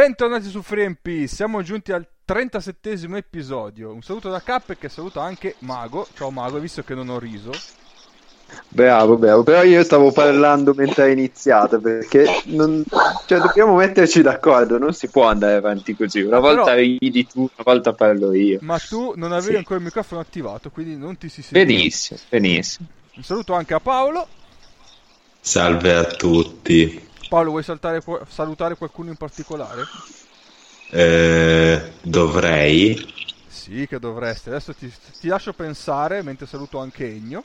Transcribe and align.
Bentornati 0.00 0.48
su 0.48 0.62
FreeMP, 0.62 1.26
siamo 1.26 1.60
giunti 1.60 1.92
al 1.92 2.06
37 2.24 3.06
episodio. 3.18 3.92
Un 3.92 4.00
saluto 4.00 4.30
da 4.30 4.40
Cap 4.40 4.74
che 4.78 4.88
saluta 4.88 5.20
anche 5.20 5.56
Mago. 5.58 6.06
Ciao 6.14 6.30
Mago, 6.30 6.58
visto 6.58 6.82
che 6.82 6.94
non 6.94 7.10
ho 7.10 7.18
riso? 7.18 7.50
Bravo, 8.70 9.18
bravo, 9.18 9.42
però 9.42 9.62
io 9.62 9.84
stavo 9.84 10.10
parlando 10.10 10.72
mentre 10.72 11.02
hai 11.02 11.12
iniziato 11.12 11.78
perché 11.80 12.24
non... 12.46 12.82
cioè, 13.26 13.40
dobbiamo 13.40 13.74
metterci 13.74 14.22
d'accordo, 14.22 14.78
non 14.78 14.94
si 14.94 15.10
può 15.10 15.24
andare 15.24 15.56
avanti 15.56 15.94
così. 15.94 16.22
Una 16.22 16.38
volta 16.38 16.72
Però... 16.72 16.76
ridi 16.76 17.26
tu, 17.26 17.40
una 17.40 17.62
volta 17.62 17.92
parlo 17.92 18.32
io. 18.32 18.56
Ma 18.62 18.78
tu 18.78 19.12
non 19.16 19.32
avevi 19.32 19.52
sì. 19.52 19.58
ancora 19.58 19.80
il 19.80 19.84
microfono 19.84 20.22
attivato, 20.22 20.70
quindi 20.70 20.96
non 20.96 21.18
ti 21.18 21.28
si 21.28 21.42
sente. 21.42 21.62
Benissimo, 21.62 22.18
benissimo. 22.26 22.88
Un 23.16 23.22
saluto 23.22 23.52
anche 23.52 23.74
a 23.74 23.80
Paolo. 23.80 24.26
Salve 25.40 25.94
a 25.94 26.04
tutti. 26.04 27.08
Paolo, 27.30 27.50
vuoi 27.50 27.62
saltare, 27.62 28.02
salutare 28.28 28.74
qualcuno 28.74 29.10
in 29.10 29.16
particolare? 29.16 29.86
Eh, 30.90 31.92
dovrei. 32.02 33.14
Sì, 33.46 33.86
che 33.86 34.00
dovresti. 34.00 34.48
Adesso 34.48 34.74
ti, 34.74 34.92
ti 35.20 35.28
lascio 35.28 35.52
pensare 35.52 36.22
mentre 36.22 36.46
saluto 36.46 36.80
anche 36.80 37.06
Egno. 37.06 37.44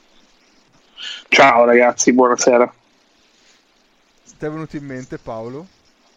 Ciao 1.30 1.66
ragazzi, 1.66 2.14
buonasera. 2.14 2.74
Ti 4.40 4.46
è 4.46 4.50
venuto 4.50 4.76
in 4.76 4.86
mente 4.86 5.20
Paolo? 5.20 5.68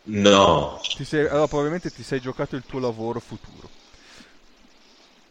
No. 0.05 0.81
Ti 0.97 1.05
sei, 1.05 1.27
allora, 1.29 1.47
probabilmente 1.47 1.91
ti 1.91 2.03
sei 2.03 2.23
giocato 2.23 2.57
il 2.57 2.64
tuo 2.67 2.81
lavoro 2.81 3.20
futuro. 3.20 3.69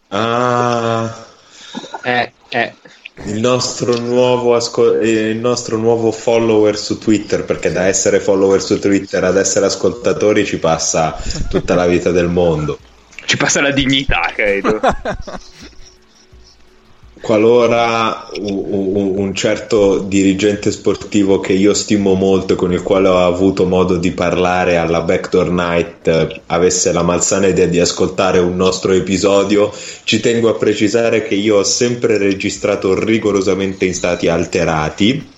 Ah. 0.10 1.26
Eh, 2.04 2.32
eh. 2.50 2.76
Il 3.26 3.40
nostro, 3.40 3.98
nuovo 3.98 4.56
asco- 4.56 5.00
eh, 5.00 5.30
il 5.30 5.38
nostro 5.38 5.78
nuovo 5.78 6.12
follower 6.12 6.78
su 6.78 7.00
Twitter, 7.00 7.44
perché 7.44 7.72
da 7.72 7.86
essere 7.86 8.20
follower 8.20 8.62
su 8.62 8.80
Twitter 8.80 9.24
ad 9.24 9.38
essere 9.38 9.66
ascoltatori 9.66 10.46
ci 10.46 10.60
passa 10.60 11.20
tutta 11.50 11.74
la 11.76 11.88
vita 11.88 12.12
del 12.12 12.28
mondo. 12.28 12.78
Ci 13.26 13.36
passa 13.38 13.60
la 13.62 13.72
dignità, 13.72 14.32
credo. 14.34 14.80
qualora 17.22 18.30
un, 18.40 19.14
un, 19.18 19.34
certo 19.34 20.00
dirigente 20.00 20.72
sportivo 20.72 21.40
che 21.40 21.54
io 21.54 21.74
stimo 21.74 22.14
molto, 22.14 22.56
con 22.56 22.74
il 22.74 22.84
quale 22.84 23.08
ho 23.08 23.26
avuto 23.26 23.66
modo 23.66 23.98
di 23.98 24.12
parlare 24.12 24.78
alla 24.78 25.02
Backdoor 25.02 25.52
Night, 25.52 26.08
eh, 26.08 26.42
avesse 26.48 26.92
la 26.92 27.04
malsana 27.04 27.48
idea 27.48 27.68
di 27.68 27.80
ascoltare 27.80 28.40
un 28.40 28.56
nostro 28.56 28.92
episodio, 28.94 29.72
ci 30.04 30.20
tengo 30.20 30.50
a 30.50 30.56
precisare 30.56 31.24
che 31.24 31.36
io 31.36 31.58
ho 31.58 31.64
sempre 31.64 32.18
registrato 32.18 32.98
rigorosamente 32.98 33.86
in 33.86 33.94
stati 33.94 34.28
alterati 34.28 35.36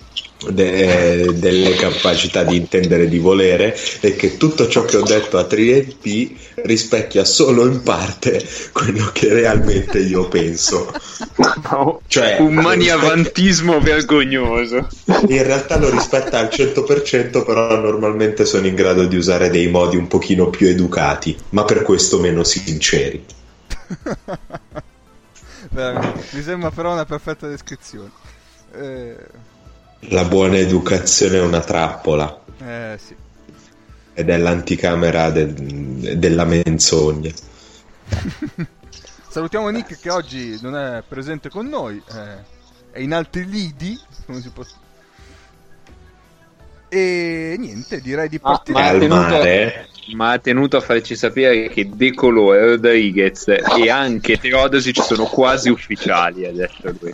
de- 0.48 1.34
delle 1.34 1.74
capacità 1.74 2.44
di 2.44 2.56
intendere 2.56 3.08
di 3.08 3.18
volere 3.18 3.76
e 4.00 4.16
che 4.16 4.36
tutto 4.36 4.68
ciò 4.68 4.84
che 4.84 4.96
ho 4.96 5.02
detto 5.02 5.38
a 5.38 5.42
3MP 5.42 6.30
rispecchia 6.62 7.24
solo 7.24 7.66
in 7.66 7.82
parte 7.82 8.42
quello 8.72 9.10
che 9.12 9.32
realmente 9.32 9.98
io 9.98 10.28
penso. 10.28 10.90
No, 11.70 12.00
cioè, 12.06 12.38
un 12.40 12.54
maniavantismo 12.54 13.74
rispetta... 13.74 13.94
vergognoso. 13.94 14.88
In 15.28 15.42
realtà 15.42 15.78
lo 15.78 15.88
rispetta 15.88 16.38
al 16.38 16.48
100%, 16.50 17.44
però 17.44 17.78
normalmente 17.78 18.44
sono 18.44 18.66
in 18.66 18.74
grado 18.74 19.06
di 19.06 19.16
usare 19.16 19.50
dei 19.50 19.68
modi 19.68 19.96
un 19.96 20.08
pochino 20.08 20.50
più 20.50 20.66
educati, 20.66 21.36
ma 21.50 21.64
per 21.64 21.82
questo 21.82 22.18
meno 22.18 22.42
sinceri. 22.44 23.24
Mi 25.70 26.42
sembra 26.42 26.70
però 26.70 26.92
una 26.92 27.04
perfetta 27.04 27.46
descrizione. 27.46 28.10
Eh... 28.74 29.16
La 30.04 30.24
buona 30.24 30.56
educazione 30.56 31.36
è 31.36 31.42
una 31.42 31.60
trappola. 31.60 32.42
Eh 32.58 32.98
sì. 33.04 33.14
Ed 34.14 34.28
è 34.28 34.36
l'anticamera 34.38 35.30
del, 35.30 35.52
della 36.18 36.44
menzogna. 36.44 37.30
Salutiamo 39.28 39.68
Nick 39.68 40.00
che 40.00 40.10
oggi 40.10 40.58
non 40.60 40.76
è 40.76 41.04
presente 41.06 41.48
con 41.50 41.66
noi, 41.68 42.02
eh, 42.12 42.58
è 42.90 42.98
in 42.98 43.12
altri 43.12 43.48
lidi, 43.48 43.96
come 44.26 44.40
si 44.40 44.50
può 44.50 44.64
E 46.88 47.54
niente, 47.56 48.00
direi 48.00 48.28
di 48.28 48.40
partire. 48.40 48.80
Ah, 48.80 48.82
ma, 48.82 48.88
ha 48.88 48.98
tenuto, 48.98 50.16
ma, 50.16 50.30
ha 50.32 50.38
tenuto, 50.38 50.76
a 50.78 50.80
farci 50.80 51.14
sapere 51.14 51.68
che 51.68 51.88
De 51.88 52.12
Colò 52.12 52.54
e 52.54 52.70
Rodriguez 52.70 53.46
e 53.46 53.88
anche 53.88 54.36
Teodosic 54.38 55.00
sono 55.00 55.26
quasi 55.26 55.68
ufficiali, 55.68 56.46
ha 56.46 56.52
detto 56.52 56.92
lui. 56.98 57.12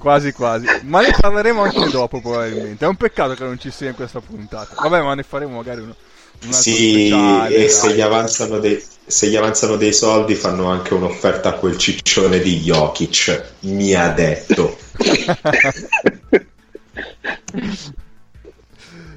Quasi 0.00 0.32
quasi. 0.32 0.66
Ma 0.84 1.02
ne 1.02 1.14
parleremo 1.18 1.62
anche 1.62 1.90
dopo 1.90 2.22
probabilmente. 2.22 2.86
È 2.86 2.88
un 2.88 2.96
peccato 2.96 3.34
che 3.34 3.44
non 3.44 3.60
ci 3.60 3.70
sia 3.70 3.90
in 3.90 3.94
questa 3.94 4.20
puntata. 4.20 4.74
Vabbè, 4.80 5.02
ma 5.02 5.14
ne 5.14 5.22
faremo 5.22 5.56
magari 5.56 5.82
uno. 5.82 5.94
Un 6.42 6.52
sì, 6.54 7.08
speciale, 7.08 7.54
e 7.54 7.68
se 7.68 7.94
gli, 7.94 8.00
avanzano 8.00 8.58
dei, 8.60 8.82
se 9.04 9.26
gli 9.26 9.36
avanzano 9.36 9.76
dei 9.76 9.92
soldi 9.92 10.34
fanno 10.34 10.70
anche 10.70 10.94
un'offerta 10.94 11.50
a 11.50 11.52
quel 11.52 11.76
ciccione 11.76 12.38
di 12.38 12.60
Jokic. 12.60 13.52
Mi 13.60 13.92
ha 13.92 14.08
detto. 14.08 14.78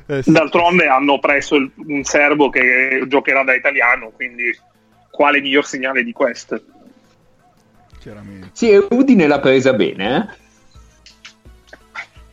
eh, 0.08 0.22
sì. 0.22 0.32
D'altronde 0.34 0.88
hanno 0.88 1.18
preso 1.20 1.56
il, 1.56 1.72
un 1.88 2.04
serbo 2.04 2.50
che 2.50 3.06
giocherà 3.08 3.46
da 3.46 3.54
italiano, 3.54 4.12
quindi 4.14 4.54
quale 5.10 5.40
miglior 5.40 5.66
segnale 5.66 6.04
di 6.04 6.12
questo? 6.12 6.60
Chiaramente. 8.00 8.50
Sì, 8.52 8.78
Udine 8.90 9.28
l'ha 9.28 9.40
presa 9.40 9.72
bene, 9.72 10.18
eh? 10.18 10.42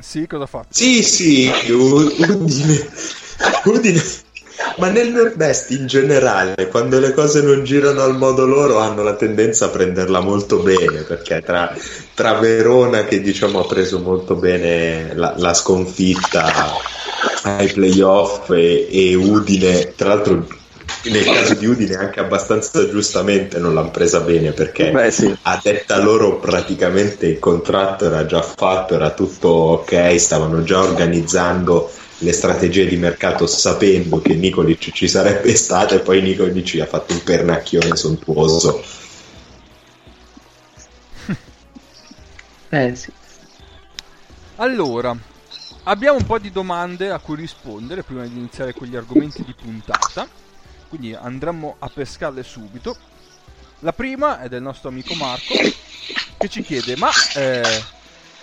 Sì, 0.00 0.26
cosa 0.26 0.46
fatto? 0.46 0.68
Sì, 0.70 1.02
sì, 1.02 1.50
Udine. 1.68 2.88
Udine. 3.64 4.02
Ma 4.76 4.88
nel 4.88 5.10
nord-est 5.10 5.70
in 5.70 5.86
generale, 5.86 6.68
quando 6.68 6.98
le 6.98 7.12
cose 7.12 7.42
non 7.42 7.64
girano 7.64 8.02
al 8.02 8.16
modo 8.16 8.46
loro, 8.46 8.78
hanno 8.78 9.02
la 9.02 9.14
tendenza 9.14 9.66
a 9.66 9.68
prenderla 9.68 10.20
molto 10.20 10.58
bene, 10.58 11.02
perché 11.02 11.42
tra, 11.42 11.74
tra 12.14 12.34
Verona, 12.34 13.04
che 13.04 13.20
diciamo 13.20 13.60
ha 13.60 13.66
preso 13.66 13.98
molto 13.98 14.34
bene 14.34 15.14
la, 15.14 15.34
la 15.36 15.54
sconfitta 15.54 16.74
ai 17.42 17.68
playoff, 17.68 18.50
e, 18.50 18.88
e 18.90 19.14
Udine, 19.14 19.94
tra 19.94 20.08
l'altro 20.08 20.46
nel 21.04 21.24
caso 21.24 21.54
di 21.54 21.66
Udine 21.66 21.94
anche 21.94 22.20
abbastanza 22.20 22.86
giustamente 22.88 23.58
non 23.58 23.72
l'hanno 23.72 23.90
presa 23.90 24.20
bene 24.20 24.52
perché 24.52 24.90
Beh, 24.90 25.10
sì. 25.10 25.34
a 25.42 25.58
detta 25.62 25.98
loro 25.98 26.38
praticamente 26.38 27.26
il 27.26 27.38
contratto 27.38 28.04
era 28.04 28.26
già 28.26 28.42
fatto, 28.42 28.94
era 28.94 29.10
tutto 29.10 29.48
ok, 29.48 30.20
stavano 30.20 30.62
già 30.62 30.80
organizzando 30.80 31.90
le 32.18 32.32
strategie 32.32 32.86
di 32.86 32.96
mercato 32.96 33.46
sapendo 33.46 34.20
che 34.20 34.34
Nicolic 34.34 34.92
ci 34.92 35.08
sarebbe 35.08 35.54
stato 35.54 35.94
e 35.94 36.00
poi 36.00 36.20
Nicolic 36.20 36.80
ha 36.80 36.86
fatto 36.86 37.14
un 37.14 37.22
pernacchione 37.22 37.96
sontuoso. 37.96 38.82
Eh 42.72 42.94
sì. 42.94 43.10
Allora, 44.56 45.16
abbiamo 45.84 46.18
un 46.18 46.24
po' 46.24 46.38
di 46.38 46.52
domande 46.52 47.10
a 47.10 47.18
cui 47.18 47.34
rispondere 47.34 48.04
prima 48.04 48.22
di 48.22 48.36
iniziare 48.36 48.72
con 48.72 48.86
gli 48.86 48.94
argomenti 48.94 49.42
di 49.42 49.52
puntata 49.60 50.28
quindi 50.90 51.14
andremo 51.14 51.76
a 51.78 51.88
pescarle 51.88 52.42
subito. 52.42 52.96
La 53.78 53.92
prima 53.92 54.42
è 54.42 54.48
del 54.48 54.60
nostro 54.60 54.88
amico 54.90 55.14
Marco 55.14 55.54
che 56.36 56.48
ci 56.48 56.62
chiede: 56.62 56.96
Ma 56.96 57.08
eh, 57.36 57.82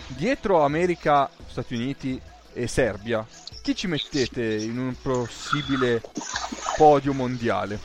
dietro 0.08 0.64
America, 0.64 1.30
Stati 1.46 1.76
Uniti 1.76 2.20
e 2.54 2.68
Serbia, 2.68 3.24
chi 3.62 3.76
ci 3.76 3.88
mettete 3.88 4.56
in 4.56 4.80
un 4.80 4.96
possibile 5.00 6.02
podio 6.78 7.14
mondiale? 7.14 7.80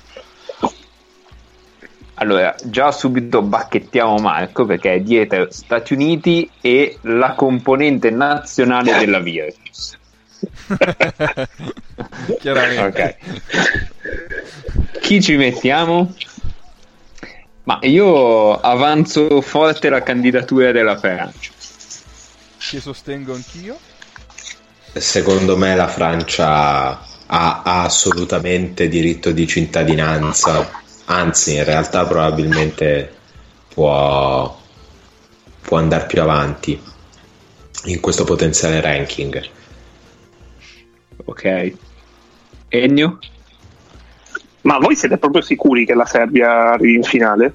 Allora, 2.14 2.54
già 2.62 2.92
subito 2.92 3.42
bacchettiamo 3.42 4.14
Marco 4.19 4.64
perché 4.64 4.94
è 4.94 5.00
dietro 5.00 5.50
Stati 5.50 5.92
Uniti 5.94 6.48
e 6.60 6.98
la 7.02 7.34
componente 7.34 8.10
nazionale 8.10 8.96
della 8.96 9.19
Virtus. 9.19 9.98
Chiaramente. 12.40 13.16
Ok. 14.93 15.00
Chi 15.00 15.22
ci 15.22 15.37
mettiamo? 15.37 16.14
Ma 17.64 17.78
io 17.82 18.60
avanzo 18.60 19.40
forte 19.40 19.88
la 19.88 20.02
candidatura 20.02 20.72
della 20.72 20.99
Francia. 20.99 21.50
Che 22.58 22.81
sostengo 22.81 23.34
anch'io. 23.34 23.78
Secondo 24.94 25.56
me 25.56 25.75
la 25.75 25.88
Francia 25.88 27.10
ha, 27.26 27.62
ha 27.62 27.82
assolutamente 27.84 28.88
diritto 28.88 29.31
di 29.32 29.46
cittadinanza, 29.46 30.69
anzi 31.06 31.54
in 31.54 31.64
realtà 31.64 32.04
probabilmente 32.04 33.14
può, 33.72 34.58
può 35.62 35.78
andare 35.78 36.06
più 36.06 36.20
avanti 36.20 36.81
in 37.84 38.00
questo 38.00 38.25
potenziale 38.25 38.81
ranking. 38.81 39.60
Ok. 41.24 41.72
Ennio? 42.69 43.19
Ma 44.62 44.78
voi 44.78 44.94
siete 44.94 45.19
proprio 45.19 45.42
sicuri 45.42 45.84
che 45.84 45.94
la 45.94 46.06
Serbia 46.06 46.72
arrivi 46.72 46.94
in 46.94 47.02
finale? 47.02 47.54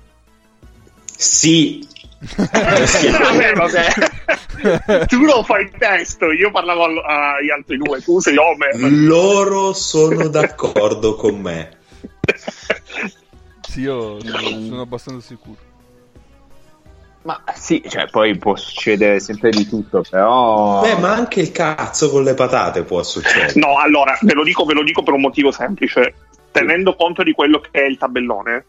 Sì. 1.05 1.87
vabbè, 2.35 3.53
vabbè. 3.53 5.05
tu 5.07 5.23
lo 5.23 5.43
fai 5.43 5.69
testo, 5.77 6.31
io 6.31 6.51
parlavo 6.51 7.01
agli 7.01 7.49
altri 7.49 7.77
due, 7.77 8.01
tu 8.01 8.19
sei 8.19 8.35
Homer. 8.37 8.75
Loro 8.79 9.73
sono 9.73 10.27
d'accordo 10.27 11.15
con 11.15 11.39
me. 11.39 11.77
sì, 13.67 13.81
io 13.81 14.19
sono 14.21 14.81
abbastanza 14.81 15.25
sicuro. 15.27 15.66
Ma 17.27 17.43
sì, 17.53 17.83
cioè, 17.85 18.07
poi 18.07 18.37
può 18.37 18.55
succedere 18.55 19.19
sempre 19.19 19.49
di 19.49 19.67
tutto, 19.67 20.01
però. 20.09 20.79
Beh, 20.79 20.95
ma 20.95 21.11
anche 21.11 21.41
il 21.41 21.51
cazzo 21.51 22.09
con 22.09 22.23
le 22.23 22.33
patate 22.33 22.83
può 22.83 23.03
succedere. 23.03 23.51
No, 23.55 23.79
allora, 23.79 24.17
ve 24.21 24.33
lo 24.33 24.45
dico, 24.45 24.63
ve 24.63 24.73
lo 24.73 24.81
dico 24.81 25.03
per 25.03 25.13
un 25.13 25.19
motivo 25.19 25.51
semplice. 25.51 26.13
Tenendo 26.51 26.95
conto 26.95 27.23
di 27.23 27.33
quello 27.33 27.59
che 27.59 27.71
è 27.71 27.81
il 27.81 27.97
tabellone, 27.97 28.63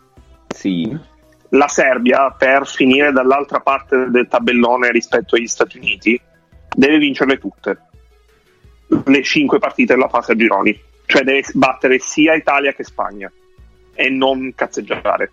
sì. 0.48 0.92
la 1.50 1.68
Serbia, 1.68 2.34
per 2.36 2.66
finire 2.66 3.12
dall'altra 3.12 3.60
parte 3.60 4.10
del 4.10 4.26
tabellone 4.26 4.90
rispetto 4.90 5.36
agli 5.36 5.46
Stati 5.46 5.78
Uniti, 5.78 6.20
deve 6.68 6.98
vincerle 6.98 7.38
tutte. 7.38 7.78
Le 9.04 9.22
cinque 9.22 9.60
partite 9.60 9.94
della 9.94 10.08
fase 10.08 10.32
a 10.32 10.34
gironi. 10.34 10.76
Cioè 11.06 11.22
deve 11.22 11.44
battere 11.52 12.00
sia 12.00 12.34
Italia 12.34 12.72
che 12.72 12.82
Spagna. 12.82 13.30
E 13.94 14.10
non 14.10 14.52
cazzeggiare 14.56 15.30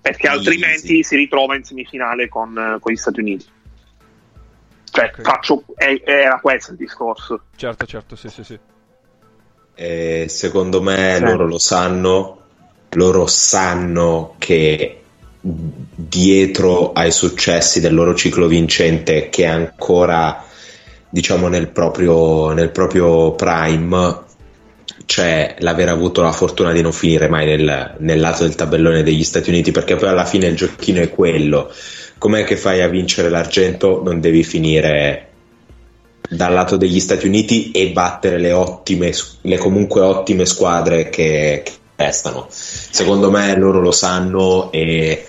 perché 0.00 0.28
altrimenti 0.28 0.96
Easy. 0.96 1.02
si 1.02 1.16
ritrova 1.16 1.56
in 1.56 1.64
semifinale 1.64 2.28
con, 2.28 2.56
eh, 2.56 2.78
con 2.80 2.92
gli 2.92 2.96
Stati 2.96 3.20
Uniti. 3.20 3.46
Cioè, 4.90 5.10
okay. 5.12 5.24
faccio, 5.24 5.64
è, 5.74 6.02
era 6.04 6.40
questo 6.40 6.72
il 6.72 6.78
discorso. 6.78 7.42
Certo, 7.54 7.86
certo, 7.86 8.16
sì, 8.16 8.28
sì, 8.28 8.44
sì. 8.44 8.58
E 9.74 10.26
secondo 10.28 10.82
me 10.82 11.16
sì. 11.16 11.24
loro 11.24 11.46
lo 11.46 11.58
sanno, 11.58 12.40
loro 12.90 13.26
sanno 13.26 14.34
che 14.38 15.02
dietro 15.42 16.92
ai 16.92 17.12
successi 17.12 17.80
del 17.80 17.94
loro 17.94 18.14
ciclo 18.14 18.46
vincente, 18.46 19.28
che 19.28 19.44
è 19.44 19.48
ancora 19.48 20.44
diciamo 21.08 21.48
nel 21.48 21.68
proprio, 21.68 22.52
nel 22.52 22.70
proprio 22.70 23.32
prime, 23.32 24.28
c'è 25.06 25.56
l'aver 25.58 25.88
avuto 25.88 26.22
la 26.22 26.32
fortuna 26.32 26.72
di 26.72 26.82
non 26.82 26.92
finire 26.92 27.28
mai 27.28 27.46
nel, 27.46 27.96
nel, 27.98 28.20
lato 28.20 28.44
del 28.44 28.54
tabellone 28.54 29.02
degli 29.02 29.24
Stati 29.24 29.50
Uniti, 29.50 29.70
perché 29.70 29.96
poi 29.96 30.08
alla 30.08 30.24
fine 30.24 30.46
il 30.46 30.56
giochino 30.56 31.00
è 31.00 31.10
quello. 31.10 31.70
Com'è 32.18 32.44
che 32.44 32.56
fai 32.56 32.82
a 32.82 32.88
vincere 32.88 33.28
l'argento? 33.28 34.02
Non 34.02 34.20
devi 34.20 34.44
finire 34.44 35.28
dal 36.28 36.52
lato 36.52 36.76
degli 36.76 37.00
Stati 37.00 37.26
Uniti 37.26 37.70
e 37.72 37.90
battere 37.90 38.38
le 38.38 38.52
ottime, 38.52 39.12
le 39.42 39.56
comunque 39.56 40.00
ottime 40.00 40.46
squadre 40.46 41.08
che, 41.08 41.62
che 41.64 41.72
restano. 41.96 42.46
Secondo 42.48 43.30
me 43.30 43.56
loro 43.56 43.80
lo 43.80 43.92
sanno 43.92 44.70
e 44.70 45.26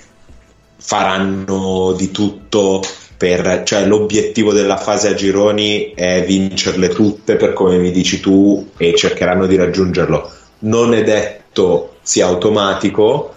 faranno 0.78 1.94
di 1.98 2.12
tutto 2.12 2.82
per, 3.22 3.62
cioè 3.66 3.86
l'obiettivo 3.86 4.52
della 4.52 4.78
fase 4.78 5.10
a 5.10 5.14
gironi 5.14 5.94
è 5.94 6.26
vincerle 6.26 6.88
tutte 6.88 7.36
per 7.36 7.54
come 7.54 7.78
mi 7.78 7.92
dici 7.92 8.20
tu 8.20 8.72
e 8.78 8.96
cercheranno 8.96 9.46
di 9.46 9.58
raggiungerlo. 9.58 10.32
Non 10.62 10.96
è 10.96 11.04
detto 11.04 11.98
sia 12.02 12.26
automatico 12.26 13.36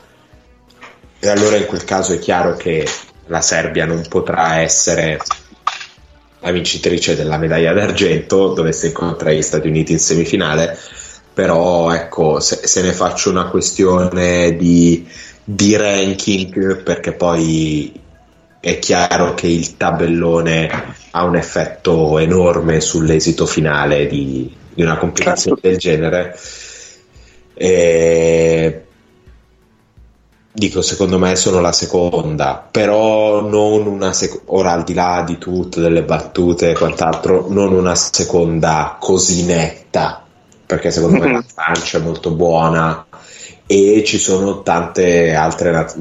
e 1.18 1.28
allora 1.28 1.56
in 1.56 1.66
quel 1.66 1.84
caso 1.84 2.14
è 2.14 2.18
chiaro 2.18 2.56
che 2.56 2.88
la 3.26 3.42
Serbia 3.42 3.84
non 3.84 4.02
potrà 4.08 4.60
essere 4.60 5.18
la 6.40 6.50
vincitrice 6.50 7.14
della 7.14 7.36
medaglia 7.36 7.74
d'argento 7.74 8.54
dovesse 8.54 8.86
incontrare 8.86 9.36
gli 9.36 9.42
Stati 9.42 9.68
Uniti 9.68 9.92
in 9.92 9.98
semifinale 9.98 10.78
però 11.34 11.92
ecco 11.92 12.40
se, 12.40 12.66
se 12.66 12.80
ne 12.80 12.92
faccio 12.92 13.28
una 13.28 13.48
questione 13.48 14.56
di, 14.56 15.06
di 15.44 15.76
ranking 15.76 16.82
perché 16.82 17.12
poi 17.12 18.02
è 18.64 18.78
chiaro 18.78 19.34
che 19.34 19.46
il 19.46 19.76
tabellone 19.76 20.70
ha 21.10 21.22
un 21.24 21.36
effetto 21.36 22.18
enorme 22.18 22.80
sull'esito 22.80 23.44
finale 23.44 24.06
di, 24.06 24.50
di 24.72 24.82
una 24.82 24.96
competizione 24.96 25.60
certo. 25.60 25.68
del 25.68 25.76
genere. 25.76 26.38
E 27.52 28.84
dico 30.50 30.80
secondo 30.80 31.18
me 31.18 31.36
sono 31.36 31.60
la 31.60 31.72
seconda 31.72 32.66
però 32.70 33.42
non 33.42 33.86
una 33.86 34.12
seconda 34.12 34.52
ora 34.52 34.72
al 34.72 34.84
di 34.84 34.94
là 34.94 35.22
di 35.26 35.36
tutte 35.36 35.80
delle 35.80 36.04
battute 36.04 36.70
e 36.70 36.74
quant'altro 36.74 37.46
non 37.50 37.72
una 37.72 37.94
seconda 37.96 38.96
così 38.98 39.44
netta 39.44 40.24
perché 40.64 40.90
secondo 40.90 41.18
mm-hmm. 41.18 41.26
me 41.26 41.32
la 41.32 41.44
Francia 41.52 41.98
è 41.98 42.00
molto 42.00 42.30
buona 42.30 43.04
e 43.66 44.04
ci 44.06 44.18
sono 44.18 44.62
tante 44.62 45.34
altre 45.34 45.70
naz- 45.70 45.98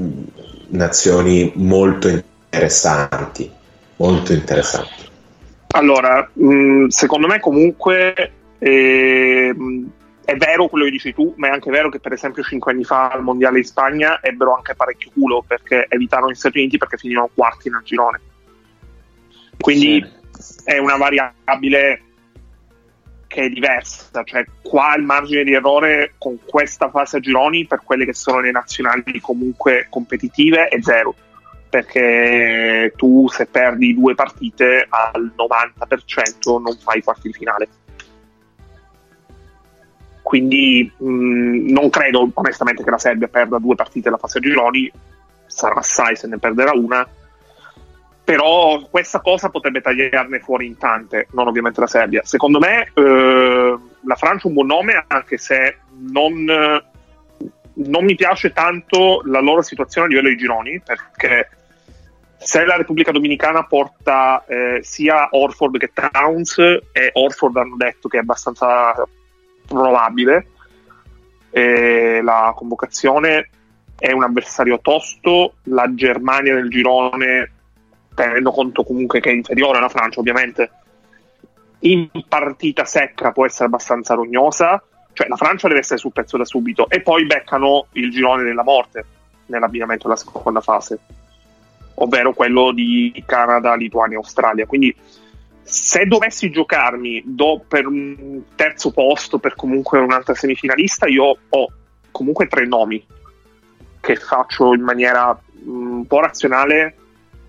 nazioni 0.69 1.51
molto 1.55 2.07
interessanti 2.07 2.31
interessanti, 2.53 3.51
molto 3.97 4.31
interessanti. 4.31 5.09
Allora, 5.69 6.29
mh, 6.31 6.53
mm, 6.53 6.87
secondo 6.87 7.25
me 7.25 7.39
comunque 7.39 8.31
eh, 8.59 9.55
è 10.23 10.35
vero 10.35 10.67
quello 10.67 10.85
che 10.85 10.91
dici 10.91 11.13
tu, 11.13 11.33
ma 11.37 11.47
è 11.47 11.51
anche 11.51 11.71
vero 11.71 11.89
che 11.89 11.99
per 11.99 12.13
esempio 12.13 12.43
cinque 12.43 12.71
anni 12.71 12.83
fa 12.83 13.07
al 13.09 13.23
Mondiale 13.23 13.57
in 13.57 13.65
Spagna 13.65 14.19
ebbero 14.21 14.55
anche 14.55 14.75
parecchio 14.75 15.09
culo 15.13 15.43
perché 15.45 15.87
evitarono 15.89 16.29
gli 16.29 16.35
Stati 16.35 16.59
Uniti 16.59 16.77
perché 16.77 16.97
finivano 16.97 17.31
quarti 17.33 17.69
nel 17.69 17.81
girone. 17.83 18.21
Quindi 19.59 20.05
sì. 20.31 20.55
è 20.63 20.77
una 20.77 20.97
variabile 20.97 22.01
che 23.25 23.41
è 23.45 23.49
diversa, 23.49 24.23
cioè 24.23 24.45
qua 24.61 24.95
il 24.95 25.01
margine 25.01 25.43
di 25.43 25.53
errore 25.53 26.13
con 26.19 26.37
questa 26.45 26.91
fase 26.91 27.17
a 27.17 27.19
gironi 27.19 27.65
per 27.65 27.81
quelle 27.83 28.05
che 28.05 28.13
sono 28.13 28.41
le 28.41 28.51
nazionali 28.51 29.19
comunque 29.19 29.87
competitive 29.89 30.67
è 30.67 30.79
zero 30.83 31.15
perché 31.73 32.93
tu 32.95 33.27
se 33.29 33.47
perdi 33.47 33.95
due 33.95 34.13
partite 34.13 34.85
al 34.87 35.33
90% 35.35 36.61
non 36.61 36.77
fai 36.77 37.01
quarti 37.01 37.29
di 37.29 37.33
finale. 37.33 37.67
Quindi 40.21 40.91
mh, 40.95 41.71
non 41.71 41.89
credo 41.89 42.29
onestamente 42.31 42.83
che 42.83 42.91
la 42.91 42.99
Serbia 42.99 43.27
perda 43.27 43.57
due 43.57 43.73
partite 43.73 44.09
alla 44.09 44.19
fase 44.19 44.37
a 44.37 44.41
gironi, 44.41 44.91
sarà 45.47 45.77
assai 45.77 46.15
se 46.15 46.27
ne 46.27 46.37
perderà 46.37 46.73
una, 46.73 47.07
però 48.23 48.79
questa 48.91 49.19
cosa 49.21 49.49
potrebbe 49.49 49.81
tagliarne 49.81 50.41
fuori 50.41 50.67
in 50.67 50.77
tante, 50.77 51.25
non 51.31 51.47
ovviamente 51.47 51.79
la 51.79 51.87
Serbia. 51.87 52.21
Secondo 52.23 52.59
me 52.59 52.91
eh, 52.93 53.77
la 53.99 54.15
Francia 54.15 54.43
è 54.43 54.47
un 54.47 54.53
buon 54.53 54.67
nome, 54.67 55.03
anche 55.07 55.39
se 55.39 55.77
non, 55.89 56.45
non 57.73 58.05
mi 58.05 58.13
piace 58.13 58.53
tanto 58.53 59.23
la 59.25 59.39
loro 59.39 59.63
situazione 59.63 60.05
a 60.05 60.09
livello 60.11 60.29
di 60.29 60.37
gironi, 60.37 60.79
perché 60.79 61.49
se 62.43 62.65
la 62.65 62.75
Repubblica 62.75 63.11
Dominicana 63.11 63.63
porta 63.63 64.43
eh, 64.45 64.79
sia 64.83 65.29
Orford 65.31 65.77
che 65.77 65.91
Towns 65.93 66.57
e 66.57 67.09
Orford 67.13 67.55
hanno 67.57 67.75
detto 67.77 68.07
che 68.09 68.17
è 68.17 68.21
abbastanza 68.21 68.93
probabile 69.65 70.47
eh, 71.49 72.21
la 72.21 72.51
convocazione 72.55 73.49
è 73.97 74.11
un 74.11 74.23
avversario 74.23 74.79
tosto 74.81 75.55
la 75.63 75.93
Germania 75.93 76.55
nel 76.55 76.69
girone 76.69 77.51
tenendo 78.13 78.51
conto 78.51 78.83
comunque 78.83 79.21
che 79.21 79.29
è 79.29 79.33
inferiore 79.33 79.77
alla 79.77 79.89
Francia 79.89 80.19
ovviamente 80.19 80.71
in 81.79 82.09
partita 82.27 82.83
secca 82.83 83.31
può 83.31 83.45
essere 83.45 83.65
abbastanza 83.65 84.15
rognosa 84.15 84.83
cioè 85.13 85.27
la 85.27 85.37
Francia 85.37 85.67
deve 85.67 85.79
essere 85.79 85.99
sul 85.99 86.11
pezzo 86.11 86.37
da 86.37 86.45
subito 86.45 86.89
e 86.89 87.01
poi 87.01 87.25
beccano 87.25 87.87
il 87.93 88.11
girone 88.11 88.43
della 88.43 88.63
morte 88.63 89.05
nell'abbinamento 89.45 90.07
della 90.07 90.19
seconda 90.19 90.59
fase 90.59 90.99
ovvero 91.95 92.33
quello 92.33 92.71
di 92.71 93.23
Canada, 93.25 93.75
Lituania 93.75 94.17
e 94.17 94.19
Australia. 94.19 94.65
Quindi 94.65 94.95
se 95.61 96.05
dovessi 96.05 96.51
giocarmi 96.51 97.23
do 97.25 97.63
per 97.67 97.87
un 97.87 98.41
terzo 98.55 98.91
posto, 98.91 99.39
per 99.39 99.55
comunque 99.55 99.99
un'altra 99.99 100.35
semifinalista, 100.35 101.07
io 101.07 101.37
ho 101.49 101.67
comunque 102.11 102.47
tre 102.47 102.65
nomi 102.65 103.03
che 103.99 104.15
faccio 104.15 104.73
in 104.73 104.81
maniera 104.81 105.33
mm, 105.33 105.91
un 105.97 106.05
po' 106.05 106.19
razionale 106.19 106.95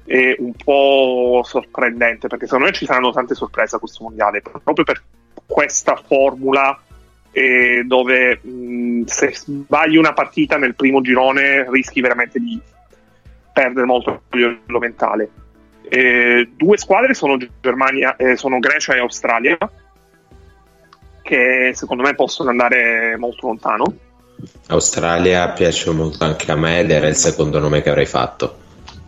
e 0.05 0.37
un 0.39 0.53
po' 0.53 1.43
sorprendente, 1.45 2.29
perché 2.29 2.45
secondo 2.45 2.67
me 2.67 2.73
ci 2.73 2.85
saranno 2.87 3.11
tante 3.11 3.35
sorprese 3.35 3.77
a 3.77 3.79
questo 3.79 4.05
mondiale, 4.05 4.43
proprio 4.43 4.85
per 4.85 5.03
questa 5.47 5.97
formula 5.97 6.79
eh, 7.33 7.83
dove 7.85 8.39
mh, 8.41 8.51
mm, 8.51 9.03
se 9.07 9.35
sbagli 9.35 9.97
una 9.97 10.13
partita 10.13 10.57
nel 10.57 10.77
primo 10.77 11.01
girone 11.01 11.69
rischi 11.69 12.01
veramente 12.01 12.39
di 12.39 12.61
perdere 13.55 13.87
molto 13.87 14.11
a 14.11 14.21
livello 14.31 14.79
mentale. 14.79 15.31
Eh, 15.89 16.51
due 16.57 16.77
squadre 16.77 17.15
sono, 17.15 17.39
Germania, 17.61 18.17
eh, 18.17 18.37
sono 18.37 18.59
Grecia 18.59 18.95
e 18.95 18.99
Australia, 18.99 19.57
che 21.23 21.71
secondo 21.73 22.03
me 22.03 22.15
possono 22.15 22.51
andare 22.51 23.17
molto 23.17 23.47
lontano. 23.47 23.85
Australia 24.69 25.51
piace 25.51 25.91
molto 25.93 26.25
anche 26.25 26.51
a 26.51 26.57
me 26.57 26.81
ed 26.81 26.91
era 26.91 27.07
il 27.07 27.15
secondo 27.15 27.61
nome 27.61 27.81
che 27.81 27.91
avrei 27.91 28.07
fatto. 28.07 28.59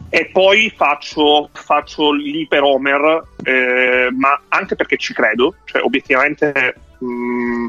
E 0.08 0.30
poi 0.32 0.72
faccio, 0.74 1.50
faccio 1.52 2.12
l'iper 2.12 2.62
Homer, 2.62 3.22
eh, 3.42 4.08
ma 4.16 4.40
anche 4.48 4.76
perché 4.76 4.96
ci 4.96 5.12
credo, 5.12 5.56
cioè 5.64 5.82
obiettivamente 5.82 6.74
mh, 6.98 7.06
mm, 7.06 7.66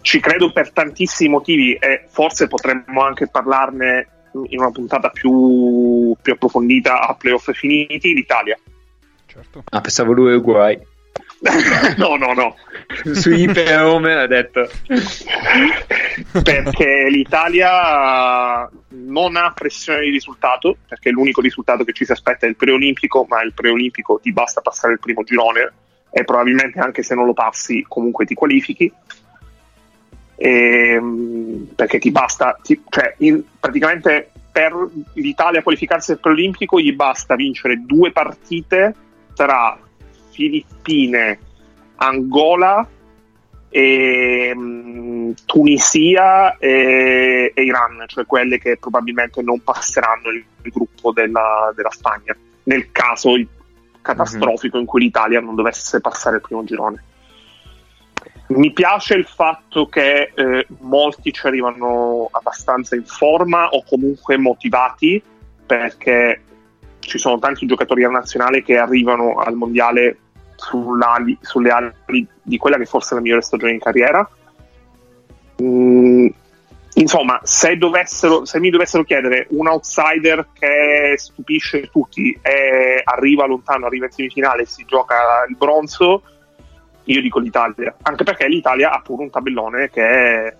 ci 0.00 0.20
credo 0.20 0.50
per 0.50 0.72
tantissimi 0.72 1.30
motivi 1.30 1.74
e 1.74 2.06
forse 2.08 2.48
potremmo 2.48 3.02
anche 3.02 3.28
parlarne 3.28 4.08
in 4.48 4.58
una 4.58 4.70
puntata 4.70 5.08
più, 5.10 6.14
più 6.20 6.32
approfondita 6.32 7.00
a 7.00 7.14
playoff 7.14 7.50
finiti 7.52 8.14
l'Italia. 8.14 8.58
Certo. 9.26 9.62
Ah, 9.70 9.80
pensavo 9.80 10.12
lui 10.12 10.34
uguai. 10.34 10.78
no, 11.96 12.16
no, 12.16 12.32
no. 12.32 12.56
Su 13.12 13.30
Iper 13.30 13.84
Homer 13.84 14.18
ha 14.18 14.26
detto 14.26 14.68
perché 16.42 17.06
l'Italia 17.08 18.68
non 18.88 19.36
ha 19.36 19.52
pressione 19.52 20.00
di 20.00 20.10
risultato, 20.10 20.78
perché 20.88 21.10
l'unico 21.10 21.40
risultato 21.40 21.84
che 21.84 21.92
ci 21.92 22.04
si 22.04 22.12
aspetta 22.12 22.46
è 22.46 22.48
il 22.48 22.56
preolimpico, 22.56 23.24
ma 23.28 23.42
il 23.42 23.52
preolimpico 23.52 24.18
ti 24.20 24.32
basta 24.32 24.60
passare 24.60 24.94
il 24.94 24.98
primo 24.98 25.22
girone 25.22 25.72
e 26.10 26.24
probabilmente 26.24 26.80
anche 26.80 27.02
se 27.02 27.14
non 27.14 27.26
lo 27.26 27.34
passi 27.34 27.84
comunque 27.86 28.24
ti 28.24 28.34
qualifichi. 28.34 28.92
E, 30.40 31.00
perché 31.74 31.98
ti 31.98 32.12
basta, 32.12 32.56
ti, 32.62 32.80
cioè 32.88 33.14
in, 33.18 33.42
praticamente 33.58 34.30
per 34.52 34.72
l'Italia 35.14 35.62
qualificarsi 35.62 36.12
al 36.12 36.20
preolimpico 36.20 36.78
gli 36.80 36.94
basta 36.94 37.34
vincere 37.34 37.82
due 37.84 38.12
partite 38.12 38.94
tra 39.34 39.78
Filippine, 40.30 41.38
Angola, 41.96 42.86
e, 43.68 44.52
um, 44.54 45.34
Tunisia 45.44 46.56
e, 46.56 47.52
e, 47.54 47.62
Iran, 47.62 48.04
cioè 48.06 48.24
quelle 48.24 48.58
che 48.58 48.78
probabilmente 48.78 49.42
non 49.42 49.60
passeranno 49.62 50.30
il, 50.30 50.44
il 50.62 50.72
gruppo 50.72 51.12
della, 51.12 51.72
della, 51.74 51.90
Spagna, 51.90 52.34
nel 52.64 52.90
caso 52.90 53.34
catastrofico 54.00 54.76
mm-hmm. 54.76 54.84
in 54.84 54.90
cui 54.90 55.00
l'Italia 55.02 55.40
non 55.40 55.54
dovesse 55.54 56.00
passare 56.00 56.36
il 56.36 56.42
primo 56.42 56.64
girone. 56.64 57.04
Mi 58.48 58.72
piace 58.72 59.14
il 59.14 59.26
fatto 59.26 59.86
che 59.86 60.32
eh, 60.34 60.66
molti 60.80 61.32
ci 61.32 61.46
arrivano 61.46 62.28
abbastanza 62.30 62.96
in 62.96 63.04
forma 63.04 63.68
o 63.68 63.84
comunque 63.86 64.38
motivati 64.38 65.22
perché 65.66 66.42
ci 67.00 67.18
sono 67.18 67.38
tanti 67.38 67.66
giocatori 67.66 68.04
a 68.04 68.08
nazionale 68.08 68.62
che 68.62 68.78
arrivano 68.78 69.36
al 69.36 69.54
mondiale 69.54 70.18
sulle 70.56 71.70
ali 71.70 72.26
di 72.42 72.56
quella 72.56 72.76
che 72.76 72.86
forse 72.86 73.12
è 73.12 73.14
la 73.14 73.20
migliore 73.20 73.42
stagione 73.42 73.72
in 73.72 73.78
carriera. 73.78 74.28
Mm, 75.62 76.26
insomma, 76.94 77.40
se, 77.42 77.76
dovessero, 77.76 78.44
se, 78.44 78.58
mi 78.60 78.70
dovessero 78.70 79.04
chiedere 79.04 79.46
un 79.50 79.68
outsider 79.68 80.48
che 80.52 81.14
stupisce 81.16 81.88
tutti 81.90 82.36
e 82.42 83.00
arriva 83.04 83.46
lontano, 83.46 83.86
arriva 83.86 84.06
in 84.06 84.12
semifinale 84.12 84.62
e 84.62 84.66
si 84.66 84.84
gioca 84.84 85.44
il 85.48 85.56
bronzo, 85.56 86.22
io 87.12 87.22
dico 87.22 87.38
l'Italia. 87.38 87.94
Anche 88.02 88.24
perché 88.24 88.46
l'Italia 88.48 88.90
ha 88.90 89.00
pure 89.00 89.22
un 89.22 89.30
tabellone 89.30 89.90
che 89.90 90.54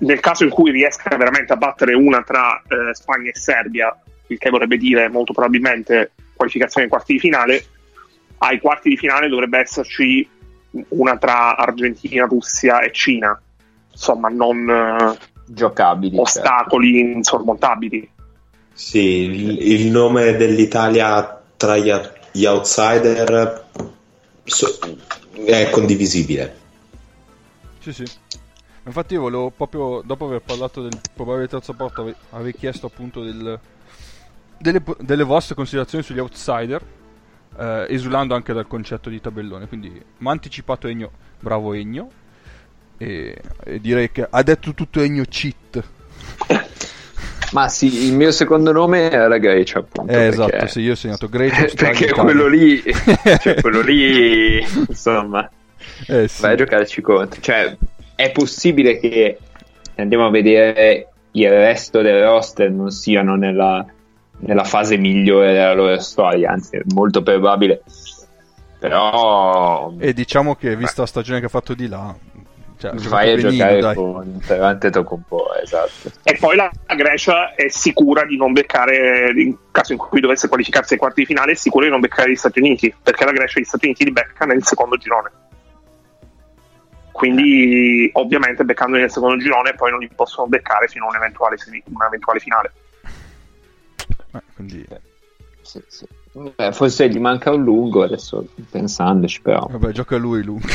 nel 0.00 0.20
caso 0.20 0.44
in 0.44 0.50
cui 0.50 0.70
riesca 0.70 1.16
veramente 1.16 1.52
a 1.52 1.56
battere 1.56 1.94
una 1.94 2.22
tra 2.22 2.60
eh, 2.68 2.94
Spagna 2.94 3.30
e 3.30 3.38
Serbia, 3.38 3.96
il 4.26 4.38
che 4.38 4.50
vorrebbe 4.50 4.76
dire 4.76 5.08
molto 5.08 5.32
probabilmente 5.32 6.12
qualificazione 6.34 6.86
ai 6.86 6.90
quarti 6.90 7.14
di 7.14 7.18
finale, 7.18 7.64
ai 8.38 8.60
quarti 8.60 8.90
di 8.90 8.96
finale 8.96 9.28
dovrebbe 9.28 9.58
esserci 9.58 10.28
una 10.88 11.16
tra 11.16 11.56
Argentina, 11.56 12.26
Russia 12.26 12.80
e 12.80 12.92
Cina. 12.92 13.40
Insomma, 13.90 14.28
non 14.28 14.68
eh, 14.68 15.18
giocabili, 15.46 16.16
certo. 16.16 16.22
ostacoli 16.22 16.94
certo. 16.94 17.16
insormontabili. 17.16 18.10
Sì, 18.72 18.98
il, 18.98 19.72
il, 19.72 19.90
nome 19.90 20.36
dell'Italia 20.36 21.42
tra 21.56 21.76
gli, 21.76 21.92
gli 22.30 22.44
outsider 22.44 23.66
so, 24.44 24.78
è 25.44 25.70
condivisibile. 25.70 26.56
Sì, 27.80 27.92
sì. 27.92 28.04
Infatti 28.84 29.14
io 29.14 29.20
volevo 29.20 29.50
proprio, 29.50 30.02
dopo 30.04 30.26
aver 30.26 30.40
parlato 30.40 30.82
del 30.82 30.98
probabile 31.14 31.48
terzo 31.48 31.74
porto, 31.74 32.14
aver 32.30 32.54
chiesto 32.54 32.86
appunto 32.86 33.22
del, 33.22 33.58
delle, 34.58 34.82
delle 35.00 35.22
vostre 35.24 35.54
considerazioni 35.54 36.02
sugli 36.02 36.18
outsider 36.18 36.82
eh, 37.58 37.86
esulando 37.88 38.34
anche 38.34 38.52
dal 38.52 38.66
concetto 38.66 39.10
di 39.10 39.20
tabellone. 39.20 39.66
Quindi 39.66 39.90
mi 39.90 40.28
ha 40.28 40.30
anticipato 40.30 40.86
Egno, 40.86 41.10
bravo 41.40 41.74
Egno. 41.74 42.10
E, 42.96 43.40
e, 43.64 43.80
direi 43.80 44.10
che 44.10 44.26
ha 44.28 44.42
detto 44.42 44.74
tutto 44.74 45.00
Egno 45.00 45.24
cheat. 45.28 45.82
Ma 47.52 47.68
sì, 47.68 48.06
il 48.06 48.14
mio 48.14 48.30
secondo 48.30 48.72
nome 48.72 49.10
era 49.10 49.38
Grecia, 49.38 49.78
appunto. 49.78 50.12
Eh, 50.12 50.26
esatto, 50.26 50.66
sì, 50.66 50.80
io 50.80 50.92
ho 50.92 50.96
segnato 50.96 51.28
Grecia. 51.28 51.66
perché 51.74 52.10
quello 52.10 52.46
lì, 52.46 52.82
cioè 53.40 53.60
quello 53.60 53.80
lì, 53.80 54.60
insomma, 54.88 55.48
eh, 56.06 56.28
sì. 56.28 56.42
vai 56.42 56.52
a 56.52 56.56
giocarci 56.56 57.00
contro. 57.00 57.40
Cioè, 57.40 57.76
è 58.14 58.30
possibile 58.32 58.98
che 58.98 59.38
andiamo 59.96 60.26
a 60.26 60.30
vedere 60.30 61.08
il 61.32 61.50
resto 61.50 62.02
del 62.02 62.22
roster 62.22 62.70
non 62.70 62.90
siano 62.90 63.36
nella, 63.36 63.84
nella 64.40 64.64
fase 64.64 64.96
migliore 64.96 65.52
della 65.52 65.74
loro 65.74 65.98
storia, 66.00 66.50
anzi 66.50 66.76
è 66.76 66.82
molto 66.92 67.22
probabile. 67.22 67.82
Però... 68.78 69.92
E 69.98 70.12
diciamo 70.12 70.54
che 70.54 70.76
vista 70.76 71.02
la 71.02 71.06
stagione 71.06 71.40
che 71.40 71.46
ha 71.46 71.50
fatto 71.50 71.74
di 71.74 71.88
là... 71.88 72.14
Cioè, 72.78 72.92
vai 73.08 73.32
a 73.32 73.36
giocare 73.36 73.80
dai. 73.80 73.94
con 73.96 74.38
Ferrante 74.40 74.90
Tocumpo, 74.90 75.52
esatto. 75.60 76.12
E 76.22 76.36
poi 76.38 76.54
la 76.54 76.70
Grecia 76.96 77.54
è 77.54 77.68
sicura 77.68 78.24
di 78.24 78.36
non 78.36 78.52
beccare, 78.52 79.32
in 79.34 79.56
caso 79.72 79.92
in 79.92 79.98
cui 79.98 80.20
dovesse 80.20 80.46
qualificarsi 80.46 80.92
ai 80.92 80.98
quarti 81.00 81.22
di 81.22 81.26
finale, 81.26 81.52
è 81.52 81.54
sicura 81.56 81.86
di 81.86 81.90
non 81.90 82.00
beccare 82.00 82.30
gli 82.30 82.36
Stati 82.36 82.60
Uniti, 82.60 82.94
perché 83.02 83.24
la 83.24 83.32
Grecia 83.32 83.58
e 83.58 83.62
gli 83.62 83.64
Stati 83.64 83.86
Uniti 83.86 84.04
li 84.04 84.12
becca 84.12 84.44
nel 84.44 84.64
secondo 84.64 84.96
girone. 84.96 85.30
Quindi, 87.10 88.08
ovviamente, 88.12 88.62
beccando 88.62 88.96
nel 88.96 89.10
secondo 89.10 89.42
girone, 89.42 89.74
poi 89.74 89.90
non 89.90 89.98
li 89.98 90.08
possono 90.14 90.46
beccare 90.46 90.86
fino 90.86 91.06
a 91.06 91.08
un'eventuale, 91.08 91.56
un'eventuale 91.86 92.38
finale. 92.38 92.72
Eh, 94.34 94.42
quindi... 94.54 94.86
Sì, 95.62 95.82
sì. 95.88 96.06
Beh, 96.54 96.72
forse 96.72 97.08
gli 97.08 97.18
manca 97.18 97.50
un 97.50 97.64
lungo 97.64 98.04
adesso 98.04 98.46
pensandoci 98.70 99.42
però. 99.42 99.66
Vabbè, 99.68 99.90
gioca 99.90 100.16
lui 100.16 100.44
lungo. 100.44 100.66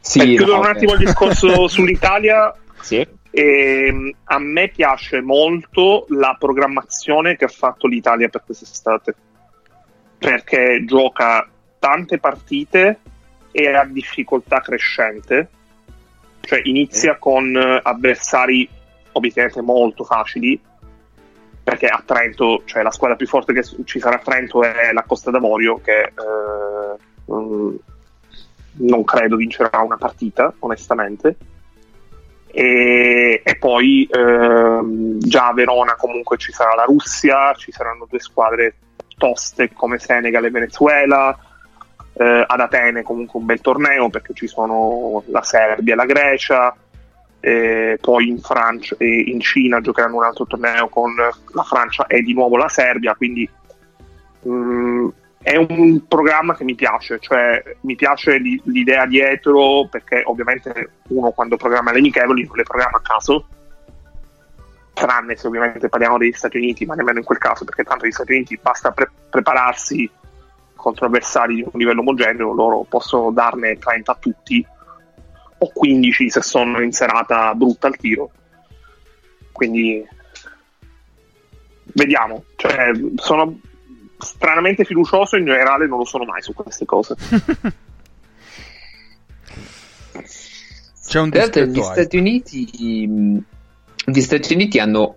Sì, 0.00 0.18
Beh, 0.18 0.36
chiudo 0.36 0.54
no, 0.54 0.60
un 0.60 0.66
attimo 0.66 0.92
il 0.92 0.98
discorso 0.98 1.66
sull'Italia. 1.68 2.54
Sì. 2.80 2.96
E, 2.96 3.86
ehm, 3.86 4.12
a 4.24 4.38
me 4.38 4.68
piace 4.68 5.20
molto 5.20 6.06
la 6.08 6.36
programmazione 6.38 7.36
che 7.36 7.44
ha 7.44 7.48
fatto 7.48 7.86
l'Italia 7.86 8.28
per 8.28 8.42
quest'estate 8.44 9.14
perché 10.18 10.84
gioca 10.84 11.48
tante 11.78 12.18
partite 12.18 13.00
e 13.52 13.68
a 13.68 13.84
difficoltà 13.84 14.60
crescente 14.60 15.48
cioè 16.40 16.60
inizia 16.64 17.16
con 17.16 17.54
avversari 17.82 18.68
obiettivamente 19.12 19.62
molto 19.62 20.04
facili 20.04 20.60
perché 21.62 21.86
a 21.86 22.02
Trento, 22.04 22.62
cioè 22.64 22.82
la 22.82 22.90
squadra 22.90 23.16
più 23.16 23.28
forte 23.28 23.52
che 23.52 23.62
ci 23.84 24.00
sarà 24.00 24.16
a 24.16 24.20
Trento 24.20 24.62
è 24.64 24.92
la 24.92 25.04
Costa 25.06 25.30
d'Avorio, 25.30 25.80
che 25.80 26.00
eh, 26.00 26.96
non 28.78 29.04
credo 29.04 29.36
vincerà 29.36 29.80
una 29.80 29.96
partita, 29.96 30.52
onestamente. 30.60 31.36
E, 32.52 33.42
e 33.44 33.56
poi 33.56 34.08
eh, 34.10 34.80
già 35.18 35.48
a 35.48 35.52
Verona 35.52 35.94
comunque 35.94 36.36
ci 36.36 36.52
sarà 36.52 36.74
la 36.74 36.84
Russia, 36.84 37.54
ci 37.54 37.70
saranno 37.70 38.06
due 38.08 38.18
squadre 38.18 38.74
toste 39.16 39.70
come 39.72 39.98
Senegal 39.98 40.44
e 40.44 40.50
Venezuela. 40.50 41.38
Eh, 42.12 42.44
ad 42.46 42.60
Atene 42.60 43.02
comunque 43.02 43.38
un 43.38 43.46
bel 43.46 43.60
torneo 43.60 44.10
perché 44.10 44.34
ci 44.34 44.48
sono 44.48 45.22
la 45.28 45.42
Serbia 45.42 45.94
e 45.94 45.96
la 45.96 46.04
Grecia 46.06 46.76
eh, 47.40 47.98
poi 48.00 48.28
in 48.28 48.38
Francia 48.38 48.94
e 48.98 49.24
in 49.26 49.40
Cina 49.40 49.80
giocheranno 49.80 50.16
un 50.16 50.24
altro 50.24 50.46
torneo 50.46 50.88
con 50.88 51.14
la 51.16 51.62
Francia 51.62 52.06
e 52.06 52.20
di 52.20 52.34
nuovo 52.34 52.56
la 52.56 52.68
Serbia, 52.68 53.14
quindi 53.14 53.48
mh, 54.42 54.52
mm, 54.52 55.08
è 55.42 55.56
un 55.56 56.06
programma 56.06 56.54
che 56.54 56.64
mi 56.64 56.74
piace, 56.74 57.18
cioè 57.18 57.62
mi 57.80 57.94
piace 57.94 58.36
l'idea 58.38 59.06
dietro 59.06 59.86
perché 59.88 60.22
ovviamente 60.26 60.90
uno 61.08 61.30
quando 61.30 61.56
programma 61.56 61.92
le 61.92 61.98
amichevoli 61.98 62.44
non 62.44 62.56
le 62.56 62.62
programma 62.62 62.98
a 62.98 63.02
caso, 63.02 63.46
tranne 64.92 65.36
se 65.36 65.46
ovviamente 65.46 65.88
parliamo 65.88 66.18
degli 66.18 66.32
Stati 66.32 66.58
Uniti, 66.58 66.84
ma 66.84 66.94
nemmeno 66.94 67.20
in 67.20 67.24
quel 67.24 67.38
caso 67.38 67.64
perché 67.64 67.84
tanto 67.84 68.06
gli 68.06 68.12
Stati 68.12 68.32
Uniti 68.32 68.58
basta 68.60 68.90
pre- 68.90 69.10
prepararsi 69.30 70.10
contro 70.74 71.06
avversari 71.06 71.54
di 71.54 71.62
un 71.62 71.70
livello 71.72 72.00
omogeneo, 72.00 72.52
loro 72.52 72.84
possono 72.86 73.30
darne 73.30 73.78
30 73.78 74.12
a 74.12 74.16
tutti 74.20 74.66
o 75.56 75.70
15 75.72 76.30
se 76.30 76.42
sono 76.42 76.82
in 76.82 76.92
serata 76.92 77.54
brutta 77.54 77.86
al 77.86 77.96
tiro. 77.96 78.30
Quindi 79.52 80.06
vediamo, 81.94 82.44
cioè, 82.56 82.92
sono 83.16 83.58
stranamente 84.20 84.84
fiducioso, 84.84 85.36
in 85.36 85.44
generale 85.44 85.86
non 85.86 85.98
lo 85.98 86.04
sono 86.04 86.24
mai 86.24 86.42
su 86.42 86.52
queste 86.52 86.84
cose. 86.84 87.14
C'è 91.06 91.18
un 91.18 91.30
Tra 91.30 91.64
gli 91.64 91.82
Stati 91.82 92.16
Uniti 92.16 93.44
gli 94.04 94.20
Stati 94.20 94.54
Uniti 94.54 94.78
hanno 94.78 95.16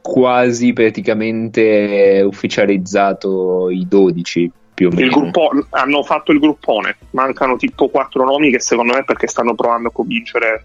quasi 0.00 0.72
praticamente 0.72 2.22
ufficializzato 2.26 3.70
i 3.70 3.86
12 3.88 4.50
più 4.74 4.88
o 4.88 4.90
meno. 4.94 5.08
Gruppo, 5.08 5.50
hanno 5.70 6.02
fatto 6.02 6.32
il 6.32 6.40
gruppone, 6.40 6.96
mancano 7.10 7.56
tipo 7.56 7.88
quattro 7.88 8.24
nomi 8.24 8.50
che 8.50 8.60
secondo 8.60 8.94
me 8.94 9.04
perché 9.04 9.26
stanno 9.26 9.54
provando 9.54 9.88
a 9.88 9.92
convincere 9.92 10.64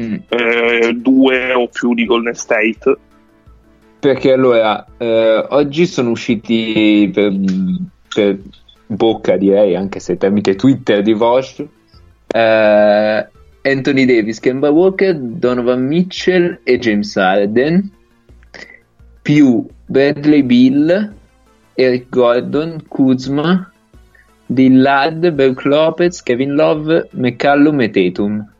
mm. 0.00 0.14
eh, 0.28 0.92
due 0.94 1.52
o 1.52 1.68
più 1.68 1.92
di 1.92 2.04
Golden 2.04 2.34
State. 2.34 2.96
Perché 4.02 4.32
allora, 4.32 4.84
eh, 4.98 5.46
oggi 5.50 5.86
sono 5.86 6.10
usciti 6.10 7.08
per, 7.14 7.32
per, 8.12 8.36
bocca, 8.84 9.36
direi, 9.36 9.76
anche 9.76 10.00
se 10.00 10.16
tramite 10.16 10.56
Twitter 10.56 11.02
di 11.02 11.12
Vosh, 11.12 11.64
eh, 12.26 13.28
Anthony 13.62 14.04
Davis, 14.04 14.40
Kemba 14.40 14.70
Walker, 14.70 15.16
Donovan 15.16 15.86
Mitchell 15.86 16.58
e 16.64 16.80
James 16.80 17.16
Harden, 17.16 17.92
più 19.22 19.68
Bradley 19.86 20.42
Bill, 20.42 21.14
Eric 21.74 22.08
Gordon, 22.08 22.82
Kuzma, 22.88 23.72
Dillard, 24.46 25.30
Berk 25.30 25.64
Lopez, 25.64 26.20
Kevin 26.24 26.54
Love, 26.54 27.08
McCallum 27.12 27.80
e 27.82 27.90
Tatum. 27.90 28.51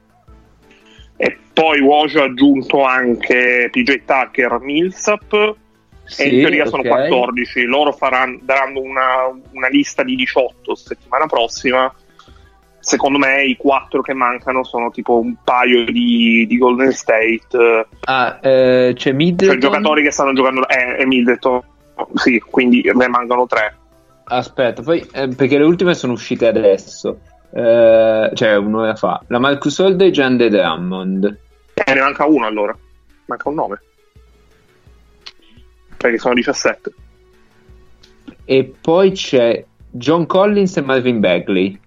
Poi 1.53 1.81
Woj 1.81 2.17
ha 2.17 2.25
aggiunto 2.25 2.83
anche 2.83 3.69
PJ 3.71 4.03
Tucker, 4.05 4.59
Millsap 4.61 5.55
sì, 6.05 6.23
e 6.23 6.29
in 6.29 6.41
teoria 6.41 6.67
sono 6.67 6.83
okay. 6.83 7.09
14. 7.09 7.63
Loro 7.65 7.93
faranno, 7.93 8.39
daranno 8.43 8.81
una, 8.81 9.29
una 9.51 9.69
lista 9.69 10.03
di 10.03 10.15
18 10.15 10.75
settimana 10.75 11.27
prossima 11.27 11.93
secondo 12.83 13.17
me 13.17 13.45
i 13.45 13.57
quattro 13.57 14.03
che 14.03 14.13
mancano 14.13 14.65
sono 14.65 14.91
tipo 14.91 15.19
un 15.19 15.37
paio 15.43 15.85
di, 15.85 16.45
di 16.49 16.59
Golden 16.59 16.93
State. 16.93 17.87
Ah, 18.01 18.39
eh, 18.43 18.93
c'è 18.95 19.13
Middleton. 19.13 19.61
Cioè 19.61 19.71
giocatori 19.71 20.03
che 20.03 20.11
stanno 20.11 20.33
giocando. 20.33 20.69
Eh, 20.69 20.97
è 20.97 21.05
Middleton. 21.05 21.63
Sì, 22.15 22.41
quindi 22.41 22.83
ne 22.93 23.09
mancano 23.09 23.47
tre. 23.47 23.77
Aspetta, 24.25 24.83
poi 24.83 25.07
eh, 25.13 25.29
perché 25.29 25.59
le 25.59 25.65
ultime 25.65 25.95
sono 25.95 26.13
uscite 26.13 26.49
adesso. 26.49 27.21
Eh, 27.55 28.31
cioè 28.33 28.57
un'ora 28.57 28.95
fa. 28.95 29.23
La 29.29 29.39
Marcus 29.39 29.79
Holder 29.79 30.09
e 30.09 30.37
De 30.37 30.49
Drummond. 30.49 31.39
Eh, 31.75 31.95
ne 31.95 32.01
manca 32.01 32.25
uno 32.27 32.47
allora. 32.47 32.77
Manca 33.27 33.49
un 33.49 33.55
nome. 33.55 33.83
Perché 35.97 36.19
sono 36.19 36.35
17. 36.35 36.93
E 38.45 38.75
poi 38.81 39.13
c'è 39.13 39.65
John 39.91 40.27
Collins 40.27 40.77
e 40.79 40.81
Marvin 40.81 41.21
Bagley. 41.21 41.79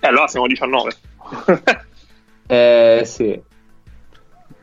Eh, 0.00 0.06
allora 0.06 0.28
siamo 0.28 0.46
19. 0.46 0.92
eh, 2.46 3.02
sì. 3.04 3.42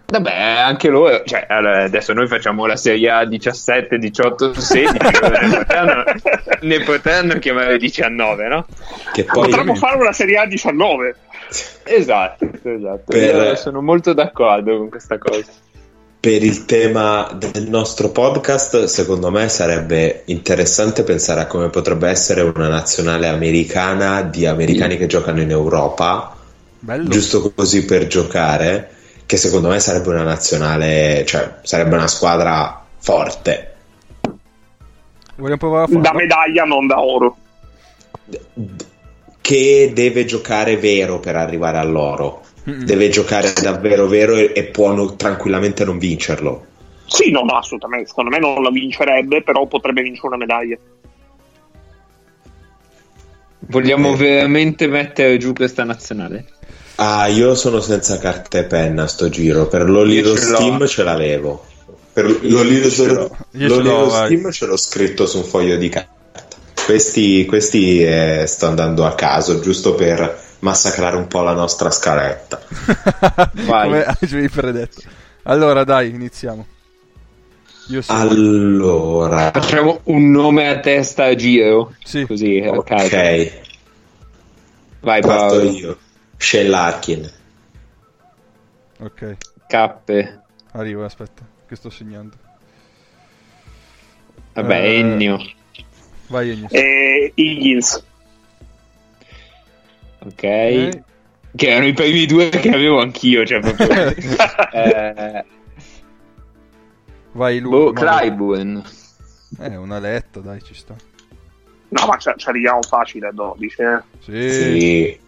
Vabbè, 0.10 0.34
anche 0.34 0.90
loro, 0.90 1.24
cioè, 1.24 1.46
adesso 1.48 2.14
noi 2.14 2.28
facciamo 2.28 2.66
la 2.66 2.76
Serie 2.76 3.10
A 3.12 3.26
17, 3.26 3.98
18, 3.98 4.60
16, 4.60 4.94
ne, 4.98 5.58
potranno, 5.58 6.04
ne 6.62 6.84
potranno 6.84 7.40
chiamare 7.40 7.78
19, 7.78 8.48
no? 8.48 8.66
Che 9.14 9.24
poi... 9.24 9.50
Potremmo 9.50 9.76
fare 9.76 9.98
una 9.98 10.14
Serie 10.14 10.38
A 10.38 10.46
19. 10.46 11.16
Esatto, 11.84 12.50
esatto. 12.64 13.04
Per... 13.06 13.58
sono 13.58 13.82
molto 13.82 14.14
d'accordo 14.14 14.78
con 14.78 14.90
questa 14.90 15.18
cosa 15.18 15.68
per 16.20 16.44
il 16.44 16.66
tema 16.66 17.32
del 17.34 17.70
nostro 17.70 18.10
podcast, 18.10 18.84
secondo 18.86 19.32
me 19.32 19.48
sarebbe 19.48 20.24
interessante 20.26 21.04
pensare 21.04 21.40
a 21.40 21.48
come 21.48 21.70
potrebbe 21.70 22.10
essere 22.10 22.42
una 22.42 22.68
nazionale 22.68 23.28
americana 23.28 24.22
di 24.24 24.46
americani 24.46 24.98
che 24.98 25.08
giocano 25.08 25.42
in 25.42 25.50
Europa, 25.50 26.36
Bello. 26.78 27.08
giusto 27.08 27.54
così 27.56 27.86
per 27.86 28.08
giocare, 28.08 28.96
che 29.30 29.38
secondo 29.38 29.68
me 29.68 29.80
sarebbe 29.80 30.10
una 30.10 30.24
nazionale, 30.24 31.24
cioè 31.24 31.58
sarebbe 31.62 31.94
una 31.94 32.08
squadra 32.08 32.84
forte. 32.98 33.76
Vogliamo 35.36 35.58
provare 35.58 35.84
a 35.84 35.86
farlo? 35.86 36.02
Da 36.02 36.14
medaglia, 36.14 36.64
non 36.64 36.88
da 36.88 37.00
oro. 37.00 37.38
Che 39.40 39.92
deve 39.94 40.26
giocare 40.26 40.78
vero 40.78 41.20
per 41.20 41.36
arrivare 41.36 41.78
all'oro 41.78 42.42
Mm-mm. 42.68 42.86
deve 42.86 43.10
giocare 43.10 43.54
davvero 43.54 44.08
vero 44.08 44.36
e, 44.36 44.52
e 44.56 44.64
può 44.64 44.94
no, 44.94 45.16
tranquillamente 45.16 45.86
non 45.86 46.00
vincerlo. 46.00 46.66
Sì, 47.06 47.30
no, 47.30 47.42
no, 47.42 47.56
assolutamente. 47.56 48.08
Secondo 48.08 48.32
me 48.32 48.40
non 48.40 48.64
la 48.64 48.72
vincerebbe, 48.72 49.44
però 49.44 49.68
potrebbe 49.68 50.02
vincere 50.02 50.26
una 50.26 50.38
medaglia. 50.38 50.76
Vogliamo 53.60 54.14
eh. 54.14 54.16
veramente 54.16 54.88
mettere 54.88 55.38
giù 55.38 55.54
questa 55.54 55.84
nazionale? 55.84 56.46
Ah, 57.02 57.28
io 57.28 57.56
sono 57.56 57.80
senza 57.80 58.18
carta 58.18 58.58
e 58.58 58.66
penna 58.66 59.08
sto 59.08 59.30
giro. 59.30 59.68
Per 59.68 59.90
l'Oliro 59.90 60.36
Steam 60.36 60.86
ce 60.86 61.04
l'avevo. 61.04 61.66
Per 62.12 62.26
l'Oliro, 62.44 62.90
ce 62.90 63.30
l'Oliro 63.52 64.10
Steam 64.10 64.52
ce 64.52 64.66
l'ho 64.66 64.76
scritto 64.76 65.26
su 65.26 65.38
un 65.38 65.46
foglio 65.46 65.78
di 65.78 65.88
carta. 65.88 66.58
Questi, 66.86 67.46
questi 67.46 68.04
eh, 68.04 68.44
sto 68.48 68.66
andando 68.66 69.06
a 69.06 69.16
caso, 69.16 69.62
giusto 69.62 69.96
per 69.96 70.48
massacrare 70.60 71.16
un 71.16 71.28
po' 71.28 71.42
la 71.42 71.54
nostra 71.54 71.90
scaletta. 71.90 72.62
Vai. 73.64 73.84
Come 73.86 74.04
avevi 74.04 74.50
predetto. 74.50 75.02
Allora, 75.44 75.86
dai, 75.86 76.10
iniziamo. 76.10 76.66
Allora, 78.08 79.52
facciamo 79.54 80.02
un 80.04 80.30
nome 80.32 80.68
a 80.68 80.80
testa 80.82 81.26
a 81.26 81.36
giro. 81.36 81.94
Sì. 82.04 82.26
Così, 82.26 82.62
ok. 82.62 83.62
Vai, 85.00 85.22
Parto 85.22 85.62
io. 85.62 85.98
Shellarkin. 86.40 87.32
Ok. 89.00 89.38
Cappe. 89.68 90.42
Arrivo, 90.72 91.04
aspetta, 91.06 91.46
che 91.68 91.76
sto 91.76 91.90
segnando. 91.90 92.36
Vabbè, 94.54 94.82
eh... 94.82 94.98
Ennio. 94.98 95.38
Vai 96.28 96.52
Ennio. 96.52 96.70
E 96.72 97.32
Higgins 97.36 98.08
ok. 100.20 101.02
Che 101.56 101.68
erano 101.68 101.88
i 101.88 101.94
primi 101.94 102.26
due 102.26 102.50
che 102.50 102.70
avevo 102.70 103.00
anch'io, 103.02 103.46
cioè 103.46 103.60
proprio... 103.60 103.88
eh... 104.74 105.46
Vai 107.32 107.60
Lu. 107.60 107.70
Boh, 107.70 107.92
Clyburn. 107.94 108.84
Eh, 109.60 109.76
una 109.76 110.00
letta, 110.00 110.40
dai, 110.40 110.62
ci 110.62 110.74
sta. 110.74 110.96
No, 111.90 112.06
ma 112.06 112.18
ci 112.18 112.30
arriviamo 112.48 112.82
facile 112.84 113.28
a 113.28 113.32
12, 113.32 113.82
eh. 113.82 114.02
Sì. 114.20 114.52
Sì. 114.52 115.20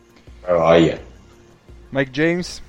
Oh, 0.48 0.74
yeah. 0.74 1.00
Mike 1.92 2.12
James. 2.12 2.62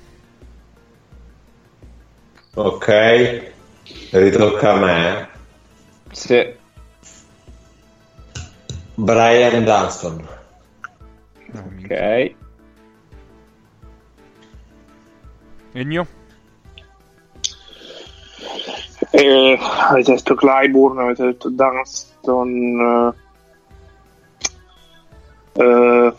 Ok. 2.55 2.87
Ritocca 4.11 4.73
a 4.73 4.77
me. 4.77 5.27
Sì. 6.11 6.55
Brian 8.95 9.63
Dunston. 9.63 10.27
Ok. 11.55 12.35
Ennio? 15.73 16.07
Eh, 19.09 19.57
avete 19.59 20.13
detto 20.13 20.35
Clyburn, 20.35 20.99
avete 20.99 21.23
detto 21.23 21.49
Dunston. 21.49 23.13
Eh, 25.53 26.13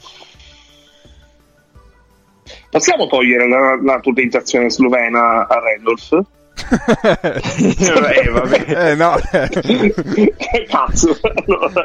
possiamo 2.74 3.06
togliere 3.06 3.48
la, 3.48 3.78
la 3.80 4.00
tutazione 4.00 4.68
slovena 4.68 5.46
a 5.46 5.60
Randolph? 5.60 6.10
eh, 8.12 8.28
vabbè. 8.30 8.90
Eh, 8.90 8.94
no. 8.96 9.14
che 9.30 10.66
cazzo? 10.68 11.16
Allora... 11.22 11.84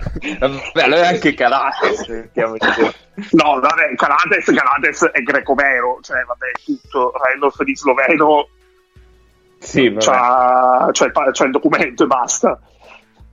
Beh, 0.74 0.82
allora 0.82 1.08
anche 1.10 1.36
Calates. 1.36 2.08
no, 2.08 3.60
vabbè, 3.60 3.96
Calates, 3.96 4.46
Calates 4.46 5.06
è 5.12 5.22
greco 5.22 5.54
vero, 5.54 6.00
cioè, 6.02 6.24
vabbè, 6.24 6.52
tutto. 6.66 7.12
Randolph 7.16 7.64
di 7.64 7.76
sloveno. 7.76 8.48
Sì, 9.60 9.94
c'ha, 9.96 10.90
c'ha, 10.92 11.06
il, 11.06 11.12
c'ha 11.12 11.46
il 11.46 11.52
documento 11.52 12.04
e 12.04 12.08
basta. 12.08 12.60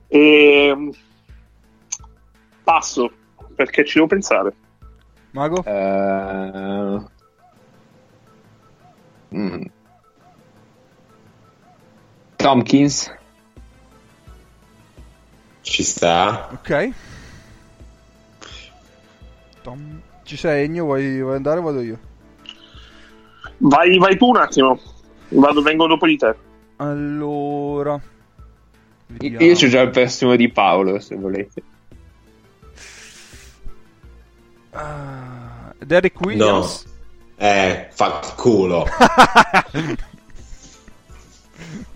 E... 0.07 0.67
Ehm, 0.67 0.91
passo, 2.63 3.11
perché 3.55 3.83
ci 3.83 3.95
devo 3.95 4.07
pensare. 4.07 4.53
Mago? 5.31 5.63
Uh... 5.65 7.15
Mm. 9.33 9.65
Tompkins. 12.35 13.13
Ci 15.61 15.83
sta. 15.83 16.49
Ok. 16.53 16.89
Tom... 19.61 20.01
Ci 20.23 20.37
sei 20.37 20.65
Ennio? 20.65 20.85
Vuoi, 20.85 21.21
vuoi 21.21 21.35
andare 21.35 21.59
o 21.59 21.63
vado 21.63 21.81
io? 21.81 21.99
Vai, 23.57 23.97
vai 23.97 24.17
tu 24.17 24.27
un 24.27 24.37
attimo. 24.37 24.79
Vado, 25.29 25.61
vengo 25.61 25.87
dopo 25.87 26.05
di 26.05 26.17
te. 26.17 26.35
Allora. 26.77 27.99
Vediamo. 29.07 29.45
Io 29.45 29.55
c'ho 29.55 29.67
già 29.67 29.81
il 29.81 29.89
pessimo 29.89 30.35
di 30.35 30.49
Paolo, 30.49 30.99
se 30.99 31.15
volete. 31.15 31.63
Uh, 34.71 35.85
Derek 35.85 36.19
Williams. 36.21 36.83
No. 36.85 36.95
Eh, 37.37 37.87
fa 37.91 38.19
culo. 38.35 38.85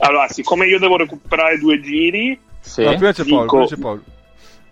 Allora, 0.03 0.27
siccome 0.29 0.65
io 0.65 0.79
devo 0.79 0.97
recuperare 0.97 1.59
due 1.59 1.79
giri, 1.79 2.39
sì. 2.59 2.83
no, 2.83 2.95
prima 2.95 3.11
c'è 3.11 3.23
Paolo, 3.23 3.41
dico... 3.41 3.55
prima 3.57 3.67
c'è 3.67 3.77
Paolo. 3.77 4.01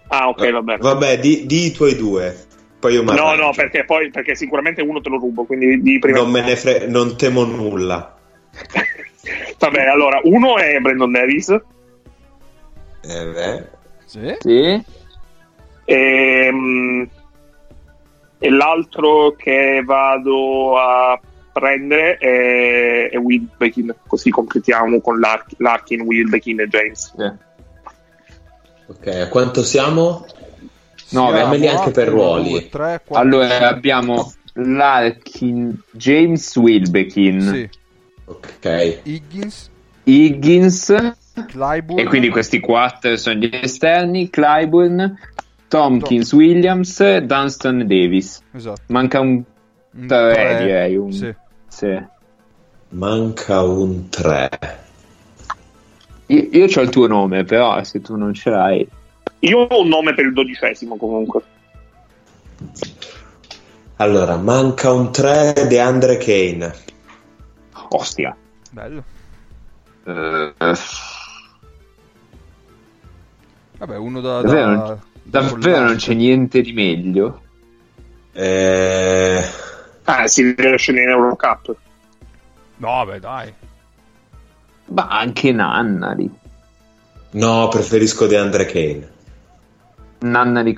Ah, 0.08 0.30
ok, 0.30 0.52
va 0.52 0.62
bene. 0.62 0.80
Vabbè, 0.80 1.20
di, 1.20 1.46
di 1.46 1.66
i 1.68 1.72
tuoi 1.72 1.96
due. 1.96 2.48
Poi 2.80 2.94
io 2.94 3.04
No, 3.04 3.36
no, 3.36 3.52
perché 3.54 3.84
poi 3.86 4.10
perché 4.10 4.36
sicuramente 4.36 4.82
uno 4.82 5.02
te 5.02 5.10
lo 5.10 5.20
rubo, 5.20 5.44
quindi 5.44 5.82
di 5.82 6.00
prima. 6.00 6.20
Non 6.20 6.32
me 6.32 6.42
ne 6.42 6.56
fre... 6.56 6.88
non 6.88 7.16
temo 7.16 7.44
nulla. 7.44 8.18
Vabbè, 9.60 9.82
allora, 9.86 10.20
uno 10.24 10.58
è 10.58 10.80
Brandon 10.80 11.12
Davis. 11.12 11.50
Eh, 11.50 13.26
beh. 13.26 13.64
Sì. 14.06 14.36
Sì. 14.40 14.84
E, 15.86 16.50
mm, 16.52 17.04
e 18.40 18.50
l'altro 18.50 19.36
che 19.38 19.82
vado 19.86 20.78
a 20.80 21.20
prendere 21.52 22.18
è, 22.18 23.10
è 23.12 23.18
Wilbekin, 23.18 23.94
così 24.08 24.30
completiamo 24.30 25.02
con 25.02 25.20
l'Ark- 25.20 25.56
Larkin, 25.58 26.02
Wilbekin 26.02 26.60
e 26.62 26.68
James. 26.68 27.14
sì. 27.16 27.48
Ok, 28.88 29.08
a 29.08 29.28
quanto 29.28 29.62
siamo? 29.64 30.26
No, 31.12 31.30
Siamo 31.32 31.48
mettili 31.50 31.68
anche 31.68 31.92
per 31.92 32.08
ruoli. 32.08 32.50
due, 32.50 32.70
tre, 32.70 33.02
quattro, 33.06 33.16
Allora 33.16 33.68
abbiamo 33.68 34.32
Larkin, 34.54 35.80
James 35.92 36.56
Wilbekin, 36.56 37.40
Sì. 37.42 37.70
Ok. 38.26 39.00
Higgins, 39.04 39.70
Higgins, 40.04 41.14
Clyburn. 41.48 42.00
e 42.00 42.06
quindi 42.06 42.30
questi 42.30 42.60
quattro 42.60 43.16
sono 43.18 43.36
gli 43.40 43.50
esterni, 43.52 44.30
Clyburn, 44.30 45.18
Tompkins, 45.70 46.34
Williams, 46.34 47.20
Dunston 47.22 47.82
e 47.82 47.86
Davis. 47.86 48.44
Esatto. 48.52 48.82
Manca 48.88 49.20
un 49.20 49.44
Un 49.92 50.08
tre, 50.08 50.34
tre, 50.34 50.58
direi. 50.60 50.96
Un... 50.98 51.12
Sì. 51.12 51.36
sì. 51.68 52.04
Manca 52.90 53.62
un 53.62 54.10
3. 54.10 54.50
Io, 56.28 56.48
io 56.52 56.66
ho 56.66 56.82
il 56.82 56.90
tuo 56.90 57.08
nome, 57.08 57.44
però 57.44 57.84
se 57.84 58.02
tu 58.02 58.16
non 58.16 58.34
ce 58.34 58.50
l'hai... 58.50 58.88
Io 59.40 59.60
ho 59.60 59.82
un 59.82 59.88
nome 59.88 60.14
per 60.14 60.26
il 60.26 60.34
dodicesimo 60.34 60.98
comunque. 60.98 61.42
Allora, 63.98 64.38
manca 64.38 64.92
un 64.92 65.12
3 65.12 65.68
di 65.68 65.78
Andre 65.78 66.18
Kane. 66.18 66.74
Ostia. 67.90 68.36
Bello. 68.72 69.04
Eh, 70.04 70.54
Vabbè, 73.78 73.98
uno 73.98 74.20
da... 74.20 74.42
Da 74.42 75.00
davvero 75.30 75.84
non 75.86 75.96
c'è 75.98 76.14
niente 76.14 76.62
di 76.62 76.74
meglio? 76.74 77.42
Eh, 78.34 79.44
Ah, 80.12 80.26
si 80.28 80.56
riesce 80.58 80.92
in 80.92 80.98
Eurocup. 80.98 81.76
No, 82.78 83.06
beh, 83.06 83.20
dai. 83.20 83.54
Ma 84.86 85.08
anche 85.08 85.52
Nannari. 85.52 86.28
no, 87.32 87.68
preferisco 87.68 88.26
di 88.26 88.36
Andre 88.36 88.66
Kane. 88.66 89.10
Nannari... 90.20 90.78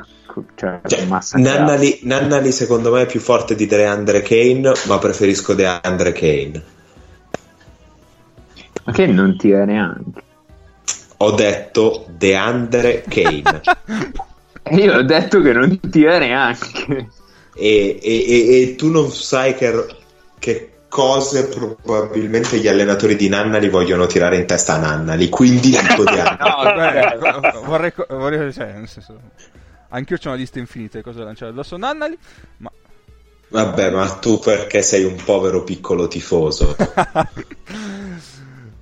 Cioè, 0.56 0.82
Cioè. 0.86 1.06
Nannali, 1.34 2.00
Nannali 2.04 2.52
secondo 2.52 2.92
me 2.92 3.04
è 3.04 3.06
più 3.06 3.20
forte 3.20 3.56
di 3.56 3.68
DeAndre 3.68 4.22
Kane, 4.22 4.72
ma 4.88 4.98
preferisco 4.98 5.54
DeAndre 5.54 6.12
Kane. 6.12 6.64
Ma 8.84 8.92
che 8.92 9.08
non 9.08 9.38
tira 9.38 9.64
neanche. 9.66 10.24
Ho 11.18 11.32
detto 11.32 12.06
DeAndre 12.10 13.04
Kane. 13.08 13.62
E 14.64 14.76
io 14.82 14.98
ho 14.98 15.02
detto 15.02 15.42
che 15.42 15.54
non 15.54 15.80
tira 15.90 16.18
neanche. 16.18 17.10
e, 17.56 18.00
e- 18.02 18.26
e- 18.28 18.62
e 18.62 18.76
tu 18.76 18.90
non 18.90 19.12
sai 19.12 19.56
che, 19.56 19.86
che 20.40 20.70
cose 20.88 21.48
probabilmente 21.48 22.58
gli 22.58 22.68
allenatori 22.68 23.16
di 23.16 23.30
Nannali 23.30 23.70
vogliono 23.70 24.08
tirare 24.08 24.38
in 24.38 24.46
testa 24.46 24.74
a 24.74 24.78
Nannali, 24.78 25.30
quindi 25.30 25.70
dico 25.88 26.04
DeAndre. 26.04 26.38
No, 26.40 26.74
beh, 26.74 27.18
vorrei, 27.66 27.94
vorrei 28.10 28.54
cioè, 28.54 28.74
nel 28.74 28.88
senso, 28.88 29.20
anch'io 29.90 30.18
ho 30.18 30.28
una 30.28 30.36
lista 30.36 30.60
infinita 30.60 30.98
di 30.98 31.04
cose 31.04 31.20
da 31.20 31.26
lanciare 31.26 31.52
addosso 31.52 31.76
a 31.76 31.78
Nannali, 31.78 32.18
ma 32.58 32.72
Vabbè, 33.52 33.92
ma 33.92 34.10
tu 34.10 34.40
perché 34.40 34.82
sei 34.82 35.04
un 35.04 35.16
povero 35.16 35.66
piccolo 35.66 36.08
tifoso? 36.08 36.74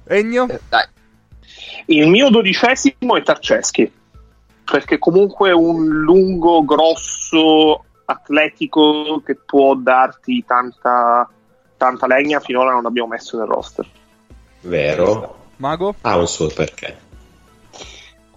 Ennio? 0.06 0.46
Dai. 0.70 0.86
Il 1.88 2.08
mio 2.08 2.30
dodicesimo 2.30 3.16
è 3.16 3.24
Tarceschi, 3.24 3.92
perché 4.70 4.98
comunque 4.98 5.50
è 5.50 5.54
un 5.54 5.88
lungo, 5.88 6.64
grosso, 6.64 7.84
atletico 8.06 9.22
che 9.26 9.36
può 9.36 9.76
darti 9.76 10.44
tanta, 10.46 11.30
tanta 11.78 12.08
legna. 12.08 12.40
Finora 12.40 12.72
non 12.72 12.86
abbiamo 12.86 13.10
messo 13.10 13.38
nel 13.38 13.48
roster. 13.48 13.86
Vero? 14.62 15.36
Mago? 15.58 15.96
Ha 16.02 16.18
un 16.18 16.28
suo 16.28 16.48
perché. 16.48 16.98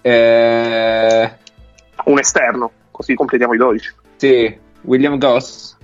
Eh, 0.01 1.33
Un 2.05 2.19
esterno, 2.19 2.71
così 2.91 3.15
completiamo 3.15 3.55
i 3.55 3.59
12. 3.59 3.95
sì, 4.17 4.59
William 4.83 5.19
Goss. 5.19 5.77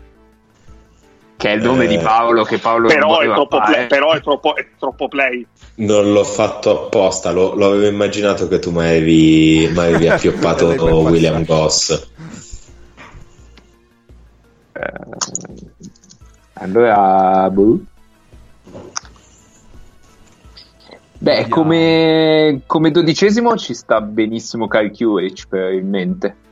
Che 1.38 1.48
è 1.48 1.54
il 1.54 1.62
nome 1.62 1.84
Eh, 1.84 1.86
di 1.86 1.98
Paolo, 1.98 2.42
che 2.42 2.58
Paolo 2.58 2.88
non 2.88 2.96
Però 2.98 3.20
è, 3.20 3.26
troppo 3.26 3.60
play, 3.60 3.86
però 3.86 4.12
è 4.12 4.20
troppo, 4.20 4.56
è 4.56 4.66
troppo 4.76 5.06
play. 5.06 5.46
Non 5.76 6.12
l'ho 6.12 6.24
fatto 6.24 6.86
apposta, 6.86 7.30
lo, 7.30 7.54
lo 7.54 7.66
avevo 7.66 7.86
immaginato 7.86 8.48
che 8.48 8.58
tu 8.58 8.72
mi 8.72 8.80
avevi, 8.80 9.70
mi 9.70 9.78
avevi 9.78 10.08
appioppato 10.10 10.66
William. 10.66 11.44
Goss. 11.44 12.10
Eh, 14.72 14.92
allora, 16.54 17.48
boh. 17.50 17.78
Beh, 21.20 21.46
come, 21.46 22.62
come 22.66 22.90
dodicesimo 22.90 23.56
ci 23.56 23.74
sta 23.74 24.00
benissimo 24.00 24.66
Kyle 24.66 24.90
Curich, 24.90 25.46
probabilmente. 25.46 26.46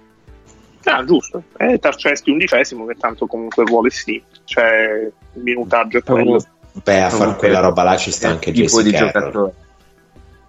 Ah, 0.89 1.05
giusto. 1.05 1.43
È 1.57 1.79
Tarceschi 1.79 2.31
undicesimo, 2.31 2.87
che 2.87 2.95
tanto 2.95 3.27
comunque 3.27 3.65
vuole 3.65 3.91
sì. 3.91 4.23
Cioè, 4.45 5.11
il 5.35 5.43
minutaggio 5.43 5.99
è 5.99 6.03
quello. 6.03 6.43
Beh, 6.83 7.03
a 7.03 7.11
fare 7.11 7.35
quella 7.37 7.61
roba 7.61 7.83
là 7.83 7.97
ci 7.97 8.13
sta 8.13 8.29
anche 8.29 8.53
tipo 8.53 8.67
Jesse 8.67 8.83
di 8.83 8.93
giocatore. 8.93 9.53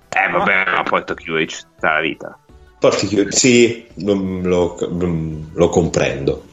Eh, 0.10 0.32
vabbè, 0.32 0.72
ma 0.72 0.84
porta 0.84 1.14
Curich 1.16 1.62
tutta 1.74 1.94
la 1.94 2.02
vita. 2.02 2.38
Porti 2.80 3.08
chiudi- 3.08 3.32
sì, 3.32 3.88
lo, 3.96 4.14
lo- 4.44 4.78
lo 5.54 5.70
comprendo. 5.70 6.44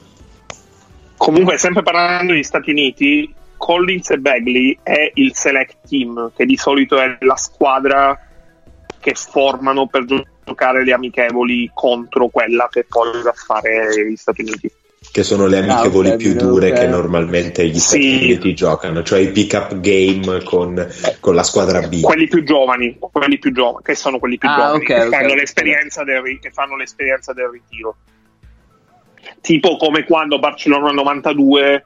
Comunque, 1.17 1.59
sempre 1.59 1.83
parlando 1.83 2.33
degli 2.33 2.43
Stati 2.43 2.71
Uniti, 2.71 3.33
Collins 3.57 4.11
e 4.11 4.19
Bagley 4.19 4.79
è 4.83 5.11
il 5.15 5.35
select 5.35 5.77
team, 5.89 6.33
che 6.35 6.45
di 6.47 6.57
solito 6.57 6.99
è 6.99 7.17
la 7.21 7.37
squadra 7.37 8.19
che 9.01 9.15
formano 9.15 9.87
per 9.87 10.05
gio- 10.05 10.25
giocare 10.45 10.85
le 10.85 10.93
amichevoli 10.93 11.71
contro 11.73 12.29
quella 12.29 12.69
che 12.71 12.85
poi 12.85 13.23
va 13.23 13.31
a 13.31 13.33
fare 13.33 14.11
gli 14.11 14.17
Stati 14.17 14.43
Uniti. 14.43 14.71
Che 15.11 15.23
sono 15.23 15.47
le 15.47 15.59
amichevoli 15.59 16.11
Ah, 16.11 16.13
ok, 16.15 16.17
più 16.17 16.35
dure 16.35 16.73
che 16.73 16.87
normalmente 16.87 17.67
gli 17.69 17.79
Stati 17.79 18.03
Sì. 18.03 18.25
Uniti 18.25 18.55
giocano, 18.55 19.03
cioè 19.03 19.21
i 19.21 19.31
pick-up 19.31 19.79
game 19.81 20.43
con, 20.43 20.89
con 21.21 21.35
la 21.35 21.43
squadra 21.43 21.87
B. 21.87 22.01
Quelli 22.01 22.27
più 22.27 22.43
giovani, 22.43 22.97
quelli 22.99 23.39
più 23.39 23.53
giovani, 23.53 23.85
che 23.85 23.95
sono 23.95 24.19
quelli 24.19 24.39
più 24.39 24.49
Ah, 24.49 24.55
giovani, 24.57 24.77
ok, 24.77 24.85
che, 24.85 25.09
fanno 25.09 25.35
l'esperienza 25.35 26.05
del, 26.05 26.39
che 26.41 26.51
fanno 26.51 26.77
l'esperienza 26.77 27.33
del 27.33 27.49
ritiro. 27.49 27.97
Tipo 29.41 29.77
come 29.77 30.05
quando 30.05 30.39
Barcellona 30.39 30.91
92, 30.91 31.85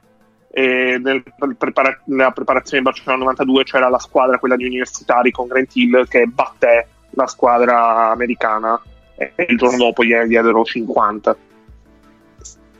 eh, 0.51 0.99
nel 1.03 1.23
prepara- 1.57 2.01
nella 2.05 2.31
preparazione 2.31 2.79
di 2.79 2.89
Barcellona 2.89 3.23
92 3.23 3.63
c'era 3.63 3.89
la 3.89 3.99
squadra, 3.99 4.39
quella 4.39 4.55
di 4.55 4.65
universitari 4.65 5.29
con 5.29 5.47
Grant 5.47 5.75
Hill, 5.75 6.07
che 6.07 6.25
batté 6.25 6.87
la 7.11 7.27
squadra 7.27 8.11
americana 8.11 8.81
e 9.15 9.33
il 9.47 9.57
giorno 9.57 9.77
dopo 9.77 10.03
gli 10.03 10.13
diedero 10.27 10.63
50. 10.63 11.37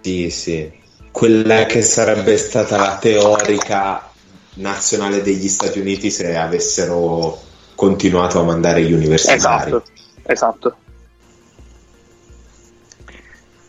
Sì, 0.02 0.30
sì. 0.30 0.72
Quella 1.12 1.66
che 1.66 1.82
sarebbe 1.82 2.38
stata 2.38 2.78
la 2.78 2.98
teorica 2.98 4.10
nazionale 4.56 5.22
degli 5.22 5.48
Stati 5.48 5.80
Uniti 5.80 6.12
se 6.12 6.36
avessero 6.38 7.38
continuato 7.76 8.40
a 8.40 8.44
mandare 8.44 8.84
gli 8.84 8.94
universitari. 8.94 9.70
Esatto, 9.70 9.84
esatto. 10.24 10.76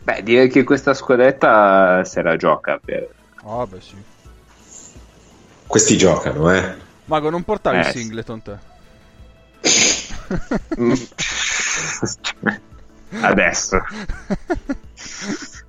Beh, 0.03 0.23
direi 0.23 0.49
che 0.49 0.65
questa 0.65 0.95
squadretta 0.95 2.05
se 2.05 2.23
la 2.23 2.37
gioca 2.37 2.81
per... 2.83 3.09
Ah, 3.45 3.67
beh, 3.67 3.81
sì. 3.81 3.95
Questi 5.67 5.97
giocano, 5.97 6.53
eh. 6.53 6.75
Mago, 7.05 7.31
non 7.31 7.43
portavi 7.43 7.77
Eh, 7.77 7.81
il 7.81 7.87
singleton 7.87 8.43
te? 8.43 8.57
Adesso. 13.21 13.81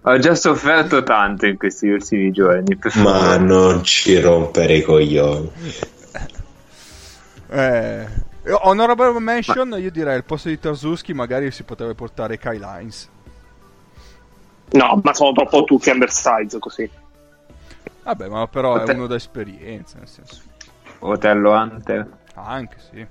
Ho 0.04 0.18
già 0.18 0.36
sofferto 0.36 1.04
tanto 1.04 1.46
in 1.46 1.58
questi 1.58 1.88
ultimi 1.88 2.32
giorni. 2.32 2.76
per 2.76 2.96
Ma 2.98 3.38
non 3.38 3.84
ci 3.84 4.20
rompere 4.20 4.76
i 4.76 4.82
coglioni. 4.82 5.52
Eh, 7.50 8.08
honorable 8.62 9.20
mention, 9.20 9.76
io 9.78 9.92
direi 9.92 10.16
al 10.16 10.24
posto 10.24 10.50
di 10.50 10.60
Tarzuski 10.60 11.14
magari 11.14 11.52
si 11.52 11.64
potrebbe 11.64 11.96
portare 11.96 12.38
Kyle 12.38 12.66
Hines. 12.66 13.10
No, 14.72 15.02
ma 15.04 15.14
sono 15.14 15.34
troppo 15.34 15.64
tutti 15.66 15.90
undersize 15.90 16.58
così. 16.60 16.90
Vabbè, 18.04 18.28
ma 18.30 18.48
però 18.48 18.78
è 18.78 18.80
Pote- 18.80 18.94
uno 18.94 19.08
da 19.08 19.16
esperienza, 19.16 19.98
nel 19.98 20.08
senso. 20.08 20.42
Otello 21.00 21.52
Hunter. 21.52 22.08
Anche 22.36 22.78
sì. 22.90 23.06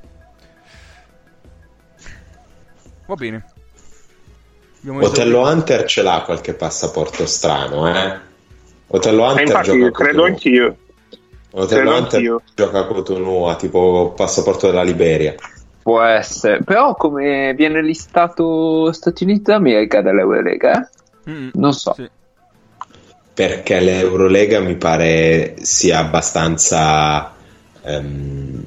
Va 3.10 3.16
bene. 3.16 3.44
Abbiamo 4.82 5.04
Otello 5.04 5.40
Hunter 5.40 5.84
ce 5.84 6.02
l'ha 6.02 6.22
qualche 6.24 6.54
passaporto 6.54 7.26
strano, 7.26 7.92
eh. 7.92 8.18
Otello 8.86 9.24
Hunter 9.24 9.46
infatti, 9.46 9.78
gioca 9.80 9.90
credo 10.04 10.20
con- 10.22 10.30
anch'io. 10.30 10.76
Otello 11.50 11.90
Hunter 11.96 12.14
anch'io. 12.14 12.42
gioca 12.54 12.78
a 12.78 12.86
Cotonou, 12.86 13.56
tipo 13.56 14.12
passaporto 14.14 14.68
della 14.68 14.84
Liberia. 14.84 15.34
Può 15.82 16.00
essere, 16.00 16.62
però 16.62 16.94
come 16.94 17.52
viene 17.54 17.82
listato 17.82 18.92
Stati 18.92 19.24
Uniti 19.24 19.42
d'America 19.42 20.02
dall'Eurolega, 20.02 20.80
eh? 20.80 21.30
Mm, 21.32 21.48
non 21.54 21.72
so. 21.72 21.92
sì. 21.94 22.08
Perché 23.34 23.80
l'Eurolega 23.80 24.60
mi 24.60 24.76
pare 24.76 25.56
sia 25.62 25.98
abbastanza 25.98 27.34
ehm, 27.82 28.62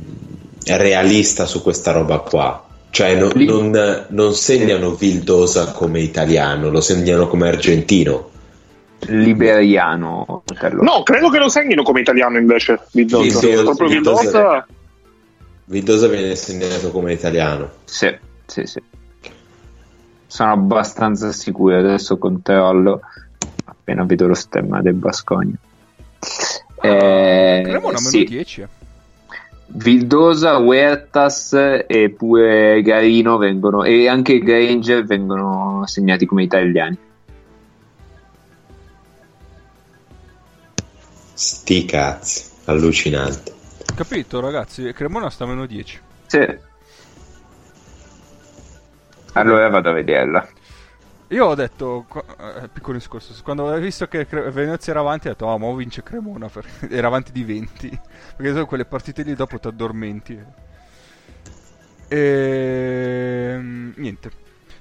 realista 0.65 1.45
su 1.45 1.61
questa 1.61 1.93
roba 1.93 2.17
qua. 2.19 2.67
Cioè 2.93 3.15
no- 3.15 3.29
Lì- 3.33 3.47
non, 3.47 4.05
non 4.09 4.35
segnano 4.35 4.91
Vildosa 4.91 5.71
come 5.71 5.99
italiano, 5.99 6.69
lo 6.69 6.79
segnano 6.79 7.25
come 7.27 7.47
argentino. 7.47 8.29
Liberiano. 9.07 10.43
Otello. 10.47 10.83
No, 10.83 11.01
credo 11.01 11.31
che 11.31 11.39
lo 11.39 11.49
segnino 11.49 11.81
come 11.81 12.01
italiano 12.01 12.37
invece. 12.37 12.81
Vildosa. 12.91 13.23
Vildosa- 13.39 13.63
Proprio 13.63 13.87
Vildosa- 13.87 14.21
Vildosa. 14.21 14.67
Vildosa 15.65 16.07
viene 16.07 16.35
segnato 16.35 16.91
come 16.91 17.13
italiano. 17.13 17.71
Sì, 17.85 18.15
sì, 18.45 18.65
sì. 18.67 18.79
Sono 20.27 20.51
abbastanza 20.51 21.31
sicuro, 21.31 21.79
adesso 21.79 22.19
controllo 22.19 23.01
appena 23.65 24.03
vedo 24.03 24.27
lo 24.27 24.35
stemma 24.35 24.81
del 24.83 24.93
Bascogna. 24.93 25.55
Eh, 26.79 27.61
Cremona 27.63 27.97
meno 27.97 27.97
sì, 28.09 28.23
10. 28.23 28.67
Vildosa, 29.75 30.57
Huertas 30.57 31.53
e 31.87 32.13
pure 32.15 32.81
Garino 32.83 33.37
vengono 33.37 33.83
e 33.83 34.07
anche 34.07 34.37
Granger 34.37 35.03
vengono 35.03 35.81
segnati 35.87 36.27
come 36.27 36.43
italiani. 36.43 36.95
Sti 41.33 41.85
cazzi, 41.85 42.51
allucinante. 42.65 43.51
Capito, 43.95 44.39
ragazzi? 44.39 44.93
Cremona 44.93 45.31
sta 45.31 45.45
a 45.45 45.47
meno 45.47 45.65
10. 45.65 45.99
Sì. 46.27 46.57
Allora 49.33 49.69
vado 49.69 49.89
a 49.89 49.93
vederla. 49.93 50.47
Io 51.33 51.47
ho 51.47 51.55
detto, 51.55 52.05
eh, 52.37 52.69
piccolo 52.71 52.95
discorso, 52.95 53.33
quando 53.41 53.63
ho 53.63 53.75
visto 53.79 54.07
che 54.07 54.23
Venezia 54.25 54.91
era 54.91 55.01
avanti, 55.01 55.27
ho 55.27 55.31
detto, 55.31 55.47
oh, 55.47 55.57
ma 55.57 55.73
vince 55.75 56.03
Cremona, 56.03 56.47
era 56.89 57.07
avanti 57.07 57.31
di 57.31 57.43
20. 57.43 57.99
Perché 58.35 58.51
sono 58.51 58.67
quelle 58.67 58.85
partite 58.85 59.23
lì 59.23 59.33
dopo 59.33 59.57
ti 59.57 59.67
addormenti. 59.67 60.39
E... 62.07 63.59
Niente. 63.95 64.31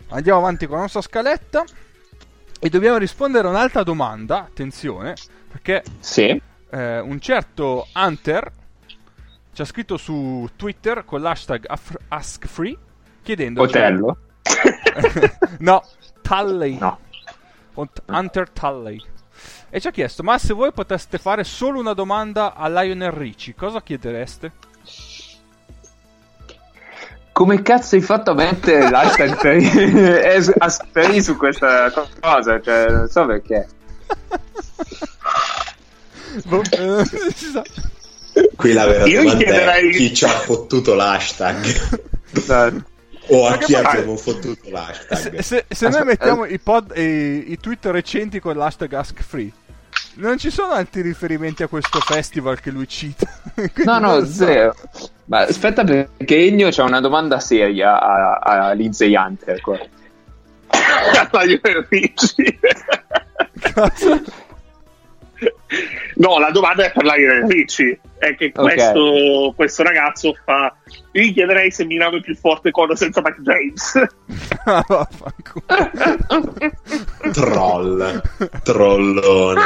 Andiamo 0.08 0.40
avanti 0.40 0.66
con 0.66 0.76
la 0.76 0.82
nostra 0.82 1.00
scaletta. 1.00 1.64
E 2.60 2.68
dobbiamo 2.68 2.98
rispondere 2.98 3.46
a 3.46 3.50
un'altra 3.50 3.82
domanda, 3.82 4.44
attenzione, 4.44 5.14
perché 5.48 5.82
Sì. 6.00 6.40
eh, 6.68 7.00
un 7.00 7.18
certo 7.18 7.86
Hunter 7.94 8.52
ci 9.54 9.62
ha 9.62 9.64
scritto 9.64 9.96
su 9.96 10.48
Twitter 10.54 11.04
con 11.06 11.22
l'hashtag 11.22 11.64
AskFree 12.08 12.76
chiedendo... 13.22 13.62
Otello? 13.62 14.18
no, 15.60 15.82
Talley. 16.22 16.78
No. 16.78 16.98
Hunt- 17.74 18.02
Hunter 18.06 18.48
Talley. 18.50 19.02
E 19.70 19.80
ci 19.80 19.88
ha 19.88 19.90
chiesto, 19.90 20.22
ma 20.22 20.38
se 20.38 20.52
voi 20.54 20.72
poteste 20.72 21.18
fare 21.18 21.42
solo 21.44 21.78
una 21.80 21.92
domanda 21.94 22.54
a 22.54 22.68
Lionel 22.68 23.10
Ricci, 23.12 23.54
cosa 23.54 23.80
chiedereste? 23.82 24.52
Come 27.32 27.62
cazzo 27.62 27.94
hai 27.96 28.02
fatto 28.02 28.32
a 28.32 28.34
mettere 28.34 28.90
l'hashtag 28.90 29.40
per 29.40 30.54
Asperi 30.58 31.22
su 31.22 31.36
questa 31.38 31.90
cosa? 32.20 32.60
Cioè, 32.60 32.90
non 32.90 33.08
so 33.08 33.24
perché. 33.24 33.66
Boh, 36.46 36.62
eh, 36.70 36.84
non 36.84 37.04
si 37.06 37.30
sa. 37.50 37.62
Qui 38.56 38.72
la 38.72 38.86
vera 38.86 39.04
Io 39.06 39.22
domanda 39.22 39.44
chiederei- 39.44 39.90
è 39.90 39.92
chi 39.96 40.14
ci 40.14 40.24
ha 40.24 40.28
fottuto 40.28 40.94
l'hashtag 40.94 42.00
Esatto. 42.32 42.84
O 43.32 43.46
a 43.46 43.56
chi 43.58 43.72
poi- 43.72 43.84
abbiamo 43.84 44.16
fottuto 44.16 44.68
l'hashtag. 44.70 45.16
Se, 45.18 45.42
se- 45.42 45.64
se 45.68 45.88
noi 45.88 46.00
Aspetta, 46.00 46.04
mettiamo 46.04 46.44
i, 46.44 46.58
pod, 46.58 46.92
i, 46.96 47.52
i 47.52 47.58
tweet 47.60 47.86
recenti 47.86 48.40
con 48.40 48.56
l'hashtag 48.56 48.92
AskFree, 48.92 49.50
non 50.14 50.38
ci 50.38 50.50
sono 50.50 50.72
altri 50.72 51.00
riferimenti 51.02 51.62
a 51.62 51.68
questo 51.68 51.98
festival 52.00 52.60
che 52.60 52.70
lui 52.70 52.86
cita? 52.88 53.26
No, 53.84 53.98
no, 53.98 54.20
so. 54.20 54.26
zero. 54.26 54.74
Ma 55.26 55.40
aspetta 55.40 55.84
perché 55.84 56.36
Ennio 56.46 56.68
c'ha 56.70 56.84
una 56.84 57.00
domanda 57.00 57.38
seria 57.40 57.98
a, 58.00 58.34
a 58.68 58.72
Lindsay 58.72 59.14
Hunter 59.14 59.60
Ricci. 61.88 62.58
Cosa? 63.74 64.22
No, 66.16 66.38
la 66.38 66.50
domanda 66.50 66.84
è 66.84 66.92
per 66.92 67.02
Lionel 67.04 67.46
Ricci. 67.48 67.98
È 68.18 68.34
che 68.36 68.52
Ok. 68.54 68.62
questo, 68.62 69.52
questo 69.56 69.82
ragazzo 69.82 70.34
fa. 70.44 70.74
Io 71.12 71.22
gli 71.22 71.32
chiederei 71.34 71.70
se 71.70 71.84
Milano 71.84 72.18
è 72.18 72.20
più 72.20 72.36
forte 72.36 72.70
con 72.70 72.90
o 72.90 72.94
senza 72.94 73.20
Mike 73.22 73.40
James. 73.42 74.06
Ah. 74.64 74.84
Troll, 77.32 78.22
trollone. 78.62 79.60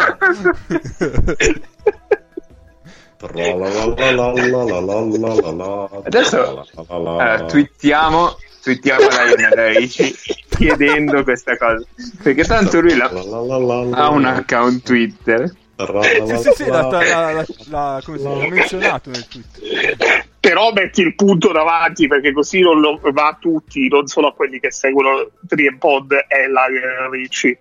Adesso 6.05 6.67
twittiamo, 7.47 8.37
twittiamo 8.63 9.01
Lionel 9.09 9.75
Ricci 9.75 10.15
chiedendo 10.49 11.23
questa 11.23 11.57
cosa. 11.57 11.85
Perché 12.23 12.45
tanto 12.45 12.81
lui 12.81 12.97
la- 12.97 13.11
ha 13.93 14.09
un 14.11 14.25
account 14.25 14.83
Twitter. 14.83 15.51
Sì, 15.77 16.37
sì, 16.39 16.51
sì, 16.55 16.67
l'ha, 16.67 16.89
l'ha- 16.89 17.33
l'ha- 17.33 17.45
l'ha- 17.69 18.01
come 18.03 18.19
si? 18.19 18.25
L'ha 18.25 18.49
menzionato 18.49 19.11
nel 19.11 19.29
tweet. 19.29 20.27
Però 20.41 20.73
metti 20.73 21.03
il 21.03 21.15
punto 21.15 21.53
davanti 21.53 22.07
perché 22.07 22.33
così 22.33 22.61
non 22.61 22.81
lo 22.81 22.99
va 23.13 23.29
a 23.29 23.37
tutti, 23.39 23.87
non 23.89 24.07
solo 24.07 24.29
a 24.29 24.33
quelli 24.33 24.59
che 24.59 24.71
seguono 24.71 25.31
Triempod 25.47 26.13
e 26.13 26.49
Lionel 26.49 27.11
Ricci. 27.11 27.59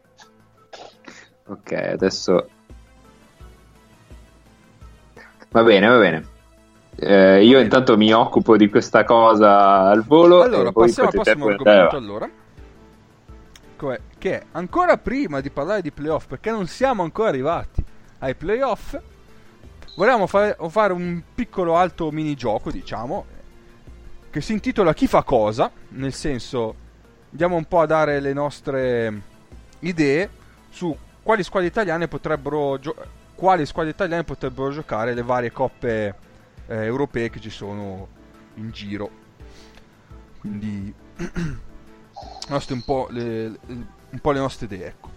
Ok, 1.48 1.72
adesso... 1.74 2.50
Va 5.50 5.64
bene, 5.64 5.88
va 5.88 5.98
bene. 5.98 6.26
Eh, 6.98 7.44
io 7.44 7.60
intanto 7.60 7.98
mi 7.98 8.14
occupo 8.14 8.56
di 8.56 8.70
questa 8.70 9.04
cosa 9.04 9.90
al 9.90 10.06
volo. 10.06 10.42
Allora, 10.42 10.72
passiamo 10.72 11.10
al 11.10 11.16
prossimo 11.16 11.48
argomento 11.48 11.98
allora. 11.98 12.30
Com'è? 13.76 14.00
Che 14.18 14.40
è 14.40 14.44
ancora 14.54 14.98
prima 14.98 15.42
di 15.42 15.50
parlare 15.50 15.82
di 15.82 15.92
playoff, 15.92 16.28
perché 16.28 16.52
non 16.52 16.68
siamo 16.68 17.04
ancora 17.04 17.30
arrivati 17.30 17.84
ai 18.26 18.36
playoff, 18.36 19.00
volevamo 19.96 20.26
fare, 20.28 20.58
fare 20.70 20.94
un 20.94 21.22
piccolo 21.34 21.76
alto 21.76 22.12
minigioco, 22.12 22.72
diciamo, 22.72 23.26
che 24.30 24.42
si 24.42 24.52
intitola 24.52 24.94
Chi 24.94 25.08
fa 25.08 25.24
cosa, 25.24 25.72
nel 25.90 26.14
senso 26.14 26.84
andiamo 27.32 27.56
un 27.56 27.66
po' 27.66 27.82
a 27.82 27.86
dare 27.86 28.20
le 28.20 28.34
nostre 28.34 29.22
idee 29.80 30.30
su 30.70 30.96
quali 31.22 31.44
squadre 31.44 31.70
italiane 31.70 32.08
potrebbero 32.08 32.80
gio- 32.80 32.96
quali 33.36 33.66
squadre 33.66 33.92
italiane 33.92 34.24
potrebbero 34.24 34.72
giocare 34.72 35.14
le 35.14 35.22
varie 35.22 35.52
coppe 35.52 36.16
eh, 36.68 36.76
europee 36.84 37.30
che 37.30 37.40
ci 37.40 37.50
sono 37.50 38.08
in 38.56 38.72
giro. 38.72 39.24
Quindi 40.40 40.94
nostre 42.50 42.74
un 42.74 42.84
po' 42.84 43.08
le, 43.12 43.60
un 43.68 44.20
po' 44.20 44.32
le 44.32 44.40
nostre 44.40 44.66
idee, 44.66 44.88
ecco. 44.88 45.15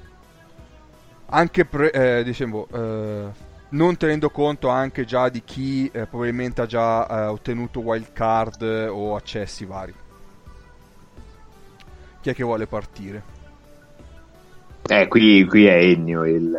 Anche 1.31 1.65
pre- 1.65 1.91
eh, 1.91 2.25
dicevo, 2.25 2.67
eh, 2.73 3.25
non 3.71 3.97
tenendo 3.97 4.31
conto 4.31 4.69
anche 4.69 5.05
già 5.05 5.29
di 5.29 5.43
chi 5.45 5.91
eh, 5.93 6.07
probabilmente 6.07 6.63
ha 6.63 6.67
già 6.67 7.07
eh, 7.07 7.27
ottenuto 7.27 7.81
wild 7.81 8.13
card 8.13 8.63
o 8.91 9.15
accessi 9.15 9.65
vari. 9.67 9.95
Chi 12.21 12.31
è 12.31 12.35
che 12.35 12.43
vuole 12.43 12.67
partire? 12.67 13.23
Eh, 14.89 15.07
qui, 15.07 15.45
qui 15.45 15.67
è 15.67 15.75
Ennio 15.75 16.25
il, 16.25 16.57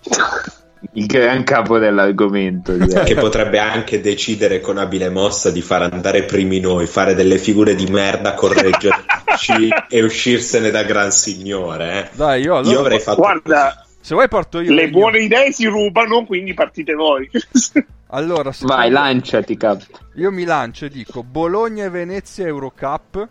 il 0.92 1.06
gran 1.06 1.44
capo 1.44 1.78
dell'argomento. 1.78 2.72
direi. 2.72 3.04
Che 3.04 3.14
potrebbe 3.16 3.58
anche 3.58 4.00
decidere 4.00 4.60
con 4.60 4.78
abile 4.78 5.10
mossa 5.10 5.50
di 5.50 5.60
far 5.60 5.82
andare 5.82 6.22
primi 6.22 6.58
noi, 6.58 6.86
fare 6.86 7.14
delle 7.14 7.36
figure 7.36 7.74
di 7.74 7.84
merda, 7.84 8.32
correggerci 8.32 9.68
e 9.90 10.02
uscirsene 10.02 10.70
da 10.70 10.84
gran 10.84 11.10
signore. 11.12 11.98
eh. 11.98 12.08
Dai, 12.16 12.42
io 12.42 12.56
allora 12.56 12.72
Io 12.72 12.80
avrei 12.80 12.98
fatto 12.98 13.20
Guarda, 13.20 13.84
se 14.00 14.14
vuoi 14.14 14.28
parto 14.28 14.60
io. 14.60 14.72
le 14.72 14.84
io. 14.84 14.90
buone 14.90 15.18
idee 15.20 15.52
si 15.52 15.66
rubano, 15.66 16.24
quindi 16.24 16.54
partite 16.54 16.94
voi. 16.94 17.28
Allora, 18.12 18.50
se 18.50 18.66
Vai, 18.66 18.90
lanciati, 18.90 19.56
cap. 19.56 19.82
Io 20.14 20.32
mi 20.32 20.42
lancio 20.42 20.86
e 20.86 20.88
dico 20.88 21.22
Bologna 21.22 21.84
e 21.84 21.90
Venezia 21.90 22.44
Eurocup, 22.44 23.28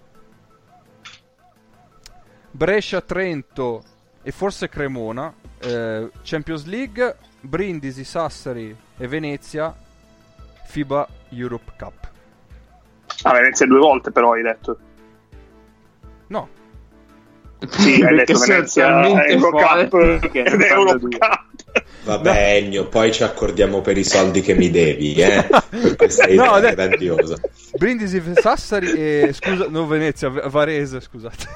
Brescia, 2.51 3.01
Trento 3.01 3.83
e 4.21 4.31
forse 4.31 4.69
Cremona, 4.69 5.33
eh, 5.59 6.09
Champions 6.23 6.65
League, 6.65 7.17
Brindisi, 7.41 8.05
Sassari 8.05 8.73
e 8.97 9.07
Venezia, 9.07 9.75
FIBA 10.65 11.07
Europe 11.31 11.73
Cup. 11.77 12.09
A 13.23 13.33
Venezia 13.33 13.65
due 13.65 13.79
volte, 13.79 14.11
però 14.11 14.31
hai 14.31 14.43
detto. 14.43 14.79
No, 16.27 16.47
Sì, 17.71 17.99
Perché 17.99 18.35
sono 18.35 18.45
Venezia, 18.45 18.83
talmente 18.87 19.31
Eurocup 19.31 20.29
che 20.31 20.41
ed. 20.43 21.17
Vabbè, 22.03 22.55
Ennio, 22.55 22.87
poi 22.87 23.11
ci 23.11 23.23
accordiamo 23.23 23.81
per 23.81 23.97
i 23.97 24.03
soldi 24.03 24.41
che 24.41 24.55
mi 24.55 24.71
devi, 24.71 25.13
eh? 25.15 25.45
Questa 25.97 26.25
No, 26.31 26.31
idea 26.33 26.59
dai. 26.59 26.71
è 26.71 26.75
grandiosa. 26.75 27.35
Brindisi, 27.77 28.21
Sassari 28.35 28.91
e 28.93 29.31
scusa, 29.33 29.67
no 29.69 29.85
Venezia, 29.85 30.29
Varese, 30.29 31.01
scusate. 31.01 31.47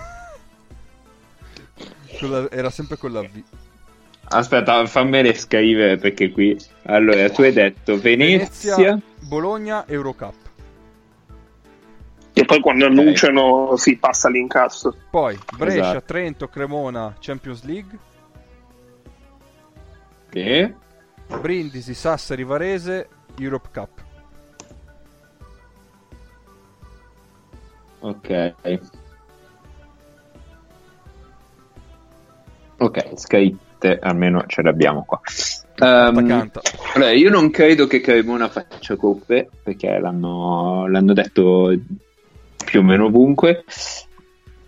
Con 2.19 2.29
la- 2.29 2.51
era 2.51 2.69
sempre 2.69 2.97
con 2.97 3.11
la 3.13 3.21
V. 3.21 3.41
Aspetta, 4.25 4.85
fammele 4.85 5.33
scrivere 5.33 5.97
perché 5.97 6.31
qui. 6.31 6.55
Allora, 6.83 7.29
tu 7.29 7.41
hai 7.41 7.53
detto 7.53 7.97
Venezia. 7.99 8.99
Bologna, 9.19 9.85
Eurocup. 9.87 10.33
E 12.43 12.45
poi 12.45 12.59
quando 12.59 12.85
annunciano 12.87 13.77
si 13.77 13.95
passa 13.95 14.27
l'incasso. 14.27 14.93
Poi 15.09 15.39
Brescia, 15.55 15.79
Esatto. 15.91 16.03
Trento, 16.03 16.47
Cremona, 16.49 17.15
Champions 17.17 17.63
League. 17.63 17.97
Sì. 20.29 20.73
Brindisi, 21.39 21.93
Sassari, 21.93 22.43
Varese, 22.43 23.07
Europe 23.37 23.69
Cup. 23.71 23.89
Ok. 28.01 28.57
Ok, 32.79 33.11
scritte 33.15 33.99
almeno 34.01 34.43
ce 34.47 34.61
l'abbiamo 34.63 35.05
qua. 35.05 35.21
Ehm, 35.77 36.17
Attaccanta. 36.17 36.61
allora, 36.95 37.11
io 37.11 37.29
non 37.29 37.49
credo 37.51 37.87
che 37.87 38.01
Cremona 38.01 38.49
faccia 38.49 38.97
coppe 38.97 39.49
perché 39.63 39.97
l'hanno, 39.97 40.87
l'hanno 40.87 41.13
detto 41.13 41.73
più 42.73 42.81
o 42.81 42.83
meno 42.83 43.05
ovunque. 43.05 43.63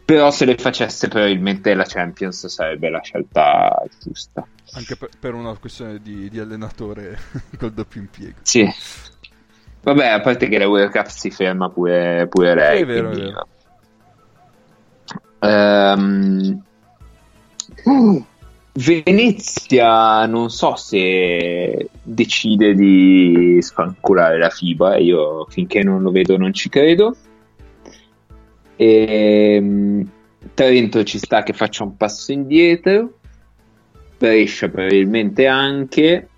Però 0.05 0.29
se 0.29 0.45
le 0.45 0.55
facesse 0.57 1.07
probabilmente 1.07 1.73
la 1.73 1.85
Champions 1.85 2.45
sarebbe 2.45 2.89
la 2.89 3.01
scelta 3.01 3.83
giusta. 3.99 4.45
Anche 4.73 4.95
per, 4.95 5.09
per 5.19 5.33
una 5.33 5.57
questione 5.57 5.99
di, 5.99 6.29
di 6.29 6.39
allenatore 6.39 7.17
col 7.57 7.71
doppio 7.71 8.01
impiego. 8.01 8.35
Sì. 8.43 8.71
Vabbè, 9.81 10.05
a 10.05 10.21
parte 10.21 10.47
che 10.47 10.59
la 10.59 10.67
World 10.67 10.91
Cup 10.91 11.07
si 11.07 11.31
ferma 11.31 11.71
pure, 11.71 12.27
pure 12.27 12.53
lei. 12.53 12.81
È 12.83 12.85
vero, 12.85 13.09
è 13.09 13.13
quindi- 13.13 13.31
vero. 13.31 13.47
Ehm, 15.39 16.63
Venezia 18.73 20.25
non 20.27 20.51
so 20.51 20.75
se 20.75 21.89
decide 22.03 22.75
di 22.75 23.57
sfanculare 23.61 24.37
la 24.37 24.49
FIBA, 24.49 24.97
io 24.97 25.45
finché 25.49 25.81
non 25.81 26.03
lo 26.03 26.11
vedo 26.11 26.37
non 26.37 26.53
ci 26.53 26.69
credo. 26.69 27.15
Ehm, 28.77 30.09
Trento 30.53 31.03
ci 31.03 31.17
sta 31.17 31.43
che 31.43 31.53
faccia 31.53 31.83
un 31.83 31.97
passo 31.97 32.31
indietro, 32.31 33.19
Brescia 34.17 34.69
probabilmente 34.69 35.47
anche, 35.47 36.29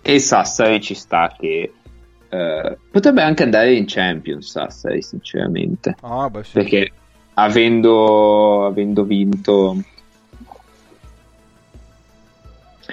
e 0.00 0.18
Sassari 0.18 0.80
ci 0.80 0.94
sta 0.94 1.34
che 1.38 1.72
eh, 2.28 2.78
potrebbe 2.90 3.22
anche 3.22 3.42
andare 3.42 3.74
in 3.74 3.84
Champions 3.86 4.50
Sassari 4.50 5.02
sinceramente 5.02 5.96
Ah, 6.00 6.30
beh, 6.30 6.44
sì. 6.44 6.52
perché 6.52 6.90
avendo, 7.34 8.64
avendo 8.64 9.04
vinto 9.04 9.76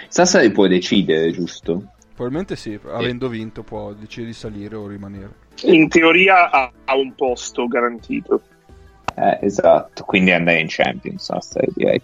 Sassari 0.07 0.51
può 0.51 0.67
decidere 0.67 1.31
giusto? 1.31 1.83
Probabilmente 2.13 2.55
sì, 2.55 2.77
avendo 2.91 3.29
vinto 3.29 3.63
può 3.63 3.93
decidere 3.93 4.31
di 4.31 4.37
salire 4.37 4.75
o 4.75 4.87
rimanere. 4.87 5.31
In 5.63 5.87
teoria 5.87 6.49
ha 6.49 6.95
un 6.95 7.13
posto 7.15 7.67
garantito. 7.67 8.41
Eh, 9.15 9.39
esatto 9.41 10.03
quindi 10.03 10.31
andare 10.31 10.59
in 10.59 10.67
Champions 10.69 11.23
Sassari 11.23 11.71
direi 11.73 12.01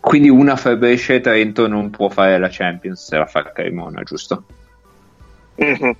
quindi 0.00 0.28
una 0.28 0.56
fra 0.56 0.74
Brescia 0.76 1.14
e 1.14 1.20
Trento 1.20 1.68
non 1.68 1.90
può 1.90 2.08
fare 2.08 2.38
la 2.38 2.48
Champions 2.50 3.04
se 3.04 3.16
la 3.16 3.26
fa 3.26 3.52
Cremona 3.52 4.02
giusto? 4.02 4.44
Mhm. 5.56 5.94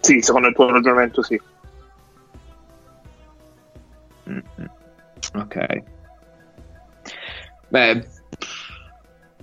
Sì, 0.00 0.20
secondo 0.20 0.48
il 0.48 0.54
tuo 0.54 0.70
ragionamento 0.70 1.22
sì. 1.22 1.40
Mm-mm. 4.28 4.70
Ok. 5.34 5.82
Beh, 7.68 8.08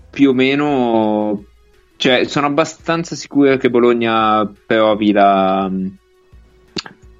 più 0.10 0.30
o 0.30 0.34
meno, 0.34 1.45
cioè, 1.97 2.26
sono 2.26 2.47
abbastanza 2.47 3.15
sicuro 3.15 3.58
che 3.58 3.69
Bologna 3.69 4.52
provi 4.65 5.12
la 5.12 5.69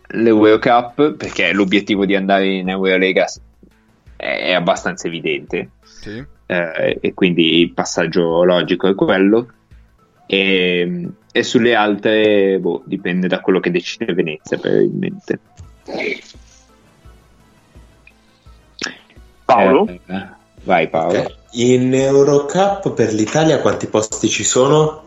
l'Eurocup 0.10 1.13
perché 1.13 1.52
l'obiettivo 1.54 2.06
di 2.06 2.15
andare 2.15 2.48
in 2.48 2.70
Eurolega 2.70 3.26
è, 4.15 4.26
è 4.26 4.54
abbastanza 4.54 5.08
evidente 5.08 5.72
Sì. 5.84 6.24
eh, 6.46 6.98
e 7.02 7.13
quindi 7.13 7.60
il 7.60 7.74
passaggio 7.74 8.43
logico 8.43 8.88
è 8.88 8.96
quello. 8.96 9.52
E, 10.26 11.10
e 11.32 11.43
sulle 11.43 11.74
altre, 11.74 12.58
boh, 12.60 12.84
dipende 12.86 13.28
da 13.28 13.39
quello 13.39 13.60
che 13.62 13.72
decide 13.72 14.13
Venezia, 14.13 14.58
probabilmente. 14.58 15.39
Paolo? 19.46 19.88
Eh, 19.88 20.28
vai 20.63 20.89
Paolo. 20.89 21.20
Ok. 21.20 21.36
In 21.52 21.93
Eurocup 21.93 22.93
per 22.93 23.13
l'Italia 23.13 23.62
quanti 23.62 23.88
posti 23.88 24.28
ci 24.28 24.43
sono? 24.43 25.06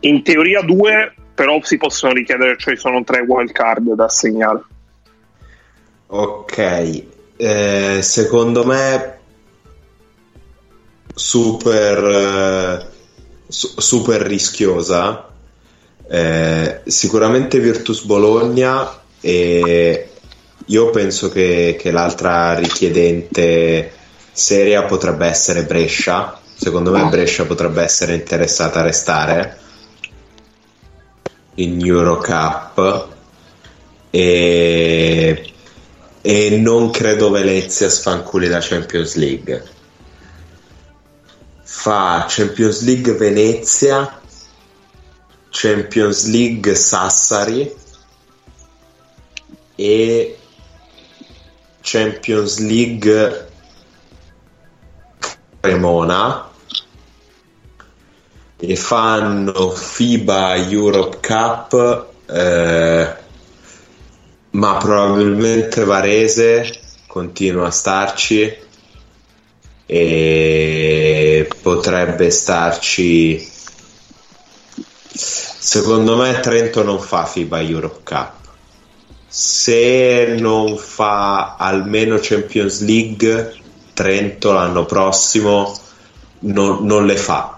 In 0.00 0.22
teoria 0.22 0.60
due, 0.60 1.14
però 1.34 1.58
si 1.62 1.76
possono 1.76 2.12
richiedere, 2.12 2.56
cioè 2.58 2.76
sono 2.76 3.02
tre 3.04 3.20
wild 3.20 3.52
card 3.52 3.94
da 3.94 4.04
assegnare. 4.04 4.62
Ok, 6.06 7.04
eh, 7.36 7.98
secondo 8.02 8.64
me 8.64 9.18
super, 11.14 12.04
eh, 12.04 12.86
su- 13.48 13.80
super 13.80 14.20
rischiosa. 14.20 15.28
Eh, 16.08 16.80
sicuramente 16.84 17.58
Virtus 17.58 18.02
Bologna 18.04 19.00
e 19.20 20.08
io 20.66 20.90
penso 20.90 21.30
che, 21.30 21.76
che 21.78 21.90
l'altra 21.90 22.54
richiedente 22.54 23.90
seria 24.30 24.82
potrebbe 24.84 25.26
essere 25.26 25.64
Brescia. 25.64 26.38
Secondo 26.54 26.92
me 26.92 27.08
Brescia 27.08 27.46
potrebbe 27.46 27.82
essere 27.82 28.14
interessata 28.14 28.80
a 28.80 28.82
restare 28.82 29.60
in 31.54 31.84
Eurocup 31.84 33.08
e, 34.10 35.52
e 36.20 36.56
non 36.58 36.90
credo 36.90 37.30
Venezia 37.30 37.88
sfanculi 37.88 38.48
la 38.48 38.60
Champions 38.60 39.14
League. 39.14 39.70
Fa 41.62 42.26
Champions 42.28 42.82
League 42.82 43.12
Venezia, 43.14 44.20
Champions 45.50 46.26
League 46.26 46.74
Sassari 46.74 47.74
e 49.74 50.38
Champions 51.80 52.58
League 52.58 53.48
Cremona 55.60 56.50
e 58.64 58.76
fanno 58.76 59.70
FIBA 59.70 60.54
Europe 60.54 61.18
Cup 61.20 62.06
eh, 62.30 63.16
ma 64.50 64.76
probabilmente 64.76 65.82
Varese 65.82 66.72
continua 67.08 67.66
a 67.66 67.70
starci 67.72 68.56
e 69.84 71.50
potrebbe 71.60 72.30
starci 72.30 73.50
secondo 75.08 76.16
me 76.16 76.38
Trento 76.38 76.84
non 76.84 77.00
fa 77.00 77.26
FIBA 77.26 77.60
Europe 77.62 78.00
Cup. 78.04 78.32
Se 79.26 80.36
non 80.38 80.76
fa 80.76 81.56
almeno 81.56 82.18
Champions 82.20 82.80
League 82.82 83.56
Trento 83.92 84.52
l'anno 84.52 84.84
prossimo 84.84 85.76
non, 86.40 86.86
non 86.86 87.06
le 87.06 87.16
fa 87.16 87.56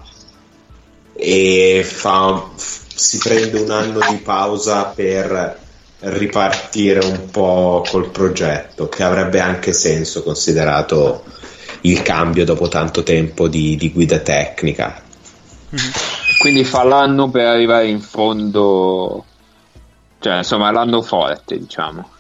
e 1.17 1.83
fa, 1.85 2.51
si 2.57 3.19
prende 3.19 3.61
un 3.61 3.71
anno 3.71 3.99
di 4.11 4.17
pausa 4.17 4.85
per 4.87 5.63
ripartire 6.01 7.05
un 7.05 7.31
po' 7.31 7.85
col 7.89 8.11
progetto 8.11 8.89
che 8.89 9.03
avrebbe 9.03 9.41
anche 9.41 9.73
senso 9.73 10.23
considerato 10.23 11.25
il 11.83 12.03
cambio 12.03 12.45
dopo 12.45 12.69
tanto 12.69 13.03
tempo 13.03 13.49
di, 13.49 13.77
di 13.77 13.91
guida 13.93 14.19
tecnica 14.19 15.03
Quindi 16.39 16.65
fa 16.65 16.85
l'anno 16.85 17.31
per 17.31 17.47
arrivare 17.47 17.89
in 17.89 18.01
fondo, 18.01 19.25
cioè 20.21 20.39
insomma 20.39 20.71
l'anno 20.71 21.03
forte, 21.03 21.59
diciamo. 21.59 22.11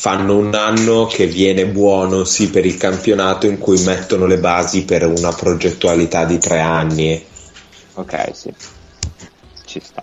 Fanno 0.00 0.36
un 0.38 0.54
anno 0.54 1.06
che 1.06 1.26
viene 1.26 1.66
buono 1.66 2.24
sì 2.24 2.48
per 2.48 2.64
il 2.64 2.76
campionato 2.76 3.46
in 3.46 3.58
cui 3.58 3.82
mettono 3.82 4.26
le 4.26 4.38
basi 4.38 4.84
per 4.84 5.06
una 5.06 5.32
progettualità 5.32 6.24
di 6.24 6.38
tre 6.38 6.60
anni 6.60 7.28
Ok, 8.00 8.30
sì. 8.34 8.52
Ci 9.66 9.80
sta. 9.80 10.02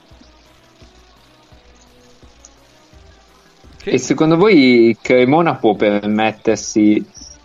Ok. 3.76 3.88
E 3.88 3.98
secondo 3.98 4.38
voi 4.38 4.96
Cremona 5.02 5.56
può 5.56 5.76
permettersi 5.76 7.04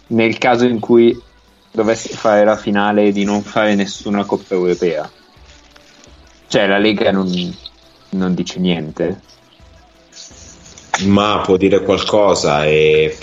nel 0.08 0.36
caso 0.38 0.66
in 0.66 0.78
cui 0.78 1.18
dovesse 1.70 2.10
fare 2.10 2.44
la 2.44 2.56
finale 2.56 3.12
di 3.12 3.24
non 3.24 3.42
fare 3.42 3.74
nessuna 3.74 4.24
Coppa 4.24 4.54
Europea. 4.54 5.10
Cioè 6.48 6.66
la 6.66 6.78
Lega 6.78 7.10
non, 7.12 7.56
non 8.10 8.34
dice 8.34 8.58
niente. 8.58 9.22
Ma 11.00 11.40
può 11.44 11.56
dire 11.56 11.80
qualcosa 11.82 12.64
e 12.66 13.16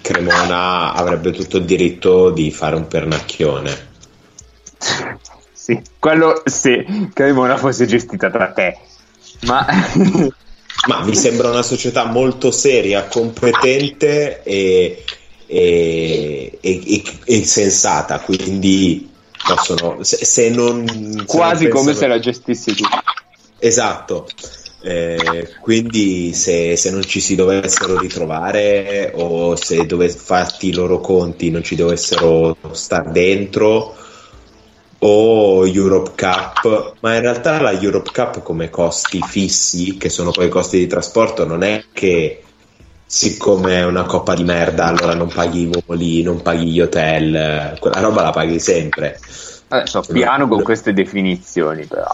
Cremona 0.00 0.92
avrebbe 0.92 1.32
tutto 1.32 1.56
il 1.58 1.64
diritto 1.64 2.30
di 2.30 2.50
fare 2.50 2.76
un 2.76 2.86
pernacchione. 2.86 3.94
Sì, 5.52 5.80
quello 5.98 6.42
se 6.44 6.84
Cremona 7.12 7.56
fosse 7.56 7.86
gestita 7.86 8.28
da 8.28 8.52
te. 8.52 8.78
Ma 9.42 9.66
Ma 10.86 11.02
mi 11.02 11.16
sembra 11.16 11.50
una 11.50 11.62
società 11.62 12.04
molto 12.04 12.50
seria, 12.52 13.06
competente 13.06 14.42
e, 14.44 15.04
e, 15.46 16.58
e, 16.60 17.02
e 17.24 17.44
sensata, 17.44 18.20
quindi 18.20 19.10
possono, 19.44 20.04
se, 20.04 20.24
se 20.24 20.48
non... 20.50 20.86
Se 20.86 21.24
quasi 21.24 21.64
non 21.64 21.72
come 21.72 21.92
pensano- 21.92 21.94
se 21.94 22.06
la 22.06 22.18
gestissi 22.20 22.74
tu. 22.74 22.84
Esatto. 23.58 24.28
Eh, 24.88 25.54
quindi 25.58 26.32
se, 26.32 26.76
se 26.76 26.92
non 26.92 27.02
ci 27.02 27.18
si 27.18 27.34
dovessero 27.34 27.98
ritrovare 27.98 29.10
o 29.16 29.56
se 29.56 29.84
dovessero 29.84 30.22
farti 30.22 30.68
i 30.68 30.72
loro 30.72 31.00
conti 31.00 31.50
non 31.50 31.64
ci 31.64 31.74
dovessero 31.74 32.56
star 32.70 33.10
dentro 33.10 33.96
o 35.00 35.66
Europe 35.66 36.12
Cup 36.14 36.94
ma 37.00 37.16
in 37.16 37.20
realtà 37.20 37.60
la 37.60 37.72
Europe 37.72 38.12
Cup 38.12 38.42
come 38.42 38.70
costi 38.70 39.20
fissi 39.26 39.96
che 39.96 40.08
sono 40.08 40.30
poi 40.30 40.46
i 40.46 40.50
costi 40.50 40.78
di 40.78 40.86
trasporto 40.86 41.44
non 41.44 41.64
è 41.64 41.86
che 41.92 42.44
siccome 43.04 43.78
è 43.78 43.84
una 43.84 44.04
coppa 44.04 44.36
di 44.36 44.44
merda 44.44 44.84
allora 44.84 45.14
non 45.14 45.32
paghi 45.34 45.62
i 45.62 45.70
voli 45.84 46.22
non 46.22 46.42
paghi 46.42 46.70
gli 46.70 46.80
hotel 46.80 47.34
eh, 47.34 47.76
quella 47.80 47.98
roba 47.98 48.22
la 48.22 48.30
paghi 48.30 48.60
sempre 48.60 49.18
Adesso 49.68 50.02
piano 50.12 50.46
con 50.46 50.62
queste 50.62 50.92
definizioni, 50.92 51.86
però. 51.86 52.06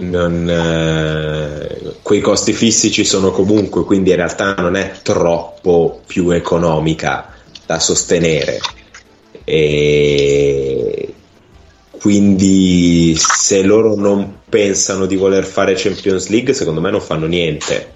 Non, 0.00 0.48
eh, 0.48 1.96
quei 2.02 2.20
costi 2.20 2.52
fissi 2.52 2.90
ci 2.90 3.04
sono 3.04 3.30
comunque, 3.30 3.84
quindi 3.84 4.10
in 4.10 4.16
realtà 4.16 4.54
non 4.54 4.76
è 4.76 4.92
troppo 5.02 6.02
più 6.06 6.30
economica 6.30 7.32
da 7.66 7.78
sostenere. 7.78 8.58
E 9.44 11.14
quindi 12.00 13.14
se 13.16 13.62
loro 13.62 13.94
non 13.94 14.40
pensano 14.48 15.06
di 15.06 15.16
voler 15.16 15.44
fare 15.44 15.74
Champions 15.76 16.28
League, 16.28 16.54
secondo 16.54 16.80
me 16.80 16.90
non 16.90 17.00
fanno 17.00 17.26
niente. 17.26 17.94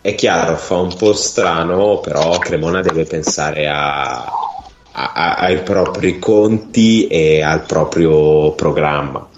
È 0.00 0.14
chiaro, 0.14 0.56
fa 0.56 0.76
un 0.76 0.94
po' 0.96 1.12
strano, 1.12 1.98
però 2.00 2.38
Cremona 2.38 2.80
deve 2.80 3.04
pensare 3.04 3.66
a- 3.68 4.24
a- 4.92 5.34
ai 5.36 5.62
propri 5.62 6.18
conti 6.18 7.06
e 7.08 7.42
al 7.42 7.66
proprio 7.66 8.52
programma. 8.52 9.28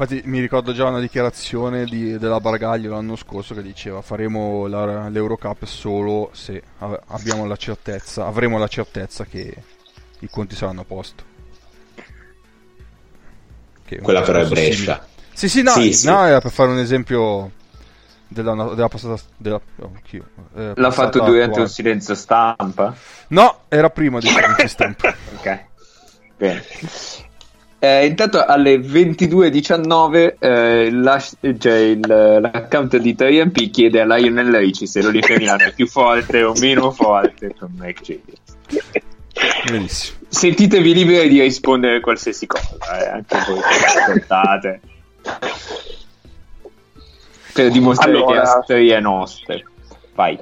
Infatti 0.00 0.22
mi 0.24 0.40
ricordo 0.40 0.72
già 0.72 0.86
una 0.88 0.98
dichiarazione 0.98 1.84
di- 1.84 2.16
della 2.16 2.40
Bargaglio 2.40 2.90
l'anno 2.92 3.16
scorso 3.16 3.54
che 3.54 3.60
diceva 3.60 4.00
faremo 4.00 4.66
la- 4.66 5.10
l'Eurocup 5.10 5.62
solo 5.66 6.30
se 6.32 6.62
abbiamo 6.78 7.44
la 7.44 7.56
certezza, 7.56 8.24
avremo 8.24 8.56
la 8.56 8.66
certezza 8.66 9.26
che 9.26 9.54
i 10.20 10.28
conti 10.30 10.54
saranno 10.54 10.80
a 10.80 10.84
posto. 10.84 11.22
Che 13.84 13.98
Quella 13.98 14.22
però 14.22 14.38
è 14.40 14.46
Brescia. 14.48 14.72
simile. 14.72 15.00
Sì, 15.34 15.48
sì, 15.50 15.62
no, 15.62 15.72
Sì, 15.72 15.92
sì. 15.92 16.06
no, 16.06 16.24
era 16.24 16.40
per 16.40 16.50
fare 16.50 16.70
un 16.70 16.78
esempio 16.78 17.50
della, 18.26 18.54
della 18.74 18.88
passata... 18.88 19.20
Della, 19.36 19.60
oh, 19.80 19.92
eh, 20.10 20.20
L'ha 20.54 20.72
passata 20.74 20.92
fatto 20.92 21.18
durante 21.18 21.42
attuale. 21.42 21.60
un 21.62 21.68
silenzio 21.68 22.14
stampa. 22.14 22.94
No, 23.28 23.64
era 23.68 23.90
prima 23.90 24.18
dei 24.18 24.30
silenzio 24.30 24.66
stampa. 24.66 25.14
Ok. 25.36 25.64
Bene. 26.38 26.64
Eh, 27.82 28.04
intanto 28.04 28.44
alle 28.44 28.76
22.19 28.78 30.36
eh, 30.38 30.90
la- 30.92 31.18
cioè 31.58 31.74
il- 31.78 32.00
l'account 32.06 32.98
di 32.98 33.14
3MP 33.14 33.70
chiede 33.70 34.02
a 34.02 34.04
Lionel 34.16 34.54
Ricci 34.54 34.86
se 34.86 35.00
l'Olimpia 35.00 35.38
Milano 35.38 35.64
è 35.64 35.72
più 35.72 35.86
forte 35.86 36.42
o 36.42 36.52
meno 36.60 36.90
forte 36.90 37.54
con 37.58 37.70
Mike 37.78 38.02
James. 38.02 38.84
Benissimo. 39.70 40.18
Sentitevi 40.28 40.92
liberi 40.92 41.28
di 41.30 41.40
rispondere 41.40 41.96
a 41.96 42.00
qualsiasi 42.00 42.46
cosa, 42.46 42.76
eh, 43.02 43.08
anche 43.08 43.36
voi 43.48 43.60
che 43.60 43.84
ascoltate. 43.98 44.80
Per 47.54 47.70
dimostrare 47.70 48.12
Allora- 48.16 48.32
che 48.32 48.36
la 48.38 48.60
storia 48.62 48.96
è 48.98 49.00
nostra. 49.00 49.56
Vai. 50.14 50.38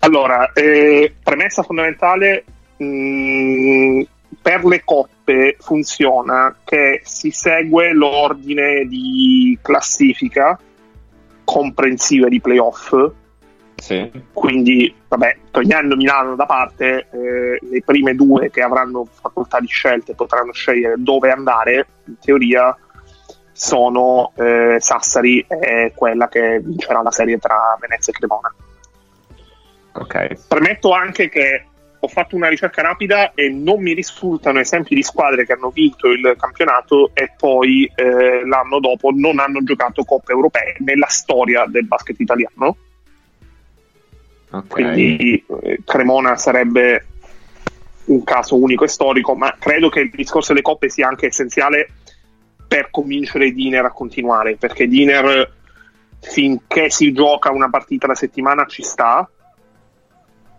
Allora, 0.00 0.52
eh, 0.52 1.14
premessa 1.22 1.62
fondamentale, 1.62 2.44
mh, 2.76 4.02
per 4.40 4.64
le 4.64 4.82
coppe 4.84 5.56
funziona 5.58 6.56
che 6.64 7.00
si 7.04 7.30
segue 7.30 7.92
l'ordine 7.92 8.86
di 8.86 9.58
classifica 9.60 10.58
comprensiva 11.44 12.28
di 12.28 12.40
playoff, 12.40 12.94
Sì. 13.76 14.10
quindi 14.32 14.94
vabbè, 15.08 15.36
togliendo 15.50 15.96
Milano 15.96 16.34
da 16.34 16.46
parte, 16.46 17.08
eh, 17.10 17.58
le 17.60 17.82
prime 17.84 18.14
due 18.14 18.50
che 18.50 18.62
avranno 18.62 19.06
facoltà 19.10 19.60
di 19.60 19.66
scelte 19.66 20.14
potranno 20.14 20.52
scegliere 20.52 20.94
dove 20.98 21.30
andare, 21.30 21.86
in 22.04 22.18
teoria 22.18 22.76
sono 23.52 24.32
eh, 24.36 24.76
Sassari 24.80 25.44
e 25.48 25.92
quella 25.94 26.28
che 26.28 26.60
vincerà 26.60 27.00
la 27.00 27.10
serie 27.10 27.38
tra 27.38 27.76
Venezia 27.80 28.12
e 28.12 28.16
Cremona. 28.16 28.54
Ok. 29.92 30.46
Premetto 30.46 30.92
anche 30.92 31.28
che 31.30 31.64
ho 31.98 32.08
fatto 32.08 32.36
una 32.36 32.48
ricerca 32.48 32.82
rapida 32.82 33.32
e 33.34 33.48
non 33.48 33.82
mi 33.82 33.92
risultano 33.92 34.60
esempi 34.60 34.94
di 34.94 35.02
squadre 35.02 35.44
che 35.46 35.52
hanno 35.52 35.70
vinto 35.70 36.08
il 36.08 36.36
campionato 36.38 37.10
e 37.14 37.32
poi 37.36 37.90
eh, 37.94 38.46
l'anno 38.46 38.80
dopo 38.80 39.10
non 39.14 39.38
hanno 39.38 39.62
giocato 39.62 40.04
coppe 40.04 40.32
europee 40.32 40.76
nella 40.78 41.08
storia 41.08 41.64
del 41.66 41.86
basket 41.86 42.20
italiano. 42.20 42.76
Ok. 44.50 44.66
Quindi 44.68 45.44
eh, 45.62 45.80
Cremona 45.84 46.36
sarebbe 46.36 47.06
un 48.06 48.22
caso 48.22 48.56
unico 48.56 48.84
e 48.84 48.88
storico, 48.88 49.34
ma 49.34 49.56
credo 49.58 49.88
che 49.88 50.00
il 50.00 50.10
discorso 50.10 50.52
delle 50.52 50.62
coppe 50.62 50.88
sia 50.88 51.08
anche 51.08 51.26
essenziale 51.26 51.90
per 52.66 52.90
convincere 52.90 53.46
i 53.46 53.54
Diner 53.54 53.84
a 53.84 53.90
continuare, 53.90 54.56
perché 54.56 54.86
Diner 54.86 55.52
finché 56.20 56.90
si 56.90 57.12
gioca 57.12 57.50
una 57.50 57.70
partita 57.70 58.06
alla 58.06 58.14
settimana 58.14 58.66
ci 58.66 58.82
sta, 58.82 59.28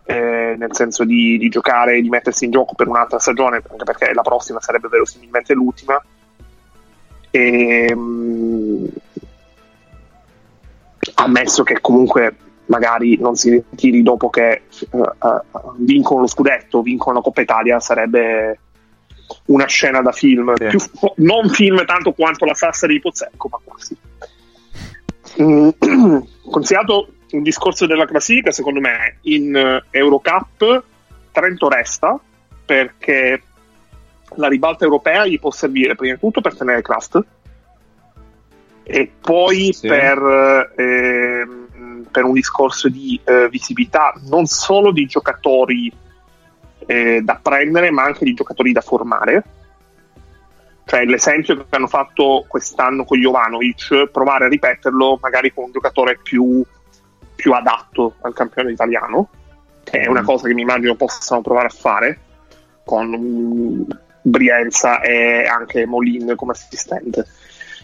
eh, 0.07 0.55
nel 0.57 0.73
senso 0.73 1.03
di, 1.03 1.37
di 1.37 1.49
giocare 1.49 1.97
e 1.97 2.01
di 2.01 2.07
mettersi 2.07 2.45
in 2.45 2.51
gioco 2.51 2.73
per 2.75 2.87
un'altra 2.87 3.19
stagione, 3.19 3.61
anche 3.69 3.83
perché 3.83 4.13
la 4.13 4.21
prossima 4.21 4.61
sarebbe 4.61 4.87
verosimilmente 4.87 5.53
l'ultima. 5.53 6.01
E, 7.29 7.93
mm, 7.93 8.85
ammesso 11.15 11.63
che 11.63 11.81
comunque 11.81 12.35
magari 12.67 13.17
non 13.17 13.35
si 13.35 13.49
ritiri 13.49 14.01
dopo 14.01 14.29
che 14.29 14.51
eh, 14.51 14.61
eh, 14.89 15.41
vincono 15.75 16.21
lo 16.21 16.27
scudetto, 16.27 16.81
vincono 16.81 17.17
la 17.17 17.21
Coppa 17.21 17.41
Italia, 17.41 17.79
sarebbe 17.81 18.59
una 19.47 19.65
scena 19.65 20.01
da 20.01 20.13
film, 20.13 20.53
Sì. 20.55 20.67
più- 20.67 20.79
non 21.17 21.49
film 21.49 21.83
tanto 21.85 22.13
quanto 22.13 22.45
la 22.45 22.53
Sassari 22.53 22.93
di 22.93 23.01
Pozzecco, 23.01 23.49
ma 23.51 23.59
quasi. 23.61 23.97
Mm, 25.41 25.69
considerato 26.49 27.09
un 27.31 27.43
discorso 27.43 27.85
della 27.85 28.05
classifica, 28.05 28.51
secondo 28.51 28.79
me 28.79 29.17
in 29.23 29.55
eh, 29.55 29.83
Eurocup 29.91 30.83
Trento 31.31 31.69
resta 31.69 32.19
perché 32.65 33.41
la 34.35 34.47
ribalta 34.47 34.85
europea 34.85 35.25
gli 35.25 35.39
può 35.39 35.51
servire 35.51 35.95
prima 35.95 36.15
di 36.15 36.19
tutto 36.19 36.41
per 36.41 36.55
tenere 36.55 36.81
Crust 36.81 37.23
e 38.83 39.11
poi 39.19 39.71
Sì. 39.73 39.87
per, 39.87 40.73
ehm, 40.75 42.07
per 42.09 42.23
un 42.23 42.33
discorso 42.33 42.89
di 42.89 43.19
eh, 43.23 43.47
visibilità 43.49 44.13
non 44.29 44.45
solo 44.45 44.91
di 44.91 45.05
giocatori 45.05 45.91
eh, 46.85 47.21
da 47.21 47.39
prendere 47.41 47.91
ma 47.91 48.03
anche 48.03 48.25
di 48.25 48.33
giocatori 48.33 48.71
da 48.71 48.81
formare 48.81 49.43
cioè 50.87 51.03
l'esempio 51.03 51.57
che 51.57 51.65
hanno 51.69 51.87
fatto 51.87 52.45
quest'anno 52.47 53.03
con 53.03 53.19
Jovanovic 53.19 54.07
provare 54.09 54.45
a 54.45 54.47
ripeterlo 54.47 55.19
magari 55.21 55.53
con 55.53 55.65
un 55.65 55.71
giocatore 55.73 56.17
più, 56.23 56.63
più 57.37 57.53
adatto 57.53 58.15
al 58.21 58.33
campione 58.33 58.71
italiano 58.71 59.29
che 59.89 60.01
è 60.01 60.07
una 60.07 60.23
cosa 60.23 60.47
che 60.47 60.53
mi 60.53 60.63
immagino 60.63 60.95
possano 60.95 61.41
provare 61.41 61.67
a 61.67 61.69
fare 61.69 62.19
con 62.83 63.07
mm, 63.07 63.81
Brienza 64.21 64.99
e 64.99 65.45
anche 65.45 65.85
Molin 65.85 66.33
come 66.35 66.51
assistente. 66.51 67.25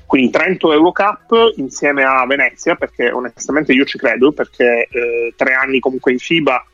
Quindi 0.05 0.29
Trento 0.29 0.73
Eurocup 0.73 1.53
insieme 1.55 2.03
a 2.03 2.25
Venezia 2.25 2.75
perché 2.75 3.09
onestamente 3.09 3.71
io 3.71 3.85
ci 3.85 3.97
credo 3.97 4.33
perché 4.33 4.87
eh, 4.91 5.33
tre 5.37 5.53
anni 5.53 5.79
comunque 5.79 6.11
in 6.11 6.19
FIBA 6.19 6.65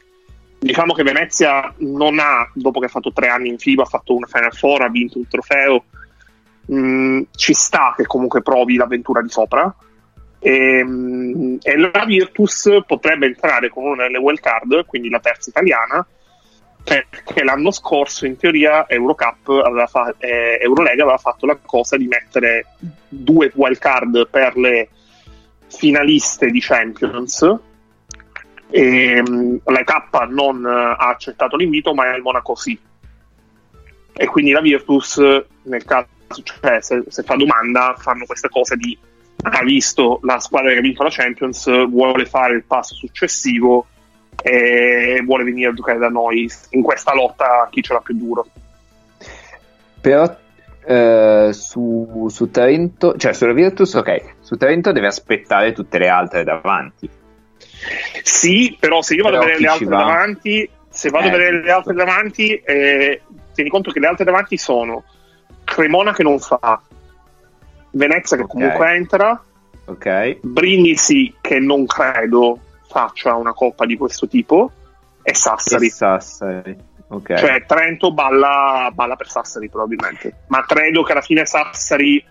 diciamo 0.57 0.93
che 0.93 1.03
Venezia 1.03 1.71
non 1.77 2.17
ha 2.19 2.49
dopo 2.53 2.79
che 2.79 2.87
ha 2.87 2.89
fatto 2.89 3.13
tre 3.13 3.27
anni 3.27 3.49
in 3.49 3.59
FIBA 3.59 3.83
ha 3.83 3.85
fatto 3.85 4.15
una 4.15 4.25
Final 4.25 4.53
Four 4.53 4.81
ha 4.81 4.89
vinto 4.89 5.19
un 5.19 5.27
trofeo. 5.27 5.83
Mm, 6.71 7.21
ci 7.35 7.53
sta 7.53 7.93
che 7.95 8.05
comunque 8.07 8.41
provi 8.41 8.75
l'avventura 8.75 9.21
di 9.21 9.29
sopra 9.29 9.73
E, 10.39 10.83
mm, 10.83 11.57
e 11.61 11.77
la 11.77 12.05
Virtus 12.05 12.69
potrebbe 12.85 13.25
entrare 13.25 13.69
con 13.69 13.85
una 13.85 14.03
delle 14.03 14.17
wild 14.17 14.39
card, 14.39 14.85
quindi 14.85 15.09
la 15.09 15.19
terza 15.19 15.49
italiana, 15.49 16.05
perché 16.83 17.43
l'anno 17.43 17.71
scorso 17.71 18.25
in 18.25 18.37
teoria 18.37 18.87
Eurocup 18.87 19.49
aveva 19.49 19.87
fa- 19.87 20.15
eh, 20.17 20.57
Eurolega 20.61 21.03
aveva 21.03 21.17
fatto 21.17 21.45
la 21.45 21.57
cosa 21.61 21.97
di 21.97 22.07
mettere 22.07 22.65
due 23.07 23.51
wild 23.53 23.77
card 23.77 24.27
per 24.29 24.57
le 24.57 24.89
finaliste 25.67 26.49
di 26.49 26.59
Champions. 26.61 27.57
E, 28.71 29.23
um, 29.25 29.59
la 29.65 29.83
K 29.83 30.27
non 30.29 30.63
ha 30.65 30.95
accettato 30.95 31.57
l'invito 31.57 31.93
ma 31.93 32.15
il 32.15 32.21
Monaco 32.21 32.55
sì. 32.55 32.79
E 34.13 34.25
quindi 34.27 34.51
la 34.51 34.61
Virtus 34.61 35.17
nel 35.63 35.83
caso 35.85 36.07
cioè 36.43 36.79
se, 36.81 37.03
se 37.07 37.23
fa 37.23 37.35
domanda 37.35 37.95
fanno 37.97 38.25
questa 38.25 38.49
cosa 38.49 38.75
di 38.75 38.97
ha 39.41 39.63
visto 39.63 40.19
la 40.23 40.39
squadra 40.39 40.71
che 40.71 40.77
ha 40.77 40.81
vinto 40.81 41.03
la 41.03 41.09
Champions 41.09 41.87
vuole 41.87 42.25
fare 42.25 42.55
il 42.55 42.63
passo 42.63 42.95
successivo 42.95 43.87
e 44.41 45.21
vuole 45.25 45.43
venire 45.43 45.69
a 45.69 45.73
giocare 45.73 45.97
da 45.97 46.09
noi 46.09 46.49
in 46.71 46.81
questa 46.81 47.13
lotta 47.13 47.67
chi 47.71 47.81
ce 47.81 47.93
l'ha 47.93 47.99
più 47.99 48.15
duro. 48.15 48.45
Però 50.01 50.37
eh, 50.85 51.49
su, 51.51 52.27
su, 52.29 52.51
Trento, 52.51 53.15
cioè 53.17 53.33
sulla 53.33 53.53
Virtus, 53.53 53.93
ok, 53.93 54.35
su 54.39 54.55
Trento 54.55 54.91
deve 54.91 55.07
aspettare 55.07 55.73
tutte 55.73 55.97
le 55.97 56.07
altre 56.07 56.43
davanti. 56.43 57.09
Sì, 58.23 58.75
però 58.79 59.01
se 59.01 59.15
io 59.15 59.23
vado 59.23 59.39
però 59.39 59.49
a 59.49 59.53
vedere 59.53 59.65
le 59.65 59.71
altre 59.71 59.85
va? 59.85 59.97
davanti, 59.97 60.69
se 60.89 61.09
vado 61.09 61.25
eh, 61.25 61.29
a 61.29 61.31
vedere 61.31 61.61
le 61.61 61.71
altre 61.71 61.93
davanti, 61.93 62.53
eh, 62.55 63.21
tieni 63.53 63.69
conto 63.69 63.91
che 63.91 63.99
le 63.99 64.07
altre 64.07 64.25
davanti 64.25 64.57
sono 64.57 65.03
Cremona 65.63 66.13
che 66.13 66.23
non 66.23 66.39
fa, 66.39 66.81
Venezia 67.91 68.37
che 68.37 68.43
okay. 68.43 68.55
comunque 68.55 68.93
entra, 68.93 69.43
okay. 69.85 70.39
Brindisi 70.41 71.35
che 71.41 71.59
non 71.59 71.85
credo 71.85 72.59
faccia 72.87 73.35
una 73.35 73.53
coppa 73.53 73.85
di 73.85 73.97
questo 73.97 74.27
tipo 74.27 74.71
e 75.21 75.33
Sassari. 75.33 75.85
E 75.85 75.89
Sassari. 75.89 76.77
Okay. 77.11 77.37
Cioè 77.37 77.65
Trento 77.65 78.13
balla, 78.13 78.91
balla, 78.93 79.15
per 79.15 79.29
Sassari 79.29 79.69
probabilmente, 79.69 80.43
ma 80.47 80.63
credo 80.63 81.01
che 81.03 81.11
alla 81.11 81.21
fine 81.21 81.45
Sassari, 81.45 82.23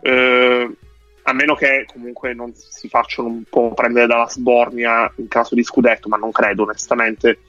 eh, 0.00 0.76
a 1.22 1.32
meno 1.32 1.54
che 1.56 1.86
comunque 1.92 2.32
non 2.32 2.52
si 2.54 2.88
facciano 2.88 3.28
un 3.28 3.42
po' 3.50 3.74
prendere 3.74 4.06
dalla 4.06 4.28
sbornia 4.28 5.12
in 5.16 5.26
caso 5.26 5.56
di 5.56 5.64
scudetto, 5.64 6.08
ma 6.08 6.16
non 6.16 6.30
credo 6.30 6.62
onestamente, 6.62 7.40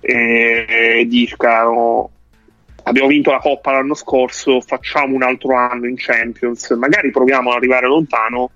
e, 0.00 0.66
e 0.68 1.06
dicano 1.06 2.10
abbiamo 2.84 3.08
vinto 3.08 3.30
la 3.30 3.38
Coppa 3.38 3.72
l'anno 3.72 3.94
scorso, 3.94 4.60
facciamo 4.60 5.14
un 5.14 5.22
altro 5.22 5.56
anno 5.56 5.86
in 5.86 5.96
Champions, 5.96 6.70
magari 6.70 7.10
proviamo 7.10 7.50
ad 7.50 7.56
arrivare 7.56 7.86
lontano 7.86 8.50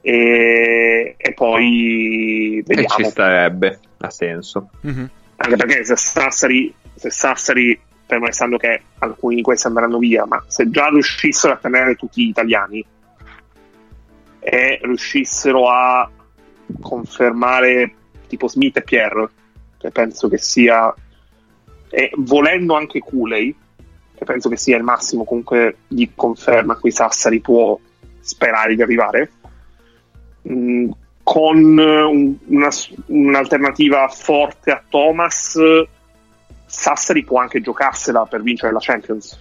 e, 0.00 1.14
e 1.16 1.32
poi 1.34 2.62
vediamo. 2.66 2.96
E 2.98 3.04
ci 3.04 3.10
starebbe, 3.10 3.80
ha 3.98 4.10
senso. 4.10 4.70
Mm-hmm. 4.86 5.04
Anche 5.36 5.56
perché 5.56 5.84
se 5.84 5.96
Sassari, 5.96 6.72
se 6.94 7.10
Sassari, 7.10 7.78
fermo 8.06 8.26
restando 8.26 8.56
che 8.58 8.82
alcuni 8.98 9.36
di 9.36 9.42
questi 9.42 9.66
andranno 9.66 9.98
via, 9.98 10.26
ma 10.26 10.42
se 10.46 10.68
già 10.70 10.88
riuscissero 10.88 11.54
a 11.54 11.56
tenere 11.56 11.94
tutti 11.94 12.24
gli 12.24 12.28
italiani 12.28 12.84
e 14.38 14.80
riuscissero 14.82 15.68
a 15.68 16.10
confermare 16.80 17.94
tipo 18.26 18.48
Smith 18.48 18.76
e 18.76 18.82
Pierre, 18.82 19.28
che 19.78 19.90
penso 19.90 20.28
che 20.28 20.38
sia, 20.38 20.94
e 21.92 22.10
volendo 22.16 22.74
anche 22.74 23.00
Cooley, 23.00 23.54
che 24.14 24.24
penso 24.24 24.48
che 24.48 24.56
sia 24.56 24.76
il 24.76 24.82
massimo 24.82 25.24
comunque 25.24 25.76
di 25.86 26.10
conferma 26.14 26.72
a 26.72 26.76
cui 26.76 26.90
Sassari 26.90 27.40
può 27.40 27.78
sperare 28.20 28.74
di 28.74 28.82
arrivare 28.82 29.30
Mm, 30.48 30.90
con 31.22 31.56
un, 31.78 32.36
una, 32.46 32.68
un'alternativa 33.06 34.08
forte 34.08 34.72
a 34.72 34.82
Thomas, 34.88 35.56
Sassari 36.66 37.22
può 37.22 37.38
anche 37.38 37.60
giocarsela 37.60 38.26
per 38.26 38.42
vincere 38.42 38.72
la 38.72 38.80
Champions. 38.80 39.40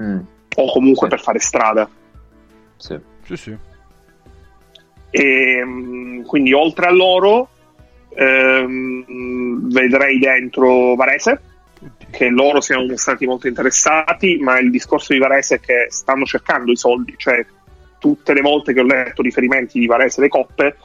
Mm. 0.00 0.20
O 0.56 0.72
comunque 0.72 1.08
sì. 1.08 1.14
per 1.14 1.20
fare 1.20 1.38
strada. 1.40 1.88
Sì, 2.76 2.98
sì, 3.24 3.36
sì. 3.36 3.56
E, 5.10 5.62
mm, 5.64 6.22
quindi 6.22 6.52
oltre 6.52 6.86
a 6.86 6.92
loro 6.92 7.48
ehm, 8.14 9.70
vedrei 9.70 10.18
dentro 10.18 10.94
Varese 10.94 11.40
che 12.10 12.28
loro 12.28 12.60
siano 12.60 12.96
stati 12.96 13.26
molto 13.26 13.46
interessati 13.46 14.38
ma 14.38 14.58
il 14.58 14.70
discorso 14.70 15.12
di 15.12 15.18
Varese 15.18 15.56
è 15.56 15.60
che 15.60 15.86
stanno 15.88 16.24
cercando 16.24 16.72
i 16.72 16.76
soldi 16.76 17.14
cioè 17.16 17.44
tutte 17.98 18.32
le 18.34 18.40
volte 18.40 18.72
che 18.72 18.80
ho 18.80 18.84
letto 18.84 19.22
riferimenti 19.22 19.78
di 19.78 19.86
Varese 19.86 20.20
le 20.20 20.28
coppe 20.28 20.76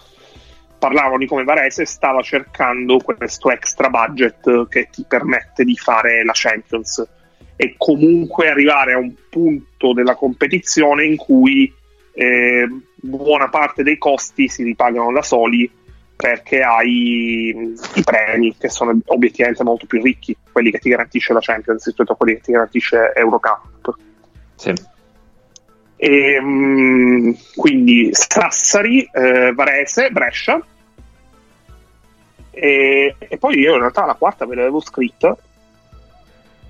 parlavano 0.77 1.17
di 1.17 1.25
come 1.25 1.43
Varese 1.43 1.85
stava 1.85 2.21
cercando 2.21 2.97
questo 2.97 3.49
extra 3.51 3.89
budget 3.89 4.67
che 4.67 4.89
ti 4.91 5.03
permette 5.07 5.63
di 5.63 5.75
fare 5.75 6.23
la 6.23 6.33
Champions 6.33 7.07
e 7.55 7.75
comunque 7.77 8.49
arrivare 8.49 8.93
a 8.93 8.97
un 8.97 9.13
punto 9.29 9.93
della 9.93 10.15
competizione 10.15 11.05
in 11.05 11.15
cui 11.15 11.73
eh, 12.13 12.67
buona 12.95 13.49
parte 13.49 13.83
dei 13.83 13.97
costi 13.97 14.47
si 14.47 14.63
ripagano 14.63 15.11
da 15.11 15.21
soli 15.21 15.69
perché 16.15 16.61
hai 16.61 17.49
i 17.49 18.03
premi 18.03 18.55
che 18.57 18.69
sono 18.69 18.97
obiettivamente 19.05 19.63
molto 19.63 19.85
più 19.85 20.01
ricchi, 20.01 20.35
quelli 20.51 20.71
che 20.71 20.79
ti 20.79 20.89
garantisce 20.89 21.33
la 21.33 21.39
Champions 21.41 21.85
rispetto 21.85 22.13
a 22.13 22.15
quelli 22.15 22.35
che 22.35 22.41
ti 22.41 22.51
garantisce 22.51 23.11
Eurocup. 23.13 23.95
Sì. 24.55 24.73
E, 25.97 26.37
um, 26.39 27.35
quindi 27.55 28.09
Sassari, 28.11 29.09
eh, 29.11 29.53
Varese, 29.53 30.09
Brescia. 30.09 30.65
E, 32.51 33.15
e, 33.17 33.37
poi 33.37 33.59
io 33.59 33.73
in 33.73 33.79
realtà 33.79 34.05
la 34.05 34.13
quarta 34.13 34.45
ve 34.45 34.55
l'avevo 34.55 34.79
scritta, 34.79 35.37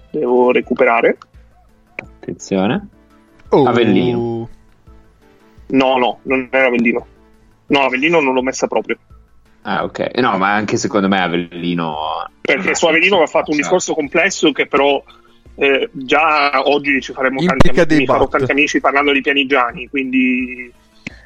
devo 0.10 0.52
recuperare. 0.52 1.18
Attenzione. 1.96 2.88
Oh. 3.50 3.68
Avellino. 3.68 4.50
No, 5.68 5.98
no, 5.98 6.20
non 6.24 6.48
era 6.52 6.68
Avellino. 6.68 7.06
No, 7.68 7.80
Avellino 7.82 8.20
non 8.20 8.34
l'ho 8.34 8.42
messa 8.42 8.68
proprio. 8.68 8.98
Ah, 9.68 9.84
ok. 9.84 10.12
No, 10.20 10.38
ma 10.38 10.54
anche 10.54 10.78
secondo 10.78 11.08
me 11.08 11.20
Avellino. 11.20 11.96
Perché 12.40 12.76
su 12.76 12.86
Avellino 12.86 13.22
ha 13.22 13.28
fatto 13.28 13.50
un 13.50 13.58
discorso 13.58 13.96
complesso 13.96 14.52
che 14.52 14.68
però 14.68 15.04
eh, 15.56 15.90
già 15.92 16.62
oggi 16.70 17.02
ci 17.02 17.14
faremo 17.14 17.44
tanti, 17.44 17.70
amici, 17.70 18.06
farò 18.06 18.28
tanti 18.28 18.52
amici 18.52 18.80
parlando 18.80 19.12
di 19.12 19.22
pianigiani, 19.22 19.90
quindi 19.90 20.72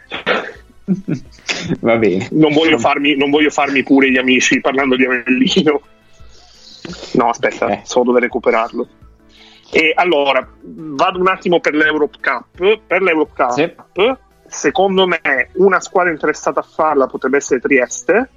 va 1.81 1.97
bene. 1.97 2.29
Non 2.31 2.53
voglio, 2.53 2.77
farmi, 2.77 3.17
non 3.17 3.29
voglio, 3.29 3.49
farmi, 3.49 3.83
pure 3.83 4.09
gli 4.09 4.17
amici 4.17 4.61
parlando 4.61 4.95
di 4.95 5.03
Avellino. 5.03 5.81
No, 7.15 7.29
aspetta, 7.29 7.67
eh. 7.67 7.81
so 7.83 8.03
dove 8.03 8.21
recuperarlo. 8.21 8.87
E 9.69 9.91
allora, 9.93 10.47
vado 10.61 11.19
un 11.19 11.27
attimo 11.27 11.59
per 11.59 11.75
l'Europe 11.75 12.17
Cup. 12.21 12.79
Per 12.87 13.01
l'Europe 13.01 13.33
Cup, 13.35 13.51
sì. 13.51 13.69
Secondo 14.49 15.07
me, 15.07 15.49
una 15.53 15.79
squadra 15.79 16.11
interessata 16.11 16.59
a 16.59 16.63
farla 16.63 17.07
potrebbe 17.07 17.37
essere 17.37 17.59
Trieste 17.59 18.29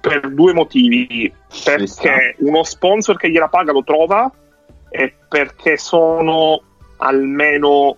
per 0.00 0.30
due 0.30 0.52
motivi. 0.52 1.32
Perché 1.64 2.36
uno 2.38 2.62
sponsor 2.62 3.16
che 3.16 3.30
gliela 3.30 3.48
paga 3.48 3.72
lo 3.72 3.82
trova 3.82 4.30
e 4.88 5.14
perché 5.28 5.76
sono 5.76 6.62
almeno 6.98 7.96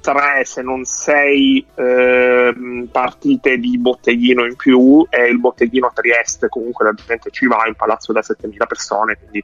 tre 0.00 0.44
se 0.44 0.60
non 0.60 0.84
sei 0.84 1.64
eh, 1.74 2.86
partite 2.90 3.56
di 3.56 3.78
botteghino 3.78 4.44
in 4.44 4.56
più 4.56 5.06
e 5.08 5.28
il 5.28 5.38
botteghino 5.38 5.86
a 5.86 5.92
Trieste 5.94 6.48
comunque 6.48 6.84
la 6.84 6.94
gente 7.06 7.30
ci 7.30 7.46
va 7.46 7.64
in 7.66 7.74
palazzo 7.74 8.12
da 8.12 8.20
7000 8.20 8.66
persone 8.66 9.16
quindi 9.16 9.42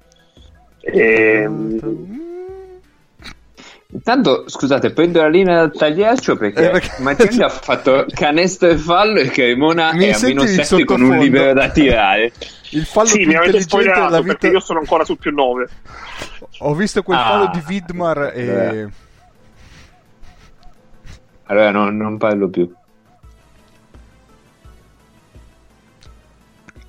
ehm... 0.80 2.29
Intanto, 3.92 4.48
scusate, 4.48 4.92
prendo 4.92 5.20
la 5.20 5.28
linea 5.28 5.56
dal 5.56 5.72
tagliaccio 5.72 6.36
perché, 6.36 6.68
eh, 6.68 6.70
perché... 6.70 7.02
Mattielli 7.02 7.42
ha 7.42 7.48
fatto 7.48 8.06
canestro 8.08 8.68
e 8.68 8.76
fallo 8.76 9.18
e 9.18 9.28
Cremona 9.28 9.92
Mi 9.92 10.06
è 10.06 10.12
a 10.12 10.18
meno 10.20 10.46
7 10.46 10.84
con 10.84 11.02
un 11.02 11.18
libero 11.18 11.52
da 11.52 11.70
tirare. 11.70 12.32
Il 12.70 12.84
fallo 12.84 13.08
sì, 13.08 13.24
mi 13.24 13.34
avete 13.34 13.60
spoilerato 13.60 14.22
vita... 14.22 14.22
perché 14.22 14.46
io 14.46 14.60
sono 14.60 14.78
ancora 14.78 15.04
sul 15.04 15.18
più 15.18 15.32
9. 15.32 15.68
Ho 16.60 16.74
visto 16.74 17.02
quel 17.02 17.18
ah, 17.18 17.22
fallo 17.22 17.50
di 17.52 17.62
Vidmar 17.66 18.32
e... 18.32 18.88
Allora, 21.46 21.68
allora 21.68 21.70
non, 21.72 21.96
non 21.96 22.16
parlo 22.16 22.48
più. 22.48 22.72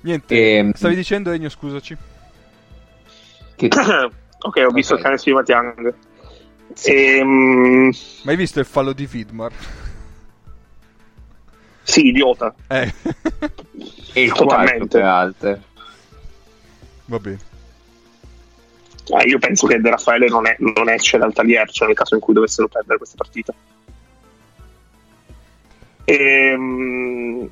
Niente, 0.02 0.34
e... 0.34 0.56
Ehm, 0.56 0.72
stavi 0.72 0.94
dicendo 0.94 1.32
Ennio, 1.32 1.48
scusaci. 1.48 1.96
Che... 3.56 3.66
ok, 3.66 4.64
ho 4.68 4.70
visto 4.70 4.94
okay. 4.94 4.96
il 4.96 5.02
canestro 5.02 5.30
di 5.32 5.36
Matiang. 5.36 5.94
Ehm... 6.84 7.92
Ma 8.22 8.30
hai 8.30 8.36
visto 8.36 8.60
il 8.60 8.66
fallo 8.66 8.92
di 8.92 9.06
Vidmar? 9.06 9.52
Sì, 11.82 12.06
idiota. 12.06 12.54
Eh. 12.68 12.92
e 14.14 14.22
il 14.22 14.32
Totalmente. 14.32 15.00
quarto, 15.00 15.02
alte. 15.02 15.62
Va 17.06 17.18
bene. 17.18 17.38
Ah, 19.10 19.24
io 19.24 19.38
penso 19.38 19.66
che 19.66 19.80
De 19.80 19.90
Raffaele 19.90 20.28
non, 20.28 20.46
è, 20.46 20.56
non 20.58 20.88
esce 20.88 21.18
dal 21.18 21.32
taglier, 21.32 21.68
cioè 21.70 21.88
nel 21.88 21.96
caso 21.96 22.14
in 22.14 22.20
cui 22.20 22.32
dovessero 22.32 22.68
perdere 22.68 22.98
questa 22.98 23.16
partita. 23.16 23.52
Ehm, 26.04 27.50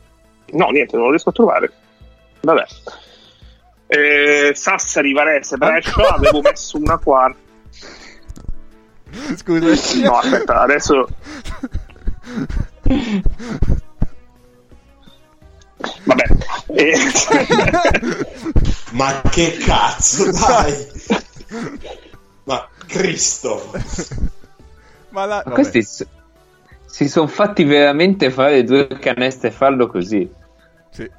no, 0.52 0.68
niente, 0.70 0.96
non 0.96 1.06
lo 1.06 1.10
riesco 1.10 1.30
a 1.30 1.32
trovare. 1.32 1.72
Vabbè. 2.40 2.64
Eh, 3.88 4.52
Sassari, 4.54 5.12
Varese, 5.12 5.56
Brescia, 5.56 6.14
avevo 6.14 6.40
messo 6.40 6.78
una 6.78 6.98
quarta. 6.98 7.49
Scusa. 9.36 10.00
No, 10.02 10.16
aspetta, 10.18 10.60
adesso... 10.60 11.08
Vabbè. 16.04 16.24
Eh, 16.74 16.94
Ma 18.92 19.20
che 19.30 19.56
cazzo, 19.58 20.30
dai! 20.32 20.86
Ma 22.44 22.68
Cristo! 22.86 23.70
Ma 25.10 25.24
la... 25.24 25.42
Ma 25.46 25.52
questi 25.52 25.82
s- 25.82 26.06
si 26.86 27.08
sono 27.08 27.26
fatti 27.26 27.64
veramente 27.64 28.30
fare 28.30 28.62
due 28.64 28.86
caneste 28.98 29.48
e 29.48 29.50
farlo 29.50 29.86
così. 29.86 30.30
Sì. 30.90 31.10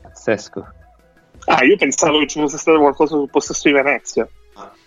Pazzesco. 0.00 0.66
Ah, 1.46 1.64
io 1.64 1.76
pensavo 1.76 2.18
che 2.20 2.26
ci 2.28 2.40
fosse 2.40 2.58
stato 2.58 2.78
qualcosa 2.78 3.16
sul 3.16 3.28
possesso 3.30 3.68
di 3.68 3.74
Venezia. 3.74 4.28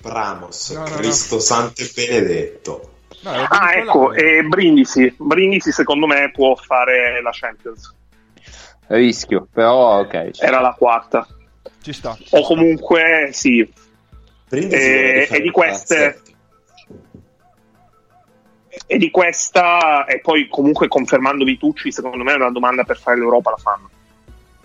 Ma 0.03 0.09
Bramos, 0.09 0.69
No, 0.71 0.83
no, 0.83 0.89
no. 0.89 0.95
Cristo 0.95 1.39
santo 1.39 1.81
e 1.81 1.91
benedetto. 1.93 2.89
No, 3.21 3.31
Ah, 3.49 3.73
ecco, 3.75 4.13
e 4.13 4.41
Brindisi. 4.43 5.13
Brindisi 5.17 5.71
secondo 5.71 6.07
me 6.07 6.31
può 6.31 6.55
fare 6.55 7.21
la 7.21 7.29
Champions. 7.31 7.95
Rischio, 8.87 9.47
però 9.51 9.99
ok. 9.99 10.31
Era 10.39 10.59
la 10.59 10.73
quarta. 10.77 11.27
Ci 11.81 11.93
sta. 11.93 12.17
O 12.31 12.41
comunque, 12.41 13.29
sì. 13.31 13.71
Brindisi 14.49 14.75
Eh, 14.75 14.95
vorrebbe 14.95 15.25
fare 15.27 15.39
e 15.39 15.43
di 15.43 15.51
queste-. 15.51 16.21
E 18.87 18.97
di 18.97 19.11
questa, 19.11 20.05
e 20.05 20.19
poi 20.19 20.47
comunque 20.47 20.87
confermando 20.87 21.43
Vitucci, 21.43 21.91
secondo 21.91 22.23
me 22.23 22.33
è 22.33 22.35
una 22.35 22.51
domanda 22.51 22.83
per 22.83 22.97
fare 22.97 23.17
l'Europa 23.17 23.51
la 23.51 23.57
fanno. 23.57 23.89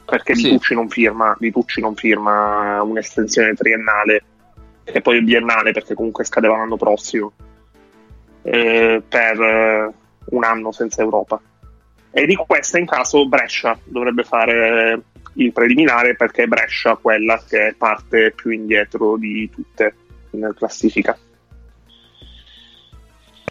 Perché 0.04 0.34
Sì. 0.34 0.44
Vitucci 0.44 0.74
non 0.74 0.88
firma, 0.88 1.36
Vitucci 1.38 1.80
non 1.80 1.94
firma 1.94 2.80
un'estensione 2.82 3.54
triennale 3.54 4.24
e 4.88 5.00
poi 5.00 5.22
biennale 5.22 5.72
perché 5.72 5.94
comunque 5.94 6.24
scadeva 6.24 6.56
l'anno 6.56 6.76
prossimo 6.76 7.32
eh, 8.42 9.02
per 9.06 9.40
eh, 9.40 9.92
un 10.30 10.44
anno 10.44 10.70
senza 10.70 11.02
Europa. 11.02 11.40
E 12.10 12.24
di 12.24 12.36
questa 12.36 12.78
in 12.78 12.86
caso 12.86 13.26
Brescia 13.26 13.78
dovrebbe 13.84 14.22
fare 14.22 15.02
il 15.34 15.52
preliminare 15.52 16.14
perché 16.14 16.44
è 16.44 16.46
Brescia 16.46 16.96
quella 16.96 17.42
che 17.46 17.74
parte 17.76 18.32
più 18.34 18.50
indietro 18.50 19.16
di 19.16 19.50
tutte 19.50 19.94
in 20.30 20.52
classifica. 20.56 21.18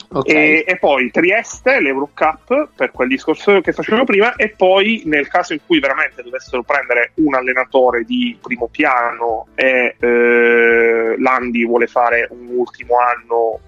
Ok. 0.10 0.30
E, 0.30 0.64
e 0.68 0.78
poi 0.78 1.12
Trieste, 1.12 1.80
l'Eurocup 1.80 2.70
per 2.76 2.91
quel 2.91 3.08
discorso 3.08 3.60
che 3.62 3.74
facevo 3.74 4.03
prima, 4.03 4.36
e 4.36 4.49
poi 4.49 5.03
nel 5.06 5.28
caso 5.28 5.53
in 5.53 5.60
cui 5.66 5.80
veramente 5.80 6.24
dovessero 6.24 6.64
prendere 6.64 7.12
un 7.16 7.36
allenatore 7.36 8.03
di 8.03 8.38
primo 8.41 8.68
piano 8.68 9.47
e 9.56 9.95
eh, 9.99 11.16
Landi 11.18 11.66
vuole 11.66 11.88
fare 11.88 12.28
un 12.32 12.47
ultimo 12.49 12.95
anno 12.99 13.60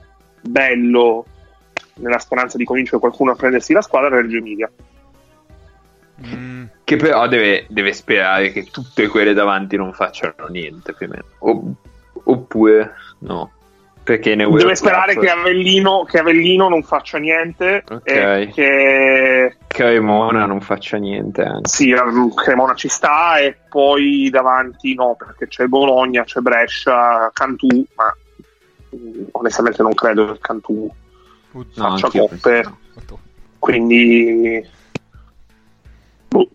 bello 0.42 1.26
nella 1.96 2.20
speranza 2.20 2.58
di 2.58 2.66
convincere 2.66 3.00
qualcuno 3.00 3.32
a 3.32 3.36
prendersi 3.36 3.74
la 3.74 3.82
squadra, 3.82 4.22
Reggio 4.22 4.38
Emilia. 4.38 4.70
Mm, 6.26 6.66
Che 6.84 6.96
però 6.96 7.28
deve, 7.28 7.66
deve 7.70 7.94
sperare 7.94 8.52
che 8.52 8.64
tutte 8.66 9.08
quelle 9.08 9.34
davanti 9.34 9.76
non 9.76 9.94
facciano 9.94 10.48
niente 10.50 10.94
più 10.94 11.08
o 11.08 11.10
meno. 11.10 11.26
O- 11.40 11.76
oppure 12.24 12.94
no. 13.20 13.52
Perché 14.08 14.36
ne 14.36 14.50
Deve 14.50 14.74
sperare 14.74 15.18
che 15.20 15.30
Avellino, 15.30 16.06
che 16.06 16.20
Avellino 16.20 16.70
non 16.70 16.82
faccia 16.82 17.18
niente 17.18 17.84
Ok. 17.90 18.10
e 18.10 18.50
che 18.54 19.58
Cremona 19.68 20.46
non 20.46 20.62
faccia 20.62 20.96
niente 20.96 21.42
anche. 21.42 21.68
Sì, 21.68 21.94
Cremona 22.34 22.74
ci 22.74 22.88
sta 22.88 23.36
e 23.40 23.58
poi 23.68 24.30
davanti 24.30 24.94
no, 24.94 25.18
perché 25.18 25.50
c'è 25.50 25.66
Bologna, 25.66 26.24
c'è 26.24 26.40
Brescia, 26.40 27.30
Cantù, 27.34 27.68
ma 27.96 28.16
onestamente 29.34 29.84
non 29.84 29.94
credo 29.94 30.32
che 30.32 30.40
Cantù 30.40 30.90
No, 31.52 31.66
faccia 31.74 32.10
coppe, 32.10 32.64
quindi 33.60 34.66
boh. 36.30 36.50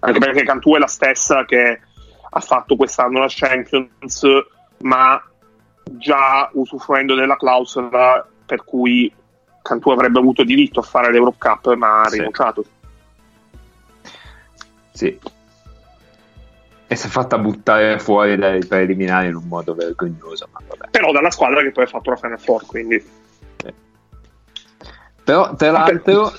anche 0.00 0.18
perché 0.18 0.42
Cantù 0.42 0.74
è 0.74 0.78
la 0.80 0.88
stessa 0.88 1.44
che 1.44 1.80
ha 2.28 2.40
fatto 2.40 2.74
quest'anno 2.74 3.20
la 3.20 3.26
Champions, 3.28 4.26
ma 4.78 5.22
già 5.90 6.48
usufruendo 6.52 7.14
della 7.14 7.36
clausola 7.36 8.26
per 8.44 8.64
cui 8.64 9.12
Cantù 9.62 9.90
avrebbe 9.90 10.18
avuto 10.18 10.44
diritto 10.44 10.80
a 10.80 10.84
fare 10.84 11.10
l'Eurocup, 11.10 11.74
ma 11.74 12.02
ha 12.02 12.08
Sì. 12.08 12.18
rinunciato. 12.18 12.64
Sì. 14.92 15.18
E 16.88 16.94
si 16.94 17.06
è 17.06 17.10
fatta 17.10 17.38
buttare 17.38 17.98
fuori 17.98 18.36
dai 18.36 18.64
preliminari 18.64 19.28
in 19.28 19.34
un 19.34 19.46
modo 19.48 19.74
vergognoso, 19.74 20.48
ma 20.52 20.60
vabbè. 20.66 20.90
Però 20.90 21.10
dalla 21.10 21.30
squadra 21.30 21.62
che 21.62 21.72
poi 21.72 21.84
ha 21.84 21.88
fatto 21.88 22.10
la 22.10 22.16
Final 22.16 22.40
Four, 22.40 22.66
quindi 22.66 23.04
Però, 25.24 25.56
tra 25.56 25.72
l'altro, 25.72 26.32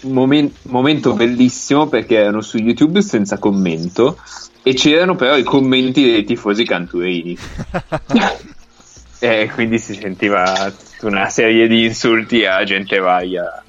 momen- 0.00 0.52
momento 0.62 1.12
bellissimo 1.14 1.86
perché 1.86 2.16
erano 2.16 2.40
su 2.40 2.56
YouTube 2.58 3.02
senza 3.02 3.38
commento 3.38 4.18
e 4.64 4.74
c'erano 4.74 5.14
però 5.14 5.36
i 5.36 5.44
commenti 5.44 6.02
dei 6.02 6.24
tifosi 6.24 6.64
canturini. 6.64 7.38
e 9.20 9.50
quindi 9.52 9.78
si 9.78 9.94
sentiva 9.94 10.72
una 11.02 11.28
serie 11.28 11.68
di 11.68 11.84
insulti 11.84 12.44
a 12.46 12.64
gente 12.64 12.98
varia. 12.98 13.62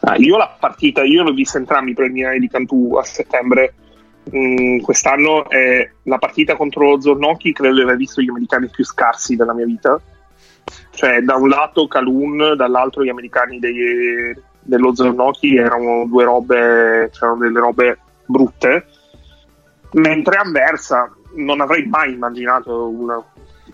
Ah, 0.00 0.16
io 0.16 0.36
la 0.36 0.54
partita, 0.60 1.02
io 1.02 1.22
l'ho 1.22 1.32
vista 1.32 1.58
entrambi 1.58 1.92
i 1.92 1.94
preliminari 1.94 2.38
di 2.38 2.48
Cantù 2.48 2.94
a 2.94 3.02
settembre 3.02 3.74
mm, 4.34 4.80
quest'anno 4.80 5.48
e 5.48 5.92
la 6.02 6.18
partita 6.18 6.56
contro 6.56 6.90
lo 6.90 7.00
Zornocchi 7.00 7.52
credo 7.52 7.76
di 7.76 7.80
aver 7.80 7.96
visto 7.96 8.20
gli 8.20 8.28
americani 8.28 8.68
più 8.68 8.84
scarsi 8.84 9.34
della 9.34 9.54
mia 9.54 9.64
vita. 9.64 10.00
Cioè, 10.90 11.20
da 11.22 11.36
un 11.36 11.48
lato 11.48 11.88
Calun, 11.88 12.54
dall'altro 12.56 13.02
gli 13.02 13.08
americani 13.08 13.58
dei- 13.58 14.34
dello 14.60 14.94
Zornocchi 14.94 15.56
erano 15.56 16.06
due 16.06 16.24
robe, 16.24 17.10
c'erano 17.12 17.38
delle 17.38 17.60
robe 17.60 17.98
brutte. 18.26 18.86
Mentre 19.92 20.36
Anversa 20.36 21.10
non 21.36 21.60
avrei 21.60 21.86
mai 21.86 22.12
immaginato 22.12 22.88
una- 22.88 23.24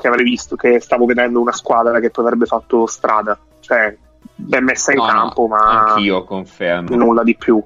che 0.02 0.08
avrei 0.08 0.24
visto 0.24 0.56
che 0.56 0.80
stavo 0.80 1.04
vedendo 1.06 1.40
una 1.40 1.52
squadra 1.52 2.00
che 2.00 2.10
poi 2.10 2.24
avrebbe 2.24 2.46
fatto 2.46 2.86
strada. 2.86 3.38
Cioè, 3.60 3.96
ben 4.34 4.64
messa 4.64 4.90
in 4.90 4.98
No, 4.98 5.04
no, 5.06 5.12
campo, 5.12 5.46
ma 5.46 5.84
Anch'io 5.92 6.24
confermo, 6.24 6.96
nulla 6.96 7.22
di 7.22 7.36
più. 7.36 7.62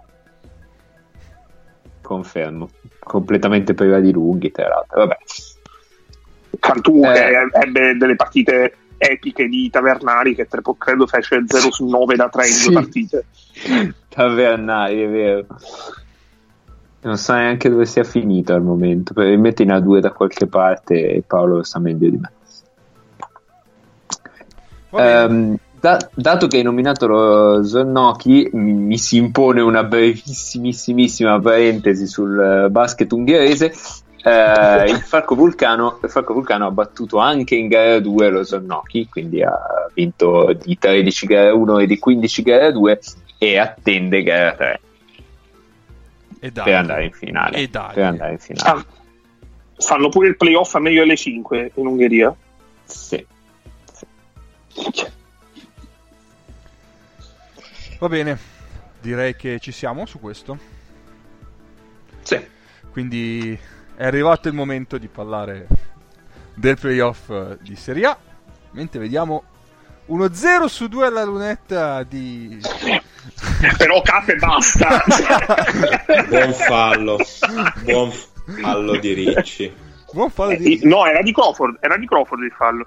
confermo. 2.02 2.68
Completamente 2.98 3.72
priva 3.74 4.00
di 4.00 4.12
lunghi, 4.12 4.50
tra 4.50 4.68
l'altro. 4.68 4.98
Vabbè. 5.00 5.16
Cantù 6.60 7.00
Eh. 7.04 7.12
che 7.12 7.48
ebbe 7.52 7.96
delle 7.96 8.16
partite 8.16 8.76
epiche 8.98 9.46
di 9.46 9.68
Tavernari 9.70 10.34
che 10.34 10.46
credo 10.78 11.06
fece 11.06 11.42
0 11.46 11.70
su 11.70 11.86
9 11.86 12.16
da 12.16 12.28
3 12.28 12.46
in 12.46 12.52
Sì. 12.52 12.64
due 12.70 12.74
partite. 12.80 13.24
Tavernari, 14.08 15.02
è 15.02 15.08
vero. 15.08 15.46
Non 17.06 17.18
so 17.18 17.34
neanche 17.34 17.70
dove 17.70 17.86
sia 17.86 18.02
finito 18.02 18.52
al 18.52 18.62
momento. 18.62 19.12
Probabilmente 19.12 19.62
in 19.62 19.68
A2 19.68 20.00
da 20.00 20.10
qualche 20.10 20.48
parte 20.48 21.08
e 21.08 21.22
Paolo 21.24 21.58
lo 21.58 21.62
sa 21.62 21.78
meglio 21.78 22.10
di 22.10 22.16
me. 22.16 22.32
Ehm, 24.90 25.56
da- 25.78 26.10
dato 26.12 26.48
che 26.48 26.56
hai 26.56 26.64
nominato 26.64 27.06
lo 27.06 27.62
Zornoki, 27.62 28.50
mi, 28.54 28.72
mi 28.72 28.98
si 28.98 29.18
impone 29.18 29.60
una 29.60 29.84
brevissimissima 29.84 31.38
parentesi 31.38 32.08
sul 32.08 32.40
eh, 32.40 32.70
basket 32.70 33.12
ungherese. 33.12 33.72
Eh, 34.24 34.90
il, 34.90 35.00
Falco 35.04 35.36
Vulcano, 35.36 36.00
il 36.02 36.10
Falco 36.10 36.32
Vulcano 36.32 36.66
ha 36.66 36.72
battuto 36.72 37.18
anche 37.18 37.54
in 37.54 37.68
gara 37.68 38.00
2 38.00 38.30
lo 38.30 38.42
Zornoki, 38.42 39.06
quindi 39.08 39.44
ha 39.44 39.56
vinto 39.94 40.52
di 40.60 40.76
13 40.76 41.26
gara 41.26 41.54
1 41.54 41.78
e 41.78 41.86
di 41.86 42.00
15 42.00 42.42
gara 42.42 42.72
2 42.72 43.00
e 43.38 43.58
attende 43.58 44.24
gara 44.24 44.52
3 44.54 44.80
e 46.40 46.50
dai. 46.50 46.64
per 46.64 46.74
andare 46.74 47.04
in 47.04 47.12
finale. 47.12 47.56
E 47.56 47.68
dai. 47.68 47.94
Per 47.94 48.04
andare 48.04 48.32
in 48.32 48.38
finale. 48.38 48.68
Ah, 48.70 48.86
fanno 49.76 50.08
pure 50.08 50.28
il 50.28 50.36
playoff 50.36 50.74
a 50.74 50.78
meglio 50.78 51.02
alle 51.02 51.16
5 51.16 51.72
in 51.74 51.86
Ungheria. 51.86 52.34
Sì. 52.84 53.26
Va 57.98 58.08
bene. 58.08 58.38
Direi 59.00 59.36
che 59.36 59.58
ci 59.60 59.72
siamo 59.72 60.06
su 60.06 60.20
questo. 60.20 60.58
Sì. 62.22 62.44
Quindi 62.90 63.58
è 63.96 64.04
arrivato 64.04 64.48
il 64.48 64.54
momento 64.54 64.98
di 64.98 65.08
parlare 65.08 65.66
del 66.54 66.78
playoff 66.78 67.30
di 67.60 67.76
Serie 67.76 68.06
A. 68.06 68.18
Mentre 68.72 69.00
vediamo 69.00 69.44
uno 70.06 70.32
0 70.32 70.68
su 70.68 70.88
2 70.88 71.06
alla 71.06 71.24
lunetta 71.24 72.02
di... 72.02 72.60
Però 73.78 74.00
cap 74.02 74.28
e 74.28 74.36
basta. 74.36 75.02
Buon 76.28 76.52
fallo, 76.52 77.18
buon 77.84 78.12
fallo 78.60 78.96
di 78.98 79.12
Ricci. 79.12 79.74
Buon 80.12 80.30
fallo 80.30 80.52
Eh, 80.52 80.56
di... 80.58 80.80
no, 80.84 81.04
era 81.06 81.22
di 81.22 81.32
Crawford, 81.32 81.78
era 81.80 81.96
di 81.96 82.06
Crawford 82.06 82.42
il 82.42 82.52
fallo. 82.56 82.86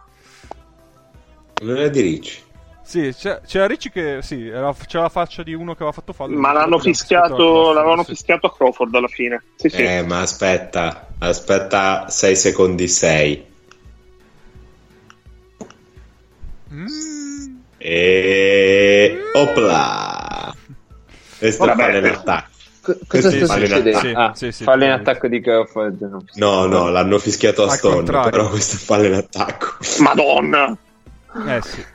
Non 1.62 1.78
è 1.78 1.90
di 1.90 2.02
Ricci. 2.02 2.48
Sì, 2.82 3.14
c'era 3.46 3.68
Ricci 3.68 3.92
che 3.92 4.20
sì, 4.22 4.48
era- 4.48 4.74
c'era 4.88 5.04
la 5.04 5.10
faccia 5.10 5.44
di 5.44 5.54
uno 5.54 5.74
che 5.74 5.84
aveva 5.84 5.92
fatto 5.92 6.12
fallo. 6.14 6.36
Ma 6.40 6.54
l'hanno 6.54 6.80
fischiato, 6.80 7.72
l'avevano 7.72 8.04
fischiato 8.04 8.48
a 8.48 8.54
Crawford 8.56 8.96
alla 8.96 9.08
fine. 9.08 9.44
Sì, 9.58 9.70
sì. 9.70 9.82
Eh, 9.84 10.04
ma 10.04 10.22
aspetta, 10.22 11.08
aspetta 11.20 12.10
6 12.10 12.36
secondi 12.36 12.88
6. 12.88 13.46
Mm, 16.72 17.59
E... 17.80 19.18
Opla! 19.34 20.54
Questo 21.38 21.66
Vabbè, 21.66 21.82
fallo 21.82 21.98
in 21.98 22.06
eh. 22.06 22.10
attacco. 22.10 22.48
Co- 22.82 22.98
cosa 23.08 23.30
Sì, 23.30 23.44
sta 23.46 23.54
succedendo? 23.56 23.98
attacco. 23.98 24.20
ah, 24.20 24.34
Sì, 24.36 24.52
sì, 24.52 24.64
fallo 24.64 24.84
in 24.84 24.92
sì. 24.94 25.00
attacco 25.00 25.28
di 25.28 25.42
Crawford. 25.42 26.02
no. 26.02 26.24
No, 26.34 26.66
no, 26.66 26.90
l'hanno 26.90 27.18
fischiato 27.20 27.64
a 27.64 27.70
Stone, 27.70 27.96
contrario. 27.96 28.30
però 28.32 28.50
questo 28.50 28.76
è 28.76 28.80
fallo 28.80 29.06
in 29.06 29.14
attacco. 29.14 29.78
Madonna. 30.00 30.78
Eh 31.48 31.62
sì. 31.64 31.86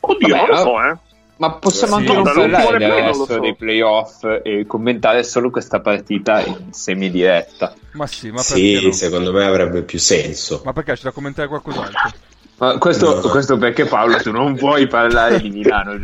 Oddio, 0.00 0.28
Vabbè, 0.28 0.46
non 0.46 0.56
lo 0.56 0.62
so, 0.62 0.82
eh. 0.84 0.96
Ma 1.38 1.50
possiamo 1.52 1.96
Sì. 1.96 2.00
anche 2.00 2.12
non 2.14 2.22
parlare 2.22 2.78
del 2.78 2.90
resto 2.92 3.26
so. 3.26 3.38
dei 3.40 3.54
playoff 3.56 4.24
e 4.42 4.64
commentare 4.66 5.22
solo 5.22 5.50
questa 5.50 5.80
partita 5.80 6.40
in 6.42 6.72
semidiretta. 6.72 7.74
Ma 7.92 8.06
sì, 8.06 8.30
ma 8.30 8.36
perché 8.36 8.54
Sì, 8.78 8.86
no? 8.86 8.92
secondo 8.92 9.32
me 9.32 9.44
avrebbe 9.44 9.82
più 9.82 9.98
senso. 9.98 10.62
Ma 10.64 10.72
perché 10.72 10.94
c'è 10.94 11.02
da 11.02 11.10
commentare 11.10 11.48
qualcos'altro? 11.48 12.10
Ma 12.58 12.78
questo, 12.78 13.16
No. 13.16 13.28
questo 13.28 13.58
perché 13.58 13.84
Paolo 13.84 14.16
tu 14.16 14.30
non 14.30 14.54
vuoi 14.54 14.86
parlare 14.86 15.40
di 15.40 15.50
Milano. 15.50 15.98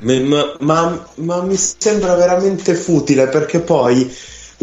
Ma, 0.00 0.54
ma- 0.60 1.06
ma 1.16 1.42
mi 1.42 1.56
sembra 1.56 2.14
veramente 2.14 2.74
futile 2.74 3.28
perché 3.28 3.60
poi 3.60 4.10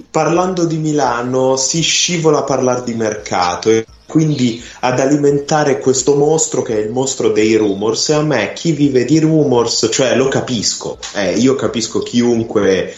parlando 0.09 0.65
di 0.65 0.77
Milano 0.77 1.55
si 1.55 1.81
scivola 1.81 2.39
a 2.39 2.43
parlare 2.43 2.83
di 2.83 2.93
mercato 2.95 3.69
e 3.69 3.85
quindi 4.07 4.63
ad 4.81 4.99
alimentare 4.99 5.79
questo 5.79 6.15
mostro 6.15 6.61
che 6.61 6.77
è 6.77 6.81
il 6.85 6.91
mostro 6.91 7.29
dei 7.29 7.55
rumors 7.55 8.09
e 8.09 8.13
a 8.13 8.21
me 8.23 8.53
chi 8.53 8.71
vive 8.71 9.05
di 9.05 9.19
rumors, 9.19 9.89
cioè 9.91 10.15
lo 10.15 10.29
capisco, 10.29 10.97
eh, 11.15 11.33
io 11.33 11.55
capisco 11.55 11.99
chiunque 11.99 12.95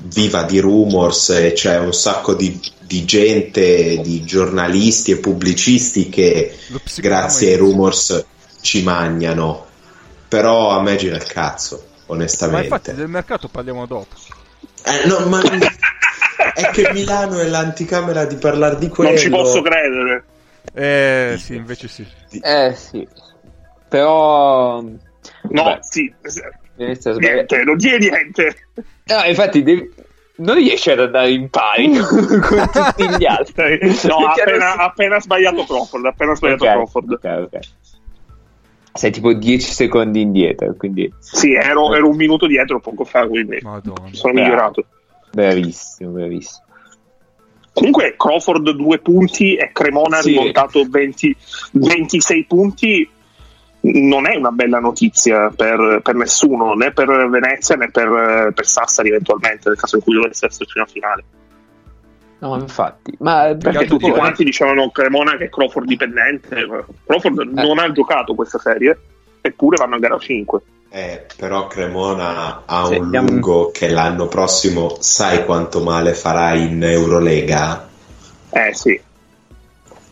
viva 0.00 0.42
di 0.44 0.60
rumors 0.60 1.30
e 1.30 1.52
c'è 1.52 1.78
un 1.78 1.92
sacco 1.92 2.34
di, 2.34 2.60
di 2.80 3.04
gente, 3.04 4.00
di 4.00 4.24
giornalisti 4.24 5.12
e 5.12 5.18
pubblicisti 5.18 6.08
che 6.08 6.56
grazie 6.96 7.52
ai 7.52 7.56
rumors 7.56 8.24
ci 8.60 8.82
magnano. 8.82 9.66
Però 10.28 10.70
a 10.70 10.82
me 10.82 10.96
gira 10.96 11.16
il 11.16 11.24
cazzo, 11.24 11.84
Ma 12.06 12.14
onestamente. 12.14 12.64
infatti 12.64 12.94
del 12.94 13.08
mercato 13.08 13.48
parliamo 13.48 13.86
dopo. 13.86 14.14
Eh, 14.84 15.06
no, 15.08 15.26
ma 15.26 15.40
è 16.54 16.70
che 16.70 16.90
Milano 16.92 17.38
è 17.38 17.46
l'anticamera 17.46 18.24
di 18.26 18.36
parlare 18.36 18.76
di 18.76 18.88
quello. 18.88 19.10
Non 19.10 19.18
ci 19.18 19.30
posso 19.30 19.62
credere. 19.62 20.24
Eh 20.74 21.36
sì, 21.38 21.54
invece 21.54 21.88
sì. 21.88 22.06
Eh 22.42 22.74
sì, 22.76 23.06
però... 23.88 24.82
No, 24.82 25.62
Vabbè, 25.62 25.78
sì. 25.80 26.12
Inizia 26.84 27.10
a 27.10 27.14
sbagliare. 27.14 27.34
Niente, 27.34 27.62
non 27.64 27.76
dire 27.76 27.98
niente. 27.98 28.56
No, 29.04 29.22
infatti 29.26 29.62
devi- 29.62 29.90
non 30.36 30.54
riesci 30.54 30.90
ad 30.90 31.00
andare 31.00 31.30
in 31.30 31.48
pari 31.50 31.90
con 31.98 32.70
tutti 32.70 33.08
gli 33.16 33.24
altri. 33.24 33.78
No, 34.06 34.16
ha 34.26 34.32
appena, 34.32 34.74
appena 34.76 35.20
sbagliato 35.20 35.64
Crawford. 35.64 36.04
Appena 36.06 36.34
sbagliato 36.34 36.64
Ok, 36.64 36.70
Crawford. 36.70 37.12
ok, 37.12 37.48
ok. 37.52 37.58
Sei 38.92 39.10
tipo 39.12 39.32
10 39.32 39.70
secondi 39.72 40.20
indietro, 40.20 40.74
quindi 40.76 41.12
Sì, 41.20 41.52
ero, 41.54 41.94
ero 41.94 42.08
un 42.08 42.16
minuto 42.16 42.46
dietro 42.46 42.80
poco 42.80 43.04
fa, 43.04 43.26
quindi 43.28 43.58
Madonna. 43.62 44.08
sono 44.12 44.32
Bravo. 44.32 44.48
migliorato. 44.48 44.84
bravissimo, 45.30 46.10
bravissimo. 46.10 46.64
Comunque 47.72 48.14
Crawford 48.16 48.70
due 48.70 48.98
punti 48.98 49.54
e 49.54 49.70
Cremona 49.72 50.18
ha 50.18 50.22
Sì. 50.22 50.30
rimontato 50.30 50.84
20 50.88 51.36
26 51.72 52.44
punti. 52.46 53.08
Non 53.80 54.26
è 54.28 54.34
una 54.36 54.50
bella 54.50 54.80
notizia 54.80 55.50
per, 55.54 56.00
per 56.02 56.14
nessuno, 56.16 56.74
né 56.74 56.92
per 56.92 57.28
Venezia 57.30 57.76
né 57.76 57.90
per, 57.90 58.52
per 58.54 58.66
Sassari 58.66 59.08
eventualmente, 59.08 59.68
nel 59.68 59.78
caso 59.78 59.96
in 59.96 60.02
cui 60.02 60.14
dovesse 60.14 60.46
esserci 60.46 60.78
una 60.78 60.86
finale. 60.86 61.24
No, 62.40 62.56
infatti, 62.56 63.14
ma 63.18 63.42
Perché 63.44 63.56
perché 63.70 63.86
tutti 63.86 64.08
poi- 64.10 64.18
quanti 64.18 64.44
dicevano 64.44 64.90
Cremona 64.90 65.36
che 65.36 65.44
è 65.44 65.48
Crawford 65.48 65.86
dipendente. 65.86 66.66
Crawford 67.04 67.38
non 67.52 67.78
ha 67.78 67.90
giocato 67.92 68.34
questa 68.34 68.58
serie, 68.58 68.98
eppure 69.40 69.76
vanno 69.76 69.94
a 69.96 69.98
gara 69.98 70.18
5. 70.18 70.60
Eh, 70.90 71.26
però 71.36 71.66
Cremona 71.66 72.62
ha 72.64 72.86
Sì, 72.86 72.94
un 72.96 73.04
andiamo- 73.04 73.28
lungo 73.28 73.70
che 73.72 73.88
l'anno 73.88 74.26
prossimo 74.26 74.96
sai 75.00 75.44
quanto 75.44 75.82
male 75.82 76.14
farà 76.14 76.54
in 76.54 76.82
Eurolega? 76.82 77.88
Eh 78.50 78.72
sì, 78.74 79.00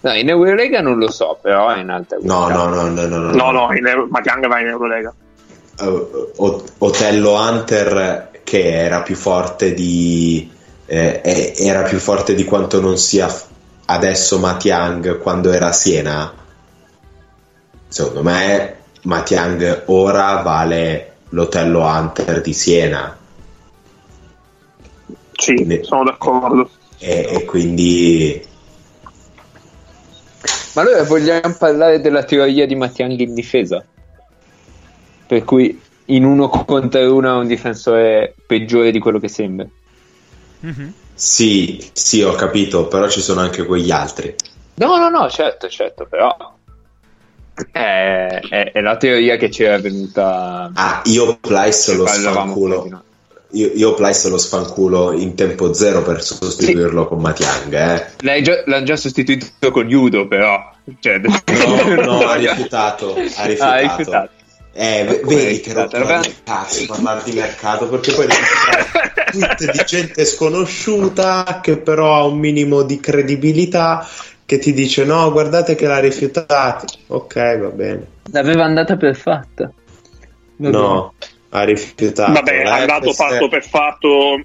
No, 0.06 0.14
in 0.14 0.28
Eurolega 0.28 0.80
non 0.80 0.98
lo 0.98 1.10
so, 1.10 1.36
però 1.42 1.70
è 1.70 1.80
in 1.80 1.88
alta 1.90 2.16
No, 2.20 2.46
no, 2.48 2.68
no, 2.68 2.82
no, 2.88 3.06
no, 3.06 3.18
no. 3.18 3.30
no, 3.32 3.50
no, 3.50 3.72
in 3.74 3.84
Euro- 3.84 4.06
Matiang 4.08 4.46
va 4.46 4.60
in 4.60 4.68
Eurolega. 4.68 5.12
O- 5.80 6.62
Otello 6.78 7.32
Hunter 7.34 8.30
che 8.44 8.72
era 8.72 9.02
più 9.02 9.16
forte 9.16 9.74
di 9.74 10.48
eh, 10.86 11.52
era 11.56 11.82
più 11.82 11.98
forte 11.98 12.34
di 12.36 12.44
quanto 12.44 12.80
non 12.80 12.96
sia 12.96 13.28
adesso 13.86 14.38
Matiang 14.38 15.18
quando 15.18 15.50
era 15.50 15.66
a 15.66 15.72
Siena 15.72 16.32
secondo 17.88 18.22
me 18.22 18.76
Matiang 19.02 19.82
ora 19.86 20.36
vale 20.42 21.16
l'Otello 21.30 21.80
Hunter 21.82 22.40
di 22.40 22.52
Siena 22.52 23.18
Sì, 25.32 25.64
Ne- 25.64 25.82
sono 25.82 26.04
d'accordo. 26.04 26.70
e, 26.98 27.26
e 27.32 27.44
quindi 27.44 28.42
Ma 30.76 30.82
allora 30.82 31.04
vogliamo 31.04 31.54
parlare 31.58 32.02
della 32.02 32.22
teoria 32.22 32.66
di 32.66 32.74
Mattianghi 32.74 33.22
in 33.22 33.32
difesa? 33.32 33.82
Per 35.26 35.42
cui 35.42 35.80
in 36.06 36.24
uno 36.24 36.50
contro 36.50 37.14
uno 37.14 37.28
è 37.34 37.38
un 37.40 37.46
difensore 37.46 38.34
peggiore 38.46 38.90
di 38.90 38.98
quello 38.98 39.18
che 39.18 39.28
sembra. 39.28 39.66
Mhm. 40.60 40.92
sì, 41.14 41.90
sì 41.94 42.22
ho 42.22 42.32
capito 42.34 42.88
però 42.88 43.08
ci 43.08 43.20
sono 43.22 43.40
anche 43.40 43.64
quegli 43.64 43.90
altri 43.90 44.34
No, 44.74 44.96
no, 44.98 45.08
no, 45.08 45.30
certo, 45.30 45.68
certo, 45.68 46.06
però 46.06 46.34
è, 47.72 48.40
è- 48.50 48.72
è 48.72 48.80
la 48.82 48.96
teoria 48.98 49.36
che 49.36 49.50
ci 49.50 49.62
era 49.62 49.78
venuta. 49.78 50.70
ah 50.74 51.00
io 51.06 51.38
Plyce 51.40 51.94
lo 51.94 52.06
sfanculo. 52.06 53.04
Io, 53.52 53.70
io 53.74 53.94
Plyce 53.94 54.28
lo 54.28 54.38
sfanculo 54.38 55.12
in 55.12 55.34
tempo 55.34 55.72
zero 55.72 56.02
per 56.02 56.22
sostituirlo 56.22 57.06
con 57.06 57.20
Matiang 57.20 57.72
eh 57.72 58.06
L'hai 58.20 58.42
già- 58.42 58.62
l'hanno 58.66 58.84
già 58.84 58.96
sostituito 58.96 59.70
con 59.70 59.86
Judo, 59.88 60.26
però. 60.26 60.72
Cioè, 61.00 61.18
No, 61.18 61.94
no, 62.02 62.18
ha 62.28 62.34
rifiutato, 62.34 63.14
ha 63.14 63.44
rifiutato. 63.46 63.62
Ah, 63.64 63.76
rifiutato. 63.96 64.30
Eh, 64.78 65.04
v- 65.04 65.20
Come 65.20 65.36
vedi 65.36 65.60
che 65.60 65.72
rottura 65.72 66.04
Vabbè. 66.04 66.20
di 66.28 66.34
cazzo 66.44 66.84
parlare 66.86 67.22
di 67.24 67.32
mercato 67.32 67.88
perché 67.88 68.12
poi 68.12 68.26
tweet 69.30 69.70
di 69.72 69.82
gente 69.86 70.24
sconosciuta 70.26 71.60
che 71.62 71.78
però 71.78 72.14
ha 72.16 72.24
un 72.24 72.38
minimo 72.38 72.82
di 72.82 73.00
credibilità 73.00 74.06
che 74.44 74.58
ti 74.58 74.74
dice 74.74 75.04
no 75.06 75.32
guardate 75.32 75.74
che 75.74 75.86
l'ha 75.86 75.98
rifiutato 75.98 76.84
ok 77.06 77.58
va 77.58 77.68
bene 77.68 78.06
L'aveva 78.32 78.64
andata 78.64 78.96
per 78.96 79.16
fatta. 79.16 79.72
no 80.56 81.14
ha 81.50 81.62
rifiutato 81.64 82.32
Vabbè, 82.32 82.64
La 82.64 82.74
ha 82.76 82.84
dato 82.84 83.12
FS 83.12 83.16
fatto 83.16 83.48
per 83.48 83.64
fatto 83.64 84.44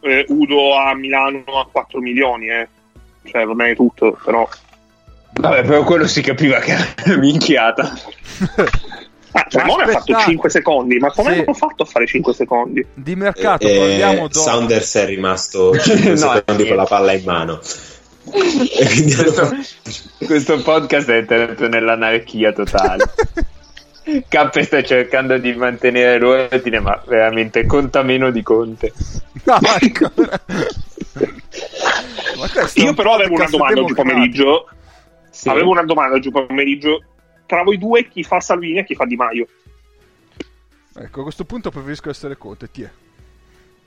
eh, 0.00 0.24
Udo 0.28 0.76
a 0.76 0.94
Milano 0.94 1.42
a 1.58 1.66
4 1.70 2.00
milioni, 2.00 2.48
eh. 2.48 2.68
Cioè, 3.24 3.44
va 3.44 3.54
bene 3.54 3.74
tutto, 3.74 4.18
però... 4.24 4.48
Vabbè, 5.34 5.62
però 5.62 5.82
quello 5.84 6.06
si 6.06 6.20
capiva 6.20 6.58
che 6.58 6.72
era 6.72 6.86
una 7.06 7.16
minchiata. 7.16 7.92
Ah, 9.34 9.44
Cremona 9.44 9.84
ha 9.84 9.86
fatto 9.86 9.98
Aspettate. 9.98 10.24
5 10.24 10.50
secondi, 10.50 10.98
ma 10.98 11.10
come 11.10 11.32
Sì. 11.32 11.38
hanno 11.38 11.54
fatto 11.54 11.84
a 11.84 11.86
fare 11.86 12.06
5 12.06 12.34
secondi? 12.34 12.86
Di 12.92 13.16
mercato 13.16 13.66
eh, 13.66 13.78
parliamo 13.78 14.28
dopo. 14.28 14.38
Saunders 14.38 14.94
è 14.96 15.06
rimasto 15.06 15.78
5 15.78 16.04
No, 16.20 16.32
secondi 16.34 16.66
con 16.66 16.76
la 16.76 16.84
palla 16.84 17.12
in 17.12 17.22
mano 17.24 17.60
e 18.24 18.86
questo, 18.86 19.56
questo 20.26 20.62
podcast 20.62 21.10
è 21.10 21.16
entrato 21.16 21.68
nell'anarchia 21.68 22.52
totale. 22.52 23.04
K 24.02 24.62
sta 24.62 24.82
cercando 24.82 25.38
di 25.38 25.54
mantenere 25.54 26.18
l'ordine, 26.18 26.80
ma 26.80 27.00
veramente 27.06 27.64
conta 27.66 28.02
meno 28.02 28.30
di 28.30 28.42
Conte. 28.42 28.92
No, 29.44 29.58
ancora. 29.62 30.40
È 32.34 32.80
Io 32.80 32.94
però 32.94 33.14
avevo 33.14 33.34
una 33.34 33.46
domanda 33.48 33.80
oggi 33.80 33.94
pomeriggio. 33.94 34.68
Sì. 35.30 35.48
Avevo 35.48 35.70
una 35.70 35.84
domanda 35.84 36.16
oggi 36.16 36.30
pomeriggio. 36.30 37.04
Tra 37.46 37.62
voi 37.62 37.78
due, 37.78 38.08
chi 38.08 38.22
fa 38.22 38.40
Salvini 38.40 38.78
e 38.78 38.84
chi 38.84 38.94
fa 38.94 39.04
Di 39.04 39.16
Maio? 39.16 39.46
Ecco, 40.94 41.20
a 41.20 41.22
questo 41.22 41.44
punto 41.44 41.70
preferisco 41.70 42.10
essere 42.10 42.36
Conte, 42.36 42.70
ti 42.70 42.82
è. 42.82 42.90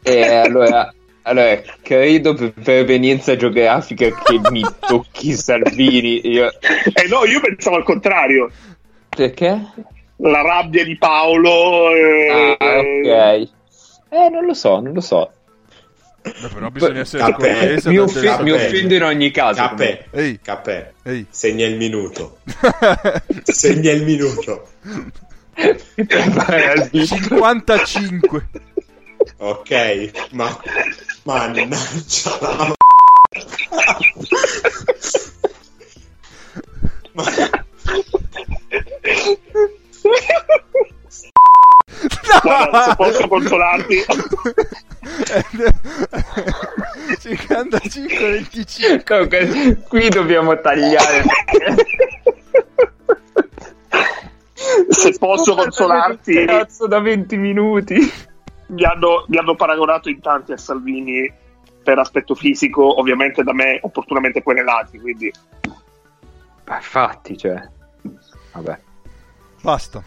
E 0.02 0.36
allora, 0.36 0.94
allora, 1.24 1.62
credo 1.82 2.34
per 2.36 2.54
provenienza 2.54 3.36
geografica 3.36 4.10
che 4.24 4.40
mi 4.50 4.64
tocchi 4.80 5.34
Salvini. 5.34 6.28
Io... 6.28 6.48
Eh 6.48 7.08
no, 7.10 7.26
io 7.26 7.40
pensavo 7.42 7.76
al 7.76 7.84
contrario. 7.84 8.50
Perché? 9.10 9.60
La 10.18 10.42
rabbia 10.42 10.84
di 10.84 10.98
Paolo. 10.98 11.90
eh, 11.92 12.56
Ah, 12.60 12.78
ok. 12.80 13.50
Eh, 14.10 14.30
non 14.30 14.46
lo 14.46 14.54
so, 14.54 14.80
non 14.80 14.94
lo 14.94 15.02
so. 15.02 15.30
Beh, 16.24 16.48
però 16.54 16.70
bisogna 16.70 17.02
essere 17.02 17.24
Capè. 17.24 17.34
cortese. 17.34 17.90
mi, 17.90 17.98
offe- 18.00 18.38
mi 18.42 18.52
offendo 18.52 18.96
in 18.96 19.04
ogni 19.04 19.30
caso. 19.32 19.62
Capè, 19.62 20.06
Ehi, 20.12 20.40
Capè, 20.42 20.94
ehi. 21.04 21.26
segna 21.30 21.66
il 21.68 21.76
minuto. 21.76 22.38
Segna 23.44 23.92
il 23.92 24.04
minuto. 24.04 24.70
comunque. 25.54 26.90
55. 27.06 28.48
Ok, 29.38 30.12
ma 30.32 30.58
mannaggia 31.24 32.38
la 32.42 32.74
ma... 37.14 37.24
Guarda, 42.42 42.84
se 42.84 42.96
posso 42.96 43.28
consolarti, 43.28 44.04
55 47.20 48.32
25. 48.32 49.04
Comunque, 49.04 49.82
qui 49.88 50.10
dobbiamo 50.10 50.60
tagliare. 50.60 51.24
se 54.90 55.18
posso 55.18 55.56
consolarti, 55.56 56.46
Cazzo 56.46 56.88
da 56.88 57.00
20 57.00 57.38
minuti. 57.38 57.96
mi 58.68 58.84
hanno, 58.84 59.26
mi 59.28 59.38
hanno 59.38 59.56
paragonato 59.56 60.10
in 60.10 60.20
tanti 60.22 60.52
a 60.52 60.58
Salvini 60.58 61.32
per 61.84 62.00
aspetto 62.00 62.36
fisico, 62.36 63.00
ovviamente 63.00 63.44
da 63.44 63.54
me 63.54 63.80
opportunamente 63.82 64.42
querelati, 64.44 65.00
quindi 65.00 65.32
Ma 66.66 66.76
infatti, 66.76 67.38
cioè. 67.38 67.62
Vabbè. 68.54 68.80
Basta. 69.66 70.04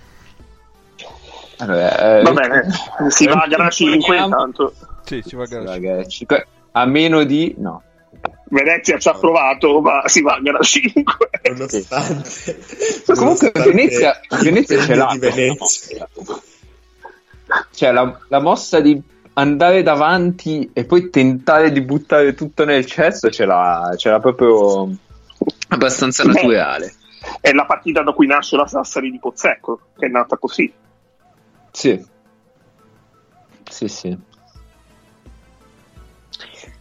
Allora, 1.58 2.18
eh, 2.18 2.22
va 2.22 2.30
bene, 2.32 2.68
si 3.08 3.26
va 3.26 3.42
a 3.42 3.48
gara 3.48 3.68
5 3.68 4.16
intanto. 4.16 4.72
Sì, 5.04 5.20
ci 5.26 5.34
va 5.34 5.42
a 5.42 5.46
gara 5.46 5.64
Raga, 5.64 5.88
5. 5.94 6.08
cinque- 6.08 6.46
A 6.72 6.84
meno 6.86 7.24
di. 7.24 7.56
No. 7.58 7.82
Venezia 8.50 8.96
ci 8.98 9.08
ha 9.08 9.14
provato, 9.14 9.80
ma 9.80 10.06
si 10.06 10.22
va 10.22 10.34
a 10.34 10.40
gara 10.40 10.60
5. 10.60 11.02
nonostante 11.50 12.56
Comunque 13.04 13.50
nonostante 13.52 13.62
Venezia, 13.70 14.20
Venezia 14.40 14.80
ce 14.80 14.94
l'ha. 14.94 15.16
Venezia. 15.18 16.08
Cioè, 17.74 17.90
la, 17.90 18.18
la 18.28 18.40
mossa 18.40 18.78
di 18.78 19.02
andare 19.32 19.82
davanti 19.82 20.70
e 20.72 20.84
poi 20.84 21.10
tentare 21.10 21.72
di 21.72 21.80
buttare 21.80 22.34
tutto 22.34 22.64
nel 22.64 22.86
cesso 22.86 23.28
ce 23.30 23.44
l'ha, 23.44 23.92
ce 23.96 24.10
l'ha 24.10 24.20
proprio 24.20 24.88
abbastanza 25.68 26.22
Beh. 26.24 26.32
naturale. 26.32 26.94
È 27.40 27.52
la 27.52 27.64
partita 27.66 28.02
da 28.02 28.12
cui 28.12 28.26
nasce 28.26 28.56
la 28.56 28.66
Sassari 28.66 29.10
di 29.10 29.18
Pozzecco, 29.18 29.80
che 29.98 30.06
è 30.06 30.08
nata 30.08 30.36
così. 30.36 30.72
Sì. 31.70 32.06
Sì, 33.70 33.88
sì. 33.88 34.18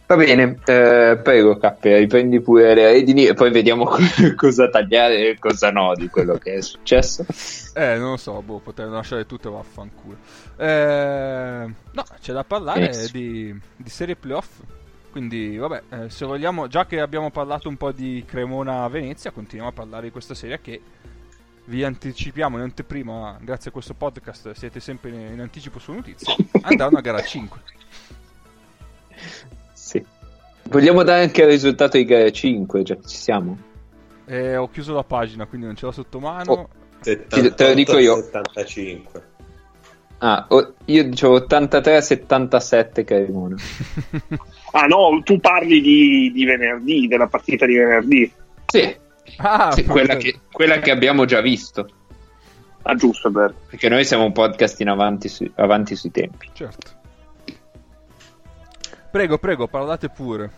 Va 0.06 0.16
bene, 0.16 0.58
eh, 0.64 1.20
prego 1.22 1.58
Cappe, 1.58 1.98
riprendi 1.98 2.40
pure 2.40 2.74
le 2.74 2.92
redini 2.92 3.26
e 3.26 3.34
poi 3.34 3.50
vediamo 3.50 3.84
co- 3.84 3.98
cosa 4.36 4.70
tagliare 4.70 5.28
e 5.28 5.38
cosa 5.38 5.70
no 5.70 5.92
di 5.94 6.08
quello 6.08 6.38
che 6.38 6.54
è 6.54 6.60
successo. 6.62 7.26
Eh, 7.74 7.98
non 7.98 8.12
lo 8.12 8.16
so, 8.16 8.40
boh, 8.40 8.58
potrei 8.58 8.88
lasciare 8.88 9.26
tutto 9.26 9.50
vaffanculo. 9.50 10.16
Eh, 10.56 11.72
no, 11.92 12.04
c'è 12.22 12.32
da 12.32 12.42
parlare 12.42 12.84
Yes. 12.84 13.12
di, 13.12 13.54
di 13.76 13.90
serie 13.90 14.16
playoff. 14.16 14.48
Quindi, 15.18 15.56
vabbè, 15.56 15.82
eh, 15.90 16.10
se 16.10 16.24
vogliamo, 16.24 16.68
già 16.68 16.86
che 16.86 17.00
abbiamo 17.00 17.32
parlato 17.32 17.68
un 17.68 17.76
po' 17.76 17.90
di 17.90 18.22
Cremona-Venezia, 18.24 19.32
continuiamo 19.32 19.72
a 19.72 19.74
parlare 19.74 20.04
di 20.04 20.10
questa 20.12 20.32
serie 20.32 20.60
che 20.60 20.80
vi 21.64 21.82
anticipiamo 21.82 22.56
in 22.56 22.62
anteprima, 22.62 23.36
grazie 23.40 23.70
a 23.70 23.72
questo 23.72 23.94
podcast 23.94 24.52
siete 24.52 24.78
sempre 24.78 25.10
in, 25.10 25.40
anticipo 25.40 25.80
su 25.80 25.92
notizie, 25.92 26.36
andranno 26.62 26.98
a 26.98 27.00
gara 27.00 27.20
5. 27.20 27.60
Sì. 29.72 30.06
Vogliamo 30.68 31.02
dare 31.02 31.22
anche 31.22 31.42
il 31.42 31.48
risultato 31.48 31.96
di 31.96 32.04
gara 32.04 32.30
5, 32.30 32.82
già 32.84 32.96
ci 33.04 33.16
siamo? 33.16 33.58
Eh, 34.24 34.54
ho 34.54 34.70
chiuso 34.70 34.94
la 34.94 35.02
pagina, 35.02 35.46
quindi 35.46 35.66
non 35.66 35.74
ce 35.74 35.86
l'ho 35.86 35.90
sotto 35.90 36.20
mano. 36.20 36.52
Oh. 36.52 36.68
Te- 37.02 37.26
te 37.26 37.66
lo 37.66 37.74
dico 37.74 37.98
io. 37.98 38.22
75. 38.22 39.27
Ah, 40.18 40.46
o- 40.48 40.74
io 40.86 41.04
dicevo 41.04 41.38
83-77 41.38 43.04
Cremona. 43.04 43.56
Ah 44.70 44.84
no, 44.84 45.22
tu 45.24 45.40
parli 45.40 45.80
di, 45.80 46.30
di 46.30 46.44
venerdì, 46.44 47.08
della 47.08 47.26
partita 47.26 47.64
di 47.64 47.74
venerdì. 47.74 48.30
Sì, 48.66 48.94
Ah, 49.38 49.70
sì, 49.72 49.84
quella, 49.84 50.16
che, 50.16 50.40
quella 50.52 50.78
che 50.78 50.90
abbiamo 50.90 51.24
già 51.24 51.40
visto. 51.40 51.88
Ah 52.82 52.94
giusto, 52.94 53.30
vero. 53.30 53.54
Perché 53.70 53.88
noi 53.88 54.04
siamo 54.04 54.24
un 54.24 54.32
podcast 54.32 54.78
in 54.80 54.88
avanti, 54.90 55.28
su- 55.28 55.50
avanti 55.54 55.96
sui 55.96 56.10
tempi. 56.10 56.50
Certo. 56.52 56.90
Prego, 59.10 59.38
prego, 59.38 59.68
parlate 59.68 60.10
pure. 60.10 60.50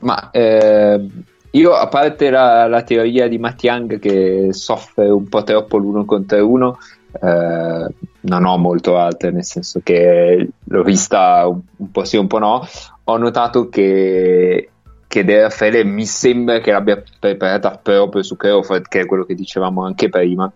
Ma 0.00 0.30
eh, 0.32 1.08
io, 1.52 1.72
a 1.72 1.88
parte 1.88 2.30
la, 2.30 2.66
la 2.66 2.82
teoria 2.82 3.28
di 3.28 3.38
Matiang 3.38 3.98
che 3.98 4.48
soffre 4.52 5.08
un 5.08 5.28
po' 5.28 5.42
troppo 5.42 5.78
l'uno 5.78 6.04
contro 6.04 6.46
uno, 6.46 6.78
eh, 7.12 7.94
non 8.20 8.44
ho 8.44 8.56
molto 8.58 8.96
altre, 8.98 9.30
nel 9.30 9.44
senso 9.44 9.80
che 9.82 10.48
l'ho 10.62 10.82
vista 10.82 11.46
un, 11.46 11.60
un 11.76 11.90
po' 11.90 12.04
sì, 12.04 12.16
un 12.16 12.26
po' 12.26 12.38
no. 12.38 12.66
Ho 13.04 13.16
notato 13.16 13.68
che, 13.68 14.70
che 15.06 15.24
De 15.24 15.42
Raffaele 15.42 15.84
mi 15.84 16.06
sembra 16.06 16.60
che 16.60 16.72
l'abbia 16.72 17.02
preparata 17.18 17.78
proprio 17.82 18.22
su 18.22 18.36
Crawford, 18.36 18.88
che 18.88 19.00
è 19.00 19.06
quello 19.06 19.24
che 19.24 19.34
dicevamo 19.34 19.84
anche 19.84 20.08
prima. 20.08 20.50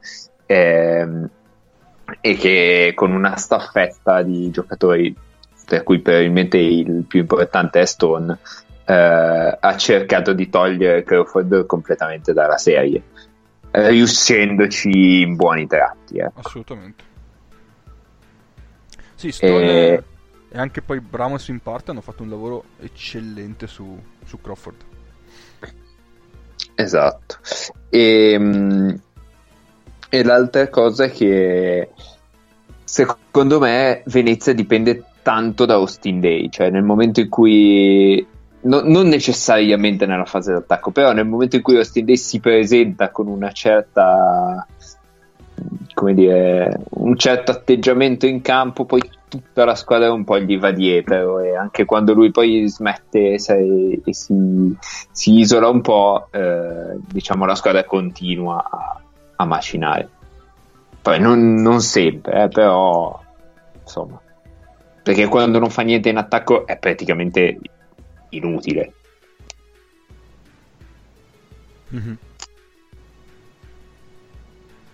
ehm, 0.47 1.29
e 2.21 2.35
che 2.37 2.93
con 2.95 3.13
una 3.13 3.37
staffetta 3.37 4.23
di 4.23 4.51
giocatori, 4.51 5.15
per 5.67 5.83
cui 5.83 5.99
probabilmente 5.99 6.57
il 6.57 7.05
più 7.07 7.21
importante 7.21 7.81
è 7.81 7.85
Stone, 7.85 8.39
eh, 8.87 9.59
ha 9.61 9.77
cercato 9.77 10.33
di 10.33 10.49
togliere 10.49 11.03
Crawford 11.03 11.67
completamente 11.67 12.33
dalla 12.33 12.57
serie, 12.57 13.03
eh, 13.73 13.89
riuscendoci 13.89 15.23
in 15.23 15.35
buoni 15.35 15.67
tratti. 15.67 16.19
ecco. 16.19 16.41
Assolutamente. 16.41 17.05
Sì, 19.17 19.33
Stone 19.33 19.65
E- 19.65 20.03
e 20.49 20.59
anche 20.59 20.83
poi 20.83 21.01
Bramos 21.01 21.49
in 21.49 21.59
parte 21.59 21.91
hanno 21.91 22.01
fatto 22.01 22.23
un 22.23 22.31
lavoro 22.31 22.65
eccellente 22.81 23.67
su, 23.67 24.01
su 24.25 24.41
Crawford. 24.41 24.77
Esatto. 26.77 27.39
E, 27.89 28.37
mm, 28.39 28.91
e 30.09 30.23
l'altra 30.23 30.69
cosa 30.69 31.05
è 31.05 31.11
che 31.11 31.91
secondo 32.85 33.59
me 33.59 34.03
Venezia 34.07 34.53
dipende 34.53 35.05
tanto 35.23 35.65
da 35.65 35.75
Austin 35.75 36.21
Day, 36.21 36.49
cioè 36.51 36.71
nel 36.71 36.85
momento 36.85 37.21
in 37.21 37.29
cui 37.29 38.25
no- 38.63 38.83
non 38.83 39.09
necessariamente 39.09 40.07
nella 40.07 40.25
fase 40.25 40.53
d'attacco, 40.53 40.91
però 40.91 41.13
nel 41.13 41.27
momento 41.27 41.57
in 41.57 41.63
cui 41.63 41.77
Austin 41.77 42.05
Day 42.05 42.17
si 42.17 42.41
presenta 42.41 43.11
con 43.11 43.29
una 43.29 43.51
certa 43.53 44.67
come 45.95 46.15
dire, 46.15 46.79
un 46.91 47.17
certo 47.17 47.51
atteggiamento 47.51 48.27
in 48.27 48.43
campo, 48.43 48.85
poi 48.85 49.01
tutta 49.29 49.65
la 49.65 49.75
squadra 49.75 50.13
un 50.13 50.25
po' 50.25 50.39
gli 50.39 50.59
va 50.59 50.71
dietro 50.71 51.41
e 51.41 51.57
anche 51.57 51.85
quando 51.85 52.13
lui 52.13 52.31
poi 52.31 52.69
smette 52.69 53.39
sai, 53.39 54.01
e 54.05 54.15
si, 54.15 54.77
si 55.11 55.39
isola 55.39 55.69
un 55.69 55.81
po', 55.81 56.29
eh, 56.31 56.99
diciamo 57.11 57.47
la 57.47 57.55
squadra 57.55 57.85
continua 57.85 58.63
a, 58.71 59.01
a 59.37 59.45
macinare. 59.47 60.09
Poi 61.01 61.19
non, 61.21 61.55
non 61.55 61.81
sempre, 61.81 62.45
eh, 62.45 62.49
però 62.49 63.19
insomma, 63.81 64.21
perché 65.03 65.27
quando 65.29 65.59
non 65.59 65.71
fa 65.71 65.83
niente 65.83 66.09
in 66.09 66.19
attacco 66.19 66.67
è 66.67 66.77
praticamente 66.77 67.59
inutile. 68.31 68.93
Mhm. 71.89 72.17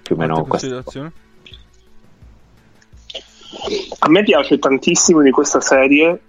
Più 0.03 0.15
o 0.15 0.19
meno 0.19 0.45
questo. 0.45 1.13
A 3.99 4.09
me 4.09 4.23
piace 4.25 4.59
tantissimo 4.59 5.23
di 5.23 5.31
questa 5.31 5.61
serie 5.61 6.21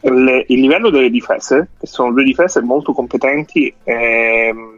le- 0.00 0.44
il 0.48 0.60
livello 0.60 0.90
delle 0.90 1.10
difese, 1.10 1.68
che 1.78 1.86
sono 1.86 2.12
due 2.12 2.24
difese 2.24 2.60
molto 2.62 2.92
competenti 2.92 3.72
e 3.82 4.50
mm, 4.52 4.73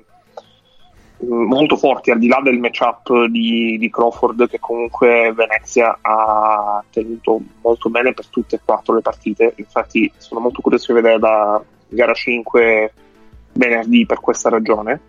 molto 1.21 1.77
forti, 1.77 2.11
al 2.11 2.19
di 2.19 2.29
là 2.29 2.41
del 2.43 2.59
matchup 2.59 3.27
di, 3.27 3.77
di 3.79 3.91
Crawford, 3.91 4.49
che 4.49 4.59
comunque 4.59 5.33
Venezia 5.35 5.99
ha 6.01 6.83
tenuto 6.91 7.41
molto 7.63 7.89
bene 7.89 8.13
per 8.13 8.27
tutte 8.29 8.57
e 8.57 8.61
quattro 8.65 8.95
le 8.95 9.01
partite. 9.01 9.55
Infatti, 9.57 10.11
sono 10.17 10.41
molto 10.41 10.61
curioso 10.61 10.93
di 10.93 11.01
vedere 11.01 11.19
la 11.19 11.63
gara 11.89 12.13
5 12.13 12.93
venerdì 13.53 14.05
per 14.07 14.21
questa 14.21 14.49
ragione. 14.49 15.01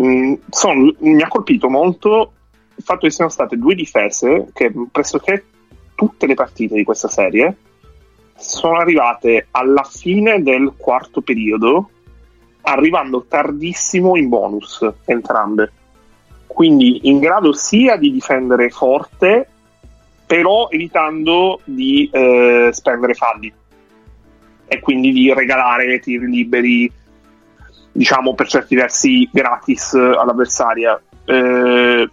Mm, 0.00 0.34
sono- 0.50 0.94
mi 0.98 1.22
ha 1.22 1.28
colpito 1.28 1.68
molto 1.68 2.32
il 2.76 2.84
fatto 2.84 3.06
che 3.06 3.12
siano 3.12 3.30
state 3.30 3.56
due 3.56 3.74
difese 3.74 4.50
che 4.52 4.72
pressoché 4.92 5.44
tutte 5.96 6.26
le 6.26 6.34
partite 6.34 6.76
di 6.76 6.84
questa 6.84 7.08
serie 7.08 7.56
sono 8.36 8.76
arrivate 8.76 9.48
alla 9.50 9.82
fine 9.82 10.40
del 10.42 10.74
quarto 10.76 11.20
periodo, 11.20 11.90
arrivando 12.72 13.24
tardissimo 13.28 14.16
in 14.16 14.28
bonus 14.28 14.86
entrambe. 15.04 15.72
Quindi 16.46 17.08
in 17.08 17.18
grado 17.18 17.52
sia 17.52 17.96
di 17.96 18.10
difendere 18.10 18.70
forte, 18.70 19.48
però 20.26 20.68
evitando 20.70 21.60
di 21.64 22.08
eh, 22.12 22.70
spendere 22.72 23.14
falli 23.14 23.52
e 24.66 24.80
quindi 24.80 25.12
di 25.12 25.32
regalare 25.32 25.98
tiri 26.00 26.26
liberi, 26.26 26.92
diciamo 27.92 28.34
per 28.34 28.48
certi 28.48 28.74
versi 28.74 29.28
gratis 29.32 29.94
all'avversaria. 29.94 31.00
Eh, 31.24 32.10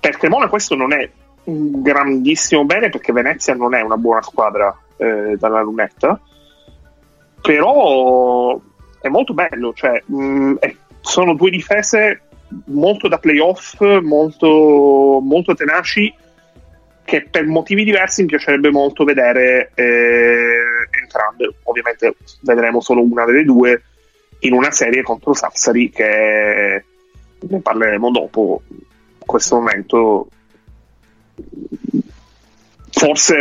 per 0.00 0.16
Cremona 0.16 0.48
questo 0.48 0.74
non 0.74 0.92
è 0.92 1.10
un 1.44 1.82
grandissimo 1.82 2.64
bene 2.64 2.88
perché 2.88 3.12
Venezia 3.12 3.54
non 3.54 3.74
è 3.74 3.80
una 3.82 3.96
buona 3.96 4.22
squadra 4.22 4.74
eh, 4.96 5.36
dalla 5.38 5.60
lunetta, 5.60 6.18
però 7.42 8.58
è 9.06 9.10
molto 9.10 9.34
bello, 9.34 9.72
cioè, 9.72 10.02
mh, 10.04 10.54
è, 10.58 10.74
sono 11.00 11.34
due 11.34 11.50
difese 11.50 12.20
molto 12.66 13.08
da 13.08 13.18
playoff, 13.18 13.80
molto, 14.02 15.20
molto 15.22 15.54
tenaci, 15.54 16.12
che 17.04 17.26
per 17.30 17.46
motivi 17.46 17.84
diversi 17.84 18.22
mi 18.22 18.28
piacerebbe 18.28 18.70
molto 18.70 19.04
vedere 19.04 19.70
eh, 19.74 20.88
entrambe. 21.00 21.54
Ovviamente 21.64 22.16
vedremo 22.42 22.80
solo 22.80 23.02
una 23.02 23.24
delle 23.24 23.44
due 23.44 23.82
in 24.40 24.52
una 24.52 24.70
serie 24.70 25.02
contro 25.02 25.32
Sassari 25.32 25.90
che 25.90 26.84
ne 27.38 27.60
parleremo 27.60 28.10
dopo. 28.10 28.62
In 28.68 29.24
questo 29.24 29.56
momento 29.56 30.28
forse 32.98 33.36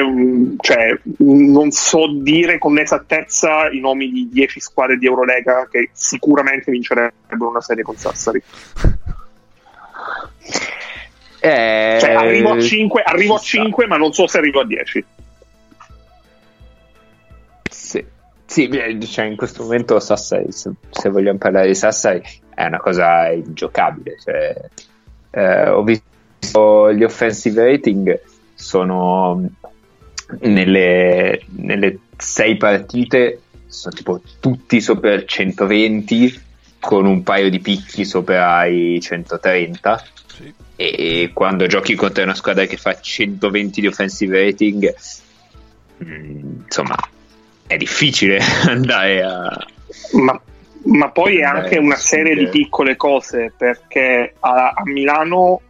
cioè, 0.60 1.00
non 1.20 1.72
so 1.72 2.12
dire 2.12 2.58
con 2.58 2.78
esattezza 2.78 3.70
i 3.70 3.80
nomi 3.80 4.12
di 4.12 4.28
10 4.30 4.60
squadre 4.60 4.98
di 4.98 5.06
Eurolega 5.06 5.66
che 5.72 5.92
sicuramente 5.94 6.72
vincerebbero 6.72 7.50
una 7.50 7.62
serie 7.62 7.82
con 7.82 7.96
Sassari. 7.96 8.44
Eh, 11.40 11.98
cioè, 12.02 12.12
arrivo 12.12 12.52
a 12.52 12.60
5, 12.60 13.02
arrivo 13.02 13.36
a 13.36 13.40
5 13.40 13.88
ma 13.88 13.96
non 13.96 14.12
so 14.12 14.28
se 14.28 14.40
arrivo 14.40 14.60
a 14.60 14.66
10. 14.66 15.06
Sì, 17.72 18.06
sì 18.46 18.70
cioè 19.08 19.26
in 19.26 19.38
questo 19.38 19.64
momento 19.64 19.98
Sassari, 20.02 20.52
se, 20.52 20.72
se, 20.90 21.10
vogliamo 21.10 21.38
parlare 21.38 21.68
di 21.68 21.76
Sassari, 21.76 22.22
è 22.54 22.66
una 22.66 22.80
cosa 22.80 23.32
ingiocabile. 23.32 24.18
Cioè, 24.22 24.70
eh, 25.32 25.70
ho 25.70 25.82
visto 25.84 26.92
gli 26.92 27.04
offensive 27.06 27.64
rating 27.64 28.20
sono 28.56 29.48
nelle, 30.40 31.42
nelle 31.58 32.00
sei 32.18 32.58
partite 32.58 33.42
sono 33.68 33.96
tipo 33.96 34.22
tutti 34.40 34.82
sopra 34.82 35.14
il 35.14 35.26
120 35.26 36.42
con 36.80 37.06
un 37.06 37.24
paio 37.24 37.50
di 37.50 37.60
picchi 37.60 38.06
sopra 38.06 38.66
i 38.66 39.00
130 39.02 40.04
sì. 40.28 40.54
e 40.76 41.32
quando 41.34 41.68
giochi 41.68 41.96
contro 41.96 42.24
una 42.24 42.36
squadra 42.36 42.66
che 42.66 42.78
fa 42.78 43.00
120 43.00 43.82
di 43.82 43.88
offensive 43.88 44.44
rating 44.44 44.96
mm, 46.04 46.54
insomma 46.64 46.96
è 47.68 47.78
difficile 47.78 48.40
andare 48.68 49.24
a 49.24 49.66
ma, 50.14 50.40
ma 50.84 51.10
poi 51.10 51.38
è 51.38 51.44
anche 51.44 51.78
una 51.78 51.96
serie 51.96 52.36
di 52.36 52.48
piccole 52.48 52.96
cose 52.96 53.52
perché 53.56 54.36
a, 54.40 54.74
a 54.76 54.84
Milano 54.86 55.62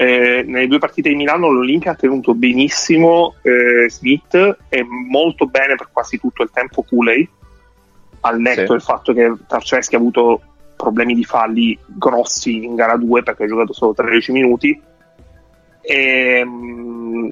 eh, 0.00 0.44
nelle 0.46 0.68
due 0.68 0.78
partite 0.78 1.08
di 1.08 1.16
Milano 1.16 1.50
l'Olimpia 1.50 1.90
ha 1.90 1.96
tenuto 1.96 2.32
benissimo 2.32 3.34
eh, 3.42 3.90
Smith 3.90 4.32
e 4.68 4.84
molto 4.84 5.46
bene 5.46 5.74
per 5.74 5.88
quasi 5.92 6.20
tutto 6.20 6.44
il 6.44 6.50
tempo 6.52 6.84
Cooley, 6.84 7.28
al 8.20 8.38
netto 8.38 8.60
sì. 8.60 8.68
del 8.68 8.80
fatto 8.80 9.12
che 9.12 9.34
Tarceschi 9.48 9.96
ha 9.96 9.98
avuto 9.98 10.40
problemi 10.76 11.16
di 11.16 11.24
falli 11.24 11.76
grossi 11.84 12.64
in 12.64 12.76
gara 12.76 12.96
2 12.96 13.24
perché 13.24 13.42
ha 13.42 13.48
giocato 13.48 13.72
solo 13.72 13.92
13 13.92 14.30
minuti. 14.30 14.80
E, 15.80 16.44
mm, 16.46 17.28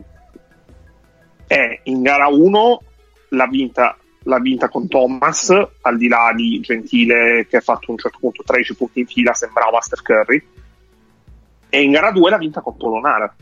e 1.47 1.81
in 1.85 2.03
gara 2.03 2.27
1 2.27 2.83
l'ha 3.29 3.47
vinta, 3.47 3.97
l'ha 4.25 4.41
vinta 4.41 4.69
con 4.69 4.89
Thomas, 4.89 5.51
al 5.83 5.97
di 5.97 6.09
là 6.09 6.33
di 6.35 6.59
Gentile 6.59 7.47
che 7.49 7.59
ha 7.59 7.61
fatto 7.61 7.85
a 7.87 7.93
un 7.93 7.99
certo 7.99 8.19
punto 8.19 8.43
13 8.45 8.75
punti 8.75 8.99
in 8.99 9.07
fila, 9.07 9.35
sembrava 9.35 9.81
Steph 9.81 10.03
Curry 10.03 10.43
e 11.69 11.83
in 11.83 11.93
gara 11.93 12.11
2 12.11 12.31
l'ha 12.31 12.39
vinta 12.39 12.61
con 12.61 12.77
Polonara. 12.77 13.35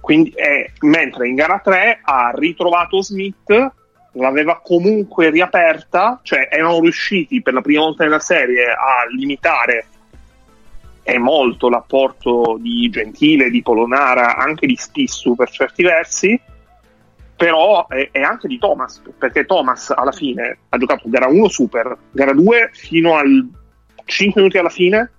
Quindi, 0.00 0.30
eh, 0.30 0.72
mentre 0.80 1.28
in 1.28 1.34
gara 1.34 1.60
3 1.60 2.00
ha 2.02 2.32
ritrovato 2.34 3.02
Smith, 3.02 3.72
l'aveva 4.12 4.60
comunque 4.62 5.30
riaperta, 5.30 6.20
cioè 6.22 6.48
erano 6.50 6.80
riusciti 6.80 7.40
per 7.40 7.54
la 7.54 7.60
prima 7.60 7.82
volta 7.82 8.04
nella 8.04 8.18
serie 8.18 8.72
a 8.72 9.06
limitare 9.14 9.86
è 11.02 11.18
molto 11.18 11.68
l'apporto 11.68 12.58
di 12.60 12.88
Gentile, 12.88 13.50
di 13.50 13.62
Polonara, 13.62 14.36
anche 14.36 14.66
di 14.66 14.76
Spissu 14.76 15.34
per 15.34 15.50
certi 15.50 15.82
versi, 15.82 16.40
però 17.36 17.86
è, 17.88 18.08
è, 18.12 18.20
anche 18.20 18.46
di 18.46 18.58
Thomas, 18.58 19.02
perché 19.18 19.44
Thomas 19.44 19.90
alla 19.90 20.12
fine 20.12 20.58
ha 20.68 20.78
giocato 20.78 21.08
gara 21.08 21.26
1 21.26 21.48
super, 21.48 21.96
gara 22.12 22.32
2 22.32 22.70
fino 22.72 23.16
al 23.16 23.48
5 24.04 24.40
minuti 24.40 24.58
alla 24.58 24.68
fine 24.68 25.10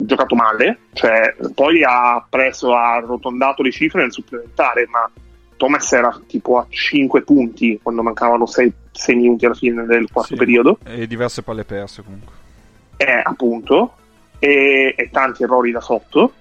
giocato 0.00 0.34
male, 0.34 0.78
cioè 0.92 1.34
poi 1.54 1.82
ha 1.84 2.24
preso, 2.28 2.72
ha 2.74 2.94
arrotondato 2.94 3.62
le 3.62 3.72
cifre 3.72 4.02
nel 4.02 4.12
supplementare, 4.12 4.86
ma 4.88 5.10
Thomas 5.56 5.92
era 5.92 6.18
tipo 6.26 6.58
a 6.58 6.66
5 6.68 7.22
punti 7.22 7.80
quando 7.82 8.02
mancavano 8.02 8.46
6, 8.46 8.72
6 8.92 9.16
minuti 9.16 9.44
alla 9.44 9.54
fine 9.54 9.84
del 9.84 10.08
quarto 10.10 10.34
sì, 10.34 10.38
periodo. 10.38 10.78
E 10.84 11.06
diverse 11.06 11.42
palle 11.42 11.64
perse 11.64 12.02
comunque. 12.02 12.32
Eh, 12.96 13.22
appunto, 13.24 13.94
e, 14.38 14.94
e 14.96 15.10
tanti 15.10 15.42
errori 15.42 15.72
da 15.72 15.80
sotto. 15.80 16.32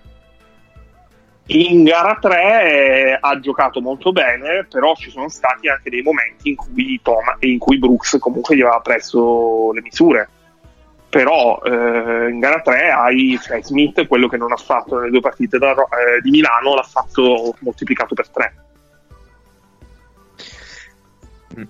In 1.50 1.84
gara 1.84 2.18
3 2.20 2.36
eh, 2.36 3.18
ha 3.20 3.40
giocato 3.40 3.82
molto 3.82 4.12
bene, 4.12 4.68
però 4.70 4.96
ci 4.96 5.10
sono 5.10 5.30
stati 5.30 5.68
anche 5.70 5.90
dei 5.90 6.02
momenti 6.02 6.50
in 6.50 6.56
cui, 6.56 7.00
Thomas, 7.02 7.38
in 7.40 7.58
cui 7.58 7.80
Brooks 7.80 8.18
comunque 8.20 8.56
gli 8.56 8.62
aveva 8.62 8.82
preso 8.82 9.72
le 9.72 9.82
misure 9.82 10.30
però 11.18 11.60
eh, 11.64 12.30
in 12.30 12.38
gara 12.38 12.62
3 12.62 12.92
hai 12.92 13.40
cioè, 13.42 13.64
Smith, 13.64 14.06
quello 14.06 14.28
che 14.28 14.38
non 14.38 14.52
ha 14.52 14.56
fatto 14.56 15.00
nelle 15.00 15.10
due 15.10 15.20
partite 15.20 15.58
da, 15.58 15.72
eh, 15.72 16.22
di 16.22 16.30
Milano, 16.30 16.76
l'ha 16.76 16.84
fatto 16.84 17.56
moltiplicato 17.62 18.14
per 18.14 18.30
3. 18.30 18.54
Mm. 21.60 21.64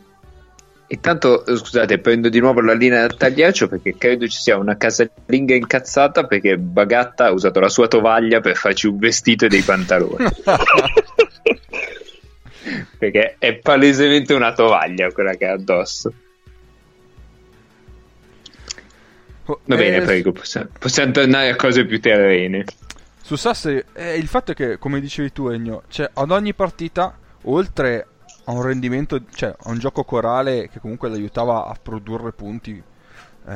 Intanto, 0.87 1.45
scusate, 1.55 1.99
prendo 1.99 2.27
di 2.27 2.41
nuovo 2.41 2.59
la 2.59 2.73
linea 2.73 3.07
da 3.07 3.15
tagliaccio 3.15 3.69
perché 3.69 3.95
credo 3.97 4.27
ci 4.27 4.37
sia 4.37 4.57
una 4.57 4.75
casalinga 4.75 5.55
incazzata 5.55 6.25
perché 6.25 6.57
Bagatta 6.57 7.27
ha 7.27 7.31
usato 7.31 7.61
la 7.61 7.69
sua 7.69 7.87
tovaglia 7.87 8.41
per 8.41 8.57
farci 8.57 8.87
un 8.87 8.97
vestito 8.97 9.45
e 9.45 9.47
dei 9.47 9.61
pantaloni. 9.61 10.25
perché 12.99 13.37
è 13.39 13.55
palesemente 13.55 14.33
una 14.33 14.51
tovaglia 14.51 15.09
quella 15.13 15.35
che 15.35 15.45
ha 15.45 15.53
addosso. 15.53 16.11
Va 19.47 19.75
bene, 19.75 19.97
eh, 19.97 20.01
prego, 20.01 20.31
possiamo, 20.33 20.69
possiamo, 20.77 21.11
tornare 21.11 21.49
a 21.49 21.55
cose 21.55 21.85
più 21.85 22.01
terrene. 22.01 22.65
Su 23.21 23.35
Sassari, 23.35 23.83
eh, 23.93 24.15
il 24.15 24.27
fatto 24.27 24.51
è 24.51 24.55
che, 24.55 24.77
come 24.77 24.99
dicevi 24.99 25.31
tu, 25.31 25.47
Egno, 25.47 25.83
cioè, 25.87 26.09
ad 26.13 26.31
ogni 26.31 26.53
partita, 26.53 27.17
oltre 27.43 28.07
a 28.45 28.51
un 28.51 28.61
rendimento, 28.61 29.21
cioè 29.33 29.53
a 29.57 29.69
un 29.69 29.79
gioco 29.79 30.03
corale 30.03 30.69
che 30.69 30.79
comunque 30.79 31.09
l'aiutava 31.09 31.65
a 31.65 31.77
produrre 31.81 32.31
punti 32.31 32.81
eh, 33.47 33.53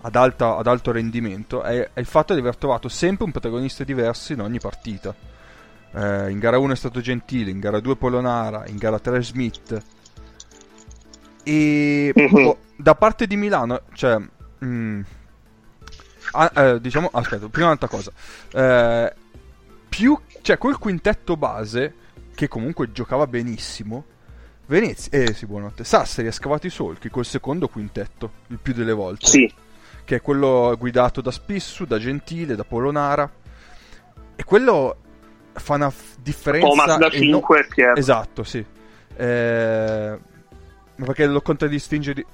ad, 0.00 0.14
alta, 0.14 0.56
ad, 0.56 0.66
alto 0.66 0.92
rendimento, 0.92 1.62
è, 1.62 1.90
è, 1.92 2.00
il 2.00 2.06
fatto 2.06 2.34
di 2.34 2.40
aver 2.40 2.56
trovato 2.56 2.88
sempre 2.88 3.24
un 3.24 3.32
protagonista 3.32 3.84
diverso 3.84 4.32
in 4.32 4.40
ogni 4.40 4.60
partita. 4.60 5.14
Eh, 5.92 6.30
in 6.30 6.38
gara 6.38 6.58
1 6.58 6.72
è 6.72 6.76
stato 6.76 7.00
Gentile, 7.00 7.50
in 7.50 7.58
gara 7.58 7.80
2 7.80 7.96
Polonara, 7.96 8.64
in 8.66 8.76
gara 8.76 8.98
3 8.98 9.22
Smith. 9.22 9.82
E 11.42 12.12
oh, 12.32 12.58
da 12.76 12.94
parte 12.94 13.26
di 13.26 13.36
Milano, 13.36 13.82
cioè, 13.94 14.16
Mm. 14.66 15.00
Ah, 16.32 16.50
eh, 16.54 16.80
diciamo, 16.80 17.08
aspetta, 17.12 17.48
prima 17.48 17.66
un'altra 17.66 17.88
cosa. 17.88 18.12
Eh, 18.52 19.14
più, 19.88 20.18
cioè, 20.42 20.58
quel 20.58 20.76
quintetto 20.76 21.36
base, 21.36 21.94
che 22.34 22.48
comunque 22.48 22.92
giocava 22.92 23.26
benissimo, 23.26 24.04
Venezia, 24.66 25.20
eh 25.20 25.32
sì, 25.32 25.46
buonanotte, 25.46 25.84
Sassari 25.84 26.26
ha 26.26 26.32
scavato 26.32 26.66
i 26.66 26.70
solchi 26.70 27.08
col 27.08 27.24
secondo 27.24 27.68
quintetto, 27.68 28.32
il 28.48 28.58
più 28.60 28.74
delle 28.74 28.92
volte. 28.92 29.26
Sì. 29.26 29.52
Che 30.04 30.16
è 30.16 30.20
quello 30.20 30.74
guidato 30.78 31.20
da 31.20 31.30
Spissu, 31.30 31.84
da 31.84 31.98
Gentile, 31.98 32.56
da 32.56 32.64
Polonara. 32.64 33.30
E 34.34 34.44
quello 34.44 34.96
fa 35.52 35.74
una 35.74 35.90
f- 35.90 36.16
differenza... 36.20 36.66
Thomas 36.66 36.98
da 36.98 37.10
5 37.10 37.58
no... 37.58 37.66
Pier. 37.74 37.98
Esatto, 37.98 38.42
sì. 38.42 38.64
Eh... 39.16 40.18
Perché 40.96 41.26
lo 41.26 41.42
contraddistingue 41.42 42.26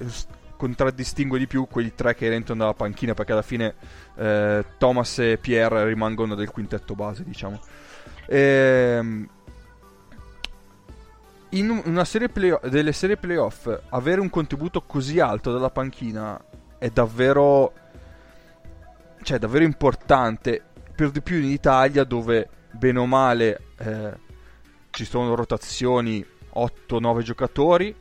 contraddistingue 0.63 1.41
di 1.41 1.49
più 1.49 1.67
quei 1.69 1.93
tre 1.93 2.15
che 2.15 2.33
entrano 2.33 2.61
dalla 2.61 2.73
panchina 2.73 3.15
perché 3.15 3.33
alla 3.33 3.43
fine 3.43 3.75
eh, 4.15 4.65
Thomas 4.79 5.19
e 5.19 5.37
Pierre 5.37 5.85
rimangono 5.87 6.37
del 6.37 6.51
quintetto 6.51 6.95
base 6.95 7.25
diciamo. 7.25 7.61
Ehm, 8.27 9.29
in 11.49 11.83
una 11.85 12.05
serie 12.05 12.29
play- 12.29 12.61
delle 12.69 12.93
serie 12.93 13.17
playoff 13.17 13.69
avere 13.89 14.21
un 14.21 14.31
contributo 14.31 14.83
così 14.83 15.19
alto 15.19 15.51
dalla 15.51 15.71
panchina 15.71 16.41
è 16.79 16.89
davvero 16.91 17.73
cioè 19.23 19.39
davvero 19.39 19.65
importante 19.65 20.63
per 20.95 21.11
di 21.11 21.23
più 21.23 21.39
in 21.39 21.51
Italia 21.51 22.05
dove 22.05 22.49
bene 22.71 23.01
o 23.01 23.07
male 23.07 23.61
eh, 23.79 24.13
ci 24.91 25.05
sono 25.05 25.35
rotazioni 25.35 26.25
8-9 26.55 27.23
giocatori, 27.23 27.95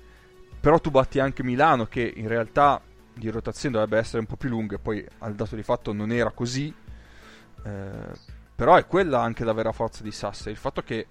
però 0.61 0.79
tu 0.79 0.91
batti 0.91 1.19
anche 1.19 1.43
Milano 1.43 1.87
che 1.87 2.13
in 2.15 2.27
realtà 2.27 2.79
di 3.13 3.29
rotazione 3.29 3.75
dovrebbe 3.75 3.97
essere 3.97 4.19
un 4.19 4.27
po' 4.27 4.37
più 4.37 4.47
lunga, 4.47 4.77
poi 4.77 5.05
al 5.19 5.33
dato 5.33 5.55
di 5.55 5.63
fatto 5.63 5.91
non 5.91 6.11
era 6.11 6.29
così, 6.29 6.73
eh, 7.65 8.29
però 8.55 8.75
è 8.75 8.85
quella 8.85 9.21
anche 9.21 9.43
la 9.43 9.53
vera 9.53 9.71
forza 9.71 10.03
di 10.03 10.11
Sassari, 10.11 10.51
il 10.51 10.57
fatto 10.57 10.83
che 10.83 11.07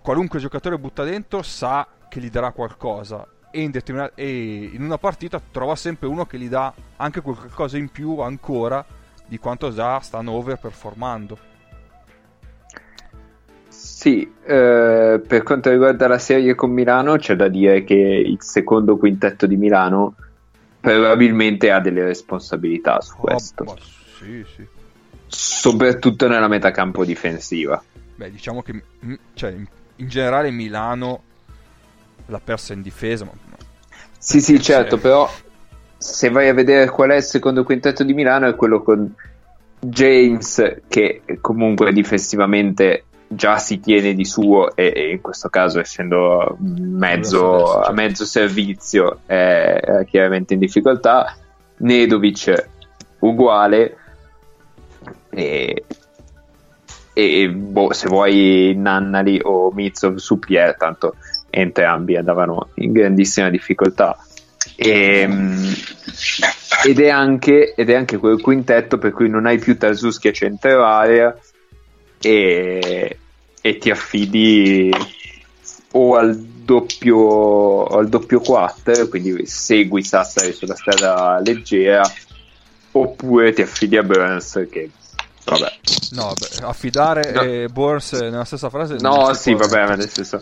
qualunque 0.00 0.38
giocatore 0.38 0.78
butta 0.78 1.04
dentro 1.04 1.42
sa 1.42 1.86
che 2.08 2.18
gli 2.18 2.30
darà 2.30 2.50
qualcosa 2.52 3.26
e 3.50 3.60
in, 3.60 3.70
determin- 3.70 4.12
e 4.14 4.70
in 4.72 4.82
una 4.82 4.98
partita 4.98 5.40
trova 5.50 5.76
sempre 5.76 6.08
uno 6.08 6.24
che 6.24 6.38
gli 6.38 6.48
dà 6.48 6.72
anche 6.96 7.20
qualcosa 7.20 7.76
in 7.76 7.90
più 7.90 8.18
ancora 8.20 8.84
di 9.26 9.38
quanto 9.38 9.72
già 9.72 10.00
stanno 10.00 10.32
overperformando. 10.32 11.52
Sì, 13.84 14.22
eh, 14.46 15.20
per 15.26 15.42
quanto 15.42 15.68
riguarda 15.68 16.08
la 16.08 16.18
serie 16.18 16.54
con 16.54 16.70
Milano, 16.70 17.18
c'è 17.18 17.36
da 17.36 17.48
dire 17.48 17.84
che 17.84 17.94
il 17.94 18.38
secondo 18.40 18.96
quintetto 18.96 19.44
di 19.44 19.56
Milano 19.56 20.14
probabilmente 20.80 21.70
ha 21.70 21.80
delle 21.80 22.02
responsabilità 22.02 23.02
su 23.02 23.14
questo. 23.14 23.64
Oh, 23.64 23.76
sì, 24.16 24.42
sì. 24.56 24.66
Soprattutto 25.26 26.26
nella 26.28 26.48
metacampo 26.48 27.04
difensiva. 27.04 27.80
Beh, 28.14 28.30
diciamo 28.30 28.62
che 28.62 28.82
cioè, 29.34 29.50
in, 29.50 29.66
in, 29.96 30.08
generale 30.08 30.50
Milano 30.50 31.22
l'ha 32.24 32.40
persa 32.42 32.72
in 32.72 32.80
difesa. 32.80 33.26
Ma... 33.26 33.32
Sì, 34.16 34.40
sì, 34.40 34.62
certo, 34.62 34.96
però 34.96 35.30
se 35.98 36.30
vai 36.30 36.48
a 36.48 36.54
vedere 36.54 36.88
qual 36.88 37.10
è 37.10 37.16
il 37.16 37.22
secondo 37.22 37.64
quintetto 37.64 38.02
di 38.02 38.14
Milano 38.14 38.48
è 38.48 38.54
quello 38.54 38.82
con 38.82 39.14
James 39.78 40.80
che 40.88 41.20
comunque 41.42 41.92
difensivamente 41.92 43.04
già 43.26 43.58
si 43.58 43.80
tiene 43.80 44.14
di 44.14 44.24
suo 44.24 44.74
e, 44.76 44.92
e 44.94 45.10
in 45.10 45.20
questo 45.20 45.48
caso 45.48 45.80
essendo 45.80 46.56
mezzo, 46.60 47.80
a 47.80 47.92
mezzo 47.92 48.24
servizio 48.24 49.20
è, 49.26 49.80
è 49.80 50.04
chiaramente 50.04 50.54
in 50.54 50.60
difficoltà. 50.60 51.36
Nedovic 51.78 52.68
uguale. 53.20 53.96
E, 55.30 55.84
e 57.12 57.50
boh, 57.50 57.92
se 57.92 58.08
vuoi 58.08 58.74
Nannali 58.76 59.40
o 59.42 59.70
Mizov 59.72 60.16
su 60.16 60.38
Pierre 60.38 60.76
tanto 60.76 61.16
entrambi 61.50 62.16
andavano 62.16 62.70
in 62.74 62.92
grandissima 62.92 63.50
difficoltà. 63.50 64.16
E, 64.76 65.28
ed, 66.84 67.00
è 67.00 67.08
anche, 67.08 67.74
ed 67.74 67.90
è 67.90 67.94
anche 67.94 68.16
quel 68.16 68.40
quintetto 68.40 68.98
per 68.98 69.12
cui 69.12 69.28
non 69.28 69.46
hai 69.46 69.58
più 69.58 69.76
Tarzuski 69.76 70.28
a 70.28 70.32
centro 70.32 70.84
area 70.84 71.36
e, 72.24 73.18
e 73.60 73.78
ti 73.78 73.90
affidi 73.90 74.90
o 75.92 76.16
al 76.16 76.36
doppio, 76.36 77.86
al 77.86 78.08
doppio 78.08 78.40
4, 78.40 79.08
quindi 79.08 79.46
segui 79.46 80.02
Sassari 80.02 80.52
sulla 80.52 80.74
strada 80.74 81.40
leggera, 81.44 82.02
oppure 82.92 83.52
ti 83.52 83.62
affidi 83.62 83.96
a 83.96 84.02
Burns 84.02 84.66
che 84.70 84.90
vabbè. 85.44 85.72
No, 86.12 86.32
beh, 86.36 86.64
affidare 86.66 87.32
no. 87.32 87.42
e 87.42 87.68
Burns 87.68 88.12
nella 88.12 88.44
stessa 88.44 88.70
frase. 88.70 88.96
No, 89.00 89.32
sì, 89.34 89.54
può... 89.54 89.66
vabbè, 89.66 89.88
ma 89.88 89.94
nel 89.94 90.08
senso. 90.08 90.38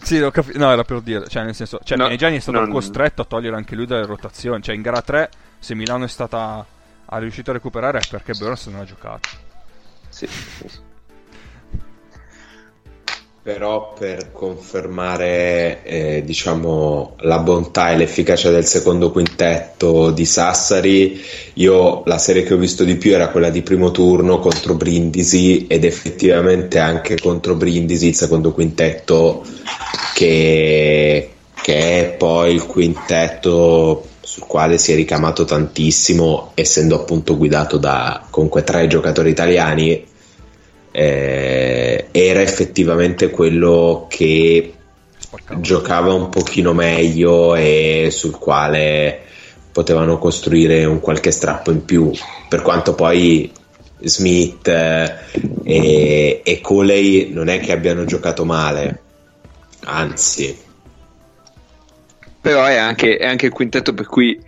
Sì, 0.00 0.20
ho 0.20 0.30
capito. 0.30 0.58
No, 0.58 0.70
era 0.70 0.84
per 0.84 1.00
dire, 1.00 1.26
cioè, 1.28 1.42
nel 1.42 1.54
senso, 1.54 1.80
cioè, 1.82 1.98
no, 1.98 2.14
Gianni 2.14 2.36
è 2.36 2.40
stato 2.40 2.60
non... 2.60 2.70
costretto 2.70 3.22
a 3.22 3.24
togliere 3.24 3.56
anche 3.56 3.74
lui 3.74 3.86
dalle 3.86 4.06
rotazioni. 4.06 4.62
Cioè, 4.62 4.74
in 4.74 4.82
gara 4.82 5.02
3, 5.02 5.30
se 5.58 5.74
Milano 5.74 6.04
è 6.04 6.08
stata 6.08 6.64
ha 7.06 7.18
riuscito 7.18 7.50
a 7.50 7.54
recuperare 7.54 7.98
è 7.98 8.02
perché 8.08 8.32
Burns 8.32 8.66
non 8.66 8.80
ha 8.80 8.84
giocato. 8.84 9.28
Sì, 10.08 10.26
sì 10.26 10.83
però 13.44 13.92
per 13.92 14.32
confermare 14.32 15.82
eh, 15.82 16.22
diciamo, 16.24 17.16
la 17.18 17.40
bontà 17.40 17.90
e 17.90 17.98
l'efficacia 17.98 18.48
del 18.48 18.64
secondo 18.64 19.10
quintetto 19.10 20.10
di 20.12 20.24
Sassari, 20.24 21.20
io 21.52 22.02
la 22.06 22.16
serie 22.16 22.42
che 22.42 22.54
ho 22.54 22.56
visto 22.56 22.84
di 22.84 22.96
più 22.96 23.12
era 23.12 23.28
quella 23.28 23.50
di 23.50 23.60
primo 23.60 23.90
turno 23.90 24.38
contro 24.38 24.76
Brindisi 24.76 25.66
ed 25.66 25.84
effettivamente 25.84 26.78
anche 26.78 27.20
contro 27.20 27.54
Brindisi 27.54 28.08
il 28.08 28.14
secondo 28.14 28.52
quintetto 28.52 29.44
che, 30.14 31.30
che 31.60 32.00
è 32.00 32.14
poi 32.16 32.54
il 32.54 32.64
quintetto 32.64 34.06
sul 34.22 34.46
quale 34.46 34.78
si 34.78 34.92
è 34.92 34.94
ricamato 34.94 35.44
tantissimo 35.44 36.52
essendo 36.54 36.94
appunto 36.94 37.36
guidato 37.36 37.76
da 37.76 38.24
comunque 38.30 38.64
tre 38.64 38.86
giocatori 38.86 39.28
italiani 39.28 40.12
eh, 40.96 42.06
era 42.12 42.40
effettivamente 42.40 43.28
quello 43.28 44.06
che 44.08 44.72
giocava 45.56 46.12
un 46.12 46.28
pochino 46.28 46.72
meglio 46.72 47.56
e 47.56 48.10
sul 48.12 48.38
quale 48.38 49.18
potevano 49.72 50.18
costruire 50.18 50.84
un 50.84 51.00
qualche 51.00 51.32
strappo 51.32 51.72
in 51.72 51.84
più. 51.84 52.12
Per 52.48 52.62
quanto 52.62 52.94
poi 52.94 53.50
Smith 53.98 54.68
eh, 54.68 55.14
e, 55.64 56.42
e 56.44 56.60
Coley 56.60 57.32
non 57.32 57.48
è 57.48 57.58
che 57.58 57.72
abbiano 57.72 58.04
giocato 58.04 58.44
male 58.44 59.00
anzi. 59.86 60.56
Però 62.40 62.64
è 62.66 62.76
anche, 62.76 63.16
è 63.16 63.26
anche 63.26 63.46
il 63.46 63.52
quintetto 63.52 63.94
per 63.94 64.06
cui 64.06 64.40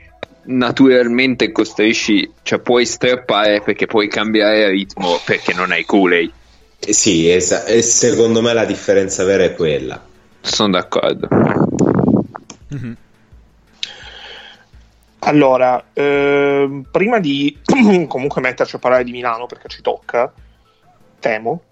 naturalmente 0.47 1.53
costringi, 1.53 2.31
cioè 2.43 2.59
puoi 2.59 2.87
strappare 2.87 3.61
perché 3.63 3.87
puoi 3.87 4.09
cambiare 4.09 4.69
ritmo 4.71 5.19
perché 5.25 5.53
non 5.53 5.73
hai 5.73 5.85
Cooley. 5.85 6.31
Eh 6.79 6.93
sì, 6.93 7.29
esa- 7.29 7.65
e 7.65 7.83
secondo 7.83 8.43
me 8.43 8.53
la 8.53 8.65
differenza 8.65 9.25
vera 9.25 9.45
è 9.45 9.55
quella. 9.55 10.03
Sono 10.41 10.71
d'accordo. 10.71 11.29
Mm-hmm. 12.75 12.93
Allora, 15.21 15.83
ehm, 15.93 16.85
prima 16.91 17.19
di 17.19 17.59
comunque 18.07 18.41
metterci 18.41 18.77
a 18.77 18.79
parlare 18.79 19.03
di 19.05 19.11
Milano 19.11 19.47
perché 19.47 19.69
ci 19.69 19.83
tocca, 19.83 20.33
temo. 21.19 21.63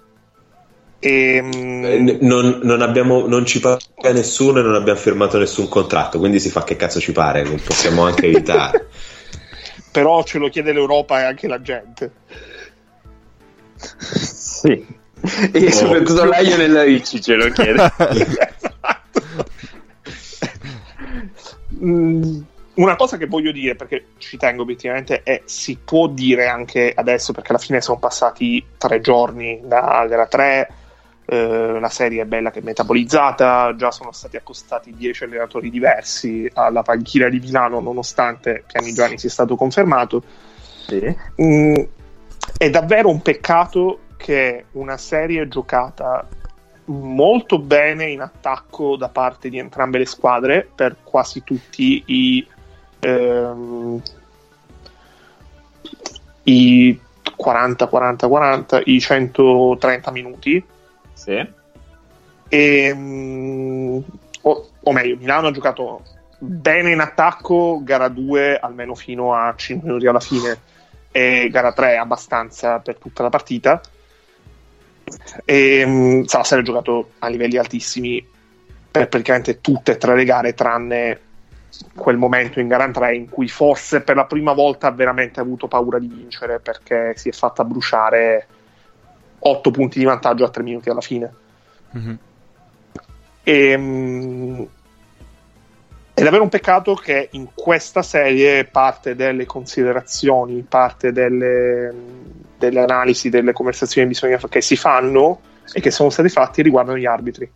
E, 1.05 1.35
ehm, 1.37 1.85
eh, 1.85 2.19
non, 2.23 2.61
non, 2.63 2.81
abbiamo, 2.81 3.27
non 3.27 3.45
ci 3.45 3.61
paga 3.61 4.11
nessuno 4.11 4.61
e 4.61 4.63
non 4.63 4.75
abbiamo 4.75 4.99
firmato 4.99 5.37
nessun 5.37 5.69
contratto, 5.69 6.19
quindi 6.19 6.41
si 6.41 6.49
fa 6.49 6.65
che 6.65 6.77
cazzo 6.77 6.99
ci 6.99 7.13
pare, 7.13 7.43
non 7.43 7.61
possiamo 7.63 8.07
anche 8.07 8.25
evitare. 8.25 8.89
Però 9.93 10.25
ce 10.25 10.39
lo 10.39 10.49
chiede 10.49 10.73
l'Europa 10.73 11.21
e 11.21 11.25
anche 11.25 11.47
la 11.47 11.61
gente. 11.61 12.11
Sì. 13.77 15.03
E 15.53 15.67
oh. 15.67 15.71
soprattutto 15.71 16.25
Lionel 16.25 16.85
Ricci 16.85 17.21
ce 17.21 17.35
lo 17.35 17.51
chiede. 17.51 17.93
esatto. 18.09 18.73
mm, 21.85 22.41
una 22.75 22.97
cosa 22.97 23.19
che 23.19 23.27
voglio 23.27 23.53
dire, 23.53 23.75
perché 23.75 24.07
ci 24.17 24.39
tengo 24.39 24.63
obiettivamente, 24.63 25.23
è 25.23 25.43
si 25.45 25.79
può 25.85 26.09
dire 26.09 26.49
anche 26.49 26.95
adesso, 26.97 27.35
perché 27.35 27.51
alla 27.51 27.59
fine 27.59 27.83
sono 27.83 27.99
passati 27.99 28.65
tre 28.79 29.03
giorni 29.03 29.61
da 29.65 30.07
gara 30.09 30.27
3, 30.27 30.69
eh, 31.27 31.79
la 31.81 31.89
serie 31.89 32.23
è 32.23 32.27
bella 32.27 32.51
che 32.51 32.61
è 32.61 32.63
metabolizzata, 32.63 33.75
già 33.77 33.91
sono 33.91 34.13
stati 34.13 34.37
accostati 34.37 34.95
10 34.95 35.25
allenatori 35.25 35.71
diversi 35.71 36.51
alla 36.53 36.83
panchina 36.83 37.29
di 37.29 37.41
Milano, 37.41 37.81
nonostante 37.81 38.65
Pianigiani 38.67 39.19
sia 39.19 39.31
stato 39.31 39.57
confermato. 39.57 40.23
Sì. 40.87 41.17
Mm, 41.41 41.75
è 42.59 42.69
davvero 42.69 43.09
un 43.09 43.23
peccato 43.23 44.01
che 44.17 44.67
una 44.73 44.99
serie 44.99 45.49
giocata 45.49 46.27
molto 46.87 47.59
bene 47.59 48.11
in 48.11 48.21
attacco 48.21 48.97
da 48.97 49.09
parte 49.09 49.49
di 49.49 49.59
entrambe 49.59 49.99
le 49.99 50.07
squadre 50.07 50.69
per 50.75 50.97
quasi 51.03 51.43
tutti 51.43 52.03
i, 52.07 52.47
ehm, 53.01 54.03
i 56.43 57.01
40 57.37 57.87
40 57.87 58.29
40 58.29 58.83
i 58.85 59.01
130 59.01 60.11
minuti 60.11 60.65
sì. 61.25 61.49
e, 62.49 62.91
um, 62.93 64.05
o, 64.43 64.69
o 64.81 64.93
meglio 64.93 65.17
Milano 65.17 65.49
ha 65.49 65.53
giocato 65.53 66.03
bene 66.39 66.93
in 66.93 67.01
attacco 67.01 67.81
gara 67.83 68.09
2 68.09 68.59
almeno 68.59 68.95
fino 68.95 69.35
a 69.35 69.55
5 69.57 69.89
minuti 69.89 70.07
alla 70.07 70.21
fine 70.21 70.59
e 71.11 71.49
gara 71.51 71.73
3 71.73 71.97
abbastanza 71.97 72.81
per 72.81 72.97
tutta 72.97 73.23
la 73.23 73.31
partita 73.31 73.81
e 75.45 75.83
um, 75.85 76.25
Sassari 76.25 76.61
ha 76.61 76.65
giocato 76.65 77.13
a 77.21 77.29
livelli 77.29 77.57
altissimi 77.57 78.27
per 78.91 79.09
praticamente 79.09 79.61
tutte 79.61 79.93
e 79.93 79.97
tre 79.97 80.15
le 80.15 80.25
gare, 80.25 80.55
tranne 80.55 81.21
quel 81.95 82.17
momento 82.17 82.61
in 82.61 82.69
gara 82.69 82.89
3 82.89 83.17
in 83.17 83.29
cui 83.29 83.49
forse 83.49 84.03
per 84.03 84.17
la 84.17 84.27
prima 84.27 84.53
volta 84.53 84.89
ha 84.89 84.93
veramente 84.93 85.41
avuto 85.41 85.67
paura 85.67 85.99
di 85.99 86.07
vincere 86.07 86.61
perché 86.61 87.15
si 87.17 87.31
è 87.31 87.33
fatta 87.33 87.65
bruciare 87.65 88.47
8 89.47 89.71
punti 89.71 89.99
di 89.99 90.05
vantaggio 90.05 90.45
a 90.45 90.49
3 90.49 90.63
minuti 90.63 90.89
alla 90.89 91.01
fine. 91.03 91.33
Mm-hmm. 91.97 92.15
E, 93.43 93.75
um, 93.75 94.67
è 96.15 96.23
davvero 96.23 96.45
un 96.45 96.49
peccato 96.49 96.95
che 96.95 97.29
in 97.33 97.49
questa 97.55 98.03
serie 98.03 98.65
parte 98.65 99.15
delle 99.15 99.47
considerazioni, 99.47 100.65
parte 100.67 101.13
delle, 101.13 101.93
delle 102.57 102.81
analisi, 102.81 103.29
delle 103.29 103.53
conversazioni 103.53 104.07
bisogna, 104.07 104.39
che 104.39 104.61
si 104.61 104.77
fanno 104.77 105.41
e 105.73 105.81
che 105.81 105.91
sono 105.91 106.11
stati 106.11 106.29
fatti 106.29 106.63
riguardano 106.63 106.97
gli 106.97 107.05
arbitri. 107.05 107.51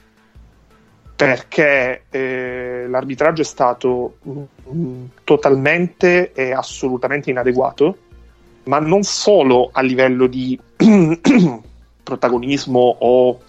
Perché 1.15 2.03
eh, 2.11 2.87
l'arbitraggio 2.89 3.43
è 3.43 3.45
stato 3.45 4.19
mm, 4.29 5.05
totalmente 5.25 6.33
e 6.33 6.53
assolutamente 6.53 7.31
inadeguato, 7.31 7.97
ma 8.65 8.79
non 8.79 9.05
solo 9.05 9.71
a 9.73 9.81
livello 9.81 10.27
di 10.27 10.59
protagonismo 12.09 12.97
o 13.01 13.41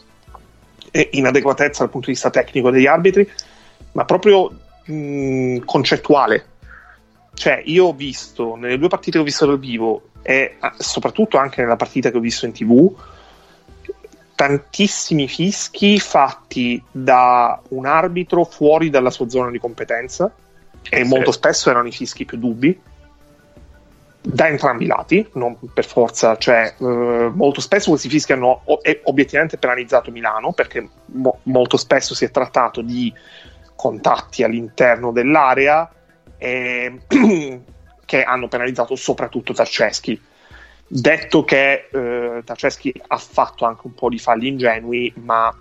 inadeguatezza 0.91 1.84
dal 1.84 1.91
punto 1.91 2.07
di 2.07 2.14
vista 2.14 2.30
tecnico 2.30 2.69
degli 2.72 2.88
arbitri, 2.88 3.30
ma 3.94 4.03
proprio 4.03 4.52
mh, 4.86 4.94
mm, 4.94 5.57
concettuale. 5.64 6.45
Cioè, 7.34 7.61
io 7.65 7.86
ho 7.86 7.94
visto 7.94 8.56
nelle 8.56 8.77
due 8.77 8.90
partite 8.90 9.11
che 9.11 9.19
ho 9.19 9.23
visto 9.23 9.45
dal 9.45 9.60
vivo 9.60 10.10
e 10.22 10.57
soprattutto 10.77 11.38
anche 11.38 11.61
nella 11.61 11.77
partita 11.77 12.11
che 12.11 12.18
ho 12.18 12.22
visto 12.22 12.45
in 12.45 12.52
tv 12.52 12.94
tantissimi 14.36 15.27
fischi 15.27 15.99
fatti 15.99 16.81
da 16.91 17.61
un 17.69 17.86
arbitro 17.86 18.44
fuori 18.44 18.90
dalla 18.90 19.10
sua 19.10 19.30
zona 19.30 19.52
di 19.52 19.60
competenza 19.60 20.31
e 20.90 21.03
sì. 21.03 21.03
molto 21.03 21.31
spesso 21.31 21.69
erano 21.69 21.88
i 21.88 21.91
fischi 21.91 22.26
più 22.26 22.38
dubbi 22.38 22.77
da 24.21 24.47
entrambi 24.47 24.83
i 24.83 24.87
lati, 24.87 25.27
non 25.33 25.57
per 25.73 25.85
forza, 25.85 26.37
cioè 26.37 26.75
eh, 26.77 26.83
molto 27.33 27.61
spesso 27.61 27.89
questi 27.89 28.09
fischi 28.09 28.33
hanno 28.33 28.63
obiettivamente 29.03 29.57
penalizzato 29.57 30.11
Milano 30.11 30.51
perché 30.51 30.87
mo- 31.05 31.39
molto 31.43 31.77
spesso 31.77 32.13
si 32.13 32.25
è 32.25 32.31
trattato 32.31 32.81
di 32.81 33.13
contatti 33.75 34.43
all'interno 34.43 35.11
dell'area 35.11 35.89
e 36.37 37.01
che 38.05 38.23
hanno 38.23 38.47
penalizzato 38.47 38.95
soprattutto 38.95 39.53
Tarceschi. 39.53 40.19
Detto 40.91 41.43
che 41.43 41.87
eh, 41.91 42.41
Tarceschi 42.43 42.93
ha 43.07 43.17
fatto 43.17 43.65
anche 43.65 43.81
un 43.85 43.93
po' 43.93 44.09
di 44.09 44.17
falli 44.17 44.47
ingenui, 44.47 45.13
ma 45.17 45.55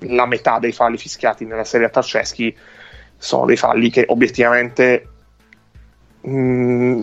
la 0.00 0.26
metà 0.26 0.58
dei 0.58 0.72
falli 0.72 0.98
fischiati 0.98 1.46
nella 1.46 1.64
serie 1.64 1.86
a 1.86 1.90
Tarceschi 1.90 2.54
sono 3.16 3.46
dei 3.46 3.56
falli 3.56 3.90
che 3.90 4.04
obiettivamente 4.06 5.08
mh, 6.20 6.30
mm, 6.30 7.02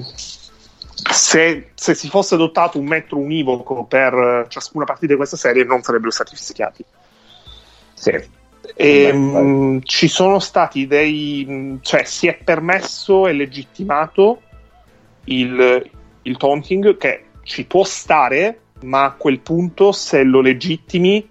se, 0.93 1.71
se, 1.73 1.95
si 1.95 2.09
fosse 2.09 2.35
adottato 2.35 2.77
un 2.77 2.85
metro 2.85 3.17
univoco 3.17 3.83
per 3.85 4.45
ciascuna 4.49 4.85
partita 4.85 5.13
di 5.13 5.17
questa 5.17 5.37
serie 5.37 5.63
non 5.63 5.81
sarebbero 5.81 6.11
stati 6.11 6.35
fischiati. 6.35 6.83
Sì. 7.93 8.39
E, 8.75 9.13
mh, 9.13 9.81
ci 9.83 10.07
sono 10.07 10.39
stati 10.39 10.85
dei 10.87 11.79
cioè 11.81 12.03
si 12.03 12.27
è 12.27 12.37
permesso 12.43 13.27
e 13.27 13.33
legittimato 13.33 14.41
il, 15.25 15.89
il 16.21 16.37
taunting 16.37 16.97
che 16.97 17.25
ci 17.43 17.65
può 17.65 17.83
stare 17.83 18.59
ma 18.81 19.05
a 19.05 19.11
quel 19.11 19.39
punto 19.39 19.91
se 19.91 20.23
lo 20.23 20.41
legittimi 20.41 21.27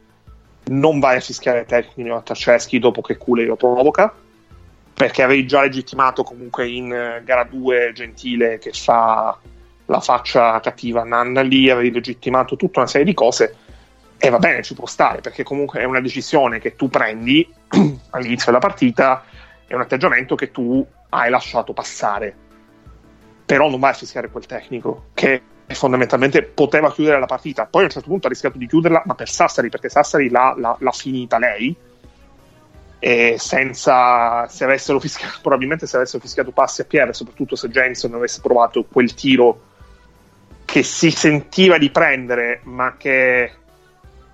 non 0.64 0.98
vai 0.98 1.16
a 1.16 1.20
fischiare 1.20 1.64
tecnico 1.64 2.14
a 2.14 2.20
Tarceschi 2.20 2.78
dopo 2.78 3.00
che 3.00 3.16
Cule 3.16 3.44
lo 3.44 3.56
provoca 3.56 4.12
perché 5.00 5.22
avevi 5.22 5.46
già 5.46 5.62
legittimato 5.62 6.22
comunque 6.22 6.68
in 6.68 6.90
uh, 6.90 7.24
gara 7.24 7.44
2 7.44 7.92
Gentile 7.94 8.58
che 8.58 8.70
fa 8.72 9.34
la 9.86 10.00
faccia 10.00 10.60
cattiva 10.60 11.04
Nanna 11.04 11.40
lì 11.40 11.70
avevi 11.70 11.90
legittimato 11.90 12.54
tutta 12.54 12.80
una 12.80 12.88
serie 12.88 13.06
di 13.06 13.14
cose 13.14 13.56
e 14.18 14.28
va 14.28 14.38
bene, 14.38 14.62
ci 14.62 14.74
può 14.74 14.84
stare, 14.84 15.22
perché 15.22 15.42
comunque 15.42 15.80
è 15.80 15.84
una 15.84 16.02
decisione 16.02 16.58
che 16.58 16.76
tu 16.76 16.90
prendi 16.90 17.50
all'inizio 18.10 18.52
della 18.52 18.58
partita, 18.58 19.24
è 19.66 19.72
un 19.72 19.80
atteggiamento 19.80 20.34
che 20.34 20.50
tu 20.50 20.86
hai 21.08 21.30
lasciato 21.30 21.72
passare. 21.72 22.36
Però 23.46 23.70
non 23.70 23.80
vai 23.80 23.92
a 23.92 23.94
fischiare 23.94 24.28
quel 24.28 24.44
tecnico, 24.44 25.06
che 25.14 25.40
fondamentalmente 25.68 26.42
poteva 26.42 26.92
chiudere 26.92 27.18
la 27.18 27.24
partita. 27.24 27.64
Poi 27.64 27.80
a 27.80 27.84
un 27.86 27.90
certo 27.90 28.08
punto 28.08 28.26
ha 28.26 28.30
rischiato 28.30 28.58
di 28.58 28.66
chiuderla, 28.66 29.04
ma 29.06 29.14
per 29.14 29.30
Sassari, 29.30 29.70
perché 29.70 29.88
Sassari 29.88 30.28
l'ha, 30.28 30.54
l'ha, 30.54 30.76
l'ha 30.78 30.92
finita 30.92 31.38
lei. 31.38 31.74
E 33.02 33.36
senza 33.38 34.46
se 34.46 34.64
avessero 34.64 35.00
fischiato, 35.00 35.38
probabilmente 35.42 35.86
se 35.86 35.96
avessero 35.96 36.22
fischiato 36.22 36.52
passi 36.52 36.82
a 36.82 36.84
Pierre, 36.84 37.12
soprattutto 37.12 37.56
se 37.56 37.68
Jensen 37.68 38.14
avesse 38.14 38.40
provato 38.40 38.84
quel 38.84 39.14
tiro 39.14 39.62
che 40.66 40.82
si 40.84 41.10
sentiva 41.10 41.78
di 41.78 41.90
prendere, 41.90 42.60
ma 42.64 42.94
che 42.96 43.50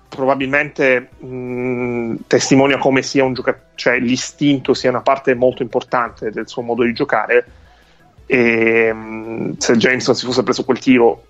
probabilmente 0.07 1.09
mh, 1.17 2.15
testimonia 2.27 2.77
come 2.77 3.01
sia 3.01 3.23
un 3.23 3.33
giocatore, 3.33 3.71
cioè 3.75 3.99
l'istinto 3.99 4.73
sia 4.73 4.89
una 4.89 5.01
parte 5.01 5.33
molto 5.33 5.63
importante 5.63 6.29
del 6.31 6.47
suo 6.47 6.61
modo 6.61 6.83
di 6.83 6.93
giocare. 6.93 7.45
E 8.25 8.93
mh, 8.93 9.57
se 9.57 9.77
Jameson 9.77 10.15
si 10.15 10.25
fosse 10.25 10.43
preso 10.43 10.63
quel 10.63 10.79
tiro, 10.79 11.25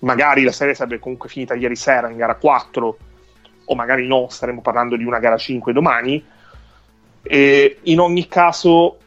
magari 0.00 0.44
la 0.44 0.52
serie 0.52 0.74
sarebbe 0.74 0.98
comunque 0.98 1.28
finita 1.28 1.54
ieri 1.54 1.76
sera 1.76 2.08
in 2.08 2.16
gara 2.16 2.34
4, 2.34 2.98
o 3.66 3.74
magari 3.74 4.06
no, 4.06 4.28
staremmo 4.28 4.60
parlando 4.60 4.96
di 4.96 5.04
una 5.04 5.18
gara 5.18 5.36
5 5.36 5.72
domani. 5.72 6.24
E 7.26 7.78
in 7.82 7.98
ogni 8.00 8.28
caso 8.28 8.98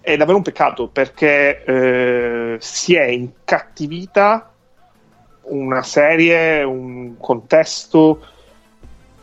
è 0.00 0.16
davvero 0.16 0.36
un 0.36 0.44
peccato 0.44 0.86
perché 0.86 1.64
eh, 1.64 2.56
si 2.60 2.94
è 2.94 3.06
incattivita 3.06 4.52
una 5.48 5.82
serie, 5.82 6.62
un 6.62 7.16
contesto 7.18 8.20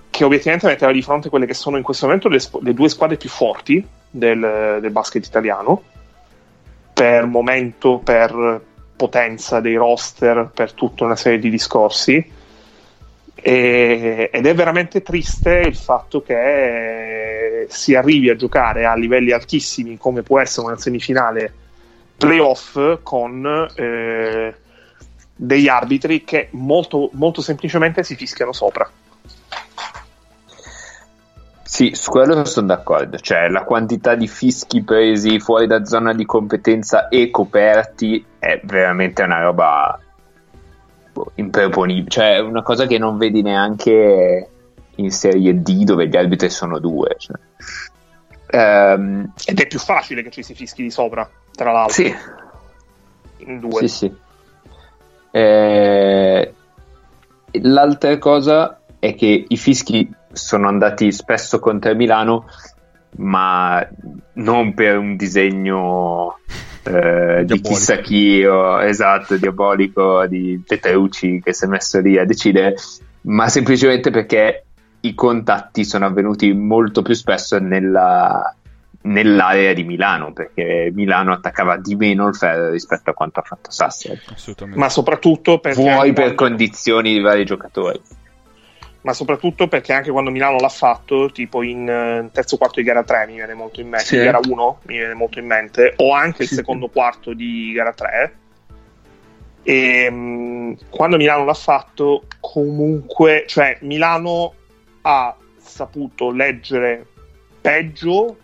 che 0.09 0.23
obiettivamente 0.23 0.67
metteva 0.67 0.91
di 0.91 1.01
fronte 1.01 1.29
quelle 1.29 1.45
che 1.45 1.53
sono 1.53 1.77
in 1.77 1.83
questo 1.83 2.05
momento 2.05 2.27
le, 2.27 2.39
le 2.61 2.73
due 2.73 2.89
squadre 2.89 3.17
più 3.17 3.29
forti 3.29 3.85
del, 4.09 4.79
del, 4.81 4.91
basket 4.91 5.25
italiano 5.25 5.81
per 6.93 7.25
momento, 7.25 7.99
per 7.99 8.61
potenza 8.95 9.59
dei 9.59 9.75
roster, 9.75 10.51
per 10.53 10.73
tutta 10.73 11.05
una 11.05 11.15
serie 11.15 11.39
di 11.39 11.49
discorsi. 11.49 12.31
E, 13.35 14.29
ed 14.31 14.45
è 14.45 14.53
veramente 14.53 15.01
triste 15.01 15.63
il 15.65 15.75
fatto 15.75 16.21
che 16.21 17.42
si 17.69 17.95
arrivi 17.95 18.29
a 18.29 18.35
giocare 18.35 18.85
a 18.85 18.95
livelli 18.95 19.31
altissimi 19.31 19.97
come 19.97 20.21
può 20.21 20.39
essere 20.39 20.67
una 20.67 20.77
semifinale 20.77 21.53
playoff 22.17 22.99
con 23.03 23.45
eh, 23.75 24.55
degli 25.35 25.67
arbitri 25.67 26.23
che 26.23 26.49
molto, 26.51 27.09
molto 27.13 27.41
semplicemente 27.41 28.03
si 28.03 28.15
fischiano 28.15 28.53
sopra. 28.53 28.89
Sì, 31.63 31.95
su 31.95 32.11
quello 32.11 32.45
sono 32.45 32.67
d'accordo, 32.67 33.17
cioè 33.17 33.49
la 33.49 33.63
quantità 33.63 34.13
di 34.13 34.27
fischi 34.27 34.83
presi 34.83 35.39
fuori 35.39 35.65
da 35.65 35.85
zona 35.85 36.13
di 36.13 36.23
competenza 36.23 37.07
e 37.07 37.31
coperti 37.31 38.23
è 38.37 38.61
veramente 38.63 39.23
una 39.23 39.41
roba 39.41 39.99
improponibile, 41.33 42.09
cioè 42.09 42.39
una 42.39 42.61
cosa 42.61 42.85
che 42.85 42.99
non 42.99 43.17
vedi 43.17 43.41
neanche 43.41 44.49
in 44.95 45.11
Serie 45.11 45.61
D 45.61 45.83
dove 45.83 46.07
gli 46.07 46.15
arbitri 46.15 46.49
sono 46.49 46.79
due. 46.79 47.15
Cioè. 47.17 47.37
Um, 48.53 49.31
Ed 49.45 49.59
è 49.59 49.67
più 49.67 49.79
facile 49.79 50.21
che 50.21 50.29
ci 50.29 50.43
si 50.43 50.53
fischi 50.53 50.83
di 50.83 50.91
sopra, 50.91 51.29
tra 51.53 51.71
l'altro. 51.71 51.93
Sì. 51.93 52.15
In 53.37 53.59
due. 53.59 53.79
Sì, 53.81 53.87
sì. 53.87 54.13
Eh, 55.31 56.53
l'altra 57.51 58.17
cosa 58.19 58.79
è 58.99 59.15
che 59.15 59.45
i 59.47 59.57
fischi 59.57 60.09
sono 60.31 60.67
andati 60.67 61.11
spesso 61.11 61.59
contro 61.59 61.95
Milano, 61.95 62.45
ma 63.17 63.85
non 64.33 64.73
per 64.73 64.97
un 64.97 65.15
disegno 65.15 66.37
eh, 66.83 67.43
di 67.45 67.61
chissà 67.61 67.97
chi, 67.97 68.43
o, 68.43 68.81
esatto, 68.83 69.37
diabolico 69.37 70.25
di 70.27 70.61
Petrucci 70.65 71.41
che 71.43 71.53
si 71.53 71.65
è 71.65 71.67
messo 71.67 71.99
lì 71.99 72.17
a 72.17 72.25
decidere, 72.25 72.75
ma 73.21 73.47
semplicemente 73.47 74.11
perché 74.11 74.65
i 75.05 75.13
contatti 75.15 75.83
sono 75.83 76.05
avvenuti 76.05 76.53
molto 76.53 77.01
più 77.01 77.13
spesso 77.13 77.59
nella, 77.59 78.55
nell'area 79.01 79.73
di 79.73 79.83
Milano 79.83 80.31
perché 80.31 80.91
Milano 80.93 81.33
attaccava 81.33 81.77
di 81.77 81.95
meno 81.95 82.27
il 82.27 82.35
ferro 82.35 82.69
rispetto 82.69 83.09
a 83.09 83.13
quanto 83.13 83.39
ha 83.39 83.43
fatto 83.43 83.69
Sassari 83.69 84.19
ma 84.75 84.89
soprattutto 84.89 85.59
perché 85.59 85.81
vuoi 85.81 86.13
per 86.13 86.35
quando... 86.35 86.35
condizioni 86.35 87.13
di 87.13 87.19
vari 87.19 87.43
giocatori 87.43 87.99
ma 89.01 89.11
soprattutto 89.11 89.67
perché 89.67 89.91
anche 89.91 90.11
quando 90.11 90.31
Milano 90.31 90.57
l'ha 90.59 90.69
fatto 90.69 91.29
tipo 91.33 91.63
in 91.63 91.81
uh, 91.81 92.31
terzo 92.31 92.55
quarto 92.55 92.79
di 92.79 92.85
gara 92.85 93.03
3 93.03 93.25
mi 93.27 93.33
viene 93.33 93.53
molto 93.53 93.81
in 93.81 93.89
mente 93.89 94.05
sì. 94.05 94.17
gara 94.17 94.39
1 94.41 94.79
mi 94.83 94.95
viene 94.95 95.13
molto 95.13 95.39
in 95.39 95.47
mente 95.47 95.95
o 95.97 96.13
anche 96.13 96.43
il 96.43 96.47
sì. 96.47 96.55
secondo 96.55 96.87
quarto 96.87 97.33
di 97.33 97.73
gara 97.73 97.91
3 97.91 98.35
e 99.63 100.07
um, 100.09 100.77
quando 100.89 101.17
Milano 101.17 101.43
l'ha 101.43 101.53
fatto 101.53 102.23
comunque 102.39 103.43
cioè 103.47 103.77
Milano 103.81 104.53
ha 105.03 105.35
saputo 105.57 106.31
leggere 106.31 107.05
peggio 107.61 108.37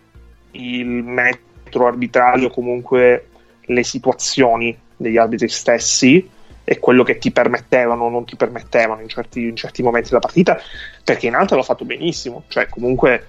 il 0.52 0.86
metro 0.86 1.86
arbitrario, 1.86 2.50
comunque 2.50 3.28
le 3.62 3.84
situazioni 3.84 4.76
degli 4.96 5.16
arbitri 5.16 5.48
stessi 5.48 6.28
e 6.64 6.78
quello 6.78 7.02
che 7.02 7.18
ti 7.18 7.30
permettevano 7.30 8.04
o 8.04 8.10
non 8.10 8.24
ti 8.24 8.36
permettevano 8.36 9.00
in 9.00 9.08
certi, 9.08 9.42
in 9.48 9.56
certi, 9.56 9.82
momenti 9.82 10.08
della 10.08 10.20
partita, 10.20 10.60
perché 11.04 11.26
in 11.26 11.34
alto 11.34 11.56
l'ha 11.56 11.62
fatto 11.62 11.84
benissimo, 11.84 12.44
cioè 12.48 12.68
comunque 12.68 13.26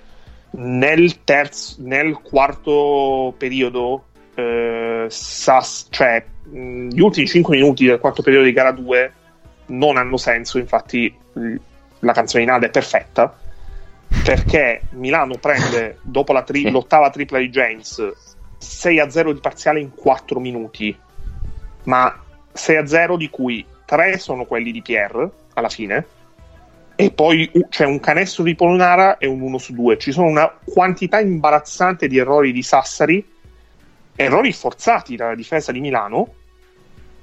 nel, 0.52 1.24
terzo, 1.24 1.78
nel 1.80 2.20
quarto 2.22 3.34
periodo, 3.38 4.06
eh, 4.36 5.06
Sass, 5.10 5.88
cioè 5.90 6.24
gli 6.44 7.00
ultimi 7.00 7.28
5 7.28 7.56
minuti 7.56 7.86
del 7.86 8.00
quarto 8.00 8.22
periodo 8.22 8.46
di 8.46 8.52
gara 8.52 8.72
2, 8.72 9.14
non 9.68 9.98
hanno 9.98 10.18
senso, 10.18 10.58
infatti 10.58 11.16
la 12.02 12.14
canzone 12.14 12.44
in 12.44 12.52
Ada 12.52 12.68
è 12.68 12.70
perfetta, 12.70 13.36
perché 14.24 14.84
Milano 14.92 15.38
prende 15.38 15.98
dopo 16.02 16.34
la 16.34 16.44
tri- 16.44 16.70
l'ottava 16.70 17.10
tripla 17.10 17.40
di 17.40 17.50
James 17.50 18.12
6 18.58 19.00
a 19.00 19.10
0 19.10 19.34
di 19.34 19.40
parziale 19.40 19.80
in 19.80 19.94
4 19.96 20.40
minuti, 20.40 20.96
ma 21.84 22.24
6 22.52 22.76
a 22.76 22.86
0 22.86 23.18
di 23.18 23.30
cui 23.30 23.66
3 23.86 24.18
sono 24.18 24.46
quelli 24.46 24.72
di 24.72 24.82
Pierre 24.82 25.30
alla 25.54 25.70
fine, 25.70 26.06
e 26.96 27.12
poi 27.12 27.50
c'è 27.70 27.86
un 27.86 28.00
canestro 28.00 28.44
di 28.44 28.54
Polonara 28.54 29.18
e 29.18 29.26
un 29.26 29.42
1 29.42 29.58
su 29.58 29.74
2. 29.74 29.98
Ci 29.98 30.12
sono 30.12 30.28
una 30.28 30.54
quantità 30.64 31.20
imbarazzante 31.20 32.08
di 32.08 32.20
errori 32.20 32.52
di 32.52 32.62
Sassari, 32.62 33.28
errori 34.16 34.54
forzati 34.54 35.16
dalla 35.16 35.34
difesa 35.34 35.72
di 35.72 35.80
Milano, 35.80 36.34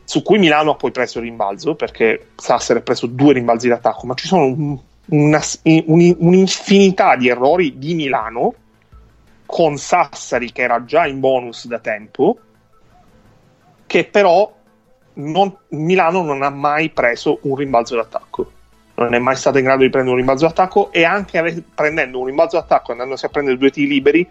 su 0.08 0.22
cui 0.22 0.38
Milano 0.38 0.70
ha 0.70 0.74
poi 0.74 0.90
preso 0.90 1.18
il 1.18 1.24
rimbalzo, 1.24 1.74
perché 1.74 2.28
Sassari 2.34 2.78
ha 2.78 2.82
preso 2.82 3.06
due 3.06 3.34
rimbalzi 3.34 3.68
d'attacco, 3.68 4.06
ma 4.06 4.14
ci 4.14 4.26
sono 4.26 4.46
un, 4.46 4.78
una, 5.08 5.40
un, 5.64 6.16
un'infinità 6.18 7.14
di 7.14 7.28
errori 7.28 7.76
di 7.76 7.92
Milano 7.92 8.54
con 9.44 9.76
Sassari 9.76 10.50
che 10.50 10.62
era 10.62 10.82
già 10.86 11.06
in 11.06 11.20
bonus 11.20 11.66
da 11.66 11.78
tempo, 11.78 12.38
che 13.84 14.04
però 14.06 14.50
non, 15.12 15.54
Milano 15.68 16.22
non 16.22 16.42
ha 16.42 16.48
mai 16.48 16.88
preso 16.88 17.40
un 17.42 17.56
rimbalzo 17.56 17.94
d'attacco. 17.96 18.52
Non 18.94 19.12
è 19.12 19.18
mai 19.18 19.36
stato 19.36 19.58
in 19.58 19.64
grado 19.64 19.82
di 19.82 19.90
prendere 19.90 20.14
un 20.14 20.20
rimbalzo 20.20 20.46
d'attacco 20.46 20.90
e 20.90 21.04
anche 21.04 21.36
ave- 21.36 21.62
prendendo 21.74 22.18
un 22.20 22.24
rimbalzo 22.24 22.56
d'attacco 22.56 22.92
andandosi 22.92 23.26
a 23.26 23.28
prendere 23.28 23.58
due 23.58 23.70
tiri 23.70 23.88
liberi 23.88 24.26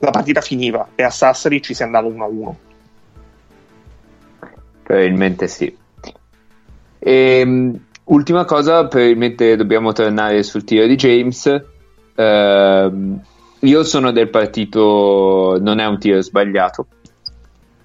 la 0.00 0.10
partita 0.10 0.40
finiva 0.40 0.88
e 0.96 1.04
a 1.04 1.10
Sassari 1.10 1.62
ci 1.62 1.72
si 1.72 1.84
andava 1.84 2.08
1-1 2.08 2.66
probabilmente 4.88 5.48
sì. 5.48 5.76
E, 6.98 7.12
ehm, 7.40 7.78
ultima 8.04 8.46
cosa 8.46 8.86
probabilmente 8.86 9.54
dobbiamo 9.54 9.92
tornare 9.92 10.42
sul 10.42 10.64
tiro 10.64 10.86
di 10.86 10.96
James. 10.96 11.62
Uh, 12.14 13.20
io 13.60 13.84
sono 13.84 14.10
del 14.12 14.30
partito 14.30 15.58
non 15.60 15.78
è 15.78 15.86
un 15.86 15.98
tiro 15.98 16.20
sbagliato 16.20 16.86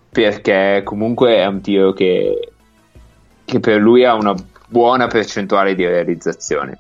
perché 0.10 0.82
comunque 0.84 1.36
è 1.36 1.46
un 1.46 1.62
tiro 1.62 1.92
che, 1.92 2.52
che 3.44 3.60
per 3.60 3.80
lui 3.80 4.06
ha 4.06 4.16
una 4.16 4.34
buona 4.68 5.08
percentuale 5.08 5.76
di 5.76 5.86
realizzazione, 5.86 6.80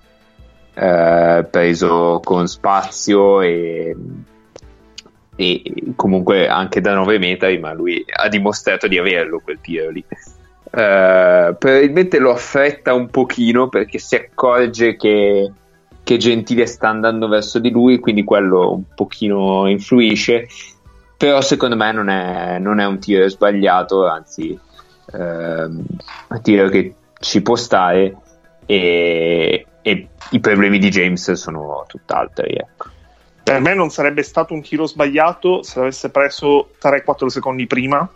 eh, 0.73 1.45
preso 1.49 2.21
con 2.23 2.47
spazio 2.47 3.41
e, 3.41 3.95
e, 5.35 5.61
comunque 5.95 6.47
anche 6.47 6.81
da 6.81 6.93
9 6.93 7.17
metri, 7.17 7.57
ma 7.59 7.73
lui 7.73 8.03
ha 8.11 8.27
dimostrato 8.27 8.87
di 8.87 8.97
averlo 8.97 9.41
quel 9.43 9.59
tiro 9.61 9.89
lì. 9.89 10.03
Uh, 10.63 11.55
probabilmente 11.55 12.17
lo 12.17 12.31
affretta 12.31 12.93
un 12.95 13.09
pochino 13.09 13.69
perché 13.69 13.99
si 13.99 14.15
accorge 14.15 14.95
che, 14.95 15.51
che, 16.03 16.17
Gentile 16.17 16.65
sta 16.65 16.89
andando 16.89 17.27
verso 17.27 17.59
di 17.59 17.69
lui, 17.69 17.99
quindi 17.99 18.23
quello 18.23 18.71
un 18.71 18.83
pochino 18.95 19.67
influisce. 19.67 20.47
Però 21.15 21.41
secondo 21.41 21.75
me 21.75 21.91
non 21.91 22.09
è, 22.09 22.57
non 22.59 22.79
è 22.79 22.85
un 22.85 22.99
tiro 22.99 23.27
sbagliato, 23.29 24.07
anzi, 24.07 24.57
uh, 25.11 25.19
un 25.19 26.41
tiro 26.41 26.69
che 26.69 26.95
ci 27.19 27.41
può 27.41 27.55
stare 27.55 28.17
e, 28.65 29.65
e 29.81 30.07
i 30.31 30.39
problemi 30.39 30.79
di 30.79 30.89
James 30.89 31.31
sono 31.33 31.85
tutt'altri. 31.87 32.55
Ecco. 32.55 32.92
Per 33.43 33.59
me 33.59 33.73
non 33.73 33.89
sarebbe 33.89 34.23
stato 34.23 34.53
un 34.53 34.61
tiro 34.61 34.85
sbagliato 34.85 35.63
se 35.63 35.79
avesse 35.79 36.09
preso 36.09 36.69
3-4 36.81 37.27
secondi 37.27 37.67
prima, 37.67 38.09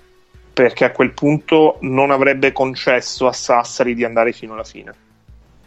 perché 0.53 0.85
a 0.85 0.91
quel 0.91 1.11
punto 1.11 1.77
non 1.81 2.11
avrebbe 2.11 2.51
concesso 2.53 3.27
a 3.27 3.33
Sassari 3.33 3.93
di 3.93 4.05
andare 4.05 4.31
fino 4.31 4.53
alla 4.53 4.63
fine. 4.63 4.93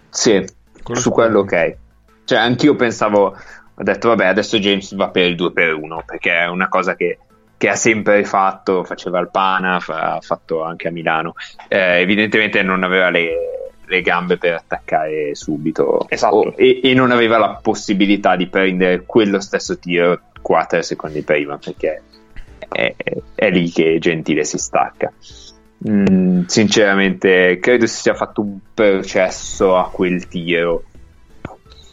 Sì, 0.08 0.44
quello 0.82 1.00
su 1.00 1.10
quello 1.10 1.40
ok. 1.40 1.76
Cioè, 2.24 2.38
anch'io 2.38 2.74
pensavo, 2.74 3.36
ho 3.74 3.82
detto, 3.82 4.08
vabbè, 4.08 4.26
adesso 4.26 4.58
James 4.58 4.94
va 4.94 5.08
per 5.10 5.26
il 5.26 5.36
2 5.36 5.52
per 5.52 5.74
1, 5.74 6.02
perché 6.06 6.32
è 6.32 6.46
una 6.46 6.68
cosa 6.68 6.94
che 6.96 7.18
che 7.60 7.68
ha 7.68 7.76
sempre 7.76 8.24
fatto, 8.24 8.84
faceva 8.84 9.18
al 9.18 9.30
Pana, 9.30 9.80
fa, 9.80 10.14
ha 10.14 10.20
fatto 10.22 10.62
anche 10.62 10.88
a 10.88 10.90
Milano. 10.90 11.34
Eh, 11.68 12.00
evidentemente 12.00 12.62
non 12.62 12.82
aveva 12.82 13.10
le, 13.10 13.59
le, 13.90 14.02
gambe 14.02 14.38
per 14.38 14.54
attaccare 14.54 15.34
subito 15.34 16.06
esatto. 16.08 16.36
o, 16.36 16.54
e, 16.56 16.80
e, 16.82 16.94
non 16.94 17.10
aveva 17.10 17.36
la 17.38 17.58
possibilità 17.60 18.36
di 18.36 18.46
prendere 18.46 19.02
quello 19.04 19.40
stesso 19.40 19.76
tiro 19.78 20.20
4 20.40 20.80
secondi 20.82 21.22
prima 21.22 21.58
perché 21.58 22.02
è, 22.68 22.94
è 23.34 23.50
lì 23.50 23.68
che 23.70 23.98
Gentile 23.98 24.44
si 24.44 24.58
stacca. 24.58 25.12
Mm, 25.88 26.42
sinceramente, 26.46 27.58
credo 27.60 27.86
si 27.86 28.00
sia 28.00 28.14
fatto 28.14 28.42
un 28.42 28.58
processo 28.72 29.76
a 29.76 29.90
quel 29.90 30.28
tiro, 30.28 30.84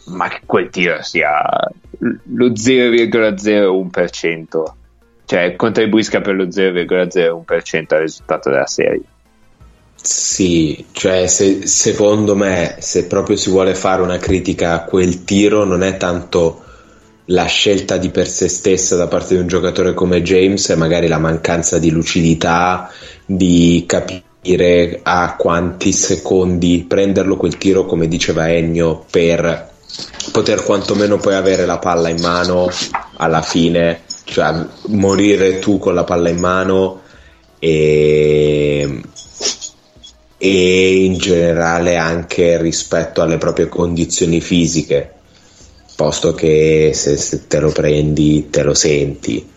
ma 0.08 0.28
che 0.28 0.42
quel 0.46 0.70
tiro 0.70 1.02
sia 1.02 1.42
lo 2.00 2.50
0,01% 2.50 4.76
cioè 5.28 5.58
contribuisca 5.58 6.22
per 6.22 6.36
lo 6.36 6.46
0,01% 6.46 7.94
al 7.94 8.00
risultato 8.00 8.50
della 8.50 8.66
serie. 8.66 9.02
Sì, 10.02 10.86
cioè 10.92 11.28
se, 11.28 11.68
secondo 11.68 12.36
me 12.36 12.78
se 12.80 13.06
proprio 13.06 13.36
si 13.36 13.50
vuole 13.50 13.76
fare 13.76 14.02
una 14.02 14.18
critica 14.18 14.74
a 14.74 14.84
quel 14.84 15.24
tiro 15.24 15.66
non 15.66 15.84
è 15.84 15.98
tanto 15.98 16.64
la 17.30 17.46
scelta 17.46 17.98
di 17.98 18.10
per 18.10 18.28
sé 18.28 18.48
stessa 18.48 18.96
da 18.96 19.08
parte 19.08 19.36
di 19.36 19.42
un 19.42 19.48
giocatore 19.48 19.94
come 19.94 20.22
James, 20.22 20.70
è 20.70 20.76
magari 20.76 21.08
la 21.08 21.18
mancanza 21.18 21.78
di 21.78 21.90
lucidità, 21.90 22.90
di 23.26 23.84
capire 23.86 25.00
a 25.04 25.36
quanti 25.38 25.92
secondi 25.92 26.86
prenderlo 26.88 27.36
quel 27.36 27.58
tiro, 27.58 27.86
come 27.86 28.08
diceva 28.08 28.50
Ennio, 28.50 29.06
per 29.10 29.72
poter 30.32 30.64
quantomeno 30.64 31.18
poi 31.18 31.34
avere 31.34 31.66
la 31.66 31.80
palla 31.80 32.10
in 32.10 32.22
mano 32.22 32.70
alla 33.18 33.42
fine. 33.42 34.02
Cioè 34.24 34.66
morire 34.88 35.60
tu 35.60 35.80
con 35.80 35.94
la 35.94 36.04
palla 36.04 36.30
in 36.30 36.40
mano 36.40 37.02
e, 37.60 39.02
e 40.38 41.04
in 41.04 41.18
generale 41.18 41.98
anche 41.98 42.62
rispetto 42.62 43.22
alle 43.22 43.38
proprie 43.38 43.68
condizioni 43.68 44.40
fisiche, 44.42 45.14
posto 45.96 46.34
che 46.34 46.92
se, 46.94 47.18
se 47.18 47.48
te 47.48 47.60
lo 47.60 47.72
prendi 47.72 48.50
te 48.50 48.64
lo 48.64 48.74
senti. 48.74 49.52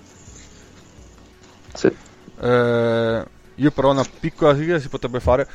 Sì. 1.75 1.93
Eh, 2.41 3.25
io 3.55 3.71
però 3.71 3.91
una 3.91 4.07
piccola 4.19 4.55
critica 4.55 4.79
si 4.79 4.89
potrebbe 4.89 5.21
fare 5.21 5.47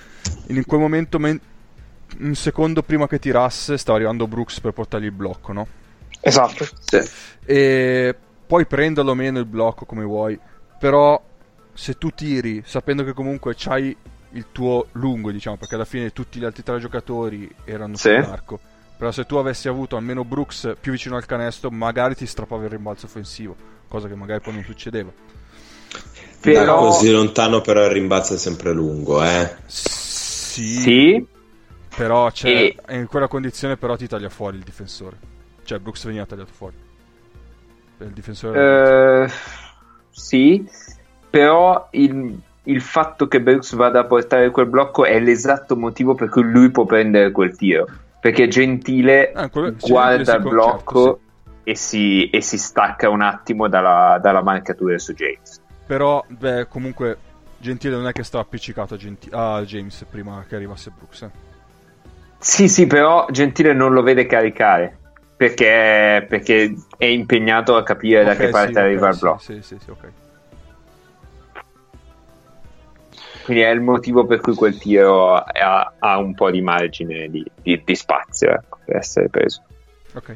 in 0.48 0.64
quel 0.66 0.80
momento 0.80 1.18
men- 1.18 1.40
un 2.20 2.36
secondo 2.36 2.84
prima 2.84 3.08
che 3.08 3.20
tirasse 3.20 3.78
stava 3.78 3.98
arrivando 3.98 4.28
Brooks 4.28 4.60
per 4.60 4.72
portargli 4.72 5.06
il 5.06 5.12
blocco 5.12 5.52
no? 5.52 5.68
esatto 6.22 6.66
sì. 6.88 7.02
e 7.44 8.16
puoi 8.46 8.66
prenderlo 8.66 9.12
o 9.12 9.16
meno 9.16 9.40
il 9.40 9.46
blocco 9.46 9.86
come 9.86 10.04
vuoi, 10.04 10.40
però 10.80 11.22
se 11.74 11.98
tu 11.98 12.12
tiri 12.12 12.64
sapendo 12.66 13.04
che 13.04 13.14
comunque 13.14 13.56
c'hai 13.58 13.96
il 14.36 14.46
tuo 14.52 14.88
lungo, 14.94 15.32
diciamo, 15.32 15.58
perché 15.58 15.76
alla 15.76 15.86
fine 15.86 16.12
tutti 16.14 16.40
gli 16.40 16.46
altri 16.46 16.64
tre 16.64 16.80
giocatori 16.80 17.54
erano 17.66 17.96
sì. 17.96 18.10
sull'arco. 18.10 18.60
Però 18.98 19.12
se 19.12 19.26
tu 19.26 19.36
avessi 19.36 19.68
avuto 19.68 19.98
almeno 19.98 20.24
Brooks 20.24 20.76
più 20.80 20.94
vicino 20.94 21.18
al 21.18 21.26
canestro, 21.26 21.70
magari 21.70 22.16
ti 22.16 22.26
strappava 22.26 22.64
il 22.64 22.70
rimbalzo 22.70 23.08
offensivo, 23.08 23.56
cosa 23.88 24.08
che 24.08 24.16
magari 24.16 24.42
poi 24.42 24.54
non 24.54 24.64
succedeva. 24.64 25.12
Però... 26.40 26.66
Da 26.66 26.74
così 26.74 27.12
lontano 27.12 27.62
però 27.62 27.84
il 27.84 27.92
rimbalzo 27.92 28.36
è 28.36 28.38
sempre 28.38 28.72
lungo, 28.72 29.24
eh? 29.24 29.56
Sì. 29.66 30.80
sì. 30.80 31.28
Però 31.96 32.30
e... 32.44 32.76
in 32.90 33.08
quella 33.08 33.28
condizione 33.28 33.78
però 33.78 33.96
ti 33.96 34.08
taglia 34.08 34.30
fuori 34.30 34.58
il 34.58 34.64
difensore. 34.64 35.18
Cioè 35.64 35.80
Brooks 35.80 36.06
veniva 36.06 36.26
tagliato 36.26 36.52
fuori 36.54 36.84
il 38.00 38.12
difensore? 38.12 39.24
Uh, 39.24 39.32
sì, 40.10 40.68
però 41.30 41.88
il, 41.92 42.40
il, 42.66 42.82
fatto 42.82 43.28
che 43.28 43.42
Brooks 43.42 43.74
vada 43.76 44.02
a 44.02 44.06
portare 44.06 44.52
quel 44.52 44.68
blocco 44.68 45.06
è 45.06 45.20
l'esatto 45.20 45.76
motivo 45.76 46.16
per 46.16 46.30
cui 46.30 46.44
lui 46.44 46.70
può 46.70 46.86
prendere 46.86 47.32
quel 47.32 47.56
tiro. 47.56 47.88
Perché 48.20 48.48
Gentile 48.48 49.32
ah, 49.34 49.50
quello, 49.50 49.76
guarda 49.80 50.36
il 50.36 50.42
blocco 50.42 51.04
certo, 51.04 51.20
sì. 51.44 51.70
e, 51.70 51.76
si, 51.76 52.30
e, 52.30 52.42
si, 52.42 52.58
stacca 52.58 53.10
un 53.10 53.22
attimo 53.22 53.68
dalla, 53.68 54.20
dalla 54.22 54.42
marcatura 54.42 54.98
su 54.98 55.14
James. 55.14 55.62
Però, 55.86 56.24
beh, 56.28 56.68
comunque, 56.68 57.18
Gentile 57.58 57.96
non 57.96 58.08
è 58.08 58.12
che 58.12 58.24
sta 58.24 58.40
appiccicato 58.40 58.96
a, 58.96 58.98
Genti- 58.98 59.30
a 59.32 59.62
James 59.62 60.06
prima 60.10 60.44
che 60.48 60.56
arrivasse 60.56 60.92
Brooks. 60.96 61.22
Eh. 61.22 61.30
Sì, 62.40 62.68
sì, 62.68 62.88
però 62.88 63.28
Gentile 63.30 63.74
non 63.74 63.94
lo 63.94 64.02
vede 64.02 64.26
caricare 64.26 64.98
perché, 65.36 66.26
perché 66.28 66.74
è 66.98 67.06
impegnato 67.06 67.76
a 67.76 67.84
capire 67.84 68.22
okay, 68.22 68.36
da 68.36 68.44
che 68.44 68.50
parte 68.50 68.74
sì, 68.74 68.80
arriva 68.80 69.08
okay, 69.08 69.14
il 69.14 69.20
blocco. 69.20 69.40
Sì, 69.40 69.62
sì, 69.62 69.78
sì, 69.80 69.90
ok. 69.90 70.12
Quindi 73.46 73.62
è 73.62 73.70
il 73.70 73.82
motivo 73.82 74.26
per 74.26 74.42
cui 74.42 74.56
quel 74.56 74.76
tiro 74.76 75.36
ha, 75.36 75.94
ha 76.00 76.18
un 76.18 76.34
po' 76.34 76.50
di 76.50 76.62
margine 76.62 77.30
di, 77.30 77.46
di, 77.62 77.80
di 77.86 77.96
spazio 77.96 78.50
ecco, 78.50 78.80
per 78.84 78.96
essere 78.96 79.30
preso. 79.30 79.62
Ok. 80.16 80.36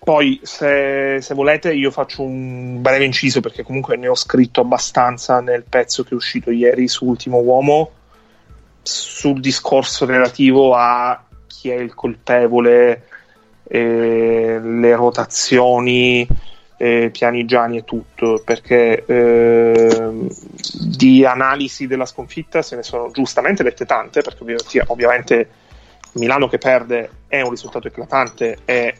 Poi, 0.00 0.40
se, 0.42 1.18
se, 1.20 1.34
volete, 1.34 1.72
io 1.72 1.92
faccio 1.92 2.22
un 2.22 2.82
breve 2.82 3.04
inciso 3.04 3.40
perché 3.40 3.62
comunque 3.62 3.96
ne 3.96 4.08
ho 4.08 4.16
scritto 4.16 4.60
abbastanza 4.60 5.40
nel 5.40 5.62
pezzo 5.62 6.02
che 6.02 6.10
è 6.10 6.14
uscito 6.14 6.50
ieri 6.50 6.88
su 6.88 7.06
Ultimo 7.06 7.38
Uomo 7.38 7.92
sul 8.82 9.40
discorso 9.40 10.04
relativo 10.04 10.74
a 10.74 11.24
chi 11.46 11.70
è 11.70 11.76
il 11.76 11.94
colpevole, 11.94 13.06
eh, 13.62 14.58
le 14.60 14.94
rotazioni, 14.96 16.26
eh, 16.84 17.08
pianigiani 17.10 17.78
e 17.78 17.84
tutto, 17.84 18.42
perché 18.44 19.06
eh, 19.06 20.28
di 20.90 21.24
analisi 21.24 21.86
della 21.86 22.04
sconfitta 22.04 22.60
se 22.60 22.76
ne 22.76 22.82
sono 22.82 23.10
giustamente 23.10 23.62
dette 23.62 23.86
tante, 23.86 24.20
perché 24.20 24.42
ovviamente, 24.42 24.84
ovviamente 24.88 25.48
Milano 26.12 26.46
che 26.46 26.58
perde 26.58 27.10
è 27.26 27.40
un 27.40 27.48
risultato 27.48 27.88
eclatante 27.88 28.58
e 28.66 28.98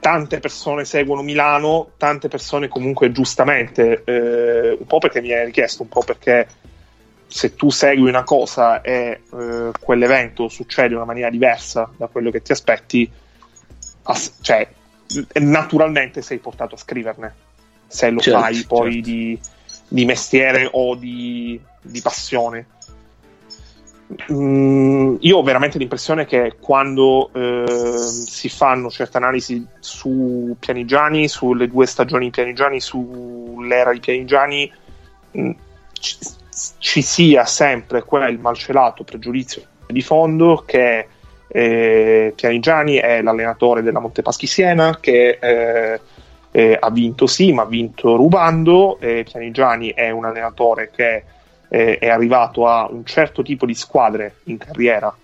tante 0.00 0.40
persone 0.40 0.86
seguono 0.86 1.20
Milano, 1.20 1.90
tante 1.98 2.28
persone 2.28 2.68
comunque 2.68 3.12
giustamente, 3.12 4.02
eh, 4.04 4.70
un 4.78 4.86
po' 4.86 4.98
perché 4.98 5.20
mi 5.20 5.28
è 5.28 5.44
richiesto, 5.44 5.82
un 5.82 5.88
po' 5.88 6.02
perché 6.02 6.48
se 7.26 7.56
tu 7.56 7.68
segui 7.68 8.08
una 8.08 8.24
cosa 8.24 8.80
e 8.80 9.20
eh, 9.30 9.70
quell'evento 9.78 10.48
succede 10.48 10.88
in 10.88 10.94
una 10.94 11.04
maniera 11.04 11.28
diversa 11.28 11.90
da 11.94 12.06
quello 12.06 12.30
che 12.30 12.40
ti 12.40 12.52
aspetti, 12.52 13.10
cioè, 14.40 14.66
naturalmente 15.40 16.22
sei 16.22 16.38
portato 16.38 16.74
a 16.74 16.78
scriverne, 16.78 17.34
se 17.86 18.10
lo 18.10 18.20
certo, 18.20 18.40
fai 18.40 18.64
poi 18.64 18.92
certo. 18.92 19.08
di, 19.08 19.40
di, 19.88 20.04
mestiere 20.04 20.68
o 20.70 20.94
di, 20.94 21.60
di 21.80 22.00
passione. 22.00 22.66
Mm, 24.32 25.16
io 25.20 25.36
ho 25.36 25.42
veramente 25.42 25.76
l'impressione 25.76 26.24
che 26.24 26.56
quando 26.58 27.30
eh, 27.34 28.06
si 28.08 28.48
fanno 28.48 28.90
certe 28.90 29.18
analisi 29.18 29.66
su 29.80 30.56
Pianigiani, 30.58 31.28
sulle 31.28 31.68
due 31.68 31.86
stagioni 31.86 32.30
Pianigiani, 32.30 32.80
sull'era 32.80 33.92
di 33.92 34.00
Pianigiani, 34.00 34.72
mh, 35.32 35.40
mm, 35.40 35.50
ci 36.78 37.02
sia 37.02 37.44
sempre 37.44 38.02
quel 38.02 38.38
malcelato 38.38 39.04
pregiudizio 39.04 39.62
di 39.92 40.02
fondo 40.02 40.64
che 40.66 41.06
eh, 41.48 42.32
Pianigiani 42.36 42.96
è 42.96 43.22
l'allenatore 43.22 43.82
della 43.82 44.00
Montepaschi 44.00 44.46
Siena 44.46 44.98
che 45.00 45.38
eh, 45.40 46.00
eh, 46.50 46.76
ha 46.78 46.90
vinto 46.90 47.26
sì 47.26 47.52
ma 47.52 47.62
ha 47.62 47.66
vinto 47.66 48.16
rubando. 48.16 48.98
Pianigiani 49.00 49.92
è 49.94 50.10
un 50.10 50.24
allenatore 50.24 50.90
che 50.94 51.24
eh, 51.68 51.98
è 51.98 52.08
arrivato 52.08 52.66
a 52.66 52.88
un 52.90 53.04
certo 53.04 53.42
tipo 53.42 53.66
di 53.66 53.74
squadre 53.74 54.36
in 54.44 54.58
carriera. 54.58 55.14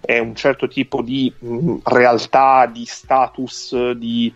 È 0.00 0.18
un 0.18 0.34
certo 0.34 0.68
tipo 0.68 1.00
di 1.00 1.32
mh, 1.38 1.54
mm, 1.54 1.76
realtà 1.84 2.66
di 2.66 2.84
status 2.84 3.92
di 3.92 4.32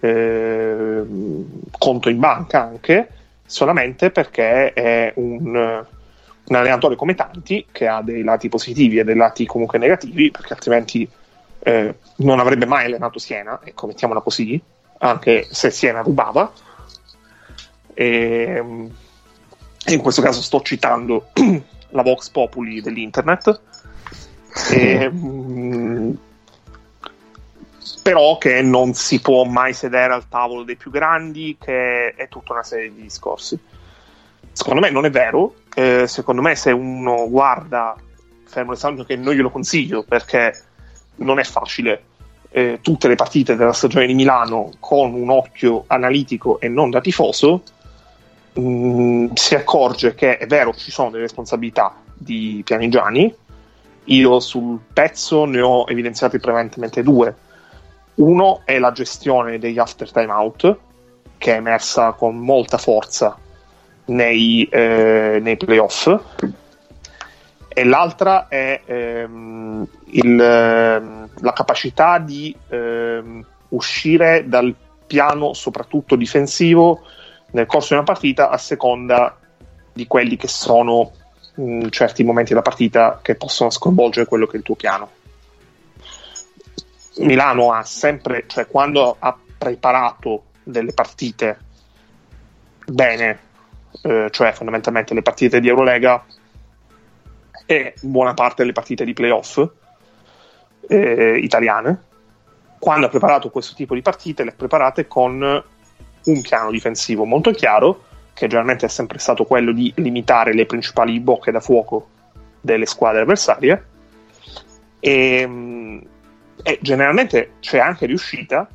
eh, 0.00 1.02
conto 1.78 2.10
in 2.10 2.18
banca 2.18 2.62
anche 2.62 3.08
solamente 3.46 4.10
perché 4.10 4.72
è 4.72 5.12
un, 5.16 5.86
un, 6.46 6.56
allenatore 6.56 6.96
come 6.96 7.14
tanti 7.14 7.66
che 7.70 7.86
ha 7.86 8.02
dei 8.02 8.22
lati 8.22 8.48
positivi 8.48 8.98
e 8.98 9.04
dei 9.04 9.16
lati 9.16 9.46
comunque 9.46 9.78
negativi, 9.78 10.30
perché 10.30 10.52
altrimenti 10.52 11.08
eh, 11.60 11.94
non 12.16 12.38
avrebbe 12.38 12.66
mai 12.66 12.86
allenato 12.86 13.18
Siena, 13.18 13.60
ecco, 13.62 13.86
mettiamola 13.86 14.20
così, 14.20 14.60
anche 14.98 15.46
se 15.50 15.70
Siena 15.70 16.00
rubava. 16.00 16.52
E, 17.92 18.62
in 19.88 20.00
questo 20.00 20.22
caso 20.22 20.42
sto 20.42 20.60
citando 20.62 21.30
la 21.90 22.02
Vox 22.02 22.30
Populi 22.30 22.80
dell'internet. 22.80 23.60
E, 24.70 25.10
però 28.02 28.38
che 28.38 28.62
non 28.62 28.94
si 28.94 29.20
può 29.20 29.42
mai 29.44 29.72
sedere 29.72 30.12
al 30.12 30.28
tavolo 30.28 30.62
dei 30.62 30.76
più 30.76 30.92
grandi, 30.92 31.56
che 31.60 32.14
è 32.14 32.28
tutta 32.28 32.52
una 32.52 32.62
serie 32.62 32.94
di 32.94 33.02
discorsi. 33.02 33.58
Secondo 34.56 34.80
me 34.80 34.88
non 34.88 35.04
è 35.04 35.10
vero, 35.10 35.56
eh, 35.74 36.06
secondo 36.06 36.40
me 36.40 36.56
se 36.56 36.70
uno 36.70 37.28
guarda, 37.28 37.94
fermo 38.46 38.70
restando 38.70 39.04
che 39.04 39.14
non 39.14 39.34
glielo 39.34 39.50
consiglio 39.50 40.02
perché 40.02 40.58
non 41.16 41.38
è 41.38 41.44
facile, 41.44 42.04
eh, 42.48 42.78
tutte 42.80 43.06
le 43.06 43.16
partite 43.16 43.54
della 43.54 43.74
stagione 43.74 44.06
di 44.06 44.14
Milano 44.14 44.72
con 44.80 45.12
un 45.12 45.28
occhio 45.28 45.84
analitico 45.88 46.58
e 46.58 46.68
non 46.68 46.88
da 46.88 47.02
tifoso, 47.02 47.64
mh, 48.54 48.60
mm, 48.62 49.26
si 49.34 49.54
accorge 49.54 50.14
che 50.14 50.38
è 50.38 50.46
vero 50.46 50.72
ci 50.72 50.90
sono 50.90 51.10
delle 51.10 51.24
responsabilità 51.24 51.94
di 52.14 52.62
Pianigiani, 52.64 53.34
io 54.04 54.40
sul 54.40 54.80
pezzo 54.90 55.44
ne 55.44 55.60
ho 55.60 55.84
evidenziati 55.86 56.38
prevalentemente 56.38 57.02
due. 57.02 57.34
Uno 58.14 58.62
è 58.64 58.78
la 58.78 58.92
gestione 58.92 59.58
degli 59.58 59.78
after 59.78 60.10
timeout, 60.10 60.78
che 61.36 61.52
è 61.52 61.56
emersa 61.56 62.12
con 62.12 62.38
molta 62.38 62.78
forza 62.78 63.36
nei, 64.06 64.64
eh, 64.64 65.38
nei 65.42 65.56
playoff, 65.56 66.08
e 67.68 67.84
l'altra 67.84 68.48
è 68.48 68.80
ehm, 68.86 69.86
il, 70.06 70.40
ehm, 70.40 71.28
la 71.40 71.52
capacità 71.52 72.18
di 72.18 72.56
ehm, 72.68 73.44
uscire 73.68 74.48
dal 74.48 74.74
piano, 75.06 75.52
soprattutto 75.52 76.16
difensivo, 76.16 77.02
nel 77.50 77.66
corso 77.66 77.88
di 77.88 77.94
una 77.94 78.04
partita 78.04 78.48
a 78.48 78.56
seconda 78.56 79.38
di 79.92 80.06
quelli 80.06 80.36
che 80.36 80.48
sono 80.48 81.12
mh, 81.54 81.62
mm, 81.62 81.88
certi 81.88 82.24
momenti 82.24 82.50
della 82.50 82.62
partita 82.62 83.18
che 83.22 83.34
possono 83.34 83.68
sconvolgere 83.68 84.26
quello 84.26 84.46
che 84.46 84.54
è 84.54 84.56
il 84.56 84.64
tuo 84.64 84.74
piano. 84.74 85.10
Milano 87.18 87.72
ha 87.72 87.82
sempre, 87.82 88.44
cioè 88.46 88.66
quando 88.66 89.16
ha 89.18 89.36
preparato 89.58 90.44
delle 90.62 90.92
partite 90.92 91.58
bene, 92.86 93.38
eh, 94.02 94.28
cioè 94.30 94.52
fondamentalmente 94.52 95.14
le 95.14 95.22
partite 95.22 95.60
di 95.60 95.68
Eurolega 95.68 96.24
e 97.66 97.94
buona 98.00 98.34
parte 98.34 98.62
delle 98.62 98.72
partite 98.72 99.04
di 99.04 99.12
playoff 99.12 99.64
eh, 100.88 101.38
italiane, 101.38 102.02
quando 102.78 103.06
ha 103.06 103.08
preparato 103.08 103.50
questo 103.50 103.74
tipo 103.74 103.94
di 103.94 104.02
partite 104.02 104.44
le 104.44 104.50
ha 104.50 104.54
preparate 104.56 105.06
con 105.06 105.64
un 106.24 106.40
piano 106.42 106.70
difensivo 106.70 107.24
molto 107.24 107.50
chiaro, 107.50 108.04
che 108.32 108.46
generalmente 108.46 108.86
è 108.86 108.88
sempre 108.88 109.18
stato 109.18 109.44
quello 109.44 109.72
di 109.72 109.92
limitare 109.96 110.52
le 110.54 110.66
principali 110.66 111.18
bocche 111.20 111.50
da 111.50 111.60
fuoco 111.60 112.08
delle 112.60 112.86
squadre 112.86 113.22
avversarie. 113.22 113.86
E, 115.00 116.02
e 116.62 116.78
generalmente 116.82 117.52
c'è 117.60 117.78
anche 117.78 118.06
riuscita, 118.06 118.68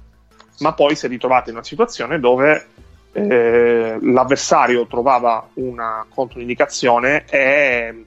ma 0.60 0.74
poi 0.74 0.96
si 0.96 1.06
è 1.06 1.10
ritrovata 1.10 1.50
in 1.50 1.56
una 1.56 1.66
situazione 1.66 2.20
dove 2.20 2.68
eh, 3.14 3.98
l'avversario 4.02 4.88
trovava 4.88 5.48
una 5.56 6.06
controindicazione 6.10 7.26
e 7.26 8.06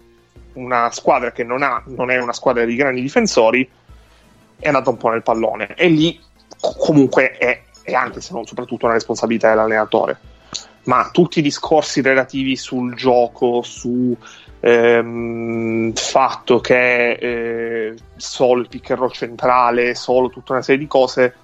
una 0.55 0.91
squadra 0.93 1.33
che 1.33 1.45
non, 1.45 1.63
ha, 1.63 1.83
non 1.87 2.11
è 2.11 2.19
una 2.19 2.33
squadra 2.33 2.65
di 2.65 2.75
grandi 2.75 3.01
difensori 3.01 3.69
è 4.59 4.69
andata 4.69 4.91
un 4.91 4.97
po' 4.97 5.11
nel 5.11 5.23
pallone. 5.23 5.75
E 5.75 5.89
lì 5.89 6.19
comunque 6.79 7.33
è, 7.33 7.63
è 7.83 7.93
anche 7.93 8.21
se 8.21 8.33
non 8.33 8.47
soprattutto 8.47 8.87
una 8.87 8.95
responsabilità 8.95 9.51
dell'allenatore. 9.51 10.19
Ma 10.85 11.09
tutti 11.13 11.39
i 11.39 11.43
discorsi 11.43 12.01
relativi 12.03 12.57
sul 12.57 12.95
gioco, 12.95 13.63
su 13.63 14.17
ehm, 14.61 15.93
fatto 15.93 16.61
che 16.61 17.13
eh, 17.13 17.95
solo 18.17 18.61
il 18.61 18.69
pick 18.69 18.91
and 18.91 19.01
roll 19.01 19.11
centrale, 19.11 19.95
solo 19.95 20.29
tutta 20.29 20.53
una 20.53 20.63
serie 20.63 20.81
di 20.81 20.87
cose, 20.87 21.35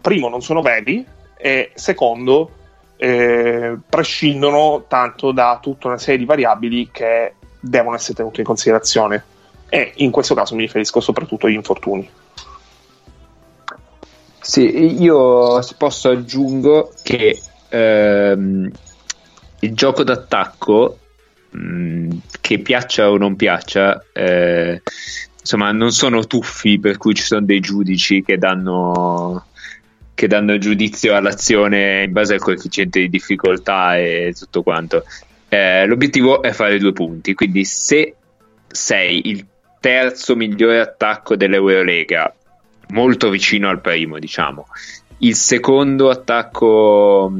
primo 0.00 0.28
non 0.28 0.42
sono 0.42 0.60
veri 0.60 1.04
e 1.36 1.72
secondo 1.74 2.50
eh, 2.96 3.76
prescindono 3.88 4.84
tanto 4.88 5.32
da 5.32 5.58
tutta 5.60 5.88
una 5.88 5.98
serie 5.98 6.18
di 6.18 6.24
variabili 6.24 6.88
che 6.90 7.34
devono 7.60 7.96
essere 7.96 8.14
tenute 8.14 8.40
in 8.40 8.46
considerazione 8.46 9.24
e 9.68 9.92
in 9.96 10.10
questo 10.10 10.34
caso 10.34 10.54
mi 10.54 10.62
riferisco 10.62 11.00
soprattutto 11.00 11.46
agli 11.46 11.54
infortuni. 11.54 12.08
Sì, 14.40 15.02
io 15.02 15.60
posso 15.76 16.10
aggiungo 16.10 16.92
che 17.02 17.40
ehm, 17.68 18.70
il 19.60 19.74
gioco 19.74 20.04
d'attacco 20.04 20.98
Mm, 21.56 22.10
che 22.40 22.58
piaccia 22.58 23.10
o 23.10 23.16
non 23.16 23.34
piaccia, 23.34 24.04
eh, 24.12 24.82
insomma, 25.40 25.72
non 25.72 25.90
sono 25.90 26.26
tuffi 26.26 26.78
per 26.78 26.98
cui 26.98 27.14
ci 27.14 27.22
sono 27.22 27.46
dei 27.46 27.60
giudici 27.60 28.22
che 28.22 28.36
danno, 28.36 29.46
che 30.16 30.26
danno 30.26 30.56
giudizio 30.56 31.14
all'azione 31.14 32.04
in 32.04 32.12
base 32.12 32.32
al 32.32 32.40
coefficiente 32.40 33.00
di 33.00 33.10
difficoltà 33.10 33.98
e 33.98 34.34
tutto 34.36 34.62
quanto. 34.62 35.04
Eh, 35.48 35.86
l'obiettivo 35.86 36.42
è 36.42 36.52
fare 36.52 36.78
due 36.78 36.94
punti, 36.94 37.34
quindi 37.34 37.66
se 37.66 38.14
sei 38.66 39.28
il 39.28 39.46
terzo 39.78 40.34
migliore 40.34 40.80
attacco 40.80 41.36
dell'Eurolega, 41.36 42.34
molto 42.88 43.28
vicino 43.28 43.68
al 43.68 43.82
primo, 43.82 44.18
diciamo, 44.18 44.66
il 45.18 45.34
secondo 45.34 46.08
attacco 46.08 47.30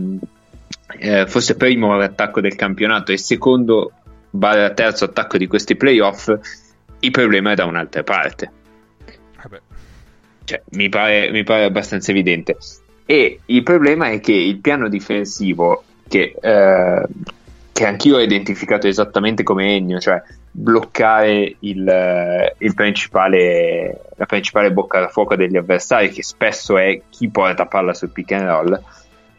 eh, 0.98 1.27
fosse 1.27 1.57
primo 1.57 1.98
attacco 1.98 2.43
del 2.43 2.57
campionato 2.57 3.11
e 3.11 3.16
secondo 3.16 3.93
barra 4.28 4.70
terzo 4.70 5.07
attacco 5.07 5.39
di 5.39 5.47
questi 5.47 5.77
playoff, 5.77 6.31
il 7.01 7.11
problema 7.11 7.53
è 7.53 7.55
da 7.55 7.65
un'altra 7.65 8.03
parte. 8.03 8.51
Cioè, 10.47 10.62
mi, 10.70 10.89
pare, 10.89 11.31
mi 11.31 11.43
pare 11.43 11.64
abbastanza 11.64 12.12
evidente. 12.12 12.56
E 13.05 13.40
il 13.44 13.62
problema 13.62 14.09
è 14.10 14.20
che 14.20 14.32
il 14.32 14.59
piano 14.59 14.89
difensivo, 14.89 15.82
che, 16.09 16.35
eh, 16.40 17.02
che 17.73 17.86
anch'io 17.86 18.16
ho 18.16 18.20
identificato 18.20 18.86
esattamente 18.86 19.43
come 19.43 19.74
Ennio, 19.74 19.98
cioè 20.01 20.23
bloccare 20.51 21.56
il, 21.59 22.55
il 22.59 22.74
principale, 22.74 24.01
la 24.16 24.24
principale 24.24 24.73
bocca 24.73 25.01
da 25.01 25.09
fuoco 25.09 25.36
degli 25.36 25.56
avversari, 25.56 26.10
che 26.10 26.23
spesso 26.23 26.78
è 26.78 27.02
chi 27.10 27.28
porta 27.28 27.66
palla 27.66 27.93
sul 27.93 28.10
pick 28.10 28.32
and 28.32 28.48
roll. 28.48 28.82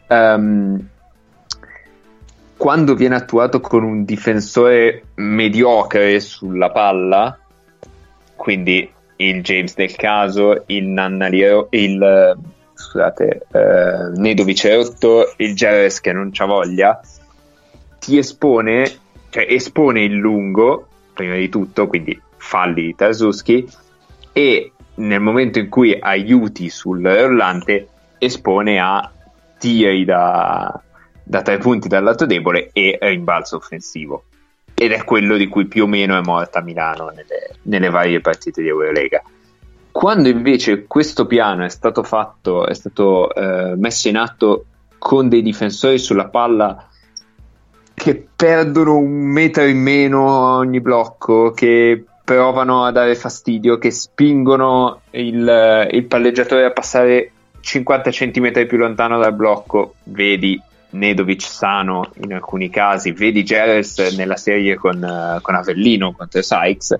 Um, 0.08 0.88
quando 2.56 2.94
viene 2.94 3.14
attuato 3.14 3.60
con 3.60 3.82
un 3.82 4.04
difensore 4.04 5.04
mediocre 5.14 6.20
sulla 6.20 6.70
palla, 6.70 7.38
quindi 8.34 8.90
il 9.18 9.42
James 9.42 9.74
del 9.74 9.94
caso, 9.94 10.64
il 10.66 10.86
Nannaliro, 10.86 11.68
il 11.70 12.36
scusate, 12.78 13.46
eh, 13.52 14.18
Nedovic 14.18 14.66
è 14.66 14.76
rotto, 14.76 15.34
il 15.38 15.54
Geres 15.54 16.00
che 16.00 16.12
non 16.12 16.30
c'ha 16.32 16.46
voglia, 16.46 17.00
ti 17.98 18.16
espone, 18.16 18.90
cioè 19.30 19.46
espone 19.48 20.02
il 20.02 20.14
lungo, 20.14 20.86
prima 21.12 21.34
di 21.34 21.48
tutto, 21.48 21.88
quindi 21.88 22.18
falli 22.36 22.86
di 22.86 22.94
Tarzuski, 22.94 23.68
e 24.32 24.72
nel 24.94 25.20
momento 25.20 25.58
in 25.58 25.68
cui 25.68 25.96
aiuti 25.98 26.68
sul 26.68 27.02
rollante, 27.02 27.88
espone 28.18 28.78
a 28.78 29.10
tiri 29.58 30.04
da, 30.04 30.80
da 31.22 31.42
tre 31.42 31.58
punti 31.58 31.88
dal 31.88 32.04
lato 32.04 32.26
debole 32.26 32.70
e 32.72 32.96
rimbalzo 33.00 33.56
offensivo. 33.56 34.24
Ed 34.80 34.92
è 34.92 35.02
quello 35.02 35.36
di 35.36 35.48
cui 35.48 35.66
più 35.66 35.84
o 35.84 35.86
meno 35.86 36.16
è 36.16 36.22
morta 36.22 36.60
Milano 36.60 37.08
nelle, 37.08 37.56
nelle 37.62 37.90
varie 37.90 38.20
partite 38.20 38.62
di 38.62 38.68
Eurolega. 38.68 39.22
Quando 39.90 40.28
invece 40.28 40.86
questo 40.86 41.26
piano 41.26 41.64
è 41.64 41.68
stato 41.68 42.04
fatto, 42.04 42.66
è 42.66 42.74
stato 42.74 43.34
eh, 43.34 43.74
messo 43.76 44.08
in 44.08 44.16
atto 44.16 44.66
con 44.98 45.28
dei 45.28 45.42
difensori 45.42 45.98
sulla 45.98 46.28
palla 46.28 46.88
che 47.94 48.26
perdono 48.36 48.96
un 48.96 49.10
metro 49.10 49.64
in 49.64 49.78
meno 49.78 50.54
ogni 50.58 50.80
blocco, 50.80 51.50
che 51.50 52.04
provano 52.24 52.84
a 52.84 52.92
dare 52.92 53.16
fastidio, 53.16 53.78
che 53.78 53.90
spingono 53.90 55.00
il, 55.10 55.88
il 55.90 56.04
palleggiatore 56.04 56.64
a 56.64 56.70
passare 56.70 57.32
50 57.58 58.10
cm 58.10 58.66
più 58.66 58.78
lontano 58.78 59.18
dal 59.18 59.34
blocco, 59.34 59.94
vedi 60.04 60.60
Nedovic 60.90 61.42
sano 61.42 62.10
in 62.22 62.32
alcuni 62.32 62.70
casi, 62.70 63.12
vedi 63.12 63.44
Geres 63.44 64.16
nella 64.16 64.36
serie 64.36 64.74
con, 64.76 65.38
con 65.42 65.54
Avellino 65.54 66.12
contro 66.12 66.42
Sykes 66.42 66.98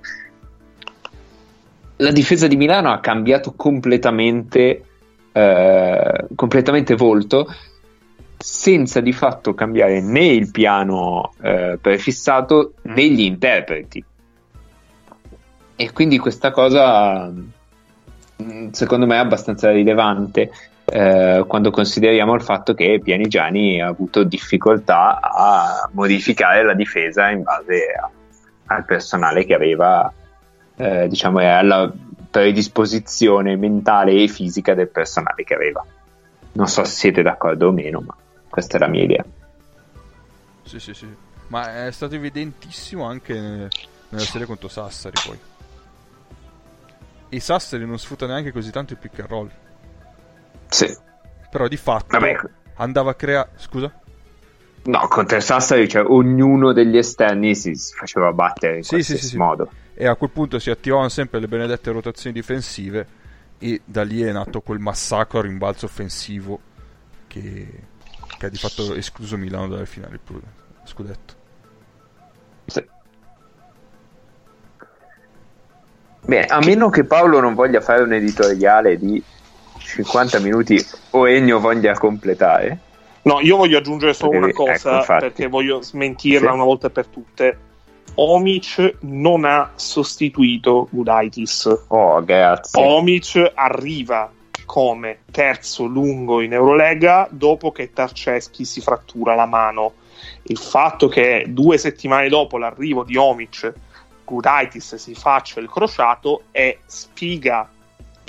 la 1.99 2.13
difesa 2.13 2.47
di 2.47 2.57
Milano 2.57 2.93
ha 2.93 3.01
cambiato 3.01 3.55
completamente, 3.55 4.85
eh, 5.33 6.25
completamente 6.35 6.95
volto 6.95 7.53
senza 8.37 9.01
di 9.01 9.13
fatto 9.13 9.55
cambiare 9.55 10.01
né 10.01 10.27
il 10.27 10.51
piano 10.51 11.33
eh, 11.41 11.79
prefissato 11.81 12.75
né 12.83 13.09
gli 13.09 13.23
interpreti. 13.23 14.05
E 15.75 15.93
quindi 15.93 16.19
questa 16.19 16.51
cosa 16.53 17.33
mm, 18.43 18.69
secondo 18.71 19.07
me 19.07 19.17
è 19.17 19.19
abbastanza 19.19 19.71
rilevante 19.71 20.51
eh, 20.91 21.45
quando 21.47 21.71
consideriamo 21.71 22.35
il 22.35 22.41
fatto 22.41 22.73
che 22.73 23.01
Pianigiani 23.03 23.81
ha 23.81 23.89
avuto 23.89 24.25
difficoltà 24.25 25.21
a 25.21 25.89
modificare 25.93 26.65
la 26.65 26.75
difesa 26.75 27.29
in 27.29 27.43
base 27.43 27.93
a, 27.93 28.11
al 28.67 28.85
personale 28.85 29.45
che 29.45 29.55
aveva 29.55 30.13
eh, 30.77 31.07
diciamo, 31.09 31.41
alla 31.41 31.93
predisposizione 32.31 33.57
mentale 33.57 34.13
e 34.13 34.29
fisica 34.29 34.75
del 34.75 34.89
personale 34.89 35.45
che 35.45 35.55
aveva. 35.55 35.85
Non 36.53 36.67
so 36.69 36.85
se 36.85 36.93
siete 36.93 37.23
d'accordo 37.23 37.69
o 37.69 37.73
meno, 37.73 38.01
ma 38.01 38.17
questa 38.49 38.77
è 38.77 38.81
la 38.81 38.89
mia 38.89 39.03
idea. 39.03 39.25
Sì, 40.63 40.81
sì, 40.81 40.95
sì. 40.95 41.07
Ma 41.49 41.87
è 41.87 41.93
stato 41.93 42.15
evidentissimo 42.15 43.05
anche 43.05 43.35
nella 43.35 44.25
serie 44.25 44.47
contro 44.47 44.69
Sassari 44.69 45.17
poi. 45.27 45.39
E 47.31 47.41
Sassari 47.41 47.87
non 47.87 47.99
sfrutta 47.99 48.27
neanche 48.27 48.53
così 48.53 48.71
tanto 48.71 48.95
il 48.95 48.99
pick 48.99 49.19
and 49.21 49.29
roll. 49.29 49.51
Sì. 50.79 50.97
Però 51.51 51.67
di 51.67 51.77
fatto 51.77 52.19
Vabbè. 52.19 52.37
andava 52.77 53.11
a 53.11 53.15
creare... 53.15 53.51
Scusa? 53.57 53.93
No, 54.85 55.09
contro 55.09 55.41
Sassari 55.41 55.89
cioè, 55.89 56.05
ognuno 56.05 56.73
degli 56.73 56.97
esterni 56.97 57.57
si, 57.57 57.75
si 57.75 57.95
faceva 57.95 58.33
battere 58.33 58.77
in 58.77 58.83
sì, 58.85 58.91
qualsiasi 58.91 59.23
sì, 59.23 59.29
sì, 59.31 59.37
modo. 59.37 59.71
E 59.95 60.07
a 60.07 60.15
quel 60.15 60.31
punto 60.31 60.61
si 60.61 60.71
attivavano 60.71 61.09
sempre 61.09 61.41
le 61.41 61.49
benedette 61.49 61.91
rotazioni 61.91 62.35
difensive 62.35 63.07
e 63.59 63.81
da 63.85 64.05
lì 64.05 64.23
è 64.23 64.31
nato 64.31 64.61
quel 64.61 64.79
massacro 64.79 65.41
a 65.41 65.43
rimbalzo 65.43 65.87
offensivo 65.87 66.61
che, 67.27 67.67
che 68.39 68.47
ha 68.47 68.49
di 68.49 68.57
fatto 68.57 68.95
escluso 68.95 69.37
Milano 69.37 69.67
dalle 69.69 69.87
finali 69.87 70.21
scudetto. 70.85 71.35
Sì. 72.67 72.87
Bene, 76.25 76.47
a 76.47 76.61
meno 76.61 76.89
che 76.89 77.05
Paolo 77.05 77.41
non 77.41 77.55
voglia 77.55 77.81
fare 77.81 78.03
un 78.03 78.13
editoriale 78.13 78.97
di 78.97 79.21
50 79.79 80.41
minuti 80.41 80.85
o 81.11 81.29
Ennio 81.29 81.61
voglia 81.61 81.95
completare. 81.95 82.79
No, 83.23 83.41
io 83.41 83.57
voglio 83.57 83.79
aggiungere 83.79 84.15
solo 84.15 84.41
perché, 84.41 84.63
una 84.63 84.73
cosa 84.73 85.01
ecco, 85.01 85.19
perché 85.19 85.49
voglio 85.49 85.83
smentirla 85.83 86.49
sì. 86.49 86.55
una 86.55 86.65
volta 86.65 86.91
per 86.91 87.07
tutte. 87.07 87.59
Omic 88.15 88.97
non 89.01 89.45
ha 89.45 89.73
sostituito 89.75 90.89
Gudaitis. 90.91 91.85
Oh, 91.89 92.25
grazie. 92.25 92.83
Omic 92.83 93.53
arriva 93.55 94.33
come 94.65 95.21
terzo 95.31 95.85
lungo 95.85 96.41
in 96.41 96.53
Eurolega 96.53 97.29
dopo 97.31 97.71
che 97.71 97.93
Tarceschi 97.93 98.65
si 98.65 98.81
frattura 98.81 99.35
la 99.35 99.47
mano. 99.47 99.95
Il 100.45 100.59
fatto 100.59 101.09
che 101.09 101.47
due 101.49 101.79
settimane 101.79 102.29
dopo 102.29 102.59
l'arrivo 102.59 103.05
di 103.05 103.17
Omic 103.17 103.73
Gudaitis 104.25 104.97
si 104.97 105.15
faccia 105.15 105.61
il 105.61 105.71
crociato 105.71 106.43
è 106.51 106.77
sfiga 106.85 107.69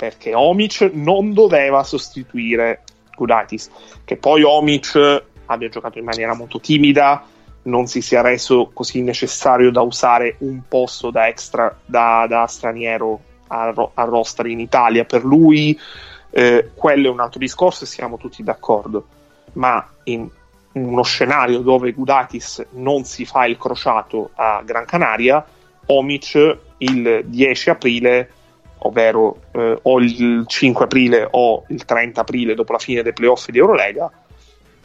perché 0.00 0.32
Omic 0.32 0.92
non 0.94 1.34
doveva 1.34 1.82
sostituire 1.82 2.84
Gudaitis, 3.14 3.70
che 4.02 4.16
poi 4.16 4.42
Omic 4.42 5.22
abbia 5.44 5.68
giocato 5.68 5.98
in 5.98 6.06
maniera 6.06 6.32
molto 6.32 6.58
timida, 6.58 7.22
non 7.64 7.86
si 7.86 8.00
sia 8.00 8.22
reso 8.22 8.70
così 8.72 9.02
necessario 9.02 9.70
da 9.70 9.82
usare 9.82 10.36
un 10.38 10.62
posto 10.66 11.10
da 11.10 11.28
extra 11.28 11.78
da, 11.84 12.24
da 12.26 12.46
straniero 12.46 13.20
al, 13.48 13.74
ro- 13.74 13.92
roster 13.94 14.46
in 14.46 14.60
Italia. 14.60 15.04
Per 15.04 15.22
lui 15.22 15.78
eh, 16.30 16.70
quello 16.74 17.08
è 17.08 17.10
un 17.10 17.20
altro 17.20 17.38
discorso 17.38 17.84
e 17.84 17.86
siamo 17.86 18.16
tutti 18.16 18.42
d'accordo, 18.42 19.06
ma 19.52 19.86
in 20.04 20.26
uno 20.72 21.02
scenario 21.02 21.58
dove 21.58 21.92
Gudatis 21.92 22.68
non 22.70 23.04
si 23.04 23.26
fa 23.26 23.44
il 23.44 23.58
crociato 23.58 24.30
a 24.32 24.62
Gran 24.64 24.86
Canaria, 24.86 25.44
Omic 25.84 26.58
il 26.78 27.22
10 27.26 27.68
aprile 27.68 28.30
ovvero 28.80 29.42
eh, 29.52 29.78
o 29.82 30.00
il 30.00 30.44
5 30.46 30.84
aprile 30.84 31.28
o 31.30 31.64
il 31.68 31.84
30 31.84 32.20
aprile 32.20 32.54
dopo 32.54 32.72
la 32.72 32.78
fine 32.78 33.02
dei 33.02 33.12
playoff 33.12 33.48
di 33.50 33.58
Eurolega, 33.58 34.10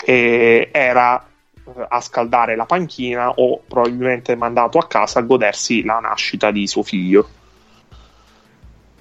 eh, 0.04 0.70
era 0.72 1.26
a 1.88 2.00
scaldare 2.00 2.56
la 2.56 2.66
panchina 2.66 3.32
o 3.32 3.62
probabilmente 3.68 4.36
mandato 4.36 4.78
a 4.78 4.88
casa 4.88 5.20
a 5.20 5.24
godersi 5.24 5.84
la 5.84 6.00
nascita 6.00 6.52
di 6.52 6.68
suo 6.68 6.84
figlio. 6.84 7.28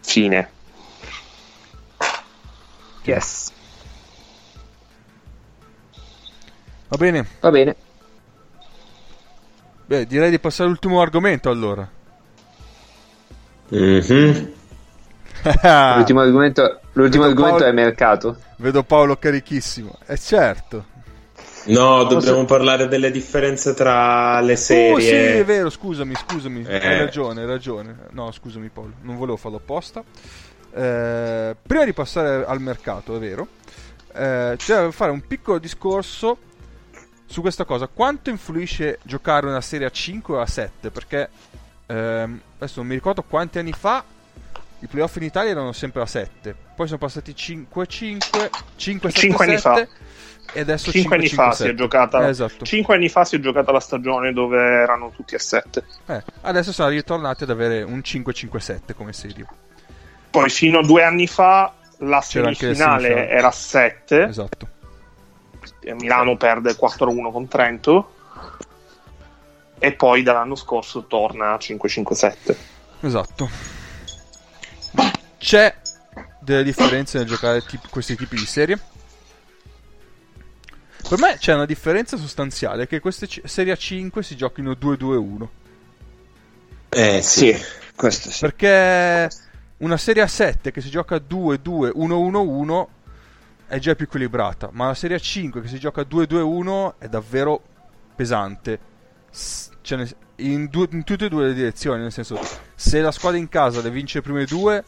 Fine. 0.00 0.50
Yes. 3.04 3.52
Va 6.88 6.96
bene. 6.96 7.26
Va 7.40 7.50
bene. 7.50 7.76
Beh, 9.86 10.06
direi 10.06 10.30
di 10.30 10.38
passare 10.38 10.64
all'ultimo 10.64 11.00
argomento 11.00 11.50
allora. 11.50 11.86
Mm-hmm. 13.74 14.44
l'ultimo 15.96 16.20
argomento, 16.20 16.80
l'ultimo 16.92 17.24
argomento 17.24 17.58
Paolo, 17.58 17.70
è 17.70 17.72
mercato. 17.72 18.36
Vedo 18.56 18.82
Paolo 18.82 19.16
carichissimo. 19.16 19.98
E 20.06 20.14
eh, 20.14 20.18
certo. 20.18 20.92
No, 21.66 22.04
dobbiamo 22.04 22.44
Posso... 22.44 22.44
parlare 22.44 22.88
delle 22.88 23.10
differenze 23.10 23.74
tra 23.74 24.40
le 24.40 24.56
serie. 24.56 24.92
Oh, 24.92 24.98
sì, 24.98 25.10
è 25.10 25.44
vero, 25.44 25.70
scusami, 25.70 26.14
scusami. 26.14 26.64
Eh. 26.66 26.76
Hai 26.76 26.98
ragione, 26.98 27.42
hai 27.42 27.46
ragione. 27.46 27.96
No, 28.10 28.30
scusami 28.32 28.68
Paolo, 28.68 28.92
non 29.02 29.16
volevo 29.16 29.36
farlo 29.36 29.58
apposta. 29.58 30.02
Eh, 30.72 31.56
prima 31.62 31.84
di 31.84 31.92
passare 31.92 32.44
al 32.44 32.60
mercato, 32.60 33.16
è 33.16 33.18
vero, 33.18 33.46
eh, 34.12 34.54
c'è 34.56 34.74
da 34.74 34.90
fare 34.90 35.10
un 35.10 35.26
piccolo 35.26 35.58
discorso 35.58 36.38
su 37.26 37.40
questa 37.40 37.64
cosa. 37.64 37.86
Quanto 37.86 38.30
influisce 38.30 38.98
giocare 39.02 39.46
una 39.46 39.60
serie 39.60 39.86
a 39.86 39.90
5 39.90 40.36
o 40.36 40.40
a 40.40 40.46
7? 40.46 40.90
Perché 40.90 41.28
ehm, 41.86 42.40
adesso 42.56 42.80
non 42.80 42.88
mi 42.88 42.94
ricordo 42.94 43.22
quanti 43.22 43.58
anni 43.58 43.72
fa 43.72 44.04
i 44.84 44.86
playoff 44.86 45.16
in 45.16 45.22
Italia 45.22 45.52
erano 45.52 45.72
sempre 45.72 46.02
a 46.02 46.06
7, 46.06 46.54
poi 46.76 46.86
sono 46.86 46.98
passati 46.98 47.34
5 47.34 47.86
5, 47.86 48.50
5 48.76 49.10
7 49.10 49.20
5 49.20 49.44
anni 49.46 49.58
7, 49.58 49.60
fa. 49.60 49.88
E 50.52 50.60
adesso 50.60 50.92
5, 50.92 51.00
5 51.00 51.16
anni 51.16 51.28
5, 51.28 51.44
fa 51.44 51.52
7. 51.52 51.64
si 51.64 51.70
è 51.70 51.74
giocata. 51.74 52.26
Eh, 52.26 52.28
esatto. 52.28 52.64
5 52.66 52.94
anni 52.94 53.08
fa 53.08 53.24
si 53.24 53.36
è 53.36 53.40
giocata 53.40 53.72
la 53.72 53.80
stagione 53.80 54.34
dove 54.34 54.58
erano 54.58 55.10
tutti 55.16 55.34
a 55.34 55.38
7. 55.38 55.84
Eh, 56.04 56.22
adesso 56.42 56.72
sono 56.72 56.90
ritornati 56.90 57.44
ad 57.44 57.50
avere 57.50 57.82
un 57.82 57.98
5-5-7 58.04 58.94
come 58.94 59.14
serie. 59.14 59.46
Poi 60.30 60.50
fino 60.50 60.80
a 60.80 60.82
due 60.82 61.02
anni 61.02 61.26
fa 61.26 61.72
la 61.98 62.20
semifinale 62.20 63.30
era 63.30 63.48
a 63.48 63.52
7, 63.52 64.24
Esatto. 64.24 64.68
Milano 65.94 66.36
perde 66.36 66.72
4-1 66.72 67.32
con 67.32 67.48
Trento 67.48 68.10
e 69.78 69.92
poi 69.92 70.22
dall'anno 70.22 70.56
scorso 70.56 71.06
torna 71.06 71.52
a 71.52 71.56
5-5-7. 71.56 72.56
Esatto. 73.00 73.48
C'è 75.44 75.74
delle 76.40 76.64
differenze 76.64 77.18
nel 77.18 77.26
giocare 77.26 77.60
tip- 77.60 77.90
questi 77.90 78.16
tipi 78.16 78.34
di 78.34 78.46
serie? 78.46 78.80
Per 81.06 81.18
me 81.18 81.36
c'è 81.36 81.52
una 81.52 81.66
differenza 81.66 82.16
sostanziale 82.16 82.86
che 82.86 82.98
queste 82.98 83.26
c- 83.26 83.42
serie 83.44 83.74
a 83.74 83.76
5 83.76 84.22
si 84.22 84.36
giochino 84.36 84.72
2-2-1. 84.72 85.48
Eh 86.88 87.20
sì. 87.20 87.52
Sì, 87.52 87.62
questo 87.94 88.30
sì. 88.30 88.40
Perché 88.40 89.28
una 89.76 89.98
serie 89.98 90.22
a 90.22 90.26
7 90.26 90.70
che 90.70 90.80
si 90.80 90.88
gioca 90.88 91.16
2-2-1-1-1 91.16 92.86
è 93.66 93.78
già 93.78 93.94
più 93.94 94.06
equilibrata, 94.06 94.70
ma 94.72 94.86
la 94.86 94.94
serie 94.94 95.16
a 95.16 95.20
5 95.20 95.60
che 95.60 95.68
si 95.68 95.78
gioca 95.78 96.00
2-2-1 96.00 96.94
è 96.96 97.08
davvero 97.08 97.62
pesante. 98.16 98.78
S- 99.30 99.68
cioè, 99.82 100.08
in, 100.36 100.68
due- 100.70 100.88
in 100.90 101.04
tutte 101.04 101.26
e 101.26 101.28
due 101.28 101.48
le 101.48 101.52
direzioni, 101.52 102.00
nel 102.00 102.12
senso, 102.12 102.40
se 102.74 103.02
la 103.02 103.12
squadra 103.12 103.38
in 103.38 103.50
casa 103.50 103.82
le 103.82 103.90
vince 103.90 104.18
le 104.18 104.22
prime 104.24 104.46
due, 104.46 104.82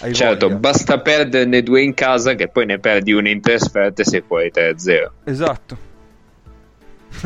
hai 0.00 0.14
Certo, 0.14 0.46
voglia. 0.46 0.58
basta 0.58 1.00
perderne 1.00 1.62
due 1.62 1.82
in 1.82 1.94
casa 1.94 2.34
che 2.34 2.48
poi 2.48 2.66
ne 2.66 2.78
perdi 2.78 3.12
una 3.12 3.28
in 3.28 3.40
trasferta 3.40 4.02
e 4.02 4.04
sei 4.04 4.22
fuori 4.26 4.50
3-0. 4.54 5.10
Esatto. 5.24 5.88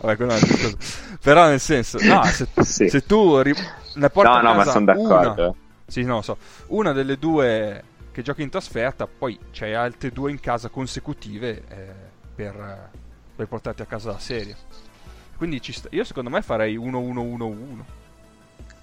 Vabbè, 0.00 0.16
quella 0.16 0.34
è 0.36 0.36
un'altra 0.36 0.56
cosa. 0.56 0.76
Però 1.22 1.48
nel 1.48 1.60
senso, 1.60 1.98
no, 2.02 2.22
se, 2.24 2.46
Sì. 2.62 2.88
se 2.88 3.04
tu 3.06 3.38
ri- 3.40 3.54
ne 3.94 4.10
porti 4.10 4.30
No, 4.30 4.36
a 4.36 4.40
no, 4.42 4.50
ma 4.54 4.58
casa 4.58 4.70
sono 4.72 4.84
d'accordo. 4.84 5.42
una- 5.42 5.54
Sì, 5.86 6.02
no, 6.02 6.22
so. 6.22 6.36
Una 6.68 6.92
delle 6.92 7.16
due 7.18 7.82
che 8.12 8.22
giochi 8.22 8.42
in 8.42 8.50
trasferta, 8.50 9.06
poi 9.06 9.38
c'hai 9.52 9.74
altre 9.74 10.10
due 10.10 10.30
in 10.30 10.40
casa 10.40 10.68
consecutive 10.68 11.62
eh, 11.68 11.92
per, 12.34 12.90
per 13.34 13.46
portarti 13.46 13.82
a 13.82 13.86
casa 13.86 14.12
la 14.12 14.18
serie. 14.18 14.56
Quindi 15.36 15.60
sta- 15.62 15.88
io 15.90 16.04
secondo 16.04 16.30
me 16.30 16.42
farei 16.42 16.76
1-1-1-1. 16.78 17.54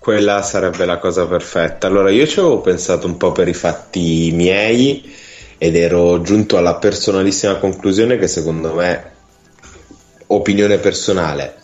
Quella 0.03 0.41
sarebbe 0.41 0.83
la 0.83 0.97
cosa 0.97 1.25
perfetta. 1.27 1.87
Allora, 1.87 2.09
io 2.09 2.27
ci 2.27 2.39
avevo 2.39 2.59
pensato 2.59 3.07
un 3.07 3.15
po' 3.15 3.31
per 3.31 3.47
i 3.47 3.53
fatti 3.53 4.31
miei 4.33 5.15
ed 5.57 5.77
ero 5.77 6.21
giunto 6.21 6.57
alla 6.57 6.75
personalissima 6.75 7.55
conclusione 7.55 8.17
che 8.17 8.27
secondo 8.27 8.73
me, 8.73 9.11
opinione 10.27 10.77
personale, 10.79 11.55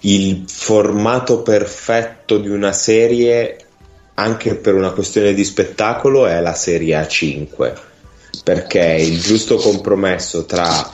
il 0.00 0.44
formato 0.46 1.42
perfetto 1.42 2.38
di 2.38 2.48
una 2.48 2.72
serie, 2.72 3.58
anche 4.14 4.54
per 4.54 4.72
una 4.72 4.92
questione 4.92 5.34
di 5.34 5.44
spettacolo, 5.44 6.24
è 6.24 6.40
la 6.40 6.54
serie 6.54 6.98
A5. 6.98 7.72
Perché 8.44 8.96
il 8.98 9.20
giusto 9.20 9.56
compromesso 9.56 10.46
tra, 10.46 10.90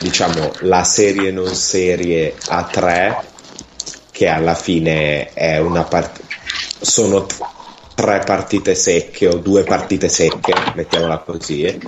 diciamo, 0.00 0.52
la 0.62 0.82
serie 0.82 1.30
non 1.30 1.54
serie 1.54 2.34
A3 2.48 3.22
che 4.14 4.28
alla 4.28 4.54
fine 4.54 5.32
è 5.32 5.58
una 5.58 5.82
part- 5.82 6.23
sono 6.84 7.26
tre 7.94 8.22
partite 8.24 8.74
secche 8.74 9.28
o 9.28 9.36
due 9.38 9.62
partite 9.64 10.08
secche, 10.08 10.52
mettiamola 10.74 11.18
così, 11.18 11.78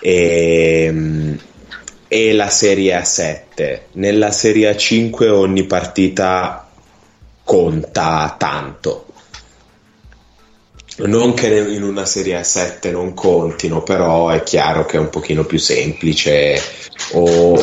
e, 0.00 1.38
e 2.08 2.32
la 2.32 2.48
serie 2.48 2.98
A7. 2.98 3.80
Nella 3.92 4.30
serie 4.30 4.70
A5 4.72 5.28
ogni 5.28 5.64
partita 5.64 6.68
conta 7.42 8.34
tanto. 8.38 9.06
Non 10.98 11.32
che 11.32 11.46
in 11.46 11.82
una 11.82 12.04
serie 12.04 12.38
A7 12.38 12.90
non 12.90 13.14
contino, 13.14 13.82
però 13.82 14.28
è 14.28 14.42
chiaro 14.42 14.84
che 14.84 14.98
è 14.98 15.00
un 15.00 15.08
pochino 15.08 15.44
più 15.44 15.58
semplice 15.58 16.60
o 17.12 17.58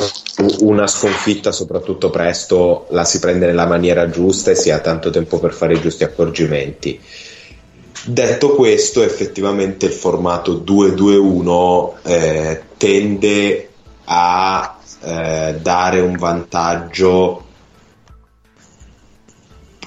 una 0.62 0.88
sconfitta, 0.88 1.52
soprattutto 1.52 2.10
presto, 2.10 2.88
la 2.90 3.06
si 3.06 3.20
prende 3.20 3.46
nella 3.46 3.68
maniera 3.68 4.10
giusta 4.10 4.52
e 4.52 4.56
si 4.56 4.72
ha 4.72 4.80
tanto 4.80 5.12
tempo 5.12 5.40
per 5.40 5.54
fare 5.54 5.76
i 5.76 5.82
giusti 5.82 6.04
accorgimenti. 6.04 7.00
Detto 8.06 8.56
questo, 8.56 9.04
effettivamente 9.04 9.86
il 9.86 9.92
formato 9.92 10.64
2-2-1 10.66 11.92
eh, 12.04 12.62
tende 12.78 13.70
a 14.06 14.80
eh, 15.02 15.56
dare 15.62 16.00
un 16.00 16.16
vantaggio 16.16 17.44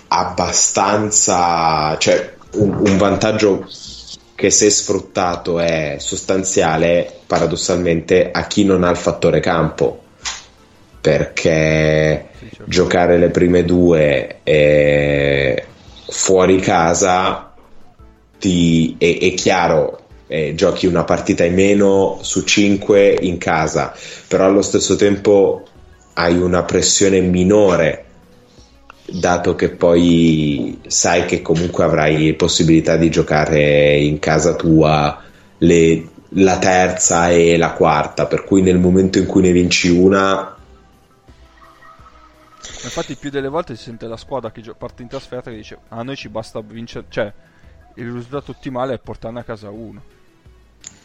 abbastanza, 0.09 1.97
cioè 1.98 2.35
un, 2.53 2.87
un 2.87 2.97
vantaggio 2.97 3.66
che 4.35 4.51
se 4.51 4.70
sfruttato 4.70 5.61
è 5.61 5.97
sostanziale 5.99 7.20
paradossalmente 7.27 8.31
a 8.31 8.47
chi 8.47 8.65
non 8.65 8.85
ha 8.85 8.91
il 8.91 8.97
fattore 8.97 9.41
campo. 9.41 10.01
Perché 11.01 12.29
giocare 12.65 13.19
le 13.19 13.31
prime 13.31 13.65
due 13.65 14.39
fuori 16.09 16.61
casa 16.61 17.53
ti, 18.39 18.97
è, 18.99 19.19
è 19.19 19.35
chiaro 19.35 20.01
eh, 20.27 20.55
giochi 20.55 20.87
una 20.87 21.05
partita 21.05 21.45
in 21.45 21.55
meno 21.55 22.19
su 22.23 22.43
5 22.43 23.19
in 23.20 23.39
casa 23.39 23.95
però 24.29 24.47
allo 24.47 24.62
stesso 24.62 24.97
tempo 24.97 25.62
hai 26.15 26.39
una 26.39 26.62
pressione 26.62 27.20
minore 27.20 28.05
dato 29.05 29.55
che 29.55 29.70
poi 29.70 30.81
sai 30.87 31.24
che 31.27 31.43
comunque 31.43 31.85
avrai 31.85 32.35
possibilità 32.35 32.97
di 32.97 33.11
giocare 33.11 33.97
in 33.99 34.19
casa 34.19 34.55
tua 34.55 35.20
le- 35.59 36.09
la 36.35 36.59
terza 36.59 37.31
e 37.31 37.57
la 37.57 37.73
quarta, 37.73 38.27
per 38.27 38.45
cui 38.45 38.62
nel 38.62 38.79
momento 38.79 39.19
in 39.19 39.27
cui 39.27 39.43
ne 39.43 39.53
vinci 39.53 39.89
una, 39.91 40.57
Infatti, 42.85 43.15
più 43.16 43.31
delle 43.31 43.49
volte 43.49 43.77
si 43.77 43.85
sente 43.85 44.07
la 44.07 44.16
squadra 44.16 44.51
che 44.51 44.62
parte 44.77 45.03
in 45.03 45.09
trasferta 45.09 45.51
che 45.51 45.57
dice: 45.57 45.79
A 45.89 46.03
noi 46.03 46.16
ci 46.16 46.29
basta 46.29 46.61
vincere. 46.61 47.07
Cioè, 47.09 47.33
il 47.97 48.12
risultato 48.12 48.51
ottimale 48.53 48.95
è 48.95 48.99
portarne 48.99 49.41
a 49.41 49.45
casa 49.45 49.70
uno. 49.70 50.03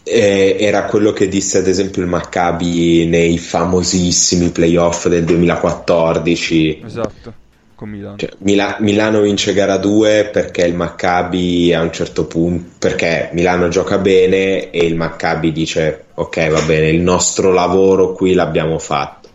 eh, 0.03 0.55
era 0.59 0.85
quello 0.85 1.11
che 1.11 1.27
disse 1.27 1.57
ad 1.57 1.67
esempio 1.67 2.01
il 2.01 2.07
Maccabi 2.07 3.05
nei 3.07 3.37
famosissimi 3.37 4.49
playoff 4.49 5.07
del 5.07 5.25
2014. 5.25 6.81
Esatto, 6.83 7.33
con 7.77 7.89
Milano. 7.89 8.17
Cioè, 8.17 8.31
Mila- 8.39 8.77
Milano 8.79 9.21
vince 9.21 9.53
gara 9.53 9.77
2 9.77 10.29
perché 10.33 10.65
il 10.65 10.73
Maccabi 10.73 11.71
a 11.75 11.81
un 11.81 11.93
certo 11.93 12.25
punto 12.25 12.71
perché 12.79 13.29
Milano 13.33 13.67
gioca 13.67 13.99
bene 13.99 14.71
e 14.71 14.83
il 14.83 14.95
Maccabi 14.95 15.51
dice 15.51 16.05
ok 16.15 16.49
va 16.49 16.61
bene 16.61 16.89
il 16.89 17.01
nostro 17.01 17.51
lavoro 17.51 18.13
qui 18.13 18.33
l'abbiamo 18.33 18.79
fatto 18.79 19.29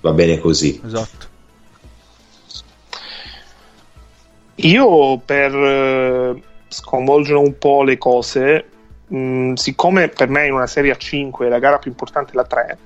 va 0.00 0.12
bene 0.12 0.38
così 0.38 0.80
Esatto. 0.84 1.32
Io 4.56 5.18
per 5.18 5.52
eh, 5.52 6.42
sconvolgere 6.68 7.38
un 7.38 7.58
po' 7.58 7.82
le 7.82 7.98
cose, 7.98 8.64
mh, 9.08 9.54
siccome 9.54 10.06
per 10.08 10.28
me 10.28 10.46
in 10.46 10.52
una 10.52 10.68
serie 10.68 10.92
a 10.92 10.96
5 10.96 11.48
la 11.48 11.58
gara 11.58 11.78
più 11.78 11.90
importante 11.90 12.30
è 12.30 12.36
la 12.36 12.44
3, 12.44 12.78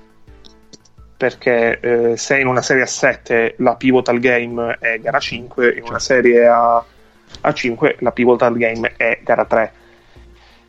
perché 1.18 1.80
eh, 1.80 2.16
se 2.16 2.38
in 2.38 2.46
una 2.46 2.62
serie 2.62 2.84
a 2.84 2.86
7 2.86 3.56
la 3.58 3.74
pivotal 3.74 4.20
game 4.20 4.78
è 4.78 5.00
gara 5.00 5.18
5, 5.18 5.74
in 5.74 5.82
una 5.82 5.98
serie 5.98 6.46
a, 6.46 6.82
a 7.40 7.52
5 7.52 7.96
la 7.98 8.12
pivotal 8.12 8.56
game 8.56 8.94
è 8.96 9.18
gara 9.24 9.44
3. 9.44 9.72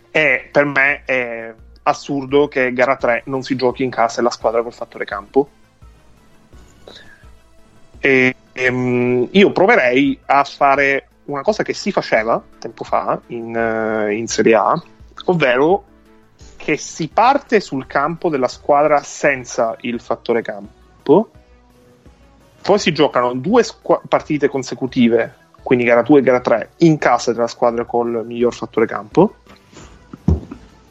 E 0.09 0.49
per 0.51 0.65
me 0.65 1.03
è 1.05 1.53
assurdo 1.83 2.47
che 2.47 2.73
gara 2.73 2.95
3 2.95 3.21
non 3.25 3.43
si 3.43 3.55
giochi 3.55 3.83
in 3.83 3.91
casa 3.91 4.21
e 4.21 4.23
la 4.23 4.31
squadra 4.31 4.63
col 4.63 4.73
fattore 4.73 5.05
campo. 5.05 5.49
E, 7.99 8.35
ehm, 8.51 9.27
io 9.29 9.51
proverei 9.51 10.19
a 10.25 10.43
fare 10.45 11.09
una 11.25 11.43
cosa 11.43 11.61
che 11.61 11.75
si 11.75 11.91
faceva 11.91 12.41
tempo 12.57 12.83
fa 12.83 13.21
in, 13.27 13.55
eh, 13.55 14.15
in 14.15 14.27
Serie 14.27 14.55
A, 14.55 14.83
ovvero 15.25 15.83
che 16.69 16.77
si 16.77 17.07
parte 17.07 17.61
sul 17.61 17.87
campo 17.87 18.29
della 18.29 18.47
squadra 18.47 19.01
senza 19.01 19.75
il 19.81 19.99
fattore 19.99 20.43
campo, 20.43 21.31
poi 22.61 22.77
si 22.77 22.91
giocano 22.91 23.33
due 23.33 23.63
squa- 23.63 23.99
partite 24.07 24.47
consecutive, 24.49 25.33
quindi 25.63 25.83
gara 25.83 26.03
2 26.03 26.19
e 26.19 26.21
gara 26.21 26.41
3, 26.41 26.69
in 26.77 26.99
casa 26.99 27.33
della 27.33 27.47
squadra 27.47 27.85
col 27.85 28.23
miglior 28.23 28.53
fattore 28.53 28.85
campo, 28.85 29.37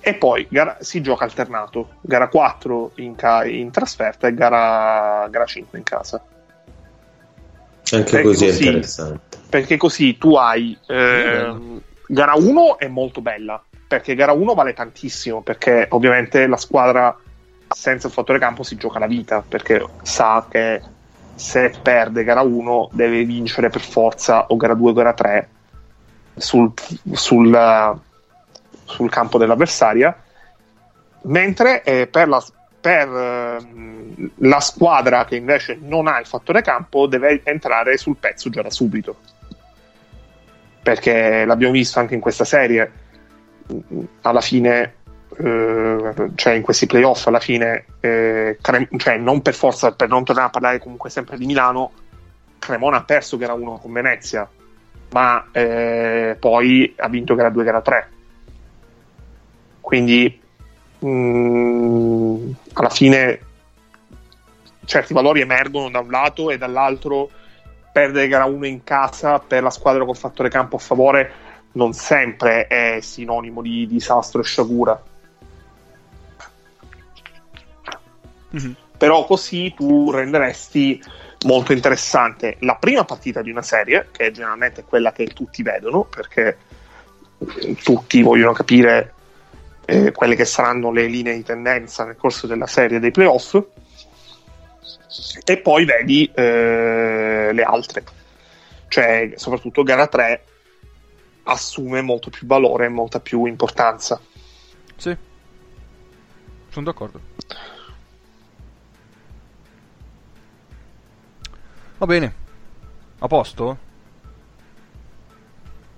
e 0.01 0.15
poi 0.15 0.49
gara- 0.51 0.79
si 0.81 1.01
gioca 1.01 1.23
alternato, 1.23 1.91
gara 2.01 2.27
4 2.27 2.91
in, 2.97 3.15
ca- 3.15 3.45
in 3.45 3.71
trasferta 3.71 4.27
e 4.27 4.35
gara, 4.35 5.29
gara 5.31 5.45
5 5.45 5.79
in 5.79 5.85
casa. 5.85 6.21
Anche 7.93 8.19
Eh, 8.19 8.23
così 8.23 8.47
è 8.49 8.53
interessante. 8.53 9.39
perché 9.49 9.77
così 9.77 10.19
tu 10.19 10.35
hai 10.35 10.77
ehm, 10.89 11.81
gara 12.09 12.35
1 12.35 12.79
è 12.79 12.89
molto 12.89 13.21
bella 13.21 13.63
perché 13.89 14.15
gara 14.15 14.33
1 14.33 14.55
vale 14.55 14.75
tantissimo 14.75 15.41
perché 15.41 15.87
ovviamente 15.91 16.47
la 16.47 16.59
squadra 16.59 17.17
senza 17.69 18.07
il 18.07 18.13
fattore 18.13 18.39
campo 18.39 18.63
si 18.63 18.77
gioca 18.77 18.99
la 18.99 19.07
vita 19.07 19.43
perché 19.47 19.85
sa 20.03 20.47
che 20.49 20.81
se 21.35 21.73
perde 21.83 22.25
gara 22.25 22.43
1 22.43 22.91
deve 22.93 23.25
vincere 23.25 23.71
per 23.71 23.81
forza 23.81 24.47
o 24.49 24.57
gara 24.57 24.75
2 24.75 24.91
o 24.91 24.93
gara 24.93 25.13
3 25.15 25.49
sul, 26.39 26.73
sul, 27.13 28.01
sul 28.85 29.11
campo 29.11 29.39
dell'avversaria, 29.39 30.17
mentre 31.23 31.83
eh, 31.83 32.07
per, 32.07 32.29
la, 32.29 32.43
per 32.81 33.09
eh, 33.09 34.31
la 34.37 34.61
squadra 34.61 35.25
che 35.25 35.37
invece 35.37 35.79
non 35.81 36.07
ha 36.07 36.19
il 36.19 36.27
fattore 36.27 36.63
campo 36.63 37.07
deve 37.07 37.43
entrare 37.45 37.97
sul 37.99 38.17
pezzo 38.17 38.51
già 38.51 38.63
da 38.63 38.71
subito. 38.71 39.17
Perché 40.83 41.45
l'abbiamo 41.45 41.73
visto 41.75 41.99
anche 41.99 42.15
in 42.15 42.21
questa 42.21 42.45
serie, 42.45 42.91
alla 44.23 44.41
fine 44.41 44.95
eh, 45.37 46.31
cioè 46.35 46.55
in 46.55 46.63
questi 46.63 46.87
playoff 46.87 47.27
alla 47.27 47.41
fine, 47.41 47.85
eh, 48.01 48.59
Crem- 48.61 48.97
cioè 48.97 49.19
non 49.19 49.43
per 49.43 49.55
forza, 49.55 49.93
per 49.93 50.09
non 50.09 50.25
tornare 50.25 50.49
a 50.49 50.51
parlare 50.51 50.79
comunque 50.79 51.11
sempre 51.11 51.37
di 51.37 51.47
Milano, 51.47 51.93
Cremona 52.59 52.99
ha 52.99 53.05
perso 53.05 53.37
gara 53.37 53.53
1 53.53 53.79
con 53.79 53.93
Venezia, 53.93 54.49
ma 55.13 55.47
eh, 55.53 56.37
poi 56.39 56.95
ha 56.97 57.09
vinto 57.09 57.35
gara 57.35 57.51
2 57.51 57.65
gara 57.65 57.81
3. 57.81 58.11
Quindi 59.81 60.41
mh, 60.99 61.09
mm, 61.09 62.51
alla 62.73 62.91
fine 62.91 63.41
certi 64.85 65.13
valori 65.13 65.41
emergono 65.41 65.91
da 65.91 66.01
un 66.01 66.11
lato 66.11 66.51
e 66.51 66.59
dall'altro 66.59 67.31
perdere 67.93 68.29
gara 68.29 68.45
1 68.45 68.67
in 68.67 68.83
casa 68.83 69.39
per 69.39 69.63
la 69.63 69.71
squadra 69.71 70.05
con 70.05 70.15
fattore 70.15 70.49
campo 70.49 70.77
a 70.77 70.81
favore 70.81 71.33
non 71.73 71.93
sempre 71.93 72.67
è 72.67 72.99
sinonimo 73.01 73.63
di 73.63 73.87
disastro 73.87 74.41
e 74.41 74.45
sciagura. 74.45 75.03
Mm-hmm. 78.57 78.73
Però 78.97 79.25
così 79.27 79.73
tu 79.77 80.11
renderesti 80.11 81.01
molto 81.45 81.73
interessante 81.73 82.57
la 82.61 82.75
prima 82.77 83.05
partita 83.05 83.43
di 83.43 83.51
una 83.51 83.63
serie, 83.63 84.09
che 84.11 84.33
generalmente 84.33 84.81
è 84.81 84.85
quella 84.85 85.13
che 85.13 85.27
tutti 85.27 85.63
vedono, 85.63 86.05
perché 86.05 86.59
tutti 87.83 88.23
vogliono 88.23 88.53
capire 88.53 89.15
eh, 89.85 90.11
quelle 90.11 90.35
che 90.35 90.45
saranno 90.45 90.91
le 90.91 91.07
linee 91.07 91.35
di 91.35 91.45
tendenza 91.45 92.05
nel 92.05 92.17
corso 92.17 92.49
della 92.49 92.67
serie 92.67 92.99
dei 92.99 93.13
playoff, 93.13 93.57
e 95.45 95.57
poi 95.59 95.85
vedi 95.85 96.31
eh, 96.35 97.51
le 97.53 97.63
altre. 97.63 98.05
Cioè, 98.89 99.33
soprattutto 99.37 99.83
gara 99.83 100.07
3 100.07 100.43
assume 101.49 102.03
molto 102.03 102.31
più 102.31 102.47
valore 102.47 102.87
e 102.87 102.89
molta 102.89 103.21
più 103.21 103.45
importanza. 103.45 104.21
Sì, 104.97 105.17
sono 106.71 106.85
d'accordo. 106.85 107.21
Va 111.99 112.07
bene. 112.07 112.35
A 113.19 113.27
posto? 113.27 113.79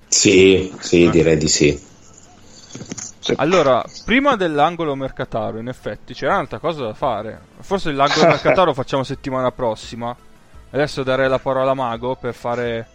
Sì, 0.08 0.74
sì, 0.78 1.04
eh. 1.04 1.10
direi 1.10 1.36
di 1.36 1.48
sì. 1.48 1.88
Allora, 3.36 3.84
prima 4.04 4.36
dell'angolo 4.36 4.94
mercataro, 4.94 5.58
in 5.58 5.68
effetti, 5.68 6.14
c'era 6.14 6.34
un'altra 6.34 6.58
cosa 6.58 6.84
da 6.84 6.94
fare. 6.94 7.40
Forse 7.60 7.92
l'angolo 7.92 8.26
mercataro 8.28 8.66
lo 8.66 8.74
facciamo 8.74 9.04
settimana 9.04 9.52
prossima. 9.52 10.16
Adesso 10.70 11.02
darei 11.02 11.28
la 11.28 11.38
parola 11.38 11.72
a 11.72 11.74
Mago 11.74 12.16
per 12.16 12.32
fare 12.32 12.88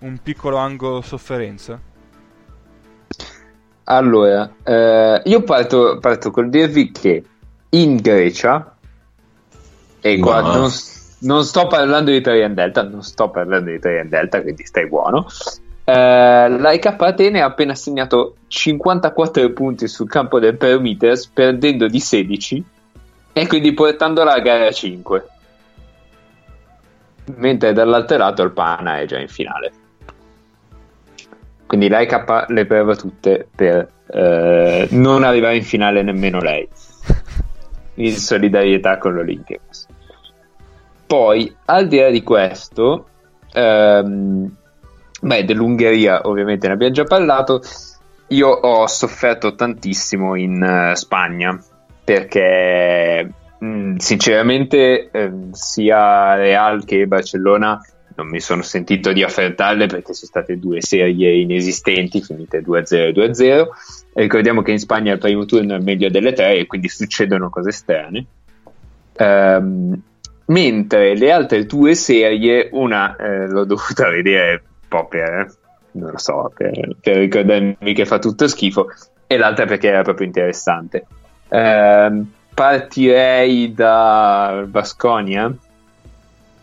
un 0.00 0.18
piccolo 0.22 0.56
angolo 0.56 1.00
sofferenza. 1.00 1.78
Allora, 3.84 4.52
eh, 4.62 5.22
io 5.24 5.42
parto, 5.42 5.98
parto 5.98 6.30
col 6.30 6.48
dirvi 6.48 6.92
che 6.92 7.24
in 7.70 7.96
Grecia, 7.96 8.76
e 10.00 10.18
qua 10.18 10.40
no. 10.40 10.54
non, 10.54 10.70
non 11.20 11.44
sto 11.44 11.66
parlando 11.66 12.10
di 12.10 12.16
Italian 12.16 12.54
Delta, 12.54 12.82
non 12.82 13.02
sto 13.02 13.30
parlando 13.30 13.70
di 13.70 13.76
Italian 13.76 14.08
Delta, 14.08 14.40
quindi 14.42 14.64
stai 14.64 14.86
buono. 14.86 15.26
Eh, 15.84 16.48
L'AIK 16.48 16.86
Atene 16.98 17.42
ha 17.42 17.46
appena 17.46 17.74
segnato 17.74 18.36
54 18.46 19.52
punti 19.52 19.88
sul 19.88 20.08
campo 20.08 20.38
del 20.38 20.56
Prometheus, 20.56 21.26
perdendo 21.26 21.88
di 21.88 21.98
16 21.98 22.64
e 23.32 23.46
quindi 23.46 23.72
portandola 23.72 24.34
a 24.34 24.40
gara 24.40 24.70
5. 24.70 25.28
Mentre 27.36 27.72
dall'altro 27.72 28.16
lato 28.16 28.42
il 28.42 28.52
Pana 28.52 29.00
è 29.00 29.06
già 29.06 29.18
in 29.18 29.28
finale. 29.28 29.72
Quindi 31.70 31.86
l'AIK 31.86 32.46
le 32.48 32.66
prova 32.66 32.96
tutte 32.96 33.46
per 33.54 33.88
eh, 34.08 34.88
non 34.90 35.22
arrivare 35.22 35.54
in 35.54 35.62
finale 35.62 36.02
nemmeno 36.02 36.40
lei. 36.40 36.66
In 37.94 38.12
solidarietà 38.16 38.98
con 38.98 39.14
l'Olympiacos. 39.14 39.86
Poi, 41.06 41.54
al 41.66 41.86
di 41.86 42.00
là 42.00 42.10
di 42.10 42.24
questo, 42.24 43.06
ehm, 43.52 44.52
beh, 45.20 45.44
dell'Ungheria 45.44 46.22
ovviamente 46.24 46.66
ne 46.66 46.72
abbiamo 46.72 46.92
già 46.92 47.04
parlato. 47.04 47.62
Io 48.28 48.48
ho 48.48 48.84
sofferto 48.88 49.54
tantissimo 49.54 50.34
in 50.34 50.90
uh, 50.90 50.96
Spagna 50.96 51.56
perché 52.02 53.30
mh, 53.58 53.66
mm, 53.66 53.96
sinceramente 53.96 55.08
eh, 55.12 55.32
sia 55.52 56.34
Real 56.34 56.84
che 56.84 57.06
Barcellona 57.06 57.80
non 58.16 58.28
mi 58.28 58.40
sono 58.40 58.62
sentito 58.62 59.12
di 59.12 59.22
affrontarle 59.22 59.86
perché 59.86 60.12
sono 60.14 60.28
state 60.28 60.58
due 60.58 60.80
serie 60.80 61.32
inesistenti 61.32 62.22
finite 62.22 62.62
2-0 62.62 63.10
2-0 63.10 63.66
e 64.12 64.22
ricordiamo 64.22 64.62
che 64.62 64.72
in 64.72 64.78
Spagna 64.78 65.12
il 65.12 65.18
primo 65.18 65.44
turno 65.44 65.74
è 65.74 65.78
meglio 65.78 66.10
delle 66.10 66.32
tre 66.32 66.56
e 66.56 66.66
quindi 66.66 66.88
succedono 66.88 67.50
cose 67.50 67.70
strane 67.70 68.26
um, 69.18 70.00
mentre 70.50 71.16
le 71.16 71.30
altre 71.30 71.64
due 71.64 71.94
serie, 71.94 72.68
una 72.72 73.16
eh, 73.16 73.46
l'ho 73.46 73.64
dovuta 73.64 74.08
vedere 74.08 74.62
proprio, 74.88 75.24
eh, 75.24 75.46
non 75.92 76.10
lo 76.10 76.18
so, 76.18 76.52
per, 76.54 76.96
per, 77.00 77.16
ricordarmi 77.16 77.94
che 77.94 78.04
fa 78.04 78.18
tutto 78.18 78.48
schifo, 78.48 78.88
e 79.26 79.36
l'altra 79.36 79.64
perché 79.64 79.88
era 79.88 80.02
proprio 80.02 80.26
interessante. 80.26 81.06
Eh, 81.48 82.22
partirei 82.52 83.72
da 83.72 84.64
Basconia. 84.66 85.52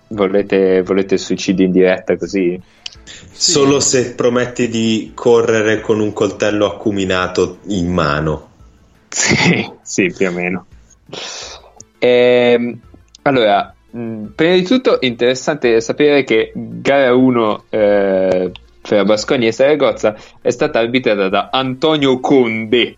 Volete, 0.09 0.81
volete 0.83 1.15
il 1.15 1.19
suicidio 1.19 1.65
in 1.65 1.71
diretta 1.71 2.17
così? 2.17 2.59
Sì. 3.03 3.51
Solo 3.51 3.79
se 3.79 4.13
prometti 4.13 4.67
di 4.67 5.11
correre 5.13 5.81
con 5.81 5.99
un 5.99 6.13
coltello 6.13 6.65
acuminato 6.65 7.59
in 7.67 7.91
mano. 7.91 8.49
Sì, 9.09 9.69
sì, 9.81 10.13
più 10.15 10.27
o 10.27 10.31
meno. 10.31 10.65
Eh, 11.99 12.77
allora, 13.21 13.73
Mm, 13.95 14.25
prima 14.35 14.53
di 14.53 14.63
tutto 14.63 14.97
interessante 15.01 15.79
sapere 15.81 16.23
che 16.23 16.51
gara 16.53 17.15
1 17.15 17.63
eh, 17.69 18.51
fra 18.81 19.03
Bascogna 19.05 19.47
e 19.47 19.51
Saragozza 19.51 20.15
è 20.41 20.51
stata 20.51 20.79
arbitrata 20.79 21.29
da 21.29 21.49
Antonio 21.51 22.19
Conde, 22.19 22.97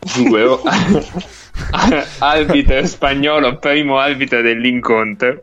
giuro, 0.00 0.62
arbitro 2.18 2.86
spagnolo, 2.86 3.56
primo 3.56 3.98
arbitro 3.98 4.42
dell'incontro. 4.42 5.42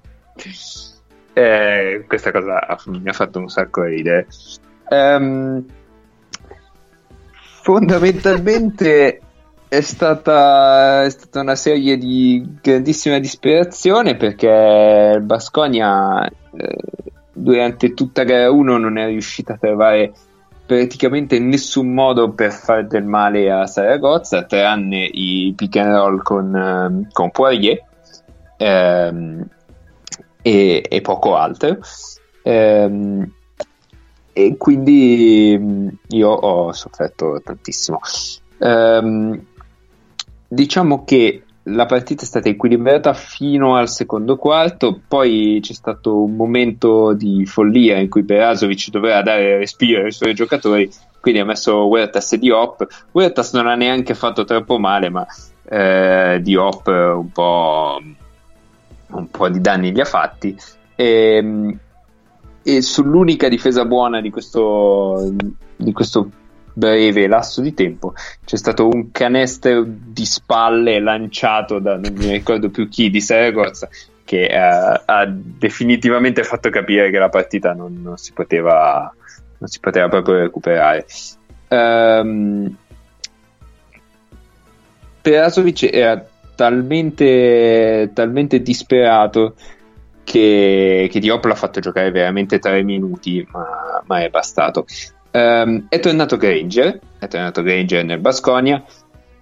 Eh, 1.37 2.05
questa 2.07 2.31
cosa 2.31 2.65
mi 2.85 3.09
ha 3.09 3.13
fatto 3.13 3.39
un 3.39 3.49
sacco 3.49 3.83
ridere. 3.83 4.27
Um, 4.89 5.65
fondamentalmente 7.61 9.19
è 9.67 9.81
stata, 9.81 11.03
è 11.03 11.09
stata 11.09 11.41
una 11.41 11.55
serie 11.55 11.97
di 11.97 12.57
grandissima 12.61 13.19
disperazione 13.19 14.15
perché 14.15 15.13
il 15.17 15.23
Basconia 15.23 16.25
eh, 16.25 16.77
durante 17.33 17.93
tutta 17.93 18.23
gara 18.23 18.49
1 18.49 18.77
non 18.77 18.97
è 18.97 19.07
riuscita 19.07 19.53
a 19.53 19.57
trovare 19.57 20.13
praticamente 20.65 21.37
nessun 21.39 21.93
modo 21.93 22.31
per 22.31 22.53
fare 22.53 22.87
del 22.87 23.03
male 23.03 23.51
a 23.51 23.67
Saragozza 23.67 24.43
tranne 24.45 25.03
i 25.03 25.53
pick 25.53 25.75
and 25.75 25.91
roll 25.91 26.21
con, 26.21 26.55
eh, 26.55 27.07
con 27.11 27.31
Poirier 27.31 27.83
ehm, 28.55 29.47
e, 30.45 30.85
e, 30.87 31.01
poco 31.01 31.35
altro 31.35 31.79
ehm, 32.43 33.31
e 34.31 34.57
quindi 34.57 35.57
mm, 35.59 35.87
io 36.09 36.29
ho 36.29 36.71
sofferto 36.71 37.41
tantissimo 37.43 37.99
ehm, 38.59 39.43
diciamo 40.47 41.03
che 41.03 41.45
la 41.67 41.85
partita 41.85 42.23
è 42.23 42.25
stata 42.25 42.49
equilibrata 42.49 43.13
fino 43.13 43.75
al 43.75 43.89
secondo 43.89 44.37
quarto, 44.37 45.01
poi 45.07 45.59
c'è 45.61 45.73
stato 45.73 46.21
un 46.21 46.35
momento 46.35 47.13
di 47.13 47.45
follia 47.45 47.97
in 47.97 48.09
cui 48.09 48.23
Perasovic 48.23 48.89
doveva 48.89 49.23
dare 49.23 49.57
respiro 49.57 50.03
ai 50.03 50.11
suoi 50.11 50.35
giocatori, 50.35 50.87
quindi 51.19 51.39
ha 51.39 51.45
messo 51.45 51.87
Huertas 51.87 52.33
e 52.33 52.37
Diop. 52.37 52.87
Huertas 53.11 53.53
non 53.53 53.67
ha 53.67 53.73
neanche 53.73 54.13
fatto 54.13 54.43
troppo 54.43 54.77
male, 54.77 55.09
ma 55.09 55.25
eh, 55.67 56.39
Diop 56.43 56.85
un 56.87 57.31
po', 57.31 57.99
un 59.17 59.29
po' 59.29 59.49
di 59.49 59.61
danni 59.61 59.91
li 59.91 60.01
ha 60.01 60.05
fatti. 60.05 60.55
E, 60.95 61.05
ehm, 61.35 61.79
e 62.63 62.81
sull'unica 62.81 63.47
difesa 63.47 63.85
buona 63.85 64.21
di 64.21 64.31
questo, 64.31 65.31
di 65.75 65.91
questo 65.91 66.29
breve 66.73 67.27
lasso 67.27 67.61
di 67.61 67.73
tempo 67.73 68.13
c'è 68.43 68.57
stato 68.57 68.89
un 68.89 69.11
canestro 69.11 69.85
di 69.87 70.25
spalle 70.25 70.99
lanciato 70.99 71.79
da 71.79 71.95
non 71.95 72.11
mi 72.15 72.31
ricordo 72.31 72.69
più 72.69 72.89
chi 72.89 73.09
di 73.09 73.21
Saragozza 73.21 73.87
che 74.25 74.49
uh, 74.51 75.01
ha 75.05 75.25
definitivamente 75.27 76.43
fatto 76.43 76.69
capire 76.69 77.11
che 77.11 77.19
la 77.19 77.29
partita 77.29 77.73
non, 77.73 78.01
non, 78.01 78.17
si, 78.17 78.33
poteva, 78.33 79.13
non 79.59 79.69
si 79.69 79.79
poteva 79.79 80.09
proprio 80.09 80.39
recuperare. 80.39 81.05
Um, 81.67 82.75
Perasovic 85.21 85.93
era 85.93 86.27
talmente, 86.55 88.11
talmente 88.13 88.61
disperato 88.61 89.55
che, 90.23 91.07
che 91.11 91.19
Diop 91.19 91.45
l'ha 91.45 91.55
fatto 91.55 91.79
giocare 91.79 92.11
veramente 92.11 92.59
tre 92.59 92.83
minuti, 92.83 93.47
ma, 93.51 94.01
ma 94.05 94.21
è 94.21 94.29
bastato. 94.29 94.85
Um, 95.31 95.85
è 95.89 95.99
tornato 95.99 96.37
Granger, 96.37 96.99
è 97.19 97.27
tornato 97.27 97.61
Granger 97.61 98.03
nel 98.03 98.19
Basconia, 98.19 98.83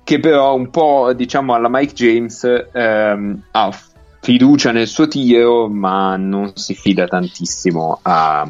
che 0.04 0.20
però 0.20 0.56
un 0.56 0.70
po' 0.70 1.14
diciamo 1.14 1.54
alla 1.54 1.70
Mike 1.70 1.94
James 1.94 2.68
um, 2.74 3.42
ha 3.52 3.72
fiducia 4.20 4.72
nel 4.72 4.88
suo 4.88 5.08
tiro, 5.08 5.68
ma 5.68 6.16
non 6.16 6.56
si 6.56 6.74
fida 6.74 7.08
tantissimo 7.08 8.00
a, 8.02 8.48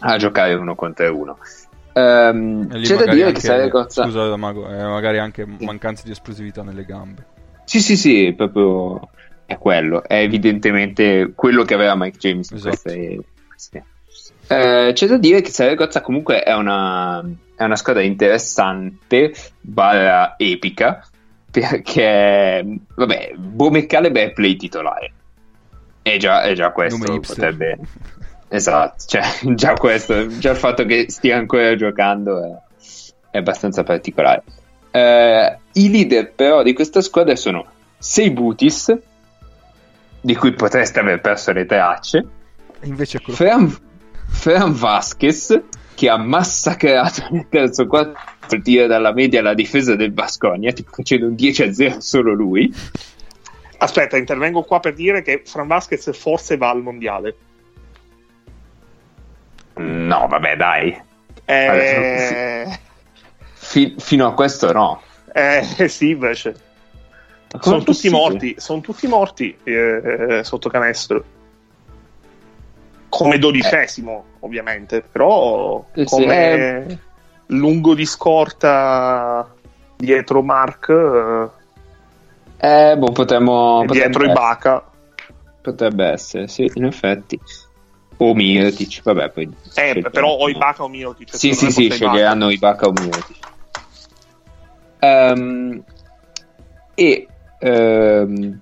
a 0.00 0.16
giocare 0.16 0.54
uno 0.54 0.74
contro 0.74 1.16
uno. 1.16 1.38
Um, 1.94 2.66
c'è 2.80 2.96
da 2.96 3.12
dire 3.12 3.26
anche, 3.26 3.40
che 3.40 3.40
Saragozza... 3.40 4.04
Scusa, 4.04 4.36
Mago, 4.36 4.68
eh, 4.68 4.82
magari 4.82 5.18
anche 5.18 5.46
mancanza 5.46 6.02
di 6.04 6.10
esplosività 6.12 6.62
nelle 6.62 6.84
gambe. 6.84 7.26
Sì, 7.74 7.80
sì, 7.80 7.96
sì, 7.96 8.32
proprio 8.36 9.10
è 9.46 9.58
quello. 9.58 10.04
È 10.04 10.14
evidentemente 10.14 11.32
quello 11.34 11.64
che 11.64 11.74
aveva 11.74 11.96
Mike 11.96 12.18
James 12.18 12.48
in 12.50 12.56
Esatto. 12.58 12.76
queste, 12.76 13.18
queste- 13.48 13.84
Eh, 14.46 14.92
c'è 14.94 15.06
da 15.08 15.16
dire 15.16 15.40
che 15.40 15.50
Saragozza 15.50 16.00
comunque 16.00 16.44
è 16.44 16.54
una, 16.54 17.20
è 17.56 17.64
una 17.64 17.74
squadra 17.74 18.02
interessante, 18.02 19.34
barra 19.60 20.34
epica, 20.36 21.04
perché, 21.50 22.64
vabbè, 22.94 23.32
Bome 23.38 23.86
Caleb 23.86 24.16
è 24.18 24.30
play 24.32 24.54
titolare. 24.54 25.12
E 26.02 26.16
già, 26.18 26.42
è 26.42 26.52
già 26.52 26.70
questo 26.70 27.04
Nome 27.04 27.16
hipster. 27.18 27.34
potrebbe... 27.34 27.78
Esatto, 28.54 29.02
cioè, 29.08 29.22
già 29.54 29.72
questo, 29.72 30.28
già 30.38 30.52
il 30.52 30.56
fatto 30.56 30.84
che 30.84 31.06
stia 31.08 31.36
ancora 31.36 31.74
giocando 31.74 32.40
è, 32.40 33.32
è 33.32 33.38
abbastanza 33.38 33.82
particolare. 33.82 34.44
Eh, 34.96 35.58
I 35.72 35.90
leader 35.90 36.30
però 36.30 36.62
di 36.62 36.72
questa 36.72 37.00
squadra 37.00 37.34
sono 37.34 37.66
Seibutis, 37.98 38.96
di 40.20 40.36
cui 40.36 40.52
potreste 40.52 41.00
aver 41.00 41.20
perso 41.20 41.50
le 41.50 41.66
tracce, 41.66 42.24
invece 42.82 43.16
eccolo. 43.16 43.36
Fran, 43.36 43.76
Fran 44.28 44.72
Vasquez, 44.72 45.60
che 45.96 46.08
ha 46.08 46.16
massacrato 46.16 47.26
nel 47.30 47.48
terzo 47.48 47.88
quarto 47.88 48.16
il 48.50 48.62
tiro 48.62 48.86
dalla 48.86 49.12
media 49.12 49.42
la 49.42 49.54
difesa 49.54 49.96
del 49.96 50.12
Basconia, 50.12 50.70
tipo 50.72 50.92
facendo 50.92 51.26
un 51.26 51.34
10-0 51.34 51.96
solo 51.98 52.32
lui. 52.32 52.72
Aspetta, 53.78 54.16
intervengo 54.16 54.62
qua 54.62 54.78
per 54.78 54.94
dire 54.94 55.22
che 55.22 55.42
Fran 55.44 55.66
Vasquez 55.66 56.16
forse 56.16 56.56
va 56.56 56.70
al 56.70 56.82
mondiale. 56.82 57.36
No, 59.74 60.28
vabbè, 60.28 60.54
dai. 60.54 60.96
Eh, 61.46 62.78
Fi- 63.74 63.96
fino 63.98 64.28
a 64.28 64.34
questo 64.34 64.70
no. 64.70 65.02
eh, 65.32 65.88
sì, 65.88 66.10
invece. 66.10 66.54
Sono 67.58 67.82
tutti 67.82 68.08
morti, 68.08 68.54
sono 68.56 68.80
tutti 68.80 69.08
morti 69.08 69.56
eh, 69.64 70.42
sotto 70.44 70.68
canestro. 70.68 71.24
Come 73.08 73.38
dodicesimo, 73.38 74.26
ovviamente, 74.40 75.00
però 75.00 75.84
Eh 75.92 76.06
sì, 76.06 76.22
come 76.22 77.00
lungo 77.46 77.94
di 77.94 78.06
scorta 78.06 79.52
dietro 79.96 80.40
Mark 80.42 80.88
eh, 80.88 81.48
Eh, 82.56 82.96
boh, 82.96 83.10
potremmo... 83.10 83.84
dietro 83.88 84.24
Ibaka. 84.24 84.88
Potrebbe 85.60 86.06
essere, 86.06 86.46
sì, 86.46 86.70
in 86.74 86.84
effetti. 86.84 87.40
O 88.18 88.34
Mirotic, 88.34 89.02
vabbè, 89.02 89.30
poi... 89.30 89.52
Eh, 89.74 90.06
però 90.12 90.28
o 90.28 90.48
Ibaka 90.48 90.84
o 90.84 90.88
Mirotic. 90.88 91.34
Sì, 91.34 91.54
sì, 91.54 91.72
sì, 91.72 91.90
sceglieranno 91.90 92.50
Ibaka 92.50 92.86
o 92.86 92.92
Mirotic. 92.92 93.52
Ehm, 95.04 95.82
e... 96.94 97.28
ehm, 97.58 98.60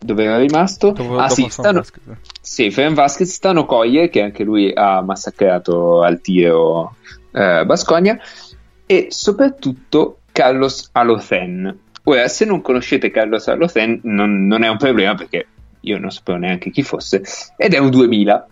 dove 0.00 0.24
era 0.24 0.38
rimasto? 0.38 0.92
Dopo- 0.92 1.16
ah 1.18 1.28
sì, 1.28 1.48
stanno, 1.48 1.78
Vasquez. 1.78 2.16
sì, 2.40 2.70
Fran 2.70 2.94
Vasquez, 2.94 3.32
Stano 3.32 3.66
Coie, 3.66 4.08
che 4.08 4.22
anche 4.22 4.44
lui 4.44 4.70
ha 4.72 5.02
massacrato 5.02 6.02
al 6.02 6.20
tiro 6.20 6.94
eh, 7.32 7.64
Basconia, 7.64 8.18
e 8.86 9.08
soprattutto 9.10 10.20
Carlos 10.30 10.88
Alothen. 10.92 11.78
Ora, 12.04 12.28
se 12.28 12.44
non 12.44 12.62
conoscete 12.62 13.10
Carlos 13.10 13.48
Alothen, 13.48 14.00
non, 14.04 14.46
non 14.46 14.62
è 14.62 14.68
un 14.68 14.76
problema 14.76 15.14
perché 15.14 15.46
io 15.80 15.98
non 15.98 16.10
sapevo 16.10 16.38
neanche 16.38 16.70
chi 16.70 16.82
fosse, 16.82 17.22
ed 17.56 17.74
è 17.74 17.78
un 17.78 17.90
2000. 17.90 18.46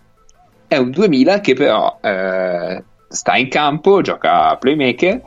È 0.67 0.75
un 0.75 0.91
2000 0.91 1.39
che 1.39 1.53
però 1.53 1.97
eh, 2.01 2.83
sta 3.07 3.37
in 3.37 3.47
campo, 3.47 4.01
gioca 4.01 4.55
playmaker 4.57 5.21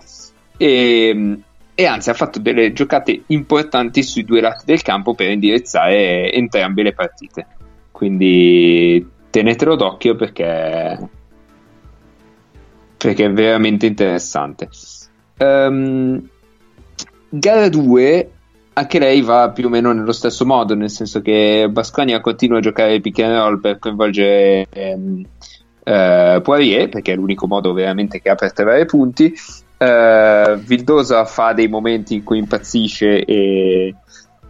e, 0.59 1.41
e 1.81 1.87
anzi 1.87 2.11
ha 2.11 2.15
fatto 2.15 2.39
delle 2.39 2.75
giocate 2.75 3.23
importanti 3.29 4.03
sui 4.03 4.23
due 4.23 4.43
lati 4.43 4.67
del 4.67 4.83
campo 4.83 5.15
per 5.15 5.31
indirizzare 5.31 6.31
entrambe 6.31 6.83
le 6.83 6.93
partite. 6.93 7.47
Quindi 7.91 9.09
tenetelo 9.31 9.77
d'occhio 9.77 10.15
perché, 10.15 11.09
perché 12.99 13.25
è 13.25 13.33
veramente 13.33 13.87
interessante. 13.87 14.69
Ehm, 15.39 16.29
gara 17.31 17.69
2 17.71 18.31
anche 18.75 18.99
lei 18.99 19.23
va 19.23 19.51
più 19.51 19.67
o 19.67 19.71
meno 19.71 19.93
nello 19.93 20.13
stesso 20.13 20.45
modo, 20.45 20.75
nel 20.75 20.91
senso 20.91 21.23
che 21.23 21.67
Basconia 21.71 22.21
continua 22.21 22.59
a 22.59 22.63
giocare 22.63 23.01
pick 23.01 23.21
and 23.21 23.35
roll 23.35 23.59
per 23.59 23.79
coinvolgere 23.79 24.67
ehm, 24.71 25.25
eh, 25.83 26.41
Poirier, 26.43 26.91
perché 26.91 27.13
è 27.13 27.17
l'unico 27.17 27.47
modo 27.47 27.73
veramente 27.73 28.21
che 28.21 28.29
ha 28.29 28.35
per 28.35 28.53
trovare 28.53 28.85
punti. 28.85 29.35
Eh, 29.83 30.61
Vildosa 30.63 31.25
fa 31.25 31.55
dei 31.55 31.67
momenti 31.67 32.13
in 32.13 32.23
cui 32.23 32.37
impazzisce 32.37 33.25
e, 33.25 33.95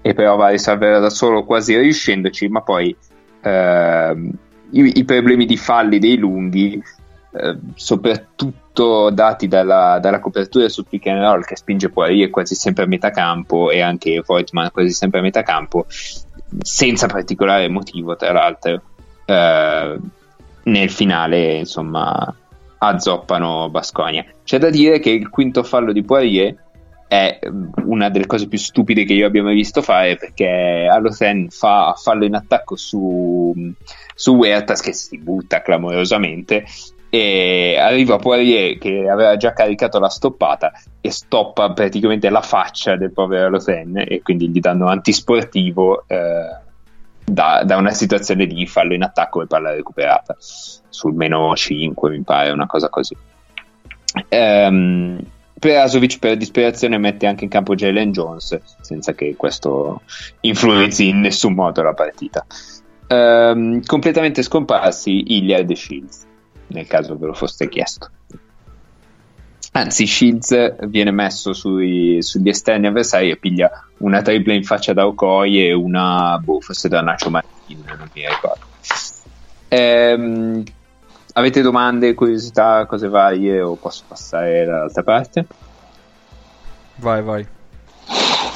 e 0.02 0.14
però 0.14 0.34
va 0.34 0.46
a 0.46 0.50
risolvere 0.50 0.98
da 0.98 1.08
solo 1.08 1.44
quasi 1.44 1.78
riuscendoci, 1.78 2.48
ma 2.48 2.62
poi 2.62 2.96
ehm, 3.40 4.30
i, 4.70 4.98
i 4.98 5.04
problemi 5.04 5.46
di 5.46 5.56
falli 5.56 6.00
dei 6.00 6.16
lunghi, 6.16 6.82
eh, 7.32 7.58
soprattutto 7.76 9.10
dati 9.10 9.46
dalla, 9.46 10.00
dalla 10.00 10.18
copertura 10.18 10.68
sul 10.68 10.86
pick 10.88 11.06
and 11.06 11.20
roll 11.20 11.44
che 11.44 11.54
spinge 11.54 11.90
Poirier 11.90 12.28
quasi 12.28 12.56
sempre 12.56 12.82
a 12.82 12.88
metà 12.88 13.10
campo 13.10 13.70
e 13.70 13.80
anche 13.80 14.24
Voigtman 14.26 14.72
quasi 14.72 14.90
sempre 14.90 15.20
a 15.20 15.22
metà 15.22 15.44
campo, 15.44 15.86
senza 15.88 17.06
particolare 17.06 17.68
motivo, 17.68 18.16
tra 18.16 18.32
l'altro. 18.32 18.82
Eh, 19.26 19.98
nel 20.62 20.90
finale, 20.90 21.58
insomma, 21.58 22.34
azzoppano 22.82 23.68
Basconia. 23.70 24.24
C'è 24.44 24.58
da 24.58 24.70
dire 24.70 24.98
che 25.00 25.10
il 25.10 25.28
quinto 25.28 25.62
fallo 25.62 25.92
di 25.92 26.02
Poirier 26.02 26.56
è 27.06 27.38
una 27.84 28.08
delle 28.08 28.26
cose 28.26 28.46
più 28.46 28.56
stupide 28.56 29.04
che 29.04 29.14
io 29.14 29.26
abbia 29.26 29.42
mai 29.42 29.54
visto 29.54 29.82
fare 29.82 30.16
perché 30.16 30.88
Alothen 30.88 31.48
fa 31.50 31.92
fallo 32.00 32.24
in 32.24 32.34
attacco 32.34 32.76
su, 32.76 33.52
su 34.14 34.34
Huertas 34.36 34.80
che 34.80 34.92
si 34.92 35.18
butta 35.18 35.60
clamorosamente 35.60 36.64
e 37.10 37.76
arriva 37.76 38.16
Poirier 38.16 38.78
che 38.78 39.08
aveva 39.08 39.36
già 39.36 39.52
caricato 39.52 39.98
la 39.98 40.08
stoppata 40.08 40.72
e 41.00 41.10
stoppa 41.10 41.72
praticamente 41.72 42.30
la 42.30 42.42
faccia 42.42 42.96
del 42.96 43.12
povero 43.12 43.48
Alothen 43.48 44.04
e 44.06 44.22
quindi 44.22 44.48
gli 44.48 44.60
danno 44.60 44.86
antisportivo 44.86 46.04
eh, 46.06 46.58
da, 47.24 47.64
da 47.64 47.76
una 47.76 47.90
situazione 47.90 48.46
di 48.46 48.66
fallo 48.68 48.94
in 48.94 49.02
attacco 49.02 49.42
e 49.42 49.48
palla 49.48 49.72
recuperata 49.72 50.36
sul 50.90 51.14
meno 51.14 51.54
5 51.54 52.10
mi 52.10 52.22
pare 52.22 52.50
una 52.50 52.66
cosa 52.66 52.88
così. 52.88 53.16
Ehm, 54.28 55.18
Perasovic 55.58 56.18
per 56.18 56.36
disperazione 56.36 56.98
mette 56.98 57.26
anche 57.26 57.44
in 57.44 57.50
campo 57.50 57.74
Jalen 57.74 58.12
Jones 58.12 58.60
senza 58.80 59.12
che 59.14 59.36
questo 59.36 60.02
influenzi 60.40 61.08
in 61.08 61.20
nessun 61.20 61.54
modo 61.54 61.82
la 61.82 61.94
partita. 61.94 62.44
Ehm, 63.06 63.84
completamente 63.84 64.42
scomparsi 64.42 65.36
Iliad 65.36 65.70
e 65.70 65.76
Shields 65.76 66.28
nel 66.70 66.86
caso 66.86 67.16
ve 67.16 67.26
lo 67.26 67.34
foste 67.34 67.68
chiesto. 67.68 68.10
Anzi 69.72 70.06
Shields 70.06 70.86
viene 70.86 71.12
messo 71.12 71.52
sui- 71.52 72.22
sugli 72.22 72.48
esterni 72.48 72.88
avversari 72.88 73.30
e 73.30 73.36
piglia 73.36 73.70
una 73.98 74.20
tripla 74.20 74.52
in 74.52 74.64
faccia 74.64 74.92
da 74.92 75.06
Okoi 75.06 75.66
e 75.66 75.72
una 75.72 76.38
boh, 76.42 76.60
forse 76.60 76.88
da 76.88 77.02
Nacho 77.02 77.30
Martin 77.30 77.82
non 77.86 78.10
mi 78.12 78.26
ricordo. 78.26 78.66
Ehm, 79.68 80.64
avete 81.34 81.62
domande, 81.62 82.14
curiosità, 82.14 82.86
cose 82.86 83.08
varie 83.08 83.60
o 83.60 83.74
posso 83.74 84.04
passare 84.06 84.64
dall'altra 84.64 85.02
parte? 85.02 85.46
Vai, 86.96 87.22
vai. 87.22 87.46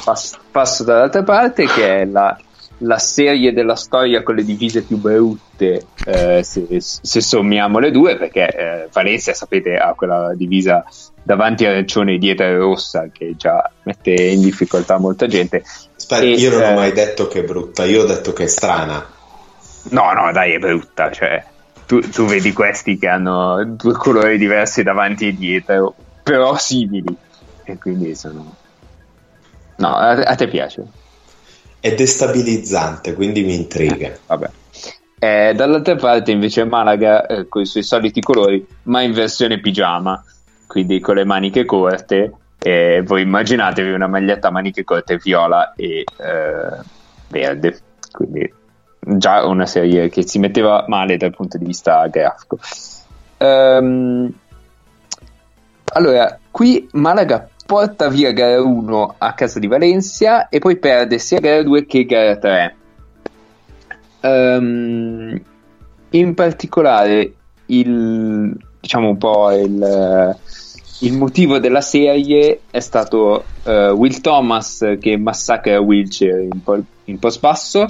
Passo, 0.03 0.37
passo 0.51 0.83
dall'altra 0.83 1.23
parte 1.23 1.65
che 1.65 2.01
è 2.01 2.05
la, 2.05 2.37
la 2.79 2.97
serie 2.99 3.53
della 3.53 3.75
storia 3.75 4.21
con 4.21 4.35
le 4.35 4.43
divise 4.43 4.83
più 4.83 4.97
brutte 4.97 5.87
eh, 6.05 6.43
se, 6.43 6.67
se 6.79 7.21
sommiamo 7.21 7.79
le 7.79 7.89
due 7.89 8.17
perché 8.17 8.47
eh, 8.47 8.89
Valencia 8.91 9.33
sapete 9.33 9.77
ha 9.77 9.93
quella 9.93 10.33
divisa 10.35 10.85
davanti 11.23 11.65
arancione 11.65 12.13
e 12.13 12.17
dietro 12.19 12.55
rossa 12.57 13.07
che 13.11 13.35
già 13.35 13.71
mette 13.83 14.11
in 14.11 14.41
difficoltà 14.41 14.99
molta 14.99 15.25
gente 15.25 15.63
Aspetta, 16.05 16.21
E, 16.21 16.31
io 16.33 16.51
non 16.51 16.61
eh, 16.61 16.71
ho 16.71 16.75
mai 16.75 16.91
detto 16.91 17.27
che 17.27 17.39
è 17.39 17.43
brutta, 17.43 17.83
io 17.83 18.03
ho 18.03 18.05
detto 18.05 18.31
che 18.31 18.43
è 18.43 18.47
strana. 18.47 19.03
No, 19.89 20.13
no, 20.13 20.31
dai, 20.31 20.53
è 20.53 20.59
brutta. 20.59 21.11
Cioè, 21.11 21.43
tu, 21.85 21.99
tu 21.99 22.25
vedi 22.25 22.51
questi 22.51 22.97
che 22.97 23.07
hanno 23.07 23.63
due 23.65 23.93
colori 23.93 24.37
diversi 24.37 24.83
davanti 24.83 25.27
e 25.27 25.35
dietro, 25.35 25.95
però 26.23 26.57
simili. 26.57 27.15
E 27.63 27.77
quindi 27.77 28.15
sono. 28.15 28.55
No, 29.77 29.87
a, 29.95 30.11
a 30.11 30.35
te 30.35 30.47
piace? 30.47 30.85
È 31.79 31.93
destabilizzante, 31.93 33.13
quindi 33.13 33.43
mi 33.43 33.55
intriga. 33.55 34.07
Eh, 34.07 34.19
vabbè. 34.25 34.49
Eh, 35.19 35.53
dall'altra 35.55 35.95
parte 35.95 36.31
invece 36.31 36.65
Malaga 36.65 37.25
eh, 37.25 37.47
con 37.47 37.61
i 37.61 37.65
suoi 37.65 37.83
soliti 37.83 38.21
colori, 38.21 38.65
ma 38.83 39.01
in 39.01 39.13
versione 39.13 39.59
pigiama, 39.59 40.23
quindi 40.67 40.99
con 40.99 41.15
le 41.15 41.25
maniche 41.25 41.65
corte. 41.65 42.31
E 42.57 43.03
voi 43.05 43.21
immaginatevi 43.21 43.91
una 43.91 44.07
maglietta 44.07 44.47
a 44.47 44.51
maniche 44.51 44.83
corte 44.83 45.17
viola 45.17 45.73
e 45.75 45.99
eh, 45.99 46.83
verde, 47.27 47.79
quindi 48.11 48.51
già 49.05 49.45
una 49.45 49.65
serie 49.65 50.09
che 50.09 50.27
si 50.27 50.39
metteva 50.39 50.85
male 50.87 51.17
dal 51.17 51.35
punto 51.35 51.57
di 51.57 51.65
vista 51.65 52.07
grafico. 52.07 52.57
Um, 53.37 54.31
allora, 55.93 56.37
qui 56.51 56.87
Malaga 56.93 57.47
porta 57.65 58.09
via 58.09 58.31
gara 58.31 58.61
1 58.61 59.15
a 59.17 59.33
casa 59.33 59.59
di 59.59 59.67
Valencia 59.67 60.49
e 60.49 60.59
poi 60.59 60.77
perde 60.77 61.17
sia 61.19 61.39
gara 61.39 61.63
2 61.63 61.85
che 61.85 62.05
gara 62.05 62.35
3. 62.37 62.75
Um, 64.21 65.41
in 66.09 66.33
particolare, 66.33 67.33
il, 67.67 68.57
diciamo 68.79 69.09
un 69.09 69.17
po' 69.17 69.51
il, 69.51 70.37
il 70.99 71.13
motivo 71.13 71.59
della 71.59 71.81
serie 71.81 72.61
è 72.69 72.79
stato 72.79 73.43
uh, 73.63 73.69
Will 73.91 74.21
Thomas 74.21 74.95
che 74.99 75.17
massacra 75.17 75.79
Wilcher 75.79 76.39
in, 76.39 76.63
po- 76.63 76.83
in 77.05 77.19
post 77.19 77.39
basso 77.39 77.85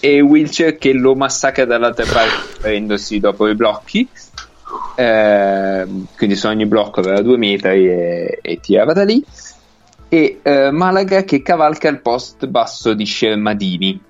e 0.00 0.20
Wilcher 0.20 0.76
che 0.76 0.92
lo 0.92 1.14
massacra 1.14 1.64
dall'altra 1.64 2.04
parte 2.04 2.60
prendendosi 2.60 3.20
dopo 3.20 3.48
i 3.48 3.54
blocchi. 3.54 4.08
Eh, 4.96 5.86
quindi 6.16 6.36
su 6.36 6.46
ogni 6.46 6.66
blocco 6.66 7.00
aveva 7.00 7.20
due 7.20 7.36
metri 7.36 7.88
e, 7.88 8.38
e 8.42 8.60
tirava 8.60 8.92
da 8.92 9.04
lì 9.04 9.24
e 10.14 10.38
eh, 10.42 10.70
Malaga 10.70 11.24
che 11.24 11.42
cavalca 11.42 11.88
il 11.88 12.00
post 12.00 12.46
basso 12.46 12.94
di 12.94 13.04
Shermadini 13.04 14.00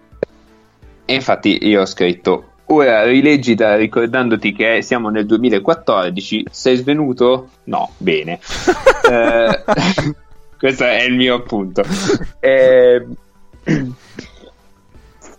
e 1.07 1.15
infatti 1.15 1.67
io 1.67 1.81
ho 1.81 1.87
scritto 1.87 2.51
ora 2.67 3.05
rileggita 3.05 3.77
ricordandoti 3.77 4.53
che 4.53 4.83
siamo 4.83 5.09
nel 5.09 5.25
2014 5.25 6.47
sei 6.51 6.77
svenuto? 6.77 7.49
no, 7.65 7.93
bene 7.97 8.39
eh, 9.11 9.65
questo 10.59 10.85
è 10.85 11.03
il 11.05 11.15
mio 11.15 11.37
appunto 11.37 11.83
eh, 12.41 13.07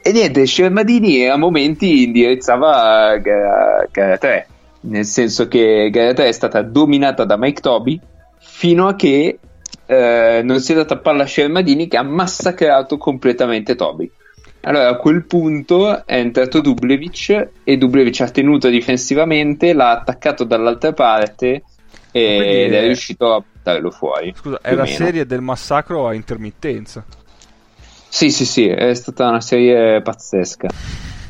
e 0.07 0.11
niente, 0.11 0.45
Shermadini 0.45 1.27
a 1.27 1.35
momenti 1.35 2.03
indirizzava 2.03 3.17
gara, 3.17 3.87
gara 3.91 4.17
3 4.19 4.47
nel 4.81 5.05
senso 5.05 5.47
che 5.47 5.89
gara 5.91 6.13
3 6.13 6.27
è 6.27 6.31
stata 6.31 6.61
dominata 6.61 7.25
da 7.25 7.37
Mike 7.37 7.59
Toby 7.59 7.99
fino 8.37 8.87
a 8.87 8.95
che 8.95 9.39
eh, 9.87 10.41
non 10.43 10.59
si 10.59 10.73
è 10.73 10.75
data 10.75 10.97
palla 10.97 11.23
a 11.23 11.27
Shermadini 11.27 11.87
che 11.87 11.97
ha 11.97 12.03
massacrato 12.03 12.97
completamente 12.97 13.73
Toby. 13.73 14.11
Allora 14.61 14.89
a 14.89 14.95
quel 14.97 15.25
punto 15.25 16.05
è 16.05 16.17
entrato 16.17 16.61
Dublevic 16.61 17.49
e 17.63 17.77
Dublevic 17.77 18.21
ha 18.21 18.29
tenuto 18.29 18.69
difensivamente, 18.69 19.73
l'ha 19.73 19.89
attaccato 19.89 20.43
dall'altra 20.43 20.93
parte 20.93 21.63
ed 22.11 22.73
è 22.73 22.81
riuscito 22.81 23.33
a 23.33 23.39
buttarlo 23.41 23.89
fuori. 23.89 24.33
Scusa, 24.35 24.59
è 24.61 24.75
la 24.75 24.85
serie 24.85 25.25
del 25.25 25.41
massacro 25.41 26.07
a 26.07 26.13
intermittenza. 26.13 27.03
Sì, 28.15 28.29
sì, 28.29 28.45
sì, 28.45 28.65
è 28.65 28.93
stata 28.93 29.27
una 29.27 29.41
serie 29.41 30.01
pazzesca. 30.01 30.69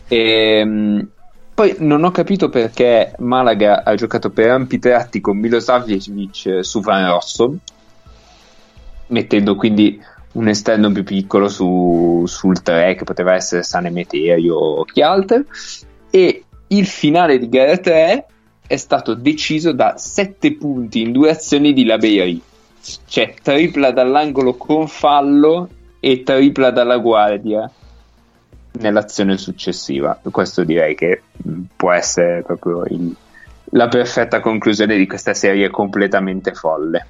E, 0.08 0.60
ehm, 0.60 1.10
poi 1.52 1.78
non 1.80 2.04
ho 2.04 2.12
capito 2.12 2.50
perché 2.50 3.16
Malaga 3.18 3.84
ha 3.84 3.96
giocato 3.96 4.30
per 4.30 4.52
ampi 4.52 4.78
tratti 4.78 5.20
con 5.20 5.36
Milosavljevic 5.40 6.64
su 6.64 6.82
Van 6.82 7.10
Rosso, 7.10 7.56
mettendo 9.08 9.56
quindi 9.56 10.00
un 10.34 10.48
esterno 10.48 10.92
più 10.92 11.04
piccolo 11.04 11.48
su, 11.48 12.22
sul 12.28 12.62
3 12.62 12.94
che 12.94 13.04
poteva 13.04 13.34
essere 13.34 13.64
Sane 13.64 13.90
Meterio 13.90 14.56
o 14.56 14.84
chi 14.84 15.02
altro 15.02 15.44
e 16.12 16.44
il 16.68 16.86
finale 16.86 17.40
di 17.40 17.50
gara 17.50 17.78
3 17.78 18.26
è 18.68 18.78
stato 18.78 19.16
deciso 19.16 19.72
da 19.72 19.98
7 19.98 20.54
punti 20.54 21.02
in 21.02 21.12
due 21.12 21.32
azioni 21.32 21.74
di 21.74 21.84
Laberi 21.84 22.40
cioè 23.08 23.34
tripla 23.42 23.92
dall'angolo 23.92 24.54
con 24.54 24.88
fallo 24.88 25.70
e 26.06 26.22
tripla 26.22 26.70
dalla 26.70 26.98
guardia 26.98 27.68
nell'azione 28.74 29.40
successiva. 29.40 30.20
Questo 30.22 30.64
direi 30.64 30.94
che 30.94 31.24
può 31.76 31.92
essere 31.92 32.44
proprio 32.44 32.84
il, 32.86 33.16
la 33.72 33.88
perfetta 33.88 34.40
conclusione 34.40 34.98
di 34.98 35.08
questa 35.08 35.34
serie 35.34 35.72
completamente 35.72 36.54
folle. 36.54 37.08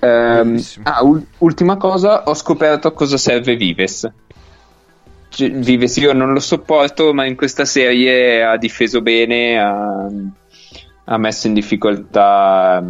Um, 0.00 0.60
ah, 0.82 1.04
u- 1.04 1.24
ultima 1.38 1.76
cosa, 1.76 2.24
ho 2.24 2.34
scoperto 2.34 2.88
a 2.88 2.92
cosa 2.92 3.16
serve 3.16 3.54
Vives. 3.54 4.10
C- 5.28 5.48
Vives 5.48 5.96
io 5.98 6.12
non 6.12 6.32
lo 6.32 6.40
sopporto, 6.40 7.14
ma 7.14 7.24
in 7.24 7.36
questa 7.36 7.64
serie 7.64 8.42
ha 8.42 8.56
difeso 8.56 9.00
bene, 9.00 9.60
ha, 9.60 10.08
ha 11.04 11.18
messo 11.18 11.46
in 11.46 11.54
difficoltà 11.54 12.82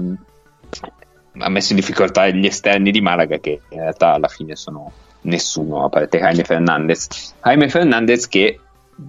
ha 1.39 1.49
messo 1.49 1.73
in 1.73 1.79
difficoltà 1.79 2.29
gli 2.29 2.47
esterni 2.47 2.91
di 2.91 3.01
Malaga 3.01 3.39
che 3.39 3.61
in 3.69 3.81
realtà 3.81 4.13
alla 4.15 4.29
fine 4.29 4.57
sono 4.57 4.93
nessuno 5.23 5.85
a 5.85 5.89
parte 5.89 6.19
Jaime 6.19 6.45
Fernandez. 6.45 7.35
Jaime 7.43 7.69
Fernandez 7.69 8.29
che 8.29 8.61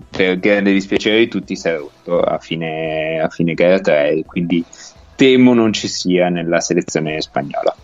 per 0.09 0.37
grande 0.39 0.73
dispiacere 0.73 1.19
di 1.19 1.27
tutti 1.27 1.55
si 1.55 1.67
è 1.69 1.77
rotto 1.77 2.19
a 2.21 2.37
fine, 2.39 3.21
a 3.21 3.29
fine 3.29 3.53
gara 3.53 3.79
3 3.79 4.23
quindi 4.25 4.63
temo 5.15 5.53
non 5.53 5.73
ci 5.73 5.87
sia 5.87 6.29
nella 6.29 6.59
selezione 6.59 7.21
spagnola. 7.21 7.75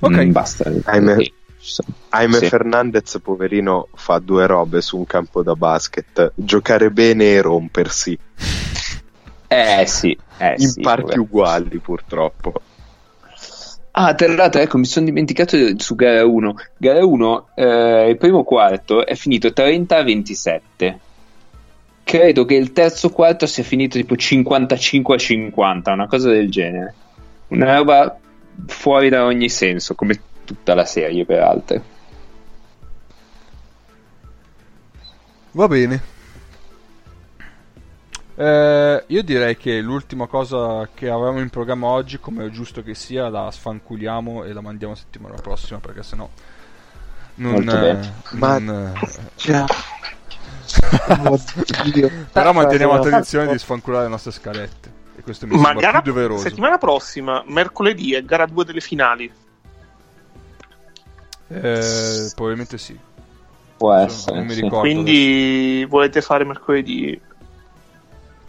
Ok, 0.00 0.24
mm, 0.24 0.30
basta. 0.32 0.70
Jaime, 0.70 1.32
Jaime 2.10 2.38
Sì. 2.38 2.46
Fernandez, 2.46 3.18
poverino, 3.22 3.88
fa 3.94 4.18
due 4.18 4.46
robe 4.46 4.82
su 4.82 4.98
un 4.98 5.06
campo 5.06 5.42
da 5.42 5.54
basket: 5.54 6.32
giocare 6.34 6.90
bene 6.90 7.32
e 7.32 7.40
rompersi, 7.40 8.18
Eh 9.54 9.86
sì, 9.86 10.16
eh, 10.38 10.54
in 10.56 10.68
sì, 10.68 10.80
parti 10.80 11.10
vabbè. 11.10 11.18
uguali, 11.18 11.78
purtroppo. 11.78 12.52
Ah, 13.92 14.12
tra 14.14 14.32
l'altro, 14.32 14.60
ecco, 14.60 14.78
mi 14.78 14.86
sono 14.86 15.06
dimenticato 15.06 15.56
su 15.78 15.94
gara 15.94 16.24
1. 16.26 16.54
Gara 16.76 17.04
1, 17.06 17.48
eh, 17.54 18.08
il 18.08 18.16
primo 18.16 18.42
quarto 18.42 19.06
è 19.06 19.14
finito 19.14 19.52
30 19.52 19.96
a 19.96 20.02
27. 20.02 21.00
Credo 22.02 22.44
che 22.44 22.54
il 22.54 22.72
terzo 22.72 23.10
quarto 23.10 23.46
sia 23.46 23.62
finito 23.62 23.96
tipo 23.96 24.16
55 24.16 25.14
a 25.14 25.18
50, 25.18 25.92
una 25.92 26.08
cosa 26.08 26.28
del 26.28 26.50
genere. 26.50 26.94
Una 27.48 27.76
roba 27.76 28.18
fuori 28.66 29.08
da 29.08 29.24
ogni 29.24 29.48
senso, 29.48 29.94
come 29.94 30.20
tutta 30.44 30.74
la 30.74 30.84
serie, 30.84 31.24
peraltro. 31.24 31.82
Va 35.52 35.68
bene. 35.68 36.13
Eh, 38.36 39.04
io 39.06 39.22
direi 39.22 39.56
che 39.56 39.80
l'ultima 39.80 40.26
cosa 40.26 40.88
che 40.92 41.08
avevamo 41.08 41.40
in 41.40 41.50
programma 41.50 41.86
oggi, 41.86 42.18
come 42.18 42.46
è 42.46 42.50
giusto 42.50 42.82
che 42.82 42.94
sia, 42.94 43.28
la 43.28 43.50
sfanculiamo 43.50 44.44
e 44.44 44.52
la 44.52 44.60
mandiamo 44.60 44.94
settimana 44.94 45.34
prossima 45.34 45.78
perché 45.78 46.02
sennò 46.02 46.28
non, 47.36 47.54
eh, 47.54 47.62
bene. 47.62 48.14
Ma- 48.32 48.58
non, 48.58 48.92
eh. 49.46 49.64
Oddio. 51.28 52.10
però 52.32 52.52
manteniamo 52.52 52.94
la 52.94 53.00
tradizione 53.00 53.52
di 53.52 53.58
sfanculare 53.58 54.04
le 54.04 54.10
nostre 54.10 54.32
scalette 54.32 54.92
e 55.16 55.22
questo 55.22 55.46
mi 55.46 55.56
Ma 55.56 55.66
sembra 55.66 55.80
gara 55.86 56.02
più 56.02 56.12
doveroso. 56.12 56.42
settimana 56.42 56.78
prossima, 56.78 57.44
mercoledì, 57.46 58.14
è 58.14 58.22
gara 58.24 58.46
2 58.46 58.64
delle 58.64 58.80
finali. 58.80 59.32
Eh, 61.48 62.30
probabilmente 62.34 62.78
sì. 62.78 62.98
Può 63.76 63.92
Non 63.92 64.04
essere. 64.04 64.40
mi 64.42 64.50
sì. 64.54 64.60
ricordo. 64.62 64.80
Quindi 64.80 65.86
volete 65.88 66.20
fare 66.20 66.44
mercoledì? 66.44 67.20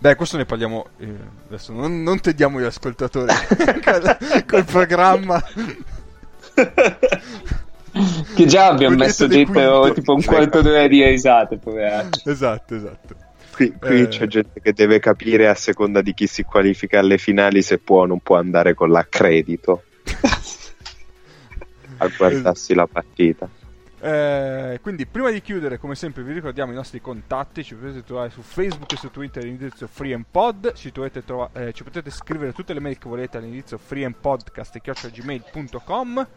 Beh, 0.06 0.14
questo 0.14 0.38
ne 0.38 0.46
parliamo 0.46 0.86
eh, 1.00 1.12
adesso. 1.48 1.74
Non, 1.74 2.04
non 2.04 2.20
tediamo 2.20 2.62
gli 2.62 2.64
ascoltatori 2.66 3.34
col, 3.84 4.18
col 4.46 4.64
programma. 4.64 5.44
Che 8.36 8.46
già 8.46 8.68
abbiamo 8.68 8.98
messo 8.98 9.26
dentro 9.26 9.92
tipo 9.94 10.14
un 10.14 10.24
quarto 10.24 10.62
d'ora 10.62 10.86
di 10.86 11.04
risate, 11.04 11.58
poveracci. 11.58 12.30
esatto, 12.30 12.76
esatto. 12.76 13.16
Qui, 13.52 13.74
qui 13.80 14.02
Eh. 14.02 14.08
c'è 14.10 14.28
gente 14.28 14.62
che 14.62 14.74
deve 14.74 15.00
capire 15.00 15.48
a 15.48 15.56
seconda 15.56 16.04
di 16.04 16.14
chi 16.14 16.28
si 16.28 16.44
qualifica 16.44 17.00
alle 17.00 17.18
finali 17.18 17.64
se 17.64 17.80
può 17.80 18.02
o 18.02 18.06
non 18.06 18.20
può 18.20 18.36
andare 18.38 18.76
con 18.76 18.92
l'accredito 18.92 19.86
a 21.98 22.08
guardarsi 22.16 22.76
la 22.76 22.86
partita. 22.86 23.50
Eh, 24.06 24.78
quindi 24.84 25.08
prima 25.08 25.32
di 25.32 25.42
chiudere, 25.42 25.80
come 25.80 25.96
sempre, 25.96 26.22
vi 26.22 26.34
ricordiamo 26.34 26.72
i 26.72 26.76
nostri 26.76 27.02
contatti. 27.02 27.64
Ci 27.64 27.74
potete 27.74 28.04
trovare 28.04 28.30
su 28.30 28.44
Facebook 28.44 28.94
e 28.94 28.98
su 28.98 29.10
Twitter 29.10 29.42
all'indirizzo 29.42 29.88
FreeandPod. 29.88 30.74
Ci, 30.74 30.92
trova- 30.92 31.50
eh, 31.54 31.74
ci 31.74 31.84
potete 31.84 32.12
scrivere 32.12 32.54
tutte 32.54 32.74
le 32.74 32.80
mail 32.80 33.00
che 33.00 33.10
volete 33.10 33.38
all'indirizzo 33.38 33.80
freeandpodcast.gmail.com 33.80 36.28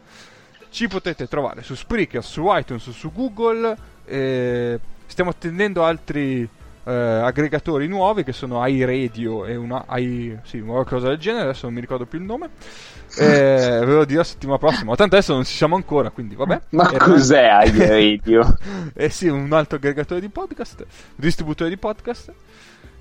Ci 0.71 0.87
potete 0.87 1.27
trovare 1.27 1.61
su 1.61 1.75
Spreaker, 1.75 2.23
su 2.23 2.45
iTunes, 2.47 2.89
su 2.89 3.11
Google. 3.11 3.77
eh, 4.05 4.79
stiamo 5.05 5.29
attendendo 5.29 5.83
altri 5.83 6.49
eh, 6.89 7.21
aggregatori 7.21 7.87
nuovi 7.87 8.23
che 8.23 8.33
sono 8.33 8.65
iRadio 8.65 9.45
e 9.45 9.55
una 9.55 9.85
i, 9.97 10.37
sì, 10.43 10.59
qualcosa 10.61 11.09
del 11.09 11.17
genere, 11.17 11.43
adesso 11.49 11.65
non 11.65 11.75
mi 11.75 11.81
ricordo 11.81 12.05
più 12.05 12.19
il 12.19 12.25
nome. 12.25 12.49
Eh, 13.17 13.81
ve 13.83 13.85
lo 13.91 14.05
dirò 14.05 14.19
la 14.19 14.23
settimana 14.23 14.59
prossima, 14.59 14.91
ma 14.91 14.95
tanto 14.95 15.15
adesso 15.15 15.33
non 15.33 15.43
ci 15.43 15.55
siamo 15.55 15.75
ancora, 15.75 16.11
quindi 16.11 16.35
vabbè. 16.35 16.61
Ma 16.69 16.91
Era- 16.91 17.05
cos'è 17.05 17.65
iRadio? 17.65 18.55
eh 18.93 19.09
sì, 19.09 19.27
un 19.27 19.51
altro 19.51 19.77
aggregatore 19.77 20.21
di 20.21 20.29
podcast, 20.29 20.85
distributore 21.15 21.71
di 21.71 21.77
podcast. 21.77 22.31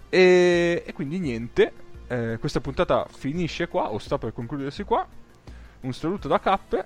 E, 0.09 0.83
e 0.87 0.93
quindi 0.95 1.19
niente, 1.19 1.73
eh, 2.09 2.39
questa 2.41 2.61
puntata 2.61 3.07
finisce 3.11 3.69
qua, 3.69 3.93
o 3.93 3.99
sta 3.99 4.17
per 4.17 4.33
concludersi 4.33 4.83
qua. 4.85 5.07
Un 5.81 5.93
saluto 5.93 6.27
da 6.27 6.41
Cappe 6.41 6.85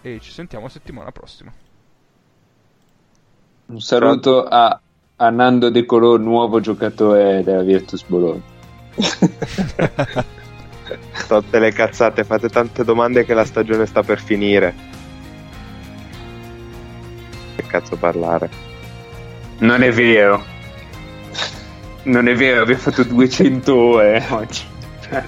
e 0.00 0.18
ci 0.20 0.30
sentiamo 0.30 0.68
settimana 0.68 1.12
prossima. 1.12 1.52
Un 3.66 3.80
saluto 3.80 4.42
a, 4.44 4.80
a 5.16 5.30
Nando 5.30 5.70
De 5.70 5.84
Colò, 5.84 6.16
nuovo 6.16 6.60
giocatore 6.60 7.42
della 7.44 7.62
Virtus 7.62 8.04
Bologna. 8.04 8.42
Tutte 11.28 11.58
le 11.58 11.72
cazzate, 11.72 12.24
fate 12.24 12.48
tante 12.48 12.84
domande 12.84 13.24
che 13.24 13.34
la 13.34 13.44
stagione 13.44 13.86
sta 13.86 14.02
per 14.02 14.20
finire. 14.20 14.74
Che 17.54 17.62
cazzo 17.66 17.96
parlare? 17.96 18.50
Non 19.58 19.82
è 19.82 19.92
vero. 19.92 20.42
Non 22.04 22.28
è 22.28 22.34
vero, 22.34 22.62
abbiamo 22.62 22.80
fatto 22.80 23.04
200 23.04 23.74
ore 23.74 24.24
oggi. 24.30 24.62
Cioè, 25.00 25.24